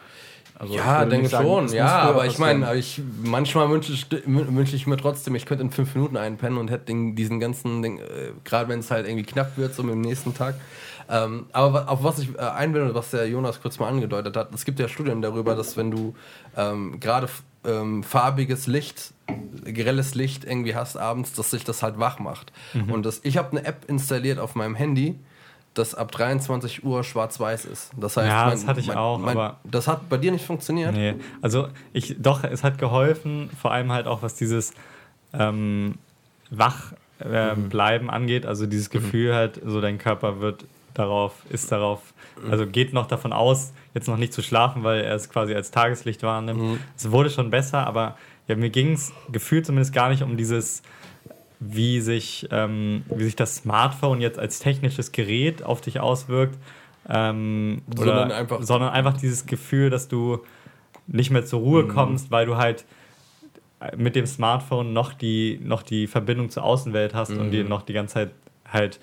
Also 0.59 0.73
ich 0.73 0.81
Ja, 0.81 1.05
denke 1.05 1.29
sagen, 1.29 1.47
schon. 1.47 1.69
Ja, 1.69 1.99
aber 2.01 2.27
ich 2.27 2.39
meine, 2.39 2.75
ich, 2.75 3.01
manchmal 3.23 3.71
wünsche 3.71 3.93
ich, 3.93 4.07
wünsche 4.27 4.75
ich 4.75 4.89
mir 4.89 4.97
trotzdem, 4.97 5.37
ich 5.37 5.47
könnte 5.47 5.63
in 5.63 5.71
fünf 5.71 5.95
Minuten 5.95 6.17
einpennen 6.17 6.59
und 6.59 6.69
hätte 6.71 6.87
den, 6.87 7.15
diesen 7.15 7.39
ganzen, 7.39 7.81
Ding, 7.83 7.99
äh, 7.99 8.33
gerade 8.43 8.69
wenn 8.69 8.81
es 8.81 8.91
halt 8.91 9.07
irgendwie 9.07 9.25
knapp 9.25 9.57
wird, 9.57 9.73
so 9.75 9.85
mit 9.85 9.95
dem 9.95 10.01
nächsten 10.01 10.35
Tag. 10.35 10.57
Ähm, 11.09 11.47
aber 11.53 11.89
auf 11.89 12.03
was 12.03 12.19
ich 12.19 12.35
äh, 12.35 12.39
ein 12.41 12.75
will 12.75 12.83
und 12.83 12.95
was 12.95 13.11
der 13.11 13.29
Jonas 13.29 13.61
kurz 13.63 13.79
mal 13.79 13.89
angedeutet 13.89 14.37
hat, 14.37 14.53
es 14.55 14.65
gibt 14.65 14.79
ja 14.81 14.89
Studien 14.89 15.23
darüber, 15.23 15.55
dass 15.55 15.77
wenn 15.77 15.91
du 15.91 16.15
ähm, 16.57 16.99
gerade 16.99 17.29
ähm, 17.65 18.03
farbiges 18.03 18.67
Licht, 18.67 19.13
grelles 19.65 20.15
Licht 20.15 20.45
irgendwie 20.45 20.75
hast 20.75 20.97
abends, 20.97 21.33
dass 21.33 21.51
sich 21.51 21.65
das 21.65 21.83
halt 21.83 21.99
wach 21.99 22.19
macht. 22.19 22.53
Und 22.93 23.05
das, 23.07 23.21
ich 23.25 23.37
habe 23.37 23.57
eine 23.57 23.65
App 23.67 23.85
installiert 23.89 24.39
auf 24.39 24.55
meinem 24.55 24.75
Handy, 24.75 25.17
das 25.75 25.95
ab 25.95 26.11
23 26.13 26.85
Uhr 26.85 27.05
schwarz-weiß 27.05 27.67
ist. 27.67 27.91
Das 27.97 28.17
heißt, 28.17 28.29
Ja, 28.29 28.51
das 28.51 28.67
hatte 28.67 28.81
ich 28.81 28.91
auch, 28.95 29.19
mein, 29.19 29.37
aber- 29.37 29.57
das 29.65 29.89
hat 29.89 30.09
bei 30.09 30.17
dir 30.17 30.33
nicht 30.33 30.45
funktioniert. 30.47 30.93
Nee, 30.95 31.15
also 31.43 31.69
ich, 31.93 32.17
doch, 32.19 32.45
es 32.45 32.65
hat 32.65 32.79
geholfen, 32.79 33.51
vor 33.61 33.73
allem 33.73 33.93
halt 33.93 34.07
auch, 34.07 34.23
was 34.23 34.35
dieses 34.37 34.73
ähm, 35.33 35.97
Wachbleiben 37.21 38.11
angeht, 38.11 38.47
also 38.47 38.67
dieses 38.67 38.91
Gefühl 38.91 39.35
halt, 39.35 39.61
so 39.65 39.81
dein 39.81 39.99
Körper 39.99 40.41
wird 40.41 40.65
darauf, 40.99 41.33
ist 41.51 41.71
darauf, 41.73 42.01
also 42.51 42.67
geht 42.67 42.93
noch 42.93 43.07
davon 43.07 43.33
aus, 43.33 43.73
jetzt 43.95 44.09
noch 44.09 44.17
nicht 44.17 44.33
zu 44.33 44.43
schlafen, 44.43 44.85
weil 44.85 45.01
er 45.03 45.15
es 45.15 45.29
quasi 45.31 45.55
als 45.55 45.71
Tageslicht 45.71 46.23
wahrnimmt. 46.23 46.81
Es 46.97 47.11
wurde 47.11 47.31
schon 47.31 47.51
besser, 47.51 47.87
aber 47.87 48.17
ja, 48.49 48.57
mir 48.57 48.71
ging 48.71 48.93
es 48.93 49.13
gefühlt 49.33 49.67
zumindest 49.67 49.93
gar 49.93 50.09
nicht 50.09 50.23
um 50.23 50.37
dieses, 50.37 50.83
wie 51.61 52.01
sich, 52.01 52.47
ähm, 52.51 53.05
wie 53.15 53.25
sich 53.25 53.37
das 53.37 53.57
Smartphone 53.57 54.21
jetzt 54.21 54.39
als 54.39 54.59
technisches 54.59 55.13
Gerät 55.13 55.63
auf 55.63 55.81
dich 55.81 56.01
auswirkt. 56.01 56.59
Ähm, 57.09 57.83
Sondern 57.97 58.27
oder, 58.29 58.37
einfach- 58.37 58.63
sondern 58.63 58.91
einfach 58.91 59.17
dieses 59.17 59.47
Gefühl, 59.47 59.91
dass 59.91 60.09
du 60.09 60.41
nicht 61.07 61.31
mehr 61.31 61.45
zur 61.45 61.61
Ruhe 61.61 61.85
Mhm. 61.85 61.89
kommst, 61.89 62.31
weil 62.31 62.47
du 62.47 62.57
halt 62.57 62.85
mit 63.97 64.17
dem 64.17 64.27
Smartphone 64.27 64.93
noch 64.93 65.13
die, 65.13 65.61
noch 65.63 65.83
die 65.83 66.07
Verbindung 66.07 66.51
zur 66.51 66.65
Außenwelt 66.65 67.15
hast 67.15 67.31
und 67.31 67.47
Mhm. 67.47 67.51
dir 67.51 67.65
noch 67.65 67.83
die 67.83 67.93
ganze 67.93 68.15
Zeit 68.15 68.31
halt 68.71 68.99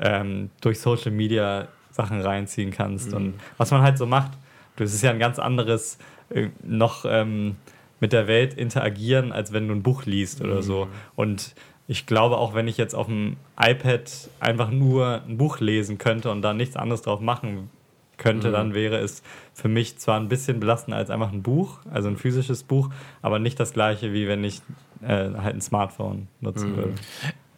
ähm, 0.00 0.50
durch 0.60 0.80
Social 0.80 1.10
Media 1.12 1.68
Sachen 1.90 2.20
reinziehen 2.20 2.70
kannst. 2.70 3.10
Mhm. 3.10 3.16
Und 3.16 3.34
was 3.56 3.70
man 3.70 3.82
halt 3.82 3.98
so 3.98 4.06
macht, 4.06 4.32
das 4.76 4.94
ist 4.94 5.02
ja 5.02 5.10
ein 5.10 5.18
ganz 5.18 5.38
anderes, 5.38 5.98
äh, 6.30 6.48
noch 6.62 7.04
ähm, 7.08 7.56
mit 8.00 8.12
der 8.12 8.28
Welt 8.28 8.54
interagieren, 8.54 9.32
als 9.32 9.52
wenn 9.52 9.66
du 9.66 9.74
ein 9.74 9.82
Buch 9.82 10.04
liest 10.06 10.40
oder 10.40 10.62
so. 10.62 10.84
Mhm. 10.84 10.90
Und 11.16 11.54
ich 11.88 12.06
glaube 12.06 12.36
auch, 12.36 12.54
wenn 12.54 12.68
ich 12.68 12.76
jetzt 12.76 12.94
auf 12.94 13.06
dem 13.06 13.36
iPad 13.60 14.10
einfach 14.40 14.70
nur 14.70 15.22
ein 15.26 15.36
Buch 15.38 15.58
lesen 15.58 15.98
könnte 15.98 16.30
und 16.30 16.42
da 16.42 16.52
nichts 16.52 16.76
anderes 16.76 17.02
drauf 17.02 17.20
machen 17.20 17.70
könnte, 18.18 18.48
Mhm. 18.48 18.52
dann 18.52 18.74
wäre 18.74 18.98
es 18.98 19.22
für 19.54 19.68
mich 19.68 19.98
zwar 19.98 20.20
ein 20.20 20.28
bisschen 20.28 20.60
belastender 20.60 20.98
als 20.98 21.08
einfach 21.10 21.32
ein 21.32 21.42
Buch, 21.42 21.78
also 21.90 22.08
ein 22.08 22.16
physisches 22.16 22.62
Buch, 22.62 22.90
aber 23.22 23.38
nicht 23.38 23.58
das 23.58 23.72
gleiche, 23.72 24.12
wie 24.12 24.28
wenn 24.28 24.44
ich 24.44 24.60
äh, 25.02 25.30
halt 25.36 25.54
ein 25.54 25.60
Smartphone 25.60 26.28
nutzen 26.40 26.72
Mhm. 26.72 26.76
würde. 26.76 26.94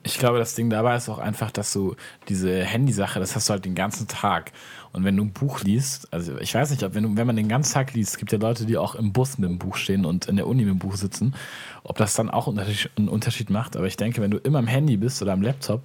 Ich 0.03 0.19
glaube, 0.19 0.39
das 0.39 0.55
Ding 0.55 0.71
dabei 0.71 0.97
ist 0.97 1.09
auch 1.11 1.19
einfach, 1.19 1.51
dass 1.51 1.73
du 1.73 1.95
diese 2.29 2.65
Handysache, 2.65 3.21
das 3.21 3.37
hast 3.37 3.49
du 3.49 3.53
halt 3.53 3.67
den 3.67 3.75
ganzen 3.75 4.09
Tag. 4.09 4.53
Und 4.93 5.05
wenn 5.05 5.17
du 5.17 5.25
ein 5.25 5.33
Buch 5.33 5.61
liest, 5.61 6.13
also 6.13 6.39
ich 6.39 6.55
weiß 6.55 6.71
nicht, 6.71 6.83
ob 6.83 6.95
wenn, 6.95 7.03
du, 7.03 7.17
wenn 7.17 7.27
man 7.27 7.37
den 7.37 7.49
ganzen 7.49 7.75
Tag 7.75 7.93
liest, 7.93 8.13
es 8.13 8.19
gibt 8.19 8.33
ja 8.33 8.39
Leute, 8.39 8.65
die 8.65 8.79
auch 8.79 8.95
im 8.95 9.13
Bus 9.13 9.37
mit 9.39 9.49
dem 9.49 9.59
Buch 9.59 9.77
stehen 9.77 10.07
und 10.07 10.27
in 10.27 10.37
der 10.37 10.47
Uni 10.47 10.65
mit 10.65 10.73
dem 10.73 10.79
Buch 10.79 10.97
sitzen, 10.97 11.35
ob 11.85 11.99
das 11.99 12.15
dann 12.15 12.31
auch 12.31 12.49
einen 12.49 13.09
Unterschied 13.09 13.51
macht. 13.51 13.77
Aber 13.77 13.87
ich 13.87 13.97
denke, 13.97 14.23
wenn 14.23 14.31
du 14.31 14.39
immer 14.39 14.59
am 14.59 14.67
Handy 14.67 14.97
bist 14.97 15.21
oder 15.21 15.33
am 15.33 15.43
Laptop 15.43 15.83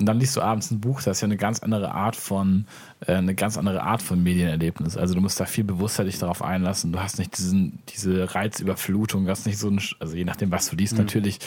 und 0.00 0.06
dann 0.06 0.18
liest 0.18 0.34
du 0.34 0.40
abends 0.40 0.70
ein 0.70 0.80
Buch, 0.80 1.02
das 1.02 1.18
ist 1.18 1.20
ja 1.20 1.26
eine 1.26 1.36
ganz 1.36 1.60
andere 1.60 1.92
Art 1.92 2.16
von, 2.16 2.64
äh, 3.06 3.12
eine 3.12 3.34
ganz 3.34 3.58
andere 3.58 3.82
Art 3.82 4.00
von 4.00 4.22
Medienerlebnis. 4.22 4.96
Also 4.96 5.14
du 5.14 5.20
musst 5.20 5.38
da 5.38 5.44
viel 5.44 5.62
bewusster 5.64 6.04
dich 6.04 6.18
darauf 6.18 6.42
einlassen. 6.42 6.90
Du 6.90 7.00
hast 7.00 7.18
nicht 7.18 7.36
diesen, 7.36 7.80
diese 7.90 8.34
Reizüberflutung, 8.34 9.26
du 9.26 9.30
hast 9.30 9.46
nicht 9.46 9.58
so 9.58 9.68
ein, 9.68 9.78
also 9.98 10.16
je 10.16 10.24
nachdem, 10.24 10.50
was 10.50 10.70
du 10.70 10.76
liest, 10.76 10.96
natürlich, 10.96 11.38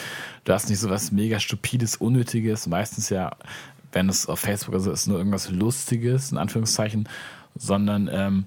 du 0.43 0.53
hast 0.53 0.69
nicht 0.69 0.79
so 0.79 0.91
was 0.91 1.11
mega 1.11 1.39
stupides, 1.39 1.95
unnötiges, 1.95 2.67
meistens 2.67 3.09
ja, 3.09 3.31
wenn 3.91 4.07
es 4.07 4.27
auf 4.27 4.39
Facebook 4.39 4.75
also 4.75 4.91
ist, 4.91 5.07
nur 5.07 5.17
irgendwas 5.17 5.49
Lustiges, 5.49 6.31
in 6.31 6.37
Anführungszeichen, 6.37 7.09
sondern 7.55 8.07
ähm, 8.11 8.45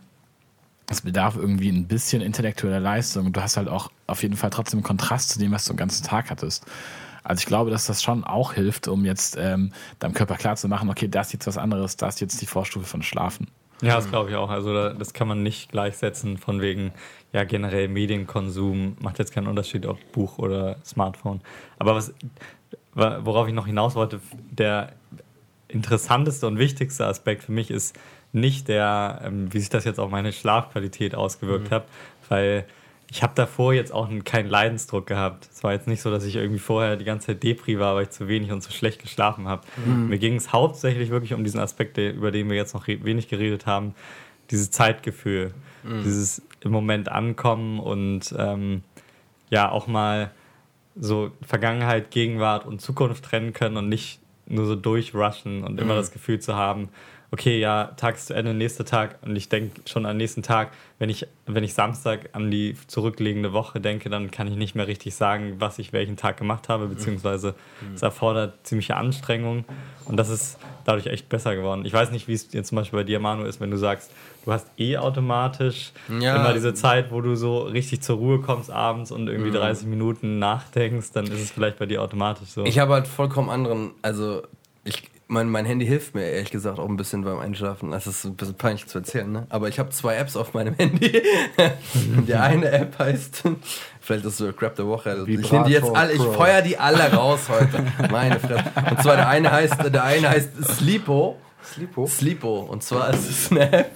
es 0.88 1.00
bedarf 1.00 1.34
irgendwie 1.34 1.70
ein 1.70 1.88
bisschen 1.88 2.22
intellektueller 2.22 2.78
Leistung. 2.78 3.26
Und 3.26 3.36
du 3.36 3.42
hast 3.42 3.56
halt 3.56 3.68
auch 3.68 3.90
auf 4.06 4.22
jeden 4.22 4.36
Fall 4.36 4.50
trotzdem 4.50 4.84
Kontrast 4.84 5.30
zu 5.30 5.40
dem, 5.40 5.50
was 5.50 5.64
du 5.64 5.72
den 5.72 5.78
ganzen 5.78 6.04
Tag 6.04 6.30
hattest. 6.30 6.64
Also 7.26 7.40
ich 7.40 7.46
glaube, 7.46 7.70
dass 7.70 7.86
das 7.86 8.02
schon 8.02 8.24
auch 8.24 8.52
hilft, 8.54 8.88
um 8.88 9.04
jetzt 9.04 9.36
ähm, 9.38 9.72
deinem 9.98 10.14
Körper 10.14 10.36
klarzumachen, 10.36 10.88
okay, 10.88 11.08
das 11.08 11.28
ist 11.28 11.32
jetzt 11.34 11.46
was 11.46 11.58
anderes, 11.58 11.96
das 11.96 12.14
ist 12.16 12.20
jetzt 12.20 12.40
die 12.40 12.46
Vorstufe 12.46 12.86
von 12.86 13.02
Schlafen. 13.02 13.48
Ja, 13.82 13.96
das 13.96 14.08
glaube 14.08 14.30
ich 14.30 14.36
auch. 14.36 14.48
Also 14.48 14.72
da, 14.72 14.94
das 14.94 15.12
kann 15.12 15.28
man 15.28 15.42
nicht 15.42 15.70
gleichsetzen 15.70 16.38
von 16.38 16.62
wegen, 16.62 16.92
ja, 17.32 17.44
generell 17.44 17.88
Medienkonsum 17.88 18.96
macht 19.00 19.18
jetzt 19.18 19.32
keinen 19.32 19.48
Unterschied, 19.48 19.84
ob 19.84 19.98
Buch 20.12 20.38
oder 20.38 20.76
Smartphone. 20.84 21.42
Aber 21.78 21.94
was, 21.94 22.14
wa- 22.94 23.20
worauf 23.22 23.48
ich 23.48 23.54
noch 23.54 23.66
hinaus 23.66 23.94
wollte, 23.94 24.20
der 24.50 24.92
interessanteste 25.68 26.46
und 26.46 26.58
wichtigste 26.58 27.06
Aspekt 27.06 27.44
für 27.44 27.52
mich 27.52 27.70
ist 27.70 27.96
nicht 28.32 28.68
der, 28.68 29.20
ähm, 29.24 29.52
wie 29.52 29.58
sich 29.60 29.68
das 29.68 29.84
jetzt 29.84 29.98
auf 29.98 30.10
meine 30.10 30.32
Schlafqualität 30.32 31.14
ausgewirkt 31.14 31.70
hat, 31.70 31.84
weil 32.28 32.64
ich 33.10 33.22
habe 33.22 33.32
davor 33.36 33.72
jetzt 33.72 33.92
auch 33.92 34.08
einen- 34.08 34.24
keinen 34.24 34.48
Leidensdruck 34.48 35.06
gehabt. 35.06 35.48
Es 35.52 35.62
war 35.62 35.72
jetzt 35.72 35.86
nicht 35.86 36.02
so, 36.02 36.10
dass 36.10 36.24
ich 36.24 36.34
irgendwie 36.36 36.58
vorher 36.58 36.96
die 36.96 37.04
ganze 37.04 37.28
Zeit 37.28 37.42
Depri 37.42 37.78
war, 37.78 37.94
weil 37.94 38.04
ich 38.04 38.10
zu 38.10 38.26
wenig 38.28 38.50
und 38.52 38.62
zu 38.62 38.72
schlecht 38.72 39.00
geschlafen 39.00 39.46
habe. 39.48 39.62
Mir 40.08 40.18
ging 40.18 40.34
es 40.34 40.52
hauptsächlich 40.52 41.10
wirklich 41.10 41.32
um 41.32 41.44
diesen 41.44 41.60
Aspekt, 41.60 41.98
über 41.98 42.30
den 42.32 42.48
wir 42.48 42.56
jetzt 42.56 42.74
noch 42.74 42.88
wenig 42.88 43.28
geredet 43.28 43.66
haben, 43.66 43.94
dieses 44.50 44.70
Zeitgefühl, 44.70 45.52
dieses 46.04 46.42
im 46.62 46.72
Moment 46.72 47.08
ankommen 47.08 47.78
und 47.78 48.34
ähm, 48.36 48.82
ja 49.50 49.70
auch 49.70 49.86
mal 49.86 50.32
so 50.98 51.30
Vergangenheit, 51.42 52.10
Gegenwart 52.10 52.66
und 52.66 52.80
Zukunft 52.80 53.24
trennen 53.24 53.52
können 53.52 53.76
und 53.76 53.88
nicht 53.88 54.18
nur 54.46 54.66
so 54.66 54.74
durchrushen 54.74 55.62
und 55.64 55.80
immer 55.80 55.94
das 55.94 56.10
Gefühl 56.12 56.40
zu 56.40 56.56
haben, 56.56 56.88
okay, 57.36 57.60
ja, 57.60 57.92
Tag 57.98 58.14
ist 58.14 58.28
zu 58.28 58.34
Ende, 58.34 58.54
nächster 58.54 58.86
Tag 58.86 59.18
und 59.20 59.36
ich 59.36 59.50
denke 59.50 59.82
schon 59.84 60.06
am 60.06 60.16
nächsten 60.16 60.42
Tag, 60.42 60.70
wenn 60.98 61.10
ich, 61.10 61.26
wenn 61.44 61.64
ich 61.64 61.74
Samstag 61.74 62.30
an 62.32 62.50
die 62.50 62.74
zurückliegende 62.86 63.52
Woche 63.52 63.78
denke, 63.78 64.08
dann 64.08 64.30
kann 64.30 64.46
ich 64.48 64.56
nicht 64.56 64.74
mehr 64.74 64.86
richtig 64.86 65.14
sagen, 65.14 65.56
was 65.58 65.78
ich 65.78 65.92
welchen 65.92 66.16
Tag 66.16 66.38
gemacht 66.38 66.70
habe, 66.70 66.86
beziehungsweise 66.86 67.54
es 67.94 68.00
erfordert 68.00 68.66
ziemliche 68.66 68.96
Anstrengung 68.96 69.66
und 70.06 70.16
das 70.16 70.30
ist 70.30 70.56
dadurch 70.86 71.08
echt 71.08 71.28
besser 71.28 71.54
geworden. 71.54 71.84
Ich 71.84 71.92
weiß 71.92 72.10
nicht, 72.10 72.26
wie 72.26 72.32
es 72.32 72.50
jetzt 72.52 72.68
zum 72.68 72.76
Beispiel 72.76 73.00
bei 73.00 73.04
dir, 73.04 73.20
Manu, 73.20 73.44
ist, 73.44 73.60
wenn 73.60 73.70
du 73.70 73.76
sagst, 73.76 74.10
du 74.46 74.52
hast 74.52 74.68
eh 74.78 74.96
automatisch 74.96 75.92
Ja. 76.08 76.36
immer 76.36 76.54
diese 76.54 76.72
Zeit, 76.72 77.10
wo 77.10 77.20
du 77.20 77.34
so 77.34 77.58
richtig 77.64 78.00
zur 78.00 78.16
Ruhe 78.16 78.40
kommst 78.40 78.70
abends 78.70 79.10
und 79.10 79.28
irgendwie 79.28 79.50
30 79.50 79.86
Minuten 79.88 80.38
nachdenkst, 80.38 81.12
dann 81.12 81.26
ist 81.26 81.40
es 81.40 81.50
vielleicht 81.50 81.78
bei 81.78 81.84
dir 81.84 82.00
automatisch 82.00 82.48
so. 82.48 82.64
Ich 82.64 82.78
habe 82.78 82.94
halt 82.94 83.06
vollkommen 83.08 83.50
anderen, 83.50 83.90
also 84.00 84.42
ich, 84.84 85.02
mein, 85.28 85.48
mein 85.48 85.64
Handy 85.64 85.86
hilft 85.86 86.14
mir 86.14 86.22
ehrlich 86.22 86.50
gesagt 86.50 86.78
auch 86.78 86.88
ein 86.88 86.96
bisschen 86.96 87.24
beim 87.24 87.38
Einschlafen. 87.38 87.90
Das 87.90 88.06
ist 88.06 88.24
ein 88.24 88.36
bisschen 88.36 88.54
peinlich 88.54 88.86
zu 88.86 88.98
erzählen, 88.98 89.30
ne? 89.30 89.46
Aber 89.48 89.68
ich 89.68 89.78
habe 89.78 89.90
zwei 89.90 90.16
Apps 90.16 90.36
auf 90.36 90.54
meinem 90.54 90.74
Handy. 90.78 91.20
Die 92.26 92.34
eine 92.34 92.70
App 92.70 92.98
heißt, 92.98 93.42
vielleicht 94.00 94.24
ist 94.24 94.36
so 94.36 94.52
Crap 94.52 94.76
der 94.76 94.86
Woche. 94.86 95.10
Also 95.10 95.26
ich 95.26 95.50
nehme 95.50 95.64
die 95.66 95.72
jetzt 95.72 95.90
alle, 95.94 96.12
ich 96.12 96.22
feuer 96.22 96.62
die 96.62 96.78
alle 96.78 97.12
raus 97.12 97.48
heute. 97.48 97.84
Meine 98.10 98.38
Fresse. 98.38 98.64
Und 98.90 99.02
zwar 99.02 99.16
der 99.16 99.28
eine 99.28 99.50
heißt, 99.50 99.92
der 99.92 100.04
eine 100.04 100.28
heißt 100.28 100.64
Sleepo. 100.76 101.38
Sleepo? 101.64 102.06
Sleepo. 102.06 102.60
Und 102.60 102.84
zwar 102.84 103.10
ist 103.10 103.28
es 103.28 103.50
eine 103.50 103.72
App. 103.72 103.90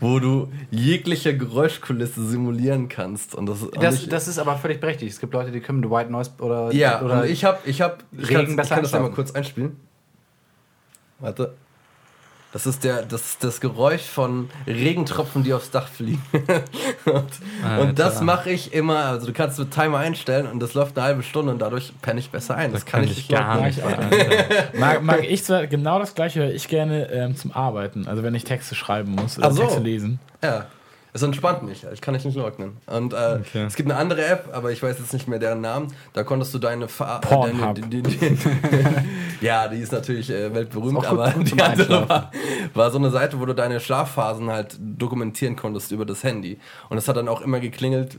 wo 0.00 0.18
du 0.18 0.48
jegliche 0.70 1.36
Geräuschkulisse 1.36 2.26
simulieren 2.26 2.88
kannst. 2.88 3.34
Und 3.34 3.46
das, 3.46 3.62
und 3.62 3.80
Das, 3.80 3.96
ich, 3.96 4.08
das 4.08 4.26
ist 4.26 4.38
aber 4.38 4.56
völlig 4.56 4.80
berechtigt. 4.80 5.12
Es 5.12 5.20
gibt 5.20 5.32
Leute, 5.34 5.52
die 5.52 5.60
können 5.60 5.88
White 5.88 6.10
Noise 6.10 6.32
oder. 6.40 6.72
ja, 6.72 7.02
oder 7.02 7.26
ich 7.26 7.44
habe, 7.44 7.58
ich 7.66 7.80
habe, 7.80 7.98
ich, 8.12 8.30
Regen 8.30 8.56
kann 8.56 8.82
das 8.82 8.94
einmal 8.94 9.12
kurz 9.12 9.30
einspielen. 9.32 9.76
Warte. 11.20 11.54
Das 12.54 12.66
ist 12.66 12.84
der, 12.84 13.02
das, 13.02 13.22
ist 13.22 13.42
das 13.42 13.60
Geräusch 13.60 14.04
von 14.04 14.48
Regentropfen, 14.64 15.42
die 15.42 15.52
aufs 15.52 15.72
Dach 15.72 15.88
fliegen. 15.88 16.22
und, 17.04 17.80
und 17.80 17.98
das 17.98 18.20
mache 18.20 18.50
ich 18.50 18.72
immer. 18.72 19.06
Also 19.06 19.26
du 19.26 19.32
kannst 19.32 19.58
mit 19.58 19.72
Timer 19.72 19.98
einstellen 19.98 20.46
und 20.46 20.60
das 20.60 20.72
läuft 20.74 20.96
eine 20.96 21.04
halbe 21.04 21.24
Stunde 21.24 21.50
und 21.50 21.58
dadurch 21.58 21.92
penne 22.00 22.20
ich 22.20 22.30
besser 22.30 22.54
ein. 22.54 22.72
Das, 22.72 22.86
kann 22.86 23.02
ich 23.02 23.16
nicht 23.16 23.28
gar 23.28 23.60
nicht. 23.60 23.82
Mag, 24.78 25.02
mag 25.02 25.24
ich 25.28 25.42
zwar 25.42 25.66
genau 25.66 25.98
das 25.98 26.14
gleiche, 26.14 26.42
höre 26.42 26.52
ich 26.52 26.68
gerne 26.68 27.10
ähm, 27.10 27.34
zum 27.34 27.50
Arbeiten. 27.50 28.06
Also 28.06 28.22
wenn 28.22 28.36
ich 28.36 28.44
Texte 28.44 28.76
schreiben 28.76 29.16
muss 29.16 29.36
oder 29.36 29.48
Ach 29.48 29.52
so. 29.52 29.62
Texte 29.62 29.80
lesen. 29.80 30.20
Ja, 30.40 30.66
es 31.14 31.22
entspannt 31.22 31.62
mich. 31.62 31.86
Ich 31.92 32.00
kann 32.02 32.14
ich 32.14 32.24
nicht 32.24 32.36
leugnen. 32.36 32.76
Und 32.86 33.12
äh, 33.14 33.38
Okay. 33.40 33.62
es 33.64 33.76
gibt 33.76 33.90
eine 33.90 33.98
andere 33.98 34.24
App, 34.26 34.50
aber 34.52 34.72
ich 34.72 34.82
weiß 34.82 34.98
jetzt 34.98 35.12
nicht 35.14 35.26
mehr 35.28 35.38
deren 35.38 35.60
Namen. 35.62 35.92
Da 36.12 36.24
konntest 36.24 36.52
du 36.52 36.58
deine 36.58 36.88
Fa 36.88 37.18
Pornhub. 37.20 37.74
deine, 37.76 37.88
die, 37.88 38.02
die, 38.02 38.18
die, 38.18 38.38
Ja, 39.40 39.68
die 39.68 39.78
ist 39.78 39.92
natürlich 39.92 40.28
äh, 40.30 40.52
weltberühmt, 40.54 40.98
Ist 41.02 41.08
aber 41.08 41.30
die 41.30 41.62
andere 41.62 42.08
war, 42.08 42.30
war 42.74 42.90
so 42.90 42.98
eine 42.98 43.10
Seite, 43.10 43.38
wo 43.40 43.46
du 43.46 43.54
deine 43.54 43.78
Schlafphasen 43.80 44.50
halt 44.50 44.76
dokumentieren 44.80 45.56
konntest 45.56 45.92
über 45.92 46.04
das 46.04 46.22
Handy. 46.24 46.58
Und 46.88 46.98
es 46.98 47.06
hat 47.08 47.16
dann 47.16 47.28
auch 47.28 47.40
immer 47.42 47.60
geklingelt, 47.60 48.18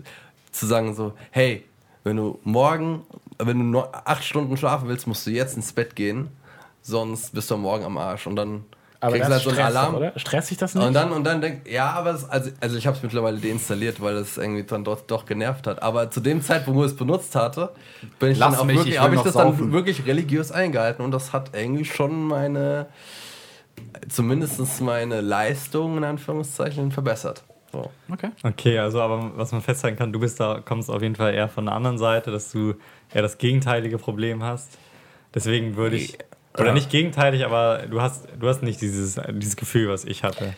zu 0.51 0.65
sagen 0.65 0.95
so, 0.95 1.13
hey, 1.31 1.63
wenn 2.05 2.15
du 2.17 2.39
morgen, 2.43 3.01
wenn 3.39 3.71
du 3.71 3.79
acht 3.81 4.23
Stunden 4.23 4.55
schlafen 4.57 4.87
willst, 4.87 5.05
musst 5.07 5.25
du 5.27 5.31
jetzt 5.31 5.55
ins 5.57 5.73
Bett 5.73 5.95
gehen, 5.95 6.29
sonst 6.81 7.33
bist 7.33 7.49
du 7.51 7.55
am 7.55 7.61
morgen 7.61 7.83
am 7.83 7.97
Arsch. 7.97 8.25
Und 8.27 8.35
dann 8.37 8.63
Aber 9.05 9.17
kriegst 9.17 9.29
du 9.29 9.33
das 9.33 9.33
halt 9.33 9.43
so 9.43 9.49
einen 9.49 9.55
stresst, 9.59 9.77
Alarm. 9.77 9.95
oder? 9.95 10.19
Stresst 10.19 10.47
sich 10.49 10.57
das 10.57 10.75
nicht? 10.75 10.85
Und 10.85 10.93
dann, 10.93 11.11
und 11.11 11.23
dann 11.23 11.41
denkt, 11.41 11.67
ja, 11.67 11.91
aber 11.91 12.11
es, 12.11 12.27
also, 12.29 12.51
also 12.59 12.77
ich 12.77 12.87
habe 12.87 12.97
es 12.97 13.03
mittlerweile 13.03 13.37
deinstalliert, 13.37 14.01
weil 14.01 14.15
es 14.15 14.37
irgendwie 14.37 14.63
dann 14.63 14.83
dort 14.83 15.09
doch 15.09 15.25
genervt 15.25 15.67
hat. 15.67 15.81
Aber 15.81 16.09
zu 16.11 16.19
dem 16.19 16.41
Zeitpunkt, 16.41 16.79
wo 16.79 16.83
ich 16.85 16.91
es 16.91 16.97
benutzt 16.97 17.35
hatte, 17.35 17.71
bin 18.19 18.31
ich 18.31 18.37
Lass 18.37 18.51
dann 18.51 18.61
auch 18.61 18.65
mich, 18.65 18.77
wirklich, 18.77 18.99
habe 18.99 19.15
ich 19.15 19.21
das 19.21 19.33
saufen. 19.33 19.59
dann 19.59 19.71
wirklich 19.71 20.05
religiös 20.05 20.51
eingehalten 20.51 21.03
und 21.03 21.11
das 21.11 21.33
hat 21.33 21.51
irgendwie 21.53 21.85
schon 21.85 22.23
meine, 22.27 22.87
zumindest 24.09 24.81
meine 24.81 25.21
Leistung 25.21 25.97
in 25.97 26.03
Anführungszeichen 26.03 26.91
verbessert. 26.91 27.43
So. 27.71 27.91
Okay. 28.11 28.29
Okay, 28.43 28.79
also 28.79 29.01
aber 29.01 29.31
was 29.35 29.51
man 29.51 29.61
festhalten 29.61 29.97
kann, 29.97 30.13
du 30.13 30.19
bist 30.19 30.39
da, 30.39 30.61
kommst 30.63 30.89
auf 30.89 31.01
jeden 31.01 31.15
Fall 31.15 31.33
eher 31.33 31.49
von 31.49 31.65
der 31.65 31.75
anderen 31.75 31.97
Seite, 31.97 32.31
dass 32.31 32.51
du 32.51 32.75
eher 33.13 33.21
das 33.21 33.37
gegenteilige 33.37 33.97
Problem 33.97 34.43
hast. 34.43 34.77
Deswegen 35.33 35.75
würde 35.75 35.97
ich, 35.97 36.17
oder 36.57 36.67
Ja. 36.67 36.73
nicht 36.73 36.89
gegenteilig, 36.89 37.45
aber 37.45 37.83
du 37.89 38.01
hast, 38.01 38.27
du 38.39 38.47
hast 38.47 38.63
nicht 38.63 38.81
dieses, 38.81 39.19
dieses 39.33 39.55
Gefühl, 39.55 39.89
was 39.89 40.05
ich 40.05 40.23
hatte. 40.23 40.53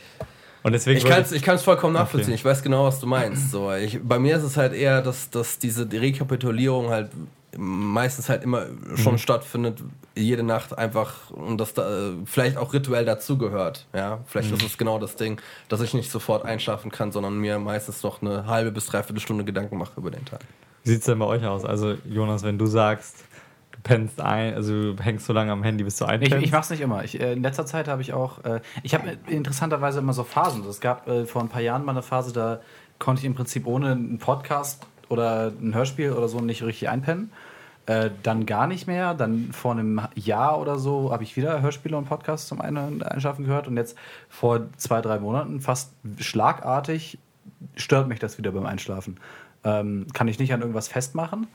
Und 0.64 0.74
deswegen 0.74 0.98
Ich 0.98 1.06
kann 1.06 1.22
es 1.22 1.32
ich 1.32 1.43
kann's 1.43 1.64
vollkommen 1.64 1.93
nachvollziehen. 1.93 2.30
Okay. 2.34 2.36
Ich 2.36 2.45
weiß 2.45 2.62
genau, 2.62 2.86
was 2.86 3.00
du 3.00 3.08
meinst. 3.08 3.52
So, 3.52 3.72
ich, 3.72 4.00
bei 4.04 4.20
mir 4.20 4.36
ist 4.36 4.43
es 4.43 4.58
halt 4.58 4.74
eher, 4.74 5.02
dass, 5.02 5.30
dass 5.30 5.60
diese 5.60 5.89
Rekapitulierung 5.89 6.89
halt 6.89 7.10
meistens 7.56 8.28
halt 8.30 8.43
immer 8.43 8.66
schon 8.95 9.14
Mhm. 9.14 9.18
stattfindet, 9.18 9.80
jede 10.16 10.43
Nacht 10.43 10.78
einfach 10.78 11.32
und 11.32 11.58
das 11.58 11.74
da, 11.74 12.10
äh, 12.10 12.12
vielleicht 12.26 12.58
auch 12.58 12.74
rituell 12.74 13.06
dazugehört. 13.06 13.86
Ja, 13.95 14.20
vielleicht 14.28 14.50
Mhm. 14.50 14.58
ist 14.58 14.64
es 14.64 14.78
genau 14.78 15.00
das 15.00 15.16
Ding, 15.16 15.39
dass 15.70 15.80
ich 15.82 15.93
nicht 15.93 16.12
sofort 16.12 16.43
einschlafen 16.45 16.91
kann, 16.91 17.12
sondern 17.12 17.38
mir 17.39 17.58
meistens 17.60 18.04
noch 18.04 18.22
eine 18.22 18.45
halbe 18.45 18.72
bis 18.72 18.88
dreiviertel 18.88 19.22
Stunde 19.22 19.43
Gedanken 19.45 19.78
mache 19.78 19.93
über 19.98 20.12
den 20.12 20.26
Tag. 20.26 20.41
Wie 20.84 20.89
sieht 20.91 21.00
es 21.00 21.06
denn 21.06 21.18
bei 21.20 21.26
euch 21.26 21.45
aus? 21.45 21.66
Also, 21.66 21.95
Jonas, 22.08 22.43
wenn 22.43 22.58
du 22.58 22.66
sagst, 22.66 23.24
du 23.78 23.82
pennst 23.84 24.19
ein, 24.21 24.53
also 24.53 24.93
du 24.93 25.01
hängst 25.03 25.25
so 25.25 25.34
lange 25.34 25.51
am 25.51 25.63
Handy, 25.63 25.84
bis 25.84 25.97
du 25.97 26.05
Ich, 26.05 26.11
einpennst. 26.11 26.45
ich 26.45 26.51
mach's 26.51 26.69
nicht 26.69 26.82
immer. 26.82 27.03
Ich, 27.03 27.19
äh, 27.19 27.34
in 27.34 27.41
letzter 27.41 27.65
Zeit 27.65 27.88
habe 27.88 28.01
ich 28.01 28.13
auch, 28.13 28.43
äh, 28.43 28.59
ich 28.84 28.93
habe 28.93 29.17
interessanterweise 29.28 29.99
immer 29.99 30.13
so 30.13 30.23
Phasen. 30.23 30.63
Es 30.67 30.82
gab 30.82 31.07
äh, 31.07 31.25
vor 31.25 31.41
ein 31.41 31.49
paar 31.49 31.61
Jahren 31.61 31.86
mal 31.86 31.91
eine 31.93 32.01
Phase, 32.03 32.34
da 32.34 32.59
konnte 32.99 33.21
ich 33.21 33.25
im 33.25 33.36
Prinzip 33.36 33.65
ohne 33.65 33.91
einen 33.91 34.17
Podcast 34.19 34.86
oder 35.09 35.51
ein 35.61 35.73
Hörspiel 35.73 36.11
oder 36.11 36.28
so 36.28 36.39
nicht 36.41 36.63
richtig 36.63 36.89
einpennen. 36.89 37.32
Äh, 37.86 38.09
dann 38.23 38.45
gar 38.45 38.67
nicht 38.67 38.86
mehr. 38.86 39.13
Dann 39.13 39.53
vor 39.53 39.71
einem 39.71 40.01
Jahr 40.15 40.59
oder 40.59 40.78
so 40.78 41.11
habe 41.13 41.23
ich 41.23 41.38
wieder 41.38 41.61
Hörspiele 41.61 41.95
und 41.95 42.05
Podcasts 42.05 42.47
zum 42.47 42.59
Ein 42.59 43.01
Einschlafen 43.01 43.45
gehört. 43.45 43.67
Und 43.67 43.78
jetzt 43.78 43.97
vor 44.28 44.67
zwei, 44.75 44.99
drei 44.99 45.19
Monaten, 45.19 45.61
fast 45.61 45.93
schlagartig, 46.19 47.17
stört 47.75 48.09
mich 48.09 48.19
das 48.19 48.38
wieder 48.38 48.51
beim 48.51 48.65
Einschlafen. 48.65 49.19
Ähm, 49.63 50.07
kann 50.13 50.28
ich 50.28 50.38
nicht 50.38 50.53
an 50.53 50.59
irgendwas 50.59 50.89
festmachen. 50.89 51.47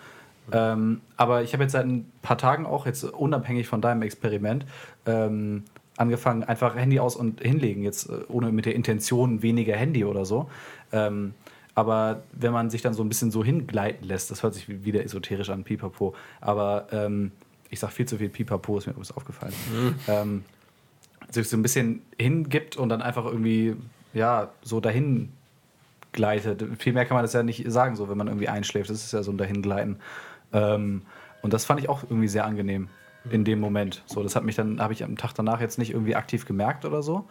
Ähm, 0.51 1.01
aber 1.17 1.43
ich 1.43 1.53
habe 1.53 1.63
jetzt 1.63 1.73
seit 1.73 1.87
ein 1.87 2.11
paar 2.23 2.39
Tagen 2.39 2.67
auch, 2.67 2.87
jetzt 2.87 3.05
unabhängig 3.05 3.69
von 3.69 3.81
deinem 3.81 4.03
Experiment, 4.03 4.67
ähm, 5.07 5.65
angefangen, 5.97 6.43
einfach 6.43 6.75
Handy 6.75 6.99
aus 6.99 7.15
und 7.17 7.41
hinlegen, 7.43 7.83
jetzt 7.83 8.09
äh, 8.09 8.25
ohne 8.29 8.51
mit 8.51 8.67
der 8.67 8.75
Intention 8.75 9.43
weniger 9.43 9.77
Handy 9.77 10.05
oder 10.05 10.25
so. 10.25 10.51
Ähm, 10.91 11.35
aber 11.75 12.23
wenn 12.33 12.53
man 12.53 12.71
sich 12.71 12.83
dann 12.83 12.93
so 12.93 13.03
ein 13.03 13.09
bisschen 13.09 13.31
so 13.31 13.45
hingleiten 13.45 14.07
lässt, 14.07 14.31
das 14.31 14.43
hört 14.43 14.55
sich 14.55 14.69
wie- 14.69 14.85
wieder 14.85 15.05
esoterisch 15.05 15.51
an, 15.51 15.65
pipapo, 15.65 16.15
aber 16.41 16.87
ähm, 16.93 17.31
ich 17.71 17.79
sage 17.81 17.93
viel 17.93 18.07
zu 18.07 18.19
viel 18.19 18.29
pipapo, 18.29 18.77
ist 18.79 18.87
mir 18.87 18.93
übrigens 18.93 19.13
aufgefallen. 19.13 19.55
Ähm, 20.09 20.45
sich 21.31 21.49
so 21.49 21.57
ein 21.57 21.63
bisschen 21.63 22.03
hingibt 22.19 22.77
und 22.77 22.91
dann 22.91 23.01
einfach 23.01 23.25
irgendwie, 23.25 23.77
ja, 24.13 24.51
so 24.63 24.81
dahin 24.81 25.31
gleitet. 26.13 26.63
Viel 26.79 26.93
mehr 26.93 27.07
kann 27.07 27.15
man 27.15 27.25
das 27.25 27.33
ja 27.33 27.43
nicht 27.43 27.65
sagen, 27.71 27.97
so 27.97 28.11
wenn 28.11 28.19
man 28.19 28.27
irgendwie 28.27 28.49
einschläft. 28.49 28.91
Das 28.91 29.03
ist 29.03 29.13
ja 29.13 29.23
so 29.23 29.31
ein 29.33 29.39
Dahingleiten. 29.39 29.97
Ähm, 30.53 31.03
und 31.43 31.53
das 31.53 31.65
fand 31.65 31.81
ich 31.81 31.89
auch 31.89 32.03
irgendwie 32.05 32.29
sehr 32.29 32.45
angenehm 32.45 32.89
in 33.31 33.45
dem 33.45 33.61
Moment. 33.61 34.03
So, 34.07 34.23
das 34.23 34.35
hat 34.37 34.45
mich 34.45 34.57
dann, 34.57 34.81
habe 34.81 34.93
ich 34.93 35.05
am 35.05 35.17
Tag 35.17 35.33
danach 35.35 35.61
jetzt 35.61 35.79
nicht 35.79 35.93
irgendwie 35.93 36.17
aktiv 36.17 36.45
gemerkt 36.47 36.85
oder 36.85 37.03
so. 37.03 37.25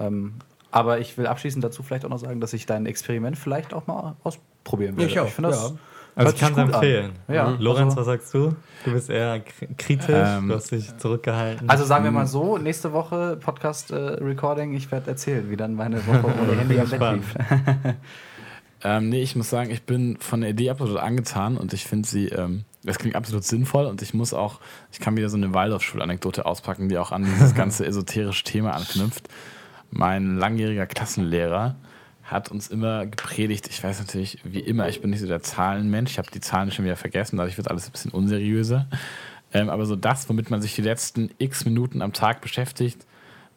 Ähm, 0.00 0.34
aber 0.70 0.98
ich 0.98 1.16
will 1.18 1.26
abschließend 1.26 1.62
dazu 1.64 1.82
vielleicht 1.82 2.04
auch 2.04 2.08
noch 2.10 2.18
sagen, 2.18 2.40
dass 2.40 2.52
ich 2.52 2.66
dein 2.66 2.86
Experiment 2.86 3.38
vielleicht 3.38 3.72
auch 3.74 3.86
mal 3.86 4.16
ausprobieren 4.24 4.96
werde. 4.96 5.10
Ich 5.10 5.20
auch, 5.20 5.28
finde 5.28 5.50
das. 5.50 5.70
ja. 5.70 5.76
also 6.16 6.34
ich 6.34 6.40
kann 6.40 6.52
es 6.52 6.58
empfehlen. 6.58 7.12
Ja, 7.28 7.50
Lorenz, 7.60 7.90
also- 7.90 7.96
was 7.98 8.06
sagst 8.06 8.34
du? 8.34 8.56
Du 8.84 8.92
bist 8.92 9.08
eher 9.08 9.36
kri- 9.36 9.68
kritisch, 9.78 10.06
Ähm, 10.10 10.48
du 10.48 10.54
hast 10.56 10.70
dich 10.72 10.96
zurückgehalten. 10.96 11.70
Also 11.70 11.84
sagen 11.84 12.02
wir 12.04 12.10
mal 12.10 12.26
so, 12.26 12.58
nächste 12.58 12.92
Woche 12.92 13.36
Podcast-Recording, 13.40 14.74
ich 14.74 14.90
werde 14.90 15.10
erzählen, 15.10 15.48
wie 15.48 15.56
dann 15.56 15.74
meine 15.74 16.04
Woche 16.06 16.24
ohne 16.42 16.58
Handy 16.58 16.78
am 16.80 16.88
Bett 16.90 17.12
lief. 17.14 17.34
Ähm, 18.86 19.08
nee, 19.08 19.22
ich 19.22 19.34
muss 19.34 19.48
sagen, 19.48 19.70
ich 19.70 19.84
bin 19.84 20.18
von 20.18 20.42
der 20.42 20.50
Idee 20.50 20.68
absolut 20.68 20.98
angetan 20.98 21.56
und 21.56 21.72
ich 21.72 21.84
finde 21.84 22.06
sie, 22.06 22.28
ähm, 22.28 22.64
das 22.82 22.98
klingt 22.98 23.16
absolut 23.16 23.42
sinnvoll 23.42 23.86
und 23.86 24.02
ich 24.02 24.12
muss 24.12 24.34
auch, 24.34 24.60
ich 24.92 25.00
kann 25.00 25.16
wieder 25.16 25.30
so 25.30 25.38
eine 25.38 25.54
Waldorfschulanekdote 25.54 26.44
auspacken, 26.44 26.90
die 26.90 26.98
auch 26.98 27.10
an 27.10 27.24
dieses 27.24 27.54
ganze 27.56 27.86
esoterische 27.86 28.44
Thema 28.44 28.74
anknüpft. 28.74 29.28
Mein 29.90 30.36
langjähriger 30.36 30.86
Klassenlehrer 30.86 31.76
hat 32.24 32.50
uns 32.50 32.68
immer 32.68 33.06
gepredigt, 33.06 33.68
ich 33.68 33.82
weiß 33.82 34.00
natürlich, 34.00 34.38
wie 34.44 34.60
immer, 34.60 34.88
ich 34.88 35.00
bin 35.00 35.10
nicht 35.10 35.20
so 35.20 35.26
der 35.26 35.40
Zahlenmensch, 35.40 36.12
ich 36.12 36.18
habe 36.18 36.30
die 36.30 36.40
Zahlen 36.40 36.70
schon 36.70 36.84
wieder 36.84 36.96
vergessen, 36.96 37.38
dadurch 37.38 37.56
wird 37.56 37.70
alles 37.70 37.86
ein 37.86 37.92
bisschen 37.92 38.10
unseriöser. 38.10 38.86
Ähm, 39.54 39.70
aber 39.70 39.86
so 39.86 39.96
das, 39.96 40.28
womit 40.28 40.50
man 40.50 40.60
sich 40.60 40.74
die 40.74 40.82
letzten 40.82 41.30
x 41.38 41.64
Minuten 41.64 42.02
am 42.02 42.12
Tag 42.12 42.42
beschäftigt, 42.42 43.06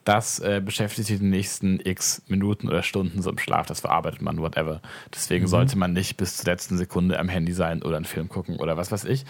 das 0.08 0.40
äh, 0.40 0.62
beschäftigt 0.64 1.08
sich 1.08 1.20
die 1.20 1.26
nächsten 1.26 1.80
x 1.84 2.22
Minuten 2.28 2.68
oder 2.70 2.82
Stunden 2.84 3.22
so 3.22 3.30
im 3.30 3.38
Schlaf. 3.38 3.66
Das 3.68 3.82
verarbeitet 3.82 4.22
man, 4.22 4.40
whatever. 4.40 4.82
Deswegen 5.14 5.46
Mhm. 5.46 5.50
sollte 5.50 5.78
man 5.78 5.94
nicht 5.94 6.16
bis 6.18 6.38
zur 6.38 6.46
letzten 6.46 6.78
Sekunde 6.78 7.20
am 7.20 7.28
Handy 7.30 7.54
sein 7.54 7.82
oder 7.84 7.98
einen 7.98 8.06
Film 8.06 8.30
gucken 8.30 8.58
oder 8.58 8.78
was 8.78 8.92
weiß 8.92 9.04
ich. 9.06 9.26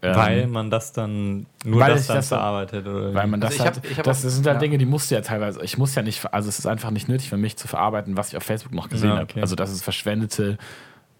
Ähm, 0.00 0.14
weil 0.14 0.46
man 0.46 0.70
das 0.70 0.92
dann, 0.92 1.46
nur 1.64 1.80
weil 1.80 1.90
das 1.90 2.02
ich 2.02 2.06
dann 2.06 2.16
das 2.18 2.28
verarbeitet, 2.28 2.86
oder? 2.86 3.14
weil 3.14 3.26
man 3.26 3.40
das 3.40 3.50
Also 3.50 3.62
ich 3.62 3.66
halt, 3.66 3.76
hab- 3.78 3.90
ich 3.90 3.98
hab 3.98 4.04
das, 4.04 4.22
das 4.22 4.32
sind 4.32 4.46
halt 4.46 4.56
ja. 4.56 4.60
Dinge, 4.60 4.78
die 4.78 4.84
musst 4.86 5.10
du 5.10 5.16
ja 5.16 5.22
teilweise, 5.22 5.60
ich 5.64 5.76
muss 5.76 5.96
ja 5.96 6.02
nicht, 6.02 6.24
also 6.32 6.48
es 6.48 6.60
ist 6.60 6.66
einfach 6.66 6.90
nicht 6.90 7.08
nötig 7.08 7.28
für 7.28 7.36
mich 7.36 7.56
zu 7.56 7.66
verarbeiten, 7.66 8.16
was 8.16 8.28
ich 8.28 8.36
auf 8.36 8.44
Facebook 8.44 8.72
noch 8.72 8.88
gesehen 8.88 9.08
Ja, 9.08 9.14
habe. 9.16 9.24
okay. 9.24 9.40
Also 9.40 9.56
das 9.56 9.72
ist 9.72 9.82
verschwendete, 9.82 10.56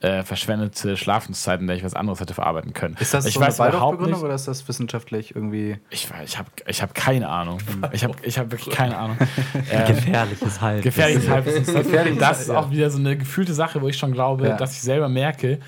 äh, 0.00 0.22
verschwendete 0.22 0.96
Schlafenszeit, 0.96 1.60
in 1.60 1.66
der 1.66 1.74
ich 1.76 1.82
was 1.82 1.94
anderes 1.94 2.20
hätte 2.20 2.32
verarbeiten 2.32 2.72
können. 2.72 2.96
Ist 3.00 3.14
das 3.14 3.26
ich 3.26 3.34
so 3.34 3.40
eine 3.40 3.48
weiß 3.48 3.58
Waldorfbegründung 3.58 4.12
nicht, 4.20 4.24
oder 4.24 4.34
ist 4.34 4.46
das 4.46 4.66
wissenschaftlich 4.68 5.34
irgendwie? 5.34 5.78
ich, 5.90 6.08
ich 6.24 6.38
habe 6.38 6.48
ich 6.66 6.82
hab 6.82 6.94
keine 6.94 7.28
Ahnung. 7.28 7.58
Ich 7.92 8.04
habe 8.04 8.14
ich 8.22 8.38
hab 8.38 8.50
wirklich 8.52 8.74
keine 8.74 8.96
Ahnung. 8.96 9.16
Ähm, 9.70 9.86
gefährliches 9.86 10.60
Halbwissen. 10.60 10.82
Gefährliches 10.84 11.28
Halbwissen. 11.30 11.74
Gefährliches 11.74 12.18
Das 12.20 12.40
ist 12.42 12.50
auch 12.50 12.70
wieder 12.70 12.90
so 12.90 12.98
eine 12.98 13.16
gefühlte 13.16 13.54
Sache, 13.54 13.82
wo 13.82 13.88
ich 13.88 13.98
schon 13.98 14.12
glaube, 14.12 14.48
Ja. 14.48 14.56
dass 14.56 14.72
ich 14.72 14.80
selber 14.80 15.08
merke, 15.08 15.58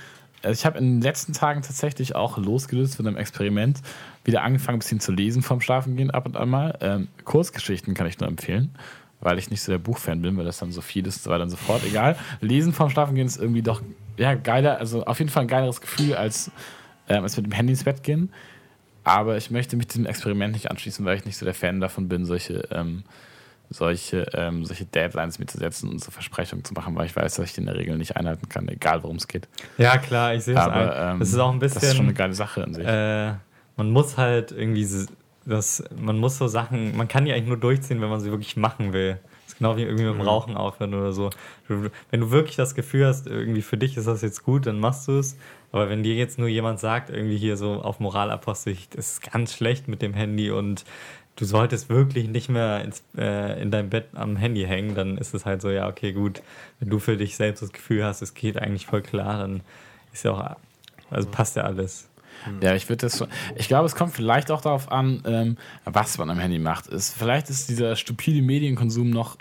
also 0.42 0.52
ich 0.58 0.64
habe 0.64 0.78
in 0.78 0.84
den 0.96 1.02
letzten 1.02 1.32
Tagen 1.32 1.60
tatsächlich 1.62 2.14
auch 2.14 2.38
losgelöst 2.38 2.96
von 2.96 3.06
einem 3.06 3.16
Experiment 3.16 3.80
wieder 4.24 4.42
angefangen, 4.42 4.76
ein 4.76 4.78
bisschen 4.78 5.00
zu 5.00 5.12
lesen 5.12 5.42
vom 5.42 5.60
Schlafengehen 5.60 6.10
ab 6.10 6.24
und 6.26 6.36
an 6.36 6.48
mal. 6.48 6.78
Ähm, 6.80 7.08
Kurzgeschichten 7.24 7.94
kann 7.94 8.06
ich 8.06 8.18
nur 8.20 8.28
empfehlen, 8.28 8.74
weil 9.20 9.38
ich 9.38 9.50
nicht 9.50 9.60
so 9.62 9.70
der 9.72 9.78
Buchfan 9.78 10.22
bin, 10.22 10.36
weil 10.38 10.44
das 10.46 10.58
dann 10.58 10.72
so 10.72 10.80
viel 10.80 11.06
ist, 11.06 11.24
so 11.24 11.30
weiter 11.30 11.42
und 11.42 11.50
so 11.50 11.56
fort. 11.56 11.82
Egal. 11.86 12.16
Lesen 12.40 12.72
vom 12.72 12.88
Schlafengehen 12.88 13.26
ist 13.26 13.36
irgendwie 13.38 13.62
doch 13.62 13.82
ja, 14.20 14.34
geiler, 14.34 14.78
also 14.78 15.04
auf 15.04 15.18
jeden 15.18 15.30
Fall 15.30 15.42
ein 15.42 15.48
geileres 15.48 15.80
Gefühl 15.80 16.14
als, 16.14 16.50
ähm, 17.08 17.22
als 17.22 17.36
mit 17.36 17.46
dem 17.46 17.52
Handy 17.52 17.72
ins 17.72 17.84
Bett 17.84 18.02
gehen. 18.02 18.30
Aber 19.02 19.36
ich 19.36 19.50
möchte 19.50 19.76
mich 19.76 19.86
diesem 19.88 20.06
Experiment 20.06 20.52
nicht 20.52 20.70
anschließen, 20.70 21.04
weil 21.06 21.16
ich 21.16 21.24
nicht 21.24 21.38
so 21.38 21.44
der 21.46 21.54
Fan 21.54 21.80
davon 21.80 22.08
bin, 22.08 22.26
solche, 22.26 22.68
ähm, 22.70 23.02
solche, 23.70 24.26
ähm, 24.34 24.64
solche 24.66 24.84
Deadlines 24.84 25.38
mir 25.38 25.46
zu 25.46 25.56
setzen 25.58 25.88
und 25.88 26.00
so 26.04 26.10
Versprechungen 26.10 26.64
zu 26.64 26.74
machen, 26.74 26.94
weil 26.96 27.06
ich 27.06 27.16
weiß, 27.16 27.34
dass 27.36 27.46
ich 27.46 27.54
die 27.54 27.60
in 27.60 27.66
der 27.66 27.76
Regel 27.76 27.96
nicht 27.96 28.16
einhalten 28.16 28.48
kann, 28.48 28.68
egal 28.68 29.02
worum 29.02 29.16
es 29.16 29.26
geht. 29.26 29.48
Ja, 29.78 29.96
klar, 29.96 30.34
ich 30.34 30.44
sehe 30.44 30.54
es 30.54 30.60
Aber 30.60 30.94
ein. 30.96 31.12
ähm, 31.14 31.18
Das 31.20 31.28
ist 31.30 31.38
auch 31.38 31.52
ein 31.52 31.58
bisschen. 31.58 31.80
Das 31.80 31.88
ist 31.90 31.96
schon 31.96 32.06
eine 32.06 32.14
geile 32.14 32.34
Sache 32.34 32.62
in 32.62 32.74
sich. 32.74 32.86
äh, 32.86 33.32
man 33.76 33.90
muss 33.90 34.18
halt 34.18 34.52
irgendwie 34.52 34.86
das, 35.46 35.82
man 35.98 36.18
muss 36.18 36.36
so 36.36 36.46
Sachen, 36.48 36.94
man 36.96 37.08
kann 37.08 37.24
die 37.24 37.32
eigentlich 37.32 37.48
nur 37.48 37.56
durchziehen, 37.56 38.00
wenn 38.02 38.10
man 38.10 38.20
sie 38.20 38.30
wirklich 38.30 38.56
machen 38.56 38.92
will. 38.92 39.18
Ist 39.50 39.58
genau 39.58 39.76
wie 39.76 39.82
irgendwie 39.82 40.04
mit 40.04 40.14
dem 40.14 40.20
Rauchen 40.20 40.56
aufhören 40.56 40.94
oder 40.94 41.12
so. 41.12 41.30
Wenn 41.68 42.20
du 42.20 42.30
wirklich 42.30 42.56
das 42.56 42.74
Gefühl 42.74 43.06
hast, 43.06 43.26
irgendwie 43.26 43.62
für 43.62 43.76
dich 43.76 43.96
ist 43.96 44.06
das 44.06 44.22
jetzt 44.22 44.44
gut, 44.44 44.66
dann 44.66 44.80
machst 44.80 45.08
du 45.08 45.18
es. 45.18 45.36
Aber 45.72 45.88
wenn 45.88 46.02
dir 46.02 46.14
jetzt 46.14 46.38
nur 46.38 46.48
jemand 46.48 46.80
sagt, 46.80 47.10
irgendwie 47.10 47.36
hier 47.36 47.56
so 47.56 47.74
auf 47.82 48.00
Moralapostel, 48.00 48.76
das 48.90 49.12
ist 49.12 49.32
ganz 49.32 49.54
schlecht 49.54 49.88
mit 49.88 50.02
dem 50.02 50.14
Handy 50.14 50.50
und 50.50 50.84
du 51.36 51.44
solltest 51.44 51.88
wirklich 51.88 52.28
nicht 52.28 52.48
mehr 52.48 52.84
ins, 52.84 53.02
äh, 53.16 53.60
in 53.60 53.70
deinem 53.70 53.88
Bett 53.88 54.08
am 54.14 54.36
Handy 54.36 54.64
hängen, 54.64 54.94
dann 54.94 55.16
ist 55.16 55.32
es 55.34 55.46
halt 55.46 55.62
so, 55.62 55.70
ja, 55.70 55.88
okay, 55.88 56.12
gut. 56.12 56.42
Wenn 56.80 56.90
du 56.90 56.98
für 56.98 57.16
dich 57.16 57.36
selbst 57.36 57.62
das 57.62 57.72
Gefühl 57.72 58.04
hast, 58.04 58.20
es 58.20 58.34
geht 58.34 58.58
eigentlich 58.58 58.86
voll 58.86 59.02
klar, 59.02 59.38
dann 59.38 59.62
ist 60.12 60.24
ja 60.24 60.32
auch, 60.32 60.56
also 61.10 61.28
passt 61.28 61.56
ja 61.56 61.62
alles. 61.62 62.09
Ja, 62.62 62.74
ich 62.74 62.88
würde 62.88 63.06
das 63.06 63.14
so. 63.14 63.26
Ich 63.56 63.68
glaube, 63.68 63.86
es 63.86 63.94
kommt 63.94 64.14
vielleicht 64.14 64.50
auch 64.50 64.60
darauf 64.60 64.90
an, 64.90 65.22
ähm, 65.26 65.56
was 65.84 66.18
man 66.18 66.30
am 66.30 66.38
Handy 66.38 66.58
macht. 66.58 66.86
Ist, 66.86 67.16
vielleicht 67.16 67.50
ist 67.50 67.68
dieser 67.68 67.96
stupide 67.96 68.42
Medienkonsum 68.42 69.10
noch 69.10 69.36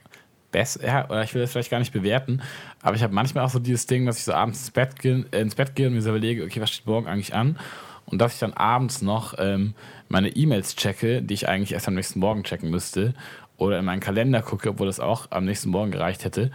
besser, 0.51 0.85
ja, 0.85 1.05
oder 1.05 1.23
ich 1.23 1.33
will 1.33 1.41
das 1.41 1.51
vielleicht 1.51 1.69
gar 1.69 1.79
nicht 1.79 1.93
bewerten, 1.93 2.41
aber 2.81 2.95
ich 2.95 3.03
habe 3.03 3.13
manchmal 3.13 3.45
auch 3.45 3.49
so 3.49 3.59
dieses 3.59 3.85
Ding, 3.85 4.05
dass 4.05 4.17
ich 4.17 4.23
so 4.23 4.33
abends 4.33 4.59
ins 4.59 4.71
Bett, 4.71 4.99
gehe, 4.99 5.25
äh, 5.31 5.41
ins 5.41 5.55
Bett 5.55 5.75
gehe 5.75 5.87
und 5.87 5.93
mir 5.93 6.01
so 6.01 6.09
überlege, 6.09 6.43
okay, 6.43 6.59
was 6.59 6.71
steht 6.71 6.87
morgen 6.87 7.07
eigentlich 7.07 7.33
an? 7.35 7.59
Und 8.05 8.19
dass 8.19 8.33
ich 8.33 8.39
dann 8.39 8.53
abends 8.53 9.03
noch 9.03 9.35
ähm, 9.37 9.75
meine 10.07 10.29
E-Mails 10.29 10.75
checke, 10.75 11.21
die 11.21 11.35
ich 11.35 11.47
eigentlich 11.47 11.73
erst 11.73 11.87
am 11.87 11.93
nächsten 11.93 12.19
Morgen 12.19 12.43
checken 12.43 12.71
müsste, 12.71 13.13
oder 13.57 13.77
in 13.77 13.85
meinen 13.85 13.99
Kalender 13.99 14.41
gucke, 14.41 14.69
obwohl 14.69 14.87
das 14.87 14.99
auch 14.99 15.27
am 15.31 15.45
nächsten 15.45 15.69
Morgen 15.69 15.91
gereicht 15.91 16.23
hätte, 16.23 16.49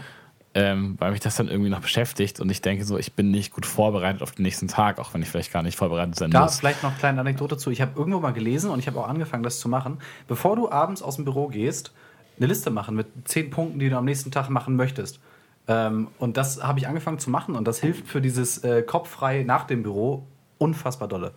ähm, 0.55 0.95
weil 1.01 1.11
mich 1.11 1.21
das 1.21 1.35
dann 1.37 1.49
irgendwie 1.49 1.71
noch 1.71 1.81
beschäftigt 1.81 2.41
und 2.41 2.49
ich 2.49 2.63
denke 2.63 2.85
so, 2.85 2.97
ich 2.97 3.15
bin 3.15 3.33
nicht 3.33 3.53
gut 3.53 3.67
vorbereitet 3.67 4.23
auf 4.23 4.33
den 4.33 4.45
nächsten 4.45 4.69
Tag, 4.69 5.01
auch 5.01 5.13
wenn 5.13 5.21
ich 5.21 5.29
vielleicht 5.29 5.53
gar 5.53 5.65
nicht 5.65 5.77
vorbereitet 5.77 6.15
sein 6.15 6.31
Da 6.31 6.45
muss. 6.45 6.61
vielleicht 6.61 6.85
noch 6.85 6.91
eine 6.91 6.99
kleine 6.99 7.21
Anekdote 7.21 7.57
zu. 7.57 7.71
Ich 7.71 7.81
habe 7.81 7.93
irgendwo 7.99 8.21
mal 8.21 8.33
gelesen 8.33 8.71
und 8.71 8.79
ich 8.79 8.87
habe 8.87 9.01
auch 9.01 9.09
angefangen, 9.09 9.43
das 9.43 9.59
zu 9.59 9.69
machen. 9.69 9.99
Bevor 10.29 10.55
du 10.55 10.71
abends 10.71 11.03
aus 11.03 11.17
dem 11.17 11.25
Büro 11.25 11.49
gehst, 11.49 11.93
eine 12.39 12.47
Liste 12.47 12.71
machen 12.71 12.95
mit 12.95 13.09
zehn 13.25 13.51
Punkten, 13.51 13.81
die 13.81 13.91
du 13.91 13.97
am 13.97 14.05
nächsten 14.05 14.31
Tag 14.31 14.49
machen 14.49 14.77
möchtest. 14.77 15.19
Ähm, 15.67 16.09
und 16.19 16.37
das 16.37 16.63
habe 16.63 16.79
ich 16.79 16.87
angefangen 16.87 17.19
zu 17.19 17.31
machen 17.31 17.57
und 17.57 17.67
das 17.67 17.81
hilft 17.81 18.07
für 18.07 18.21
dieses 18.21 18.59
äh, 18.59 18.83
kopffrei 18.83 19.43
nach 19.43 19.65
dem 19.65 19.83
Büro 19.83 20.25
unfassbar 20.59 21.09
dolle. 21.09 21.33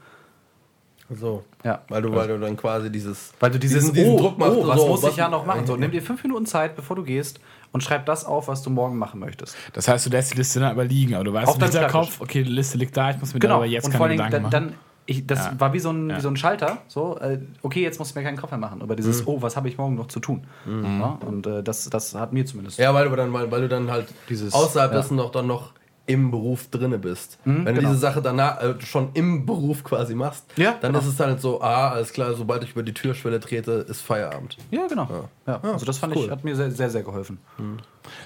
So. 1.09 1.43
Ja. 1.63 1.81
Weil 1.87 2.01
du, 2.01 2.13
weil 2.13 2.27
du 2.27 2.39
dann 2.39 2.57
quasi 2.57 2.91
dieses. 2.91 3.33
Weil 3.39 3.51
du 3.51 3.57
dieses 3.57 3.79
diesen, 3.79 3.95
diesen 3.95 4.11
oh, 4.11 4.19
Druck 4.19 4.37
machst. 4.37 4.57
oh, 4.57 4.67
was 4.67 4.81
so, 4.81 4.87
muss 4.87 5.03
ich 5.05 5.15
ja 5.15 5.29
noch 5.29 5.45
machen? 5.45 5.65
So, 5.65 5.75
nimm 5.75 5.91
dir 5.91 6.01
fünf 6.01 6.21
Minuten 6.21 6.45
Zeit, 6.45 6.75
bevor 6.75 6.97
du 6.97 7.03
gehst 7.03 7.39
und 7.71 7.81
schreib 7.83 8.05
das 8.05 8.25
auf, 8.25 8.47
was 8.47 8.61
du 8.63 8.69
morgen 8.69 8.97
machen 8.97 9.19
möchtest. 9.19 9.55
Das 9.73 9.87
heißt, 9.87 10.05
du 10.05 10.09
lässt 10.09 10.33
die 10.33 10.37
Liste 10.37 10.59
dann 10.59 10.71
aber 10.71 10.85
liegen, 10.85 11.15
aber 11.15 11.23
du 11.23 11.33
weißt 11.33 11.47
Auf 11.47 11.57
deinem 11.57 11.71
Hinterkopf, 11.71 12.05
Schreibtisch. 12.07 12.21
okay, 12.21 12.43
die 12.43 12.49
Liste 12.51 12.77
liegt 12.77 12.95
da, 12.97 13.11
ich 13.11 13.17
muss 13.19 13.33
mir 13.33 13.39
Genau. 13.39 13.55
darüber 13.55 13.67
jetzt 13.67 13.85
und 13.85 13.91
keine 13.91 13.97
vor 13.97 14.07
allem, 14.07 14.17
Gedanken 14.17 14.31
dann, 14.33 14.41
machen. 14.43 14.51
dann 14.51 14.73
ich, 15.09 15.25
das 15.25 15.45
Ja. 15.45 15.53
war 15.57 15.71
wie 15.71 15.79
so, 15.79 15.89
ein, 15.91 16.09
Ja. 16.09 16.17
wie 16.17 16.21
so 16.21 16.27
ein 16.27 16.35
Schalter. 16.35 16.79
So, 16.89 17.17
äh, 17.19 17.39
okay, 17.61 17.81
jetzt 17.81 17.97
muss 17.97 18.09
ich 18.09 18.15
mir 18.15 18.23
keinen 18.23 18.35
Kopf 18.35 18.51
mehr 18.51 18.59
machen. 18.59 18.81
Aber 18.81 18.93
dieses, 18.95 19.25
oh, 19.25 19.41
was 19.41 19.55
habe 19.55 19.69
ich 19.69 19.77
morgen 19.77 19.95
noch 19.95 20.07
zu 20.07 20.19
tun? 20.19 20.45
Ja, 20.65 21.17
und 21.25 21.47
äh, 21.47 21.63
das, 21.63 21.89
das 21.89 22.13
hat 22.13 22.33
mir 22.33 22.45
zumindest. 22.45 22.77
Ja, 22.77 22.93
weil 22.93 23.07
du 23.07 23.15
dann, 23.15 23.31
weil, 23.31 23.49
weil 23.49 23.61
du 23.61 23.69
dann 23.69 23.89
halt 23.89 24.07
Dieses- 24.27 24.53
außerhalb 24.53 24.91
ja. 24.91 24.97
dessen 24.97 25.15
noch 25.15 25.31
dann 25.31 25.47
noch 25.47 25.71
im 26.07 26.31
Beruf 26.31 26.69
drinne 26.71 26.97
bist. 26.97 27.37
Wenn 27.43 27.65
du 27.65 27.73
genau. 27.73 27.89
diese 27.89 27.99
Sache 27.99 28.21
danach 28.21 28.61
äh, 28.61 28.75
schon 28.79 29.09
im 29.13 29.45
Beruf 29.45 29.83
quasi 29.83 30.15
machst, 30.15 30.45
Ja, 30.55 30.75
dann 30.81 30.93
genau. 30.93 31.03
ist 31.03 31.13
es 31.13 31.19
halt 31.19 31.39
so, 31.41 31.61
ah, 31.61 31.89
alles 31.89 32.11
klar, 32.13 32.33
sobald 32.33 32.63
ich 32.63 32.71
über 32.71 32.83
die 32.83 32.93
Türschwelle 32.93 33.39
trete, 33.39 33.85
ist 33.87 34.01
Feierabend. 34.01 34.57
Ja, 34.71 34.87
genau. 34.87 35.29
Ja. 35.45 35.59
also 35.61 35.85
das 35.85 35.97
fand 35.97 36.15
cool. 36.15 36.25
ich, 36.25 36.31
hat 36.31 36.43
mir 36.43 36.55
sehr, 36.55 36.71
sehr, 36.71 36.89
sehr 36.89 37.03
geholfen. 37.03 37.37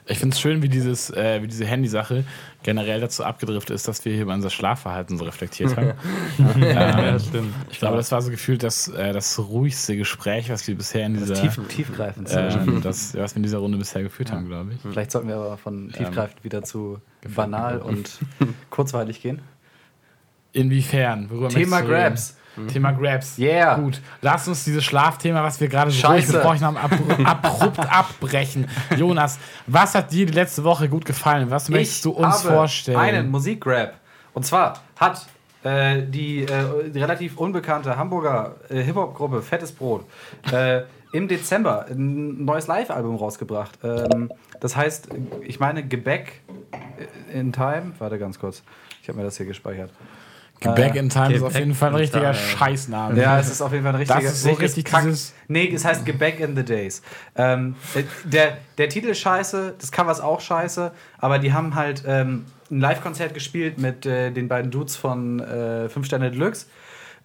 Ich 0.05 0.19
finde 0.19 0.33
es 0.33 0.39
schön, 0.39 0.61
wie, 0.61 0.69
dieses, 0.69 1.09
äh, 1.09 1.41
wie 1.41 1.47
diese 1.47 1.65
Handysache 1.65 2.23
generell 2.63 2.99
dazu 3.01 3.23
abgedriftet 3.23 3.75
ist, 3.75 3.87
dass 3.87 4.03
wir 4.05 4.13
hier 4.13 4.23
über 4.23 4.33
unser 4.33 4.49
Schlafverhalten 4.49 5.17
so 5.17 5.25
reflektiert 5.25 5.75
haben. 5.75 5.93
Ja, 6.61 7.19
stimmt. 7.19 7.53
Ich 7.71 7.79
glaube, 7.79 7.97
das 7.97 8.11
war 8.11 8.21
so 8.21 8.29
gefühlt 8.29 8.63
das, 8.63 8.87
äh, 8.87 9.13
das 9.13 9.39
ruhigste 9.39 9.95
Gespräch, 9.97 10.49
was 10.49 10.67
wir 10.67 10.75
bisher 10.75 11.05
in 11.05 11.15
dieser, 11.15 11.35
Tief, 11.35 11.59
tiefgreifend. 11.67 12.29
ähm, 12.31 12.81
das, 12.81 13.15
was 13.15 13.33
wir 13.33 13.37
in 13.37 13.43
dieser 13.43 13.59
Runde 13.59 13.77
bisher 13.77 14.03
geführt 14.03 14.31
haben, 14.31 14.47
glaube 14.47 14.73
ich. 14.73 14.81
Vielleicht 14.81 15.11
sollten 15.11 15.27
wir 15.27 15.35
aber 15.35 15.57
von 15.57 15.91
tiefgreifend 15.91 16.43
wieder 16.43 16.63
zu 16.63 16.99
banal 17.35 17.79
und 17.79 18.19
kurzweilig 18.69 19.21
gehen. 19.21 19.41
Inwiefern? 20.53 21.29
Worüber 21.29 21.49
Thema 21.49 21.81
möchtest 21.81 22.40
Thema 22.71 22.91
Grabs. 22.91 23.37
Yeah. 23.37 23.75
Gut. 23.75 24.01
Lass 24.21 24.47
uns 24.47 24.63
dieses 24.63 24.83
Schlafthema, 24.83 25.43
was 25.43 25.59
wir 25.59 25.67
gerade 25.67 25.91
so 25.91 26.07
durchgebrochen 26.07 26.61
haben, 26.61 26.77
ab, 26.77 26.91
abrupt 27.23 27.79
abbrechen. 27.79 28.67
Jonas, 28.97 29.39
was 29.67 29.95
hat 29.95 30.11
dir 30.11 30.25
die 30.25 30.33
letzte 30.33 30.63
Woche 30.63 30.89
gut 30.89 31.05
gefallen? 31.05 31.49
Was 31.49 31.69
möchtest 31.69 32.05
du 32.05 32.11
uns 32.11 32.41
vorstellen? 32.41 32.97
Einen 32.97 33.29
Musikgrab. 33.29 33.93
Und 34.33 34.45
zwar 34.45 34.81
hat 34.97 35.25
äh, 35.63 36.03
die, 36.03 36.43
äh, 36.43 36.89
die 36.89 36.99
relativ 36.99 37.37
unbekannte 37.37 37.95
Hamburger 37.95 38.55
äh, 38.69 38.81
Hip-Hop-Gruppe 38.81 39.41
Fettes 39.41 39.71
Brot 39.71 40.05
äh, 40.51 40.81
im 41.13 41.27
Dezember 41.27 41.85
ein 41.89 42.45
neues 42.45 42.67
Live-Album 42.67 43.15
rausgebracht. 43.15 43.77
Ähm, 43.83 44.31
das 44.59 44.75
heißt, 44.75 45.09
ich 45.41 45.59
meine, 45.59 45.85
Gebäck 45.85 46.41
in 47.33 47.51
Time. 47.51 47.93
Warte 47.99 48.17
ganz 48.17 48.39
kurz. 48.39 48.63
Ich 49.01 49.09
habe 49.09 49.17
mir 49.17 49.23
das 49.23 49.37
hier 49.37 49.45
gespeichert. 49.45 49.91
Back 50.61 50.95
in 50.95 51.09
Time 51.09 51.27
ist 51.27 51.33
Gebäck 51.33 51.43
auf 51.47 51.55
jeden 51.59 51.73
Fall 51.75 51.89
ein 51.89 51.95
in 51.95 51.99
richtiger 52.01 52.33
Time. 52.33 52.35
Scheißname. 52.35 53.19
Ja, 53.19 53.39
es 53.39 53.49
ist 53.51 53.61
auf 53.61 53.71
jeden 53.71 53.83
Fall 53.83 53.93
ein 53.93 53.99
richtiger 53.99 54.21
Das 54.21 54.31
ist 54.33 54.43
so 54.43 54.51
richtig 54.51 54.85
Kack- 54.85 55.03
dieses- 55.05 55.33
Nee, 55.47 55.71
es 55.73 55.83
heißt 55.83 56.05
Gebäck 56.05 56.39
in 56.39 56.55
the 56.55 56.63
Days. 56.63 57.01
Ähm, 57.35 57.75
der, 58.25 58.57
der 58.77 58.89
Titel 58.89 59.07
ist 59.09 59.19
scheiße, 59.19 59.75
das 59.79 59.91
Cover 59.91 60.11
ist 60.11 60.19
auch 60.21 60.39
scheiße, 60.39 60.91
aber 61.17 61.39
die 61.39 61.51
haben 61.53 61.75
halt 61.75 62.03
ähm, 62.05 62.45
ein 62.69 62.79
Live-Konzert 62.79 63.33
gespielt 63.33 63.79
mit 63.79 64.05
äh, 64.05 64.31
den 64.31 64.47
beiden 64.47 64.69
Dudes 64.71 64.95
von 64.95 65.39
äh, 65.39 65.89
Fünf 65.89 66.05
Sterne 66.05 66.31
Deluxe 66.31 66.67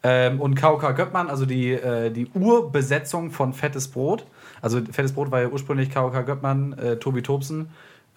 ähm, 0.02 0.40
und 0.40 0.54
KOK 0.60 0.94
Göppmann, 0.96 1.28
also 1.28 1.46
die, 1.46 1.72
äh, 1.72 2.10
die 2.10 2.26
Urbesetzung 2.34 3.30
von 3.30 3.52
Fettes 3.52 3.88
Brot. 3.88 4.24
Also 4.62 4.80
Fettes 4.90 5.12
Brot 5.12 5.30
war 5.30 5.42
ja 5.42 5.48
ursprünglich 5.48 5.92
KOK 5.92 6.24
Göppmann, 6.26 6.72
äh, 6.78 6.96
Tobi 6.96 7.22
Tobsen 7.22 7.68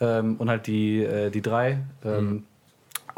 ähm, 0.02 0.38
und 0.38 0.50
halt 0.50 0.66
die, 0.68 1.04
äh, 1.04 1.30
die 1.30 1.42
drei. 1.42 1.80
Ähm, 2.06 2.46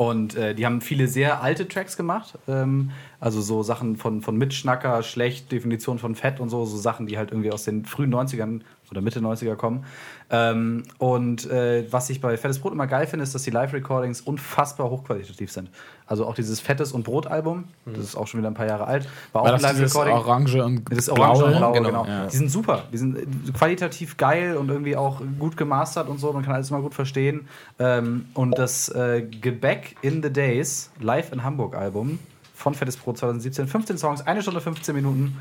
und 0.01 0.35
äh, 0.35 0.55
die 0.55 0.65
haben 0.65 0.81
viele 0.81 1.07
sehr 1.07 1.43
alte 1.43 1.67
Tracks 1.67 1.95
gemacht. 1.95 2.39
Ähm, 2.47 2.89
also 3.19 3.39
so 3.39 3.61
Sachen 3.61 3.97
von, 3.97 4.23
von 4.23 4.35
Mitschnacker, 4.35 5.03
schlecht, 5.03 5.51
Definition 5.51 5.99
von 5.99 6.15
Fett 6.15 6.39
und 6.39 6.49
so, 6.49 6.65
so 6.65 6.75
Sachen, 6.75 7.05
die 7.05 7.19
halt 7.19 7.29
irgendwie 7.29 7.51
aus 7.51 7.65
den 7.65 7.85
frühen 7.85 8.11
90ern 8.11 8.61
oder 8.91 9.01
Mitte 9.01 9.19
90er 9.19 9.55
kommen. 9.55 9.85
Ähm, 10.29 10.83
und 10.97 11.49
äh, 11.49 11.85
was 11.91 12.09
ich 12.09 12.21
bei 12.21 12.37
Fettes 12.37 12.59
Brot 12.59 12.73
immer 12.73 12.87
geil 12.87 13.07
finde, 13.07 13.23
ist, 13.23 13.33
dass 13.33 13.43
die 13.43 13.51
Live-Recordings 13.51 14.21
unfassbar 14.21 14.89
hochqualitativ 14.89 15.51
sind. 15.51 15.69
Also 16.05 16.25
auch 16.25 16.35
dieses 16.35 16.59
Fettes 16.59 16.91
und 16.91 17.03
Brot-Album, 17.03 17.65
das 17.85 18.03
ist 18.03 18.15
auch 18.15 18.27
schon 18.27 18.41
wieder 18.41 18.49
ein 18.49 18.53
paar 18.53 18.67
Jahre 18.67 18.85
alt, 18.85 19.07
war 19.31 19.41
auch 19.41 19.45
War 19.45 19.53
ein 19.53 19.61
das 19.61 19.71
dieses 19.71 19.93
Live-Recording. 19.93 20.13
Orange 20.13 20.63
und 20.63 20.97
Das 20.97 21.09
Orange 21.09 21.45
und 21.45 21.57
Blau, 21.57 21.71
genau. 21.71 21.87
genau. 21.87 22.05
Ja. 22.05 22.25
Die 22.27 22.35
sind 22.35 22.51
super. 22.51 22.83
Die 22.91 22.97
sind 22.97 23.17
äh, 23.17 23.51
qualitativ 23.53 24.17
geil 24.17 24.57
und 24.57 24.69
irgendwie 24.69 24.97
auch 24.97 25.21
gut 25.39 25.55
gemastert 25.55 26.09
und 26.09 26.19
so. 26.19 26.31
Man 26.33 26.43
kann 26.43 26.53
alles 26.53 26.69
immer 26.69 26.81
gut 26.81 26.93
verstehen. 26.93 27.47
Ähm, 27.79 28.25
und 28.33 28.57
das 28.57 28.89
äh, 28.89 29.21
Gebäck 29.21 29.95
in 30.01 30.21
the 30.21 30.31
Days 30.31 30.91
Live 30.99 31.31
in 31.31 31.43
Hamburg 31.43 31.75
Album 31.75 32.19
von 32.53 32.73
Fettes 32.73 32.97
Brot 32.97 33.17
2017. 33.17 33.67
15 33.67 33.97
Songs, 33.97 34.21
eine 34.27 34.41
Stunde 34.41 34.61
15 34.61 34.93
Minuten. 34.93 35.37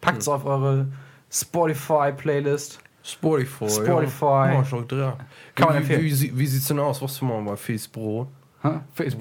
Packt 0.00 0.22
es 0.22 0.28
auf 0.28 0.44
eure 0.44 0.86
Spotify-Playlist. 1.30 2.80
Spotify. 3.04 3.68
Spotify. 3.68 4.24
Ja. 4.24 4.52
Ja, 4.52 4.64
schon. 4.64 4.86
Kann 5.54 5.66
man 5.68 5.74
wie, 5.74 5.78
empfehlen. 5.78 6.02
Wie, 6.02 6.20
wie, 6.20 6.38
wie 6.38 6.46
sieht's 6.46 6.66
denn 6.68 6.78
aus? 6.78 7.02
Was 7.02 7.18
du 7.18 7.24
mal 7.24 7.40
bei. 7.42 7.56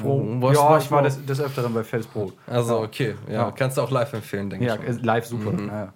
Oh, 0.03 0.41
was- 0.41 0.55
ja, 0.57 0.69
was 0.69 0.83
ich 0.85 0.91
war 0.91 1.01
des, 1.01 1.25
des 1.25 1.41
Öfteren 1.41 1.73
bei 1.73 1.81
Brot. 2.07 2.33
Also, 2.47 2.79
okay. 2.81 3.15
Ja, 3.27 3.33
Ja. 3.33 3.51
kannst 3.51 3.77
du 3.77 3.81
auch 3.81 3.89
live 3.89 4.13
empfehlen, 4.13 4.49
denke 4.51 4.65
Ja, 4.65 4.75
ich. 4.75 4.83
ist 4.83 5.03
live 5.03 5.25
super. 5.25 5.51
Ja, 5.59 5.67
ja. 5.85 5.93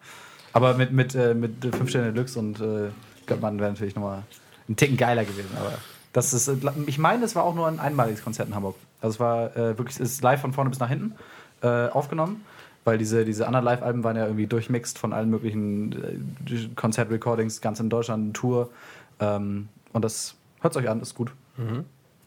Aber 0.54 0.74
mit, 0.74 0.92
mit, 0.92 1.14
äh, 1.16 1.34
mit 1.36 1.64
5 1.64 1.90
Sterne 1.90 2.12
Deluxe 2.14 2.40
und 2.40 2.60
äh, 2.60 2.90
Göttmann 3.28 3.60
wäre 3.60 3.72
natürlich 3.72 3.96
nochmal 3.96 4.24
ein 4.68 4.76
Ticken 4.76 4.98
geiler 4.98 5.24
gewesen. 5.26 5.52
Aber 5.60 5.74
das 6.14 6.34
ist, 6.34 6.48
äh, 6.48 6.56
ich 6.88 6.98
meine, 6.98 7.24
es 7.26 7.36
war 7.36 7.44
auch 7.44 7.54
nur 7.54 7.68
ein 7.68 7.80
einmaliges 7.80 8.24
Konzert 8.24 8.48
in 8.48 8.56
Hamburg. 8.56 8.76
Also 9.02 9.16
es 9.16 9.20
war 9.20 9.56
äh, 9.56 9.78
wirklich, 9.78 10.00
es 10.00 10.14
ist 10.14 10.24
live 10.24 10.42
von 10.42 10.54
vorne 10.54 10.70
bis 10.72 10.80
nach 10.80 10.90
hinten 10.90 11.14
äh, 11.62 11.88
aufgenommen. 11.90 12.44
Weil 12.86 12.98
diese, 12.98 13.26
diese 13.26 13.48
anderen 13.48 13.66
Live-Alben 13.66 14.04
waren 14.04 14.16
ja 14.16 14.26
irgendwie 14.26 14.48
durchmixed 14.48 14.98
von 14.98 15.12
allen 15.12 15.30
möglichen 15.30 15.92
äh, 16.48 16.68
Konzert-Recordings, 16.76 17.60
ganz 17.60 17.80
in 17.80 17.90
Deutschland, 17.90 18.36
Tour. 18.38 18.70
Ähm, 19.20 19.68
und 19.92 20.06
das 20.06 20.36
hört 20.62 20.78
euch 20.78 20.88
an, 20.88 21.02
ist 21.02 21.16
gut. 21.16 21.32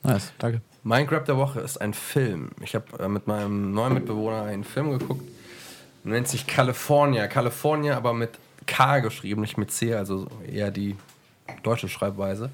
Nice, 0.02 0.32
danke. 0.38 0.60
Mein 0.82 1.06
Grab 1.06 1.24
der 1.26 1.36
Woche 1.36 1.60
ist 1.60 1.78
ein 1.80 1.94
Film. 1.94 2.50
Ich 2.62 2.74
habe 2.74 2.86
äh, 2.98 3.08
mit 3.08 3.26
meinem 3.26 3.72
neuen 3.72 3.94
Mitbewohner 3.94 4.42
einen 4.42 4.64
Film 4.64 4.90
geguckt. 4.98 5.22
Nennt 6.04 6.28
sich 6.28 6.46
California. 6.46 7.26
California, 7.26 7.96
aber 7.96 8.12
mit 8.12 8.30
K 8.66 9.00
geschrieben, 9.00 9.40
nicht 9.40 9.58
mit 9.58 9.70
C, 9.70 9.94
also 9.94 10.28
eher 10.46 10.70
die 10.70 10.96
deutsche 11.62 11.88
Schreibweise. 11.88 12.50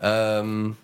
Ähm, 0.00 0.76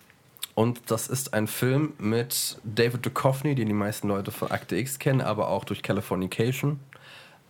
und 0.55 0.89
das 0.89 1.07
ist 1.07 1.33
ein 1.33 1.47
Film 1.47 1.93
mit 1.99 2.57
David 2.63 3.05
Duchovny, 3.05 3.55
den 3.55 3.67
die 3.67 3.73
meisten 3.73 4.07
Leute 4.07 4.31
von 4.31 4.51
Akte 4.51 4.77
X 4.77 4.99
kennen, 4.99 5.19
aber 5.19 5.49
auch 5.49 5.65
durch 5.65 5.83
Californication. 5.83 6.79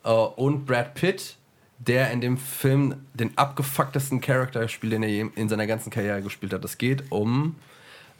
Äh, 0.03 0.09
und 0.09 0.65
Brad 0.65 0.95
Pitt, 0.95 1.37
der 1.77 2.09
in 2.09 2.19
dem 2.19 2.37
Film 2.37 2.95
den 3.13 3.37
abgefucktesten 3.37 4.21
Charakter 4.21 4.67
spielt, 4.67 4.93
den 4.93 5.03
er 5.03 5.37
in 5.37 5.49
seiner 5.49 5.67
ganzen 5.67 5.91
Karriere 5.91 6.23
gespielt 6.23 6.51
hat. 6.51 6.65
Es 6.65 6.79
geht 6.79 7.11
um 7.11 7.55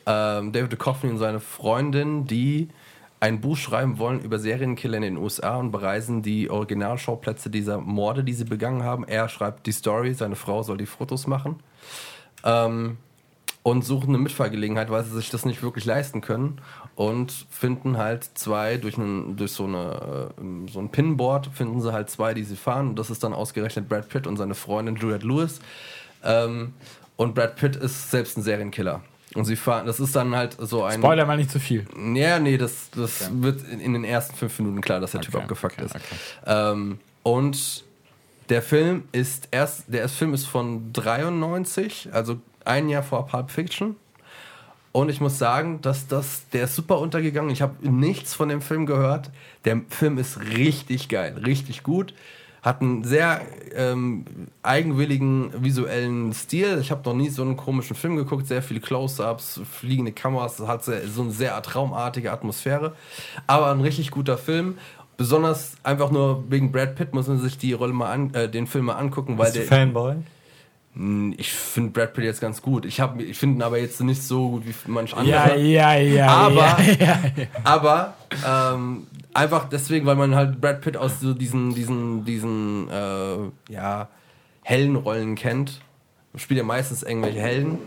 ähm, 0.05 0.51
David 0.51 0.73
Duchovny 0.73 1.09
und 1.09 1.17
seine 1.17 1.39
Freundin, 1.39 2.27
die 2.27 2.69
ein 3.19 3.41
Buch 3.41 3.57
schreiben 3.57 3.97
wollen 3.97 4.19
über 4.19 4.37
Serienkiller 4.37 4.97
in 4.97 5.03
den 5.03 5.17
USA 5.17 5.55
und 5.55 5.71
bereisen 5.71 6.21
die 6.21 6.51
Originalschauplätze 6.51 7.49
dieser 7.49 7.79
Morde, 7.79 8.23
die 8.23 8.33
sie 8.33 8.43
begangen 8.43 8.83
haben. 8.83 9.03
Er 9.03 9.29
schreibt 9.29 9.65
die 9.65 9.71
Story, 9.71 10.13
seine 10.13 10.35
Frau 10.35 10.61
soll 10.61 10.77
die 10.77 10.85
Fotos 10.85 11.25
machen. 11.25 11.55
ähm, 12.43 12.97
und 13.65 13.83
suchen 13.83 14.09
eine 14.09 14.19
Mitfahrgelegenheit, 14.19 14.91
weil 14.91 15.03
sie 15.03 15.15
sich 15.15 15.31
das 15.31 15.43
nicht 15.43 15.63
wirklich 15.63 15.85
leisten 15.85 16.21
können 16.21 16.61
und 16.93 17.31
finden 17.49 17.97
halt 17.97 18.23
zwei 18.35 18.77
durch, 18.77 18.95
einen, 18.95 19.37
durch 19.37 19.53
so, 19.53 19.63
eine, 19.63 20.29
äh, 20.37 20.71
so 20.71 20.77
ein 20.77 20.89
Pinboard, 20.89 21.47
finden 21.47 21.81
sie 21.81 21.91
halt 21.91 22.11
zwei, 22.11 22.35
die 22.35 22.43
sie 22.43 22.57
fahren. 22.57 22.89
Und 22.89 22.99
das 22.99 23.09
ist 23.09 23.23
dann 23.23 23.33
ausgerechnet 23.33 23.89
Brad 23.89 24.07
Pitt 24.07 24.27
und 24.27 24.37
seine 24.37 24.53
Freundin 24.53 24.97
Juliette 24.97 25.25
Lewis. 25.25 25.61
Ähm, 26.23 26.73
und 27.15 27.33
Brad 27.33 27.55
Pitt 27.55 27.75
ist 27.75 28.11
selbst 28.11 28.37
ein 28.37 28.43
Serienkiller. 28.43 29.01
Und 29.33 29.45
sie 29.45 29.55
fahren, 29.55 29.87
das 29.87 29.99
ist 29.99 30.15
dann 30.15 30.35
halt 30.35 30.55
so 30.59 30.83
ein. 30.83 30.99
Spoiler 30.99 31.25
mal 31.25 31.35
nicht 31.35 31.49
zu 31.49 31.59
viel. 31.59 31.87
Ja, 32.13 32.37
nee, 32.37 32.59
das, 32.59 32.91
das 32.95 33.31
wird 33.33 33.67
in, 33.67 33.79
in 33.79 33.93
den 33.93 34.03
ersten 34.03 34.35
fünf 34.35 34.59
Minuten 34.59 34.81
klar, 34.81 34.99
dass 34.99 35.13
der 35.13 35.21
Typ 35.21 35.33
Okay, 35.33 35.41
abgefuckt 35.41 35.73
okay, 35.79 35.85
ist. 35.85 35.95
okay. 35.95 36.15
Ähm, 36.45 36.99
und 37.23 37.83
der 38.49 38.61
Film 38.61 39.05
ist 39.11 39.47
erst, 39.49 39.85
der 39.87 40.07
Film 40.07 40.35
ist 40.35 40.45
von 40.45 40.93
93, 40.93 42.09
also 42.11 42.37
ein 42.65 42.89
Jahr 42.89 43.03
vor 43.03 43.27
Pulp 43.27 43.51
Fiction. 43.51 43.95
Und 44.91 45.09
ich 45.09 45.19
muss 45.19 45.37
sagen, 45.37 45.81
dass 45.81 46.07
das, 46.07 46.47
der 46.53 46.63
ist 46.63 46.75
super 46.75 46.99
untergegangen. 46.99 47.51
Ich 47.51 47.61
habe 47.61 47.75
nichts 47.85 48.33
von 48.33 48.47
dem 48.47 48.61
Film 48.61 48.85
gehört. 48.85 49.29
Der 49.65 49.81
Film 49.89 50.17
ist 50.17 50.39
richtig 50.39 51.09
geil, 51.09 51.35
richtig 51.45 51.83
gut. 51.83 52.13
Hat 52.61 52.81
einen 52.81 53.03
sehr 53.03 53.41
ähm, 53.75 54.23
eigenwilligen 54.63 55.51
visuellen 55.61 56.33
Stil. 56.33 56.79
Ich 56.79 56.91
habe 56.91 57.01
noch 57.03 57.13
nie 57.13 57.27
so 57.27 57.41
einen 57.41 57.57
komischen 57.57 57.95
Film 57.95 58.15
geguckt. 58.15 58.47
Sehr 58.47 58.63
viele 58.63 58.79
Close-ups, 58.79 59.61
fliegende 59.69 60.13
Kameras. 60.13 60.59
Hat 60.61 60.85
sehr, 60.85 61.05
so 61.07 61.23
eine 61.23 61.31
sehr 61.31 61.61
traumartige 61.61 62.31
Atmosphäre. 62.31 62.95
Aber 63.47 63.71
ein 63.71 63.81
richtig 63.81 64.11
guter 64.11 64.37
Film. 64.37 64.77
Besonders 65.17 65.75
einfach 65.83 66.09
nur 66.09 66.49
wegen 66.49 66.71
Brad 66.71 66.95
Pitt 66.95 67.13
muss 67.13 67.27
man 67.27 67.39
sich 67.39 67.57
die 67.57 67.73
Rolle 67.73 67.93
mal 67.93 68.11
an, 68.11 68.33
äh, 68.33 68.49
den 68.49 68.65
Film 68.65 68.85
mal 68.85 68.93
angucken, 68.93 69.37
weil 69.37 69.51
Bist 69.51 69.57
der, 69.57 69.65
Fanboy? 69.65 70.15
Hm, 70.95 71.33
Ich 71.37 71.51
finde 71.51 71.91
Brad 71.91 72.13
Pitt 72.13 72.23
jetzt 72.23 72.41
ganz 72.41 72.61
gut. 72.61 72.85
Ich, 72.85 72.99
hab- 72.99 73.19
ich 73.19 73.37
finde 73.37 73.57
ihn 73.57 73.61
aber 73.61 73.77
jetzt 73.79 73.99
nicht 74.01 74.23
so 74.23 74.49
gut 74.51 74.63
wie 74.65 74.73
manch 74.89 75.13
andere. 75.15 75.57
Ja, 75.59 75.93
ja, 75.95 75.95
ja. 75.95 76.27
Aber- 76.27 76.55
ja, 76.81 76.97
ja. 76.99 77.47
Aber 77.63 78.13
ähm, 78.47 79.07
einfach 79.33 79.67
deswegen, 79.69 80.05
weil 80.05 80.15
man 80.15 80.35
halt 80.35 80.61
Brad 80.61 80.81
Pitt 80.81 80.95
aus 80.97 81.19
so 81.19 81.33
diesen, 81.33 81.75
diesen, 81.75 82.23
diesen 82.25 82.89
äh, 82.89 83.37
ja, 83.73 84.07
hellen 84.63 84.95
Rollen 84.95 85.35
kennt. 85.35 85.81
Spielt 86.35 86.57
ja 86.57 86.63
meistens 86.65 87.03
irgendwelche 87.03 87.39
Helden. 87.39 87.77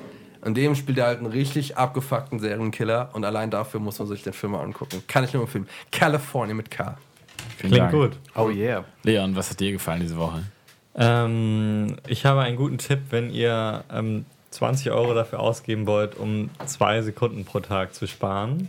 In 0.45 0.55
dem 0.55 0.75
spielt 0.77 0.97
er 0.99 1.07
halt 1.07 1.19
einen 1.19 1.27
richtig 1.27 1.77
abgefuckten 1.77 2.39
Serienkiller 2.39 3.11
und 3.13 3.25
allein 3.25 3.51
dafür 3.51 3.81
muss 3.81 3.99
man 3.99 4.07
sich 4.09 4.23
den 4.23 4.33
Film 4.33 4.53
mal 4.53 4.63
angucken. 4.63 5.03
Kann 5.09 5.25
ich 5.25 5.35
nur 5.35 5.43
empfehlen. 5.43 5.69
California 5.91 6.55
mit 6.55 6.71
K. 6.71 6.97
Vielen 7.57 7.73
Klingt 7.73 7.93
Dank. 7.93 7.93
gut. 7.93 8.19
Oh 8.37 8.49
yeah. 8.49 8.85
Leon, 9.03 9.35
was 9.35 9.51
hat 9.51 9.59
dir 9.61 9.73
gefallen 9.73 10.01
diese 10.01 10.17
Woche? 10.17 10.43
Ähm, 10.95 11.97
ich 12.07 12.27
habe 12.27 12.41
einen 12.41 12.57
guten 12.57 12.79
Tipp, 12.79 13.01
wenn 13.11 13.31
ihr 13.31 13.85
ähm, 13.93 14.25
20 14.51 14.91
Euro 14.91 15.15
dafür 15.15 15.41
ausgeben 15.41 15.87
wollt, 15.87 16.17
um 16.17 16.51
zwei 16.67 17.03
Sekunden 17.03 17.45
pro 17.45 17.61
Tag 17.61 17.95
zu 17.95 18.07
sparen. 18.07 18.69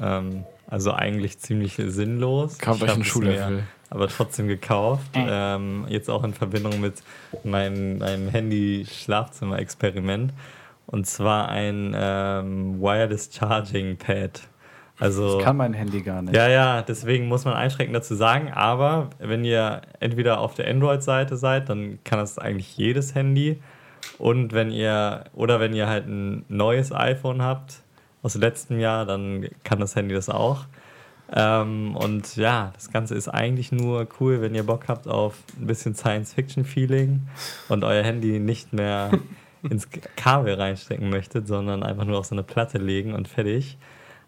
Ähm, 0.00 0.44
also 0.68 0.92
eigentlich 0.92 1.38
ziemlich 1.38 1.76
sinnlos. 1.76 2.58
Kauft 2.58 2.82
Ich 2.82 2.88
euch 2.88 2.94
einen 2.94 3.04
Schuhlöffel. 3.04 3.62
Aber 3.90 4.08
trotzdem 4.08 4.46
gekauft. 4.46 5.10
Ähm, 5.14 5.84
jetzt 5.88 6.08
auch 6.08 6.22
in 6.22 6.32
Verbindung 6.32 6.80
mit 6.80 7.02
meinem, 7.42 7.98
meinem 7.98 8.28
Handy-Schlafzimmer-Experiment. 8.28 10.32
Und 10.86 11.08
zwar 11.08 11.48
ein 11.48 11.92
ähm, 11.96 12.80
Wireless 12.80 13.30
Charging 13.32 13.96
Pad. 13.96 14.42
Also 15.00 15.36
Das 15.36 15.44
kann 15.44 15.56
mein 15.56 15.72
Handy 15.72 16.02
gar 16.02 16.22
nicht. 16.22 16.36
ja, 16.36 16.48
ja, 16.48 16.82
deswegen 16.82 17.26
muss 17.26 17.44
man 17.44 17.54
einschränkend 17.54 17.96
dazu 17.96 18.14
sagen, 18.14 18.52
aber 18.52 19.08
wenn 19.18 19.44
ihr 19.44 19.80
entweder 19.98 20.40
auf 20.40 20.54
der 20.54 20.68
Android-Seite 20.68 21.36
seid, 21.36 21.68
dann 21.68 21.98
kann 22.04 22.18
das 22.18 22.38
eigentlich 22.38 22.76
jedes 22.76 23.14
Handy. 23.14 23.60
Und 24.18 24.52
wenn 24.52 24.70
ihr, 24.70 25.24
oder 25.34 25.58
wenn 25.60 25.74
ihr 25.74 25.88
halt 25.88 26.06
ein 26.06 26.44
neues 26.48 26.92
iPhone 26.92 27.42
habt 27.42 27.80
aus 28.22 28.34
letztem 28.34 28.78
Jahr, 28.78 29.06
dann 29.06 29.48
kann 29.64 29.80
das 29.80 29.96
Handy 29.96 30.14
das 30.14 30.28
auch. 30.28 30.66
Ähm, 31.32 31.96
und 31.96 32.36
ja, 32.36 32.72
das 32.74 32.90
Ganze 32.90 33.14
ist 33.14 33.28
eigentlich 33.28 33.72
nur 33.72 34.06
cool, 34.18 34.42
wenn 34.42 34.54
ihr 34.54 34.64
Bock 34.64 34.88
habt 34.88 35.06
auf 35.06 35.36
ein 35.58 35.66
bisschen 35.66 35.94
Science-Fiction-Feeling 35.94 37.22
und 37.68 37.84
euer 37.84 38.02
Handy 38.02 38.40
nicht 38.40 38.72
mehr 38.72 39.10
ins 39.62 39.88
Kabel 40.16 40.54
reinstecken 40.54 41.08
möchtet, 41.08 41.46
sondern 41.46 41.82
einfach 41.82 42.04
nur 42.04 42.18
auf 42.18 42.26
so 42.26 42.34
eine 42.34 42.42
Platte 42.42 42.78
legen 42.78 43.14
und 43.14 43.28
fertig. 43.28 43.78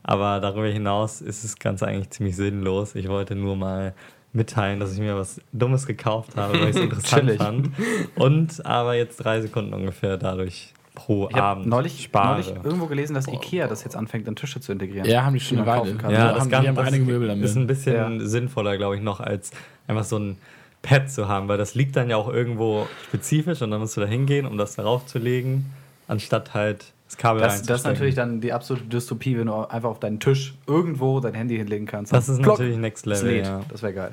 Aber 0.04 0.40
darüber 0.40 0.66
hinaus 0.66 1.20
ist 1.20 1.44
das 1.44 1.56
Ganze 1.58 1.86
eigentlich 1.86 2.10
ziemlich 2.10 2.36
sinnlos. 2.36 2.94
Ich 2.94 3.08
wollte 3.08 3.34
nur 3.34 3.56
mal 3.56 3.94
mitteilen, 4.32 4.80
dass 4.80 4.92
ich 4.94 4.98
mir 4.98 5.16
was 5.16 5.40
Dummes 5.52 5.86
gekauft 5.86 6.36
habe, 6.36 6.54
weil 6.60 6.70
ich 6.70 6.76
es 6.76 6.82
interessant 6.82 7.30
fand. 7.32 7.70
Und 8.16 8.64
aber 8.66 8.94
jetzt 8.94 9.18
drei 9.18 9.40
Sekunden 9.40 9.74
ungefähr 9.74 10.16
dadurch 10.16 10.72
pro 10.94 11.28
Ich 11.28 11.36
habe 11.36 11.46
Abend 11.60 11.66
neulich, 11.66 12.02
spare. 12.02 12.32
neulich 12.40 12.52
irgendwo 12.64 12.86
gelesen, 12.86 13.14
dass 13.14 13.26
Ikea 13.28 13.66
das 13.68 13.84
jetzt 13.84 13.96
anfängt, 13.96 14.26
an 14.28 14.36
Tische 14.36 14.60
zu 14.60 14.72
integrieren. 14.72 15.06
Ja, 15.08 15.24
haben 15.24 15.34
die 15.34 15.40
schon 15.40 15.58
Die 15.58 15.62
eine 15.62 15.70
Weile. 15.70 15.96
Ja, 16.02 16.10
Ja, 16.10 16.18
haben, 16.28 16.34
das 16.34 16.44
die 16.44 16.50
Ganze 16.50 16.68
haben 16.68 16.78
einige 16.78 17.04
das 17.04 17.12
Möbel 17.12 17.28
damit. 17.28 17.44
ist 17.44 17.56
ein 17.56 17.66
bisschen 17.66 18.20
Ja. 18.20 18.26
sinnvoller, 18.26 18.76
glaube 18.76 18.96
ich, 18.96 19.02
noch 19.02 19.20
als 19.20 19.52
einfach 19.86 20.04
so 20.04 20.18
ein 20.18 20.36
Pad 20.82 21.10
zu 21.10 21.28
haben, 21.28 21.46
weil 21.48 21.58
das 21.58 21.74
liegt 21.74 21.94
dann 21.96 22.10
ja 22.10 22.16
auch 22.16 22.28
irgendwo 22.28 22.86
spezifisch 23.08 23.62
und 23.62 23.70
dann 23.70 23.80
musst 23.80 23.96
du 23.96 24.00
da 24.00 24.06
hingehen, 24.06 24.46
um 24.46 24.58
das 24.58 24.74
darauf 24.74 25.06
zu 25.06 25.18
legen, 25.18 25.72
anstatt 26.08 26.54
halt 26.54 26.86
das 27.12 27.18
Kabel 27.18 27.42
Das, 27.42 27.62
das 27.62 27.80
ist 27.80 27.86
natürlich 27.86 28.14
dann 28.14 28.40
die 28.40 28.52
absolute 28.52 28.86
Dystopie, 28.86 29.38
wenn 29.38 29.46
du 29.46 29.54
einfach 29.54 29.90
auf 29.90 30.00
deinen 30.00 30.18
Tisch 30.20 30.54
irgendwo 30.66 31.20
dein 31.20 31.34
Handy 31.34 31.56
hinlegen 31.56 31.86
kannst. 31.86 32.12
Das 32.12 32.28
ist 32.28 32.40
Plock, 32.42 32.58
natürlich 32.58 32.78
Next 32.78 33.06
das 33.06 33.22
Level, 33.22 33.36
lädt. 33.36 33.46
ja. 33.46 33.60
Das 33.68 33.82
wäre 33.82 33.92
geil. 33.94 34.12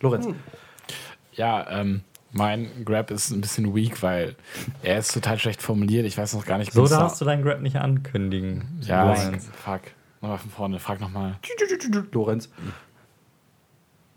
Lorenz, 0.00 0.26
Ja, 1.34 1.66
ähm, 1.70 2.02
mein 2.32 2.68
Grab 2.84 3.10
ist 3.10 3.30
ein 3.30 3.40
bisschen 3.40 3.74
weak, 3.74 4.02
weil 4.02 4.36
er 4.82 4.98
ist 4.98 5.12
total 5.12 5.38
schlecht 5.38 5.62
formuliert. 5.62 6.06
Ich 6.06 6.16
weiß 6.16 6.34
noch 6.34 6.46
gar 6.46 6.58
nicht, 6.58 6.72
So 6.72 6.86
darfst 6.86 7.20
du 7.20 7.24
deinen 7.24 7.42
Grab 7.44 7.60
nicht 7.60 7.76
ankündigen. 7.76 8.80
Ja, 8.82 9.04
Lorenz. 9.12 9.50
fuck. 9.52 9.80
Nochmal 10.20 10.38
von 10.38 10.50
vorne, 10.50 10.78
frag 10.78 11.00
nochmal. 11.00 11.38
Lorenz. 12.12 12.50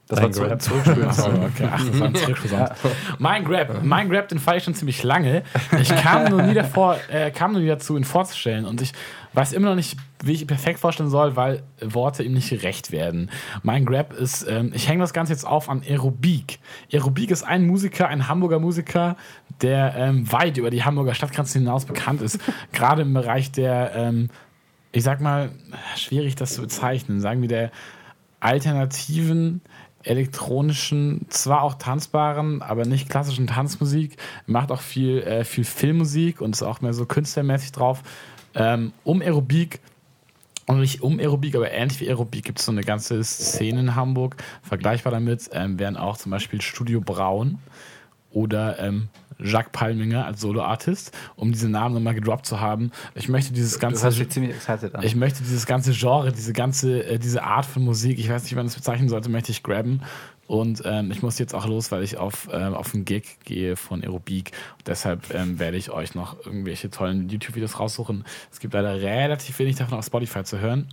Das 0.08 0.20
Dein 0.20 0.26
war 0.26 0.32
zu, 0.34 0.44
Grab. 0.44 0.62
zurückspielen. 0.62 1.08
Achso, 1.08 1.30
okay, 1.30 1.70
ach, 1.72 1.86
das 1.86 2.00
war 2.00 2.08
ein 2.08 2.16
Zurückversand. 2.16 2.72
Mein 3.20 3.46
Grab, 3.46 3.84
mein 3.84 4.10
Grab, 4.10 4.28
den 4.28 4.38
fahre 4.40 4.58
ich 4.58 4.64
schon 4.64 4.76
ziemlich 4.76 5.02
lange. 5.02 5.44
Ich 5.80 5.96
kam 5.96 6.30
nur 6.30 6.42
nie 6.42 6.54
davor, 6.54 6.98
äh, 7.10 7.32
kam 7.32 7.54
nur 7.54 7.62
nie 7.62 7.68
dazu, 7.68 7.96
ihn 7.96 8.04
vorzustellen. 8.04 8.66
Und 8.66 8.82
ich 8.82 8.92
weiß 9.32 9.54
immer 9.54 9.70
noch 9.70 9.76
nicht, 9.76 9.98
wie 10.24 10.34
ich 10.34 10.42
ihn 10.42 10.48
perfekt 10.48 10.80
vorstellen 10.80 11.10
soll, 11.10 11.38
weil 11.38 11.64
Worte 11.82 12.24
ihm 12.24 12.34
nicht 12.34 12.50
gerecht 12.50 12.92
werden. 12.92 13.32
Mein 13.62 13.86
Grab 13.86 14.12
ist, 14.14 14.46
ähm, 14.48 14.72
ich 14.74 14.90
hänge 14.90 15.02
das 15.02 15.14
Ganze 15.14 15.32
jetzt 15.32 15.48
auf 15.48 15.70
an 15.70 15.82
Aerobik. 15.88 16.60
Aerobik 16.92 17.32
ist 17.32 17.44
ein 17.44 17.66
Musiker, 17.66 18.10
ein 18.10 18.28
Hamburger 18.28 18.60
Musiker, 18.60 19.16
der 19.62 19.96
ähm, 19.96 20.30
weit 20.32 20.58
über 20.58 20.70
die 20.70 20.84
Hamburger 20.84 21.14
Stadtgrenzen 21.14 21.62
hinaus 21.62 21.86
bekannt 21.86 22.22
ist. 22.22 22.40
Gerade 22.74 23.04
im 23.04 23.14
Bereich 23.14 23.52
der, 23.54 23.94
ähm, 23.96 24.30
ich 24.92 25.04
sag 25.04 25.22
mal, 25.22 25.52
schwierig 25.96 26.36
das 26.36 26.54
zu 26.54 26.62
bezeichnen, 26.62 27.22
sagen 27.22 27.42
wir 27.42 27.48
der 27.50 27.72
alternativen 28.42 29.62
elektronischen, 30.04 31.26
zwar 31.30 31.64
auch 31.64 31.76
tanzbaren, 31.76 32.62
aber 32.62 32.86
nicht 32.86 33.10
klassischen 33.10 33.48
Tanzmusik, 33.48 34.18
macht 34.46 34.72
auch 34.72 34.82
viel, 34.82 35.20
äh, 35.22 35.44
viel 35.46 35.64
Filmmusik 35.64 36.42
und 36.42 36.56
ist 36.56 36.64
auch 36.64 36.82
mehr 36.82 36.94
so 36.94 37.06
künstlermäßig 37.06 37.72
drauf. 37.72 38.04
Ähm, 38.56 38.94
um 39.04 39.22
Aerobik 39.22 39.80
und 40.68 40.80
nicht 40.80 41.02
um 41.02 41.20
Aerobik, 41.20 41.56
aber 41.56 41.72
ähnlich 41.72 42.00
wie 42.00 42.08
Aerobik 42.08 42.46
gibt 42.46 42.60
es 42.60 42.66
so 42.66 42.72
eine 42.72 42.82
ganze 42.82 43.24
Szene 43.24 43.80
in 43.80 43.96
Hamburg. 43.96 44.36
Vergleichbar 44.62 45.12
damit 45.12 45.50
ähm, 45.54 45.80
wären 45.80 45.98
auch 45.98 46.18
zum 46.18 46.32
Beispiel 46.32 46.62
Studio 46.62 47.02
Braun 47.02 47.60
oder 48.32 48.80
ähm, 48.80 49.10
Jacques 49.44 49.72
Palminger 49.72 50.26
als 50.26 50.42
Solo-Artist, 50.42 51.12
um 51.36 51.52
diese 51.52 51.70
Namen 51.70 51.96
nochmal 51.96 52.16
gedroppt 52.16 52.46
zu 52.46 52.60
haben. 52.60 52.92
Ich 53.16 53.30
möchte 53.30 53.54
dieses 53.54 53.80
ganze 53.80 54.10
ich 55.02 55.16
möchte 55.16 55.44
dieses 55.44 55.66
ganze 55.66 55.92
Genre, 55.92 56.32
diese 56.32 56.54
ganze, 56.54 57.04
äh, 57.04 57.20
diese 57.20 57.44
Art 57.44 57.66
von 57.66 57.84
Musik, 57.84 58.20
ich 58.20 58.30
weiß 58.30 58.44
nicht, 58.44 58.52
wie 58.52 58.56
man 58.56 58.66
das 58.66 58.76
bezeichnen 58.76 59.10
sollte, 59.10 59.30
möchte 59.30 59.52
ich 59.52 59.64
grabben. 59.64 60.02
Und 60.48 60.82
ähm, 60.86 61.10
ich 61.12 61.22
muss 61.22 61.40
jetzt 61.40 61.56
auch 61.56 61.66
los, 61.66 61.92
weil 61.92 62.04
ich 62.04 62.18
auf, 62.18 62.50
ähm, 62.52 62.74
auf 62.74 62.94
einen 62.94 63.06
Gig 63.06 63.38
gehe 63.46 63.76
von 63.76 64.04
Aerobik. 64.04 64.52
Deshalb 64.86 65.34
ähm, 65.34 65.58
werde 65.58 65.78
ich 65.78 65.90
euch 65.90 66.16
noch 66.16 66.46
irgendwelche 66.46 66.90
tollen 66.90 67.30
YouTube-Videos 67.30 67.80
raussuchen. 67.80 68.26
Es 68.52 68.60
gibt 68.60 68.74
leider 68.74 69.02
relativ 69.02 69.58
wenig 69.60 69.78
davon 69.78 69.98
auf 69.98 70.06
Spotify 70.06 70.44
zu 70.44 70.60
hören. 70.60 70.88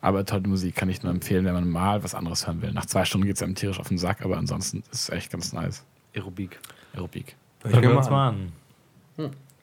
Aber 0.00 0.24
tolle 0.24 0.48
Musik 0.48 0.74
kann 0.74 0.88
ich 0.88 1.02
nur 1.02 1.12
empfehlen, 1.12 1.44
wenn 1.44 1.54
man 1.54 1.68
mal 1.68 2.02
was 2.02 2.14
anderes 2.14 2.46
hören 2.46 2.60
will. 2.60 2.72
Nach 2.72 2.86
zwei 2.86 3.04
Stunden 3.04 3.26
geht 3.26 3.36
es 3.36 3.42
einem 3.42 3.54
tierisch 3.54 3.78
auf 3.80 3.88
den 3.88 3.98
Sack, 3.98 4.22
aber 4.22 4.36
ansonsten 4.36 4.82
ist 4.90 5.02
es 5.02 5.08
echt 5.10 5.30
ganz 5.30 5.52
nice. 5.52 5.82
Aerobik. 6.14 6.58
Aerobik. 6.94 7.36
Hören 7.64 7.82
wir 7.82 7.96
uns 7.96 8.10
mal 8.10 8.28
an. 8.28 8.52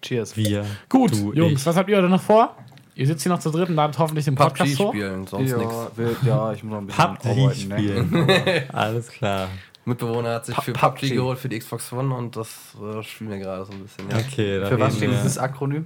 Cheers. 0.01 0.35
Wir. 0.35 0.65
Gut, 0.89 1.11
Du, 1.11 1.31
Jungs, 1.33 1.61
ich. 1.61 1.65
was 1.65 1.75
habt 1.77 1.89
ihr 1.89 1.97
heute 1.97 2.09
noch 2.09 2.21
vor? 2.21 2.55
Ihr 2.95 3.05
sitzt 3.07 3.23
hier 3.23 3.31
noch 3.31 3.39
zu 3.39 3.51
dritt 3.51 3.69
und 3.69 3.75
ladet 3.75 3.97
hoffentlich 3.99 4.25
den 4.25 4.35
PUBG 4.35 4.47
Podcast 4.49 4.79
hoch. 4.79 4.89
spielen, 4.93 5.27
sonst 5.27 5.43
nichts. 5.55 5.61
Ja, 5.73 5.91
will, 5.97 6.17
ja, 6.25 6.53
ich 6.53 6.63
muss 6.63 6.71
noch 6.73 6.79
ein 6.81 6.87
bisschen 6.87 7.15
PUBG 7.15 7.29
arbeiten. 7.29 7.67
Ne? 7.67 8.35
spielen. 8.35 8.69
Alles 8.73 9.07
klar. 9.09 9.47
Mitbewohner 9.85 10.33
hat 10.35 10.45
sich 10.45 10.55
Pa- 10.55 10.61
für 10.63 10.73
PUBG. 10.73 10.99
PUBG 11.07 11.15
geholt 11.15 11.39
für 11.39 11.49
die 11.49 11.59
Xbox 11.59 11.93
One 11.93 12.13
und 12.15 12.35
das 12.35 12.75
äh, 12.81 13.01
spielen 13.03 13.29
wir 13.29 13.37
gerade 13.39 13.65
so 13.65 13.71
ein 13.71 13.79
bisschen. 13.83 14.09
Ja. 14.09 14.17
Okay, 14.17 14.59
da 14.59 14.67
Für 14.67 14.79
was 14.79 14.95
steht 14.97 15.09
wir- 15.09 15.17
dieses 15.17 15.37
Akronym? 15.37 15.85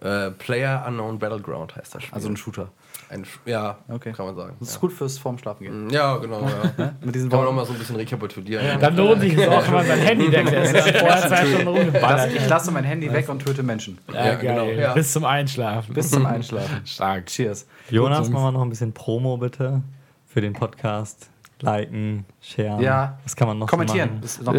Äh, 0.00 0.30
Player 0.32 0.84
Unknown 0.88 1.18
Battleground 1.18 1.76
heißt 1.76 1.94
das 1.94 2.02
Spiel. 2.02 2.14
Also 2.14 2.28
ein 2.28 2.36
Shooter. 2.36 2.68
Ein, 3.10 3.24
ja, 3.44 3.76
Okay. 3.88 4.12
kann 4.12 4.26
man 4.26 4.34
sagen. 4.36 4.56
Das 4.58 4.68
ist 4.68 4.74
ja. 4.74 4.80
gut 4.80 4.92
fürs 4.92 5.18
vorm 5.18 5.38
Schlafen 5.38 5.64
gehen. 5.64 5.90
Ja, 5.90 6.16
genau. 6.16 6.40
Ja. 6.76 6.92
Mit 7.02 7.14
diesen 7.14 7.28
Kann 7.30 7.38
man 7.40 7.46
nochmal 7.48 7.66
so 7.66 7.72
ein 7.72 7.78
bisschen 7.78 7.96
rekapitulieren. 7.96 8.80
Dann 8.80 8.96
lohnt 8.96 9.20
sich 9.20 9.36
es 9.36 9.46
auch, 9.48 9.64
wenn 9.66 9.74
man 9.74 9.86
sein 9.86 9.98
Handy 10.00 10.32
weglässt. 10.32 10.74
Vorher 10.98 11.28
zwei 11.28 11.46
Stunden 11.46 11.68
rumgeballert. 11.68 12.32
Ich 12.34 12.48
lasse 12.48 12.70
mein 12.70 12.84
Handy 12.84 13.12
weg 13.12 13.28
und 13.28 13.44
töte 13.44 13.62
Menschen. 13.62 13.98
Ja, 14.12 14.14
Ja, 14.26 14.34
geil. 14.34 14.38
genau, 14.40 14.64
ja. 14.66 14.92
Bis 14.94 15.12
zum 15.12 15.24
Einschlafen. 15.24 15.94
Bis 15.94 16.10
zum 16.10 16.24
Einschlafen. 16.26 16.80
Stark. 16.86 17.26
Cheers. 17.26 17.66
Jonas, 17.90 18.28
machen 18.30 18.44
wir 18.44 18.52
noch 18.52 18.62
ein 18.62 18.70
bisschen 18.70 18.92
Promo 18.92 19.36
bitte 19.36 19.82
für 20.26 20.40
den 20.40 20.52
Podcast. 20.54 21.28
Liken, 21.60 22.24
sharen. 22.40 22.80
Ja. 22.80 23.18
Was 23.22 23.36
kann 23.36 23.48
man 23.48 23.58
noch 23.58 23.68
so 23.68 23.76
Kommentieren. 23.76 24.14
machen? 24.16 24.22
Ist 24.24 24.42
noch 24.42 24.52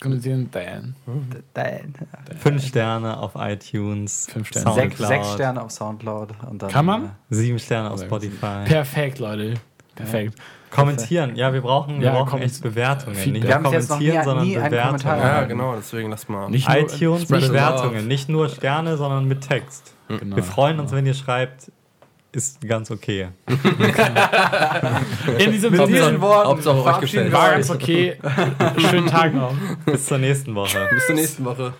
Kommentieren, 0.00 0.48
Dan. 0.52 0.94
Dein- 1.54 1.92
Fünf 2.38 2.64
Sterne 2.64 3.18
auf 3.18 3.32
iTunes. 3.36 4.28
Fünf 4.32 4.48
Sterne. 4.48 4.72
Sechs, 4.74 4.96
Soundcloud, 4.96 5.08
sechs 5.08 5.32
Sterne 5.34 5.62
auf 5.62 5.70
Soundcloud. 5.72 6.28
Und 6.48 6.62
dann, 6.62 6.70
Kann 6.70 6.86
man? 6.86 7.04
äh, 7.06 7.08
Sieben 7.30 7.58
Sterne 7.58 7.90
auf 7.90 8.00
Spotify. 8.00 8.64
Perfekt, 8.64 9.18
Leute. 9.18 9.54
Perfekt. 9.96 10.34
Kommentieren. 10.70 11.34
Ja, 11.34 11.52
wir 11.52 11.62
brauchen, 11.62 11.98
wir 11.98 12.06
Ja, 12.06 12.12
brauchen 12.12 12.28
kommt- 12.30 12.42
echt 12.44 12.62
Bewertungen. 12.62 13.16
Feedback. 13.16 13.42
Nicht 13.42 13.48
Wir 13.48 13.56
kommentieren, 13.58 13.98
nie- 14.18 14.24
sondern 14.24 14.46
nie 14.46 14.54
Bewertungen. 14.56 15.18
Ja, 15.18 15.44
genau, 15.44 15.74
deswegen 15.76 16.10
lass 16.10 16.28
mal. 16.28 16.48
Nicht 16.50 16.68
nur 16.68 16.76
iTunes 16.78 17.26
Bewertungen, 17.26 18.06
nicht 18.06 18.28
nur 18.28 18.48
Sterne, 18.50 18.96
sondern 18.96 19.26
mit 19.26 19.40
Text. 19.48 19.94
Genau. 20.08 20.36
Wir 20.36 20.42
freuen 20.44 20.78
uns, 20.78 20.92
wenn 20.92 21.06
ihr 21.06 21.14
schreibt, 21.14 21.72
ist 22.32 22.60
ganz 22.66 22.90
okay. 22.90 23.28
In 25.38 25.52
diesem 25.52 25.72
Mit 25.72 25.88
diesen 25.88 26.04
Sinne 26.04 26.20
Worten 26.20 26.48
Hauptsache 26.48 26.84
euch 26.84 27.00
gefällt. 27.00 27.32
war 27.32 27.50
ganz 27.52 27.70
okay. 27.70 28.16
Schönen 28.90 29.06
Tag 29.06 29.34
noch. 29.34 29.54
Bis 29.86 30.06
zur 30.06 30.18
nächsten 30.18 30.54
Woche. 30.54 30.88
Bis 30.90 31.06
zur 31.06 31.14
nächsten 31.14 31.44
Woche. 31.44 31.74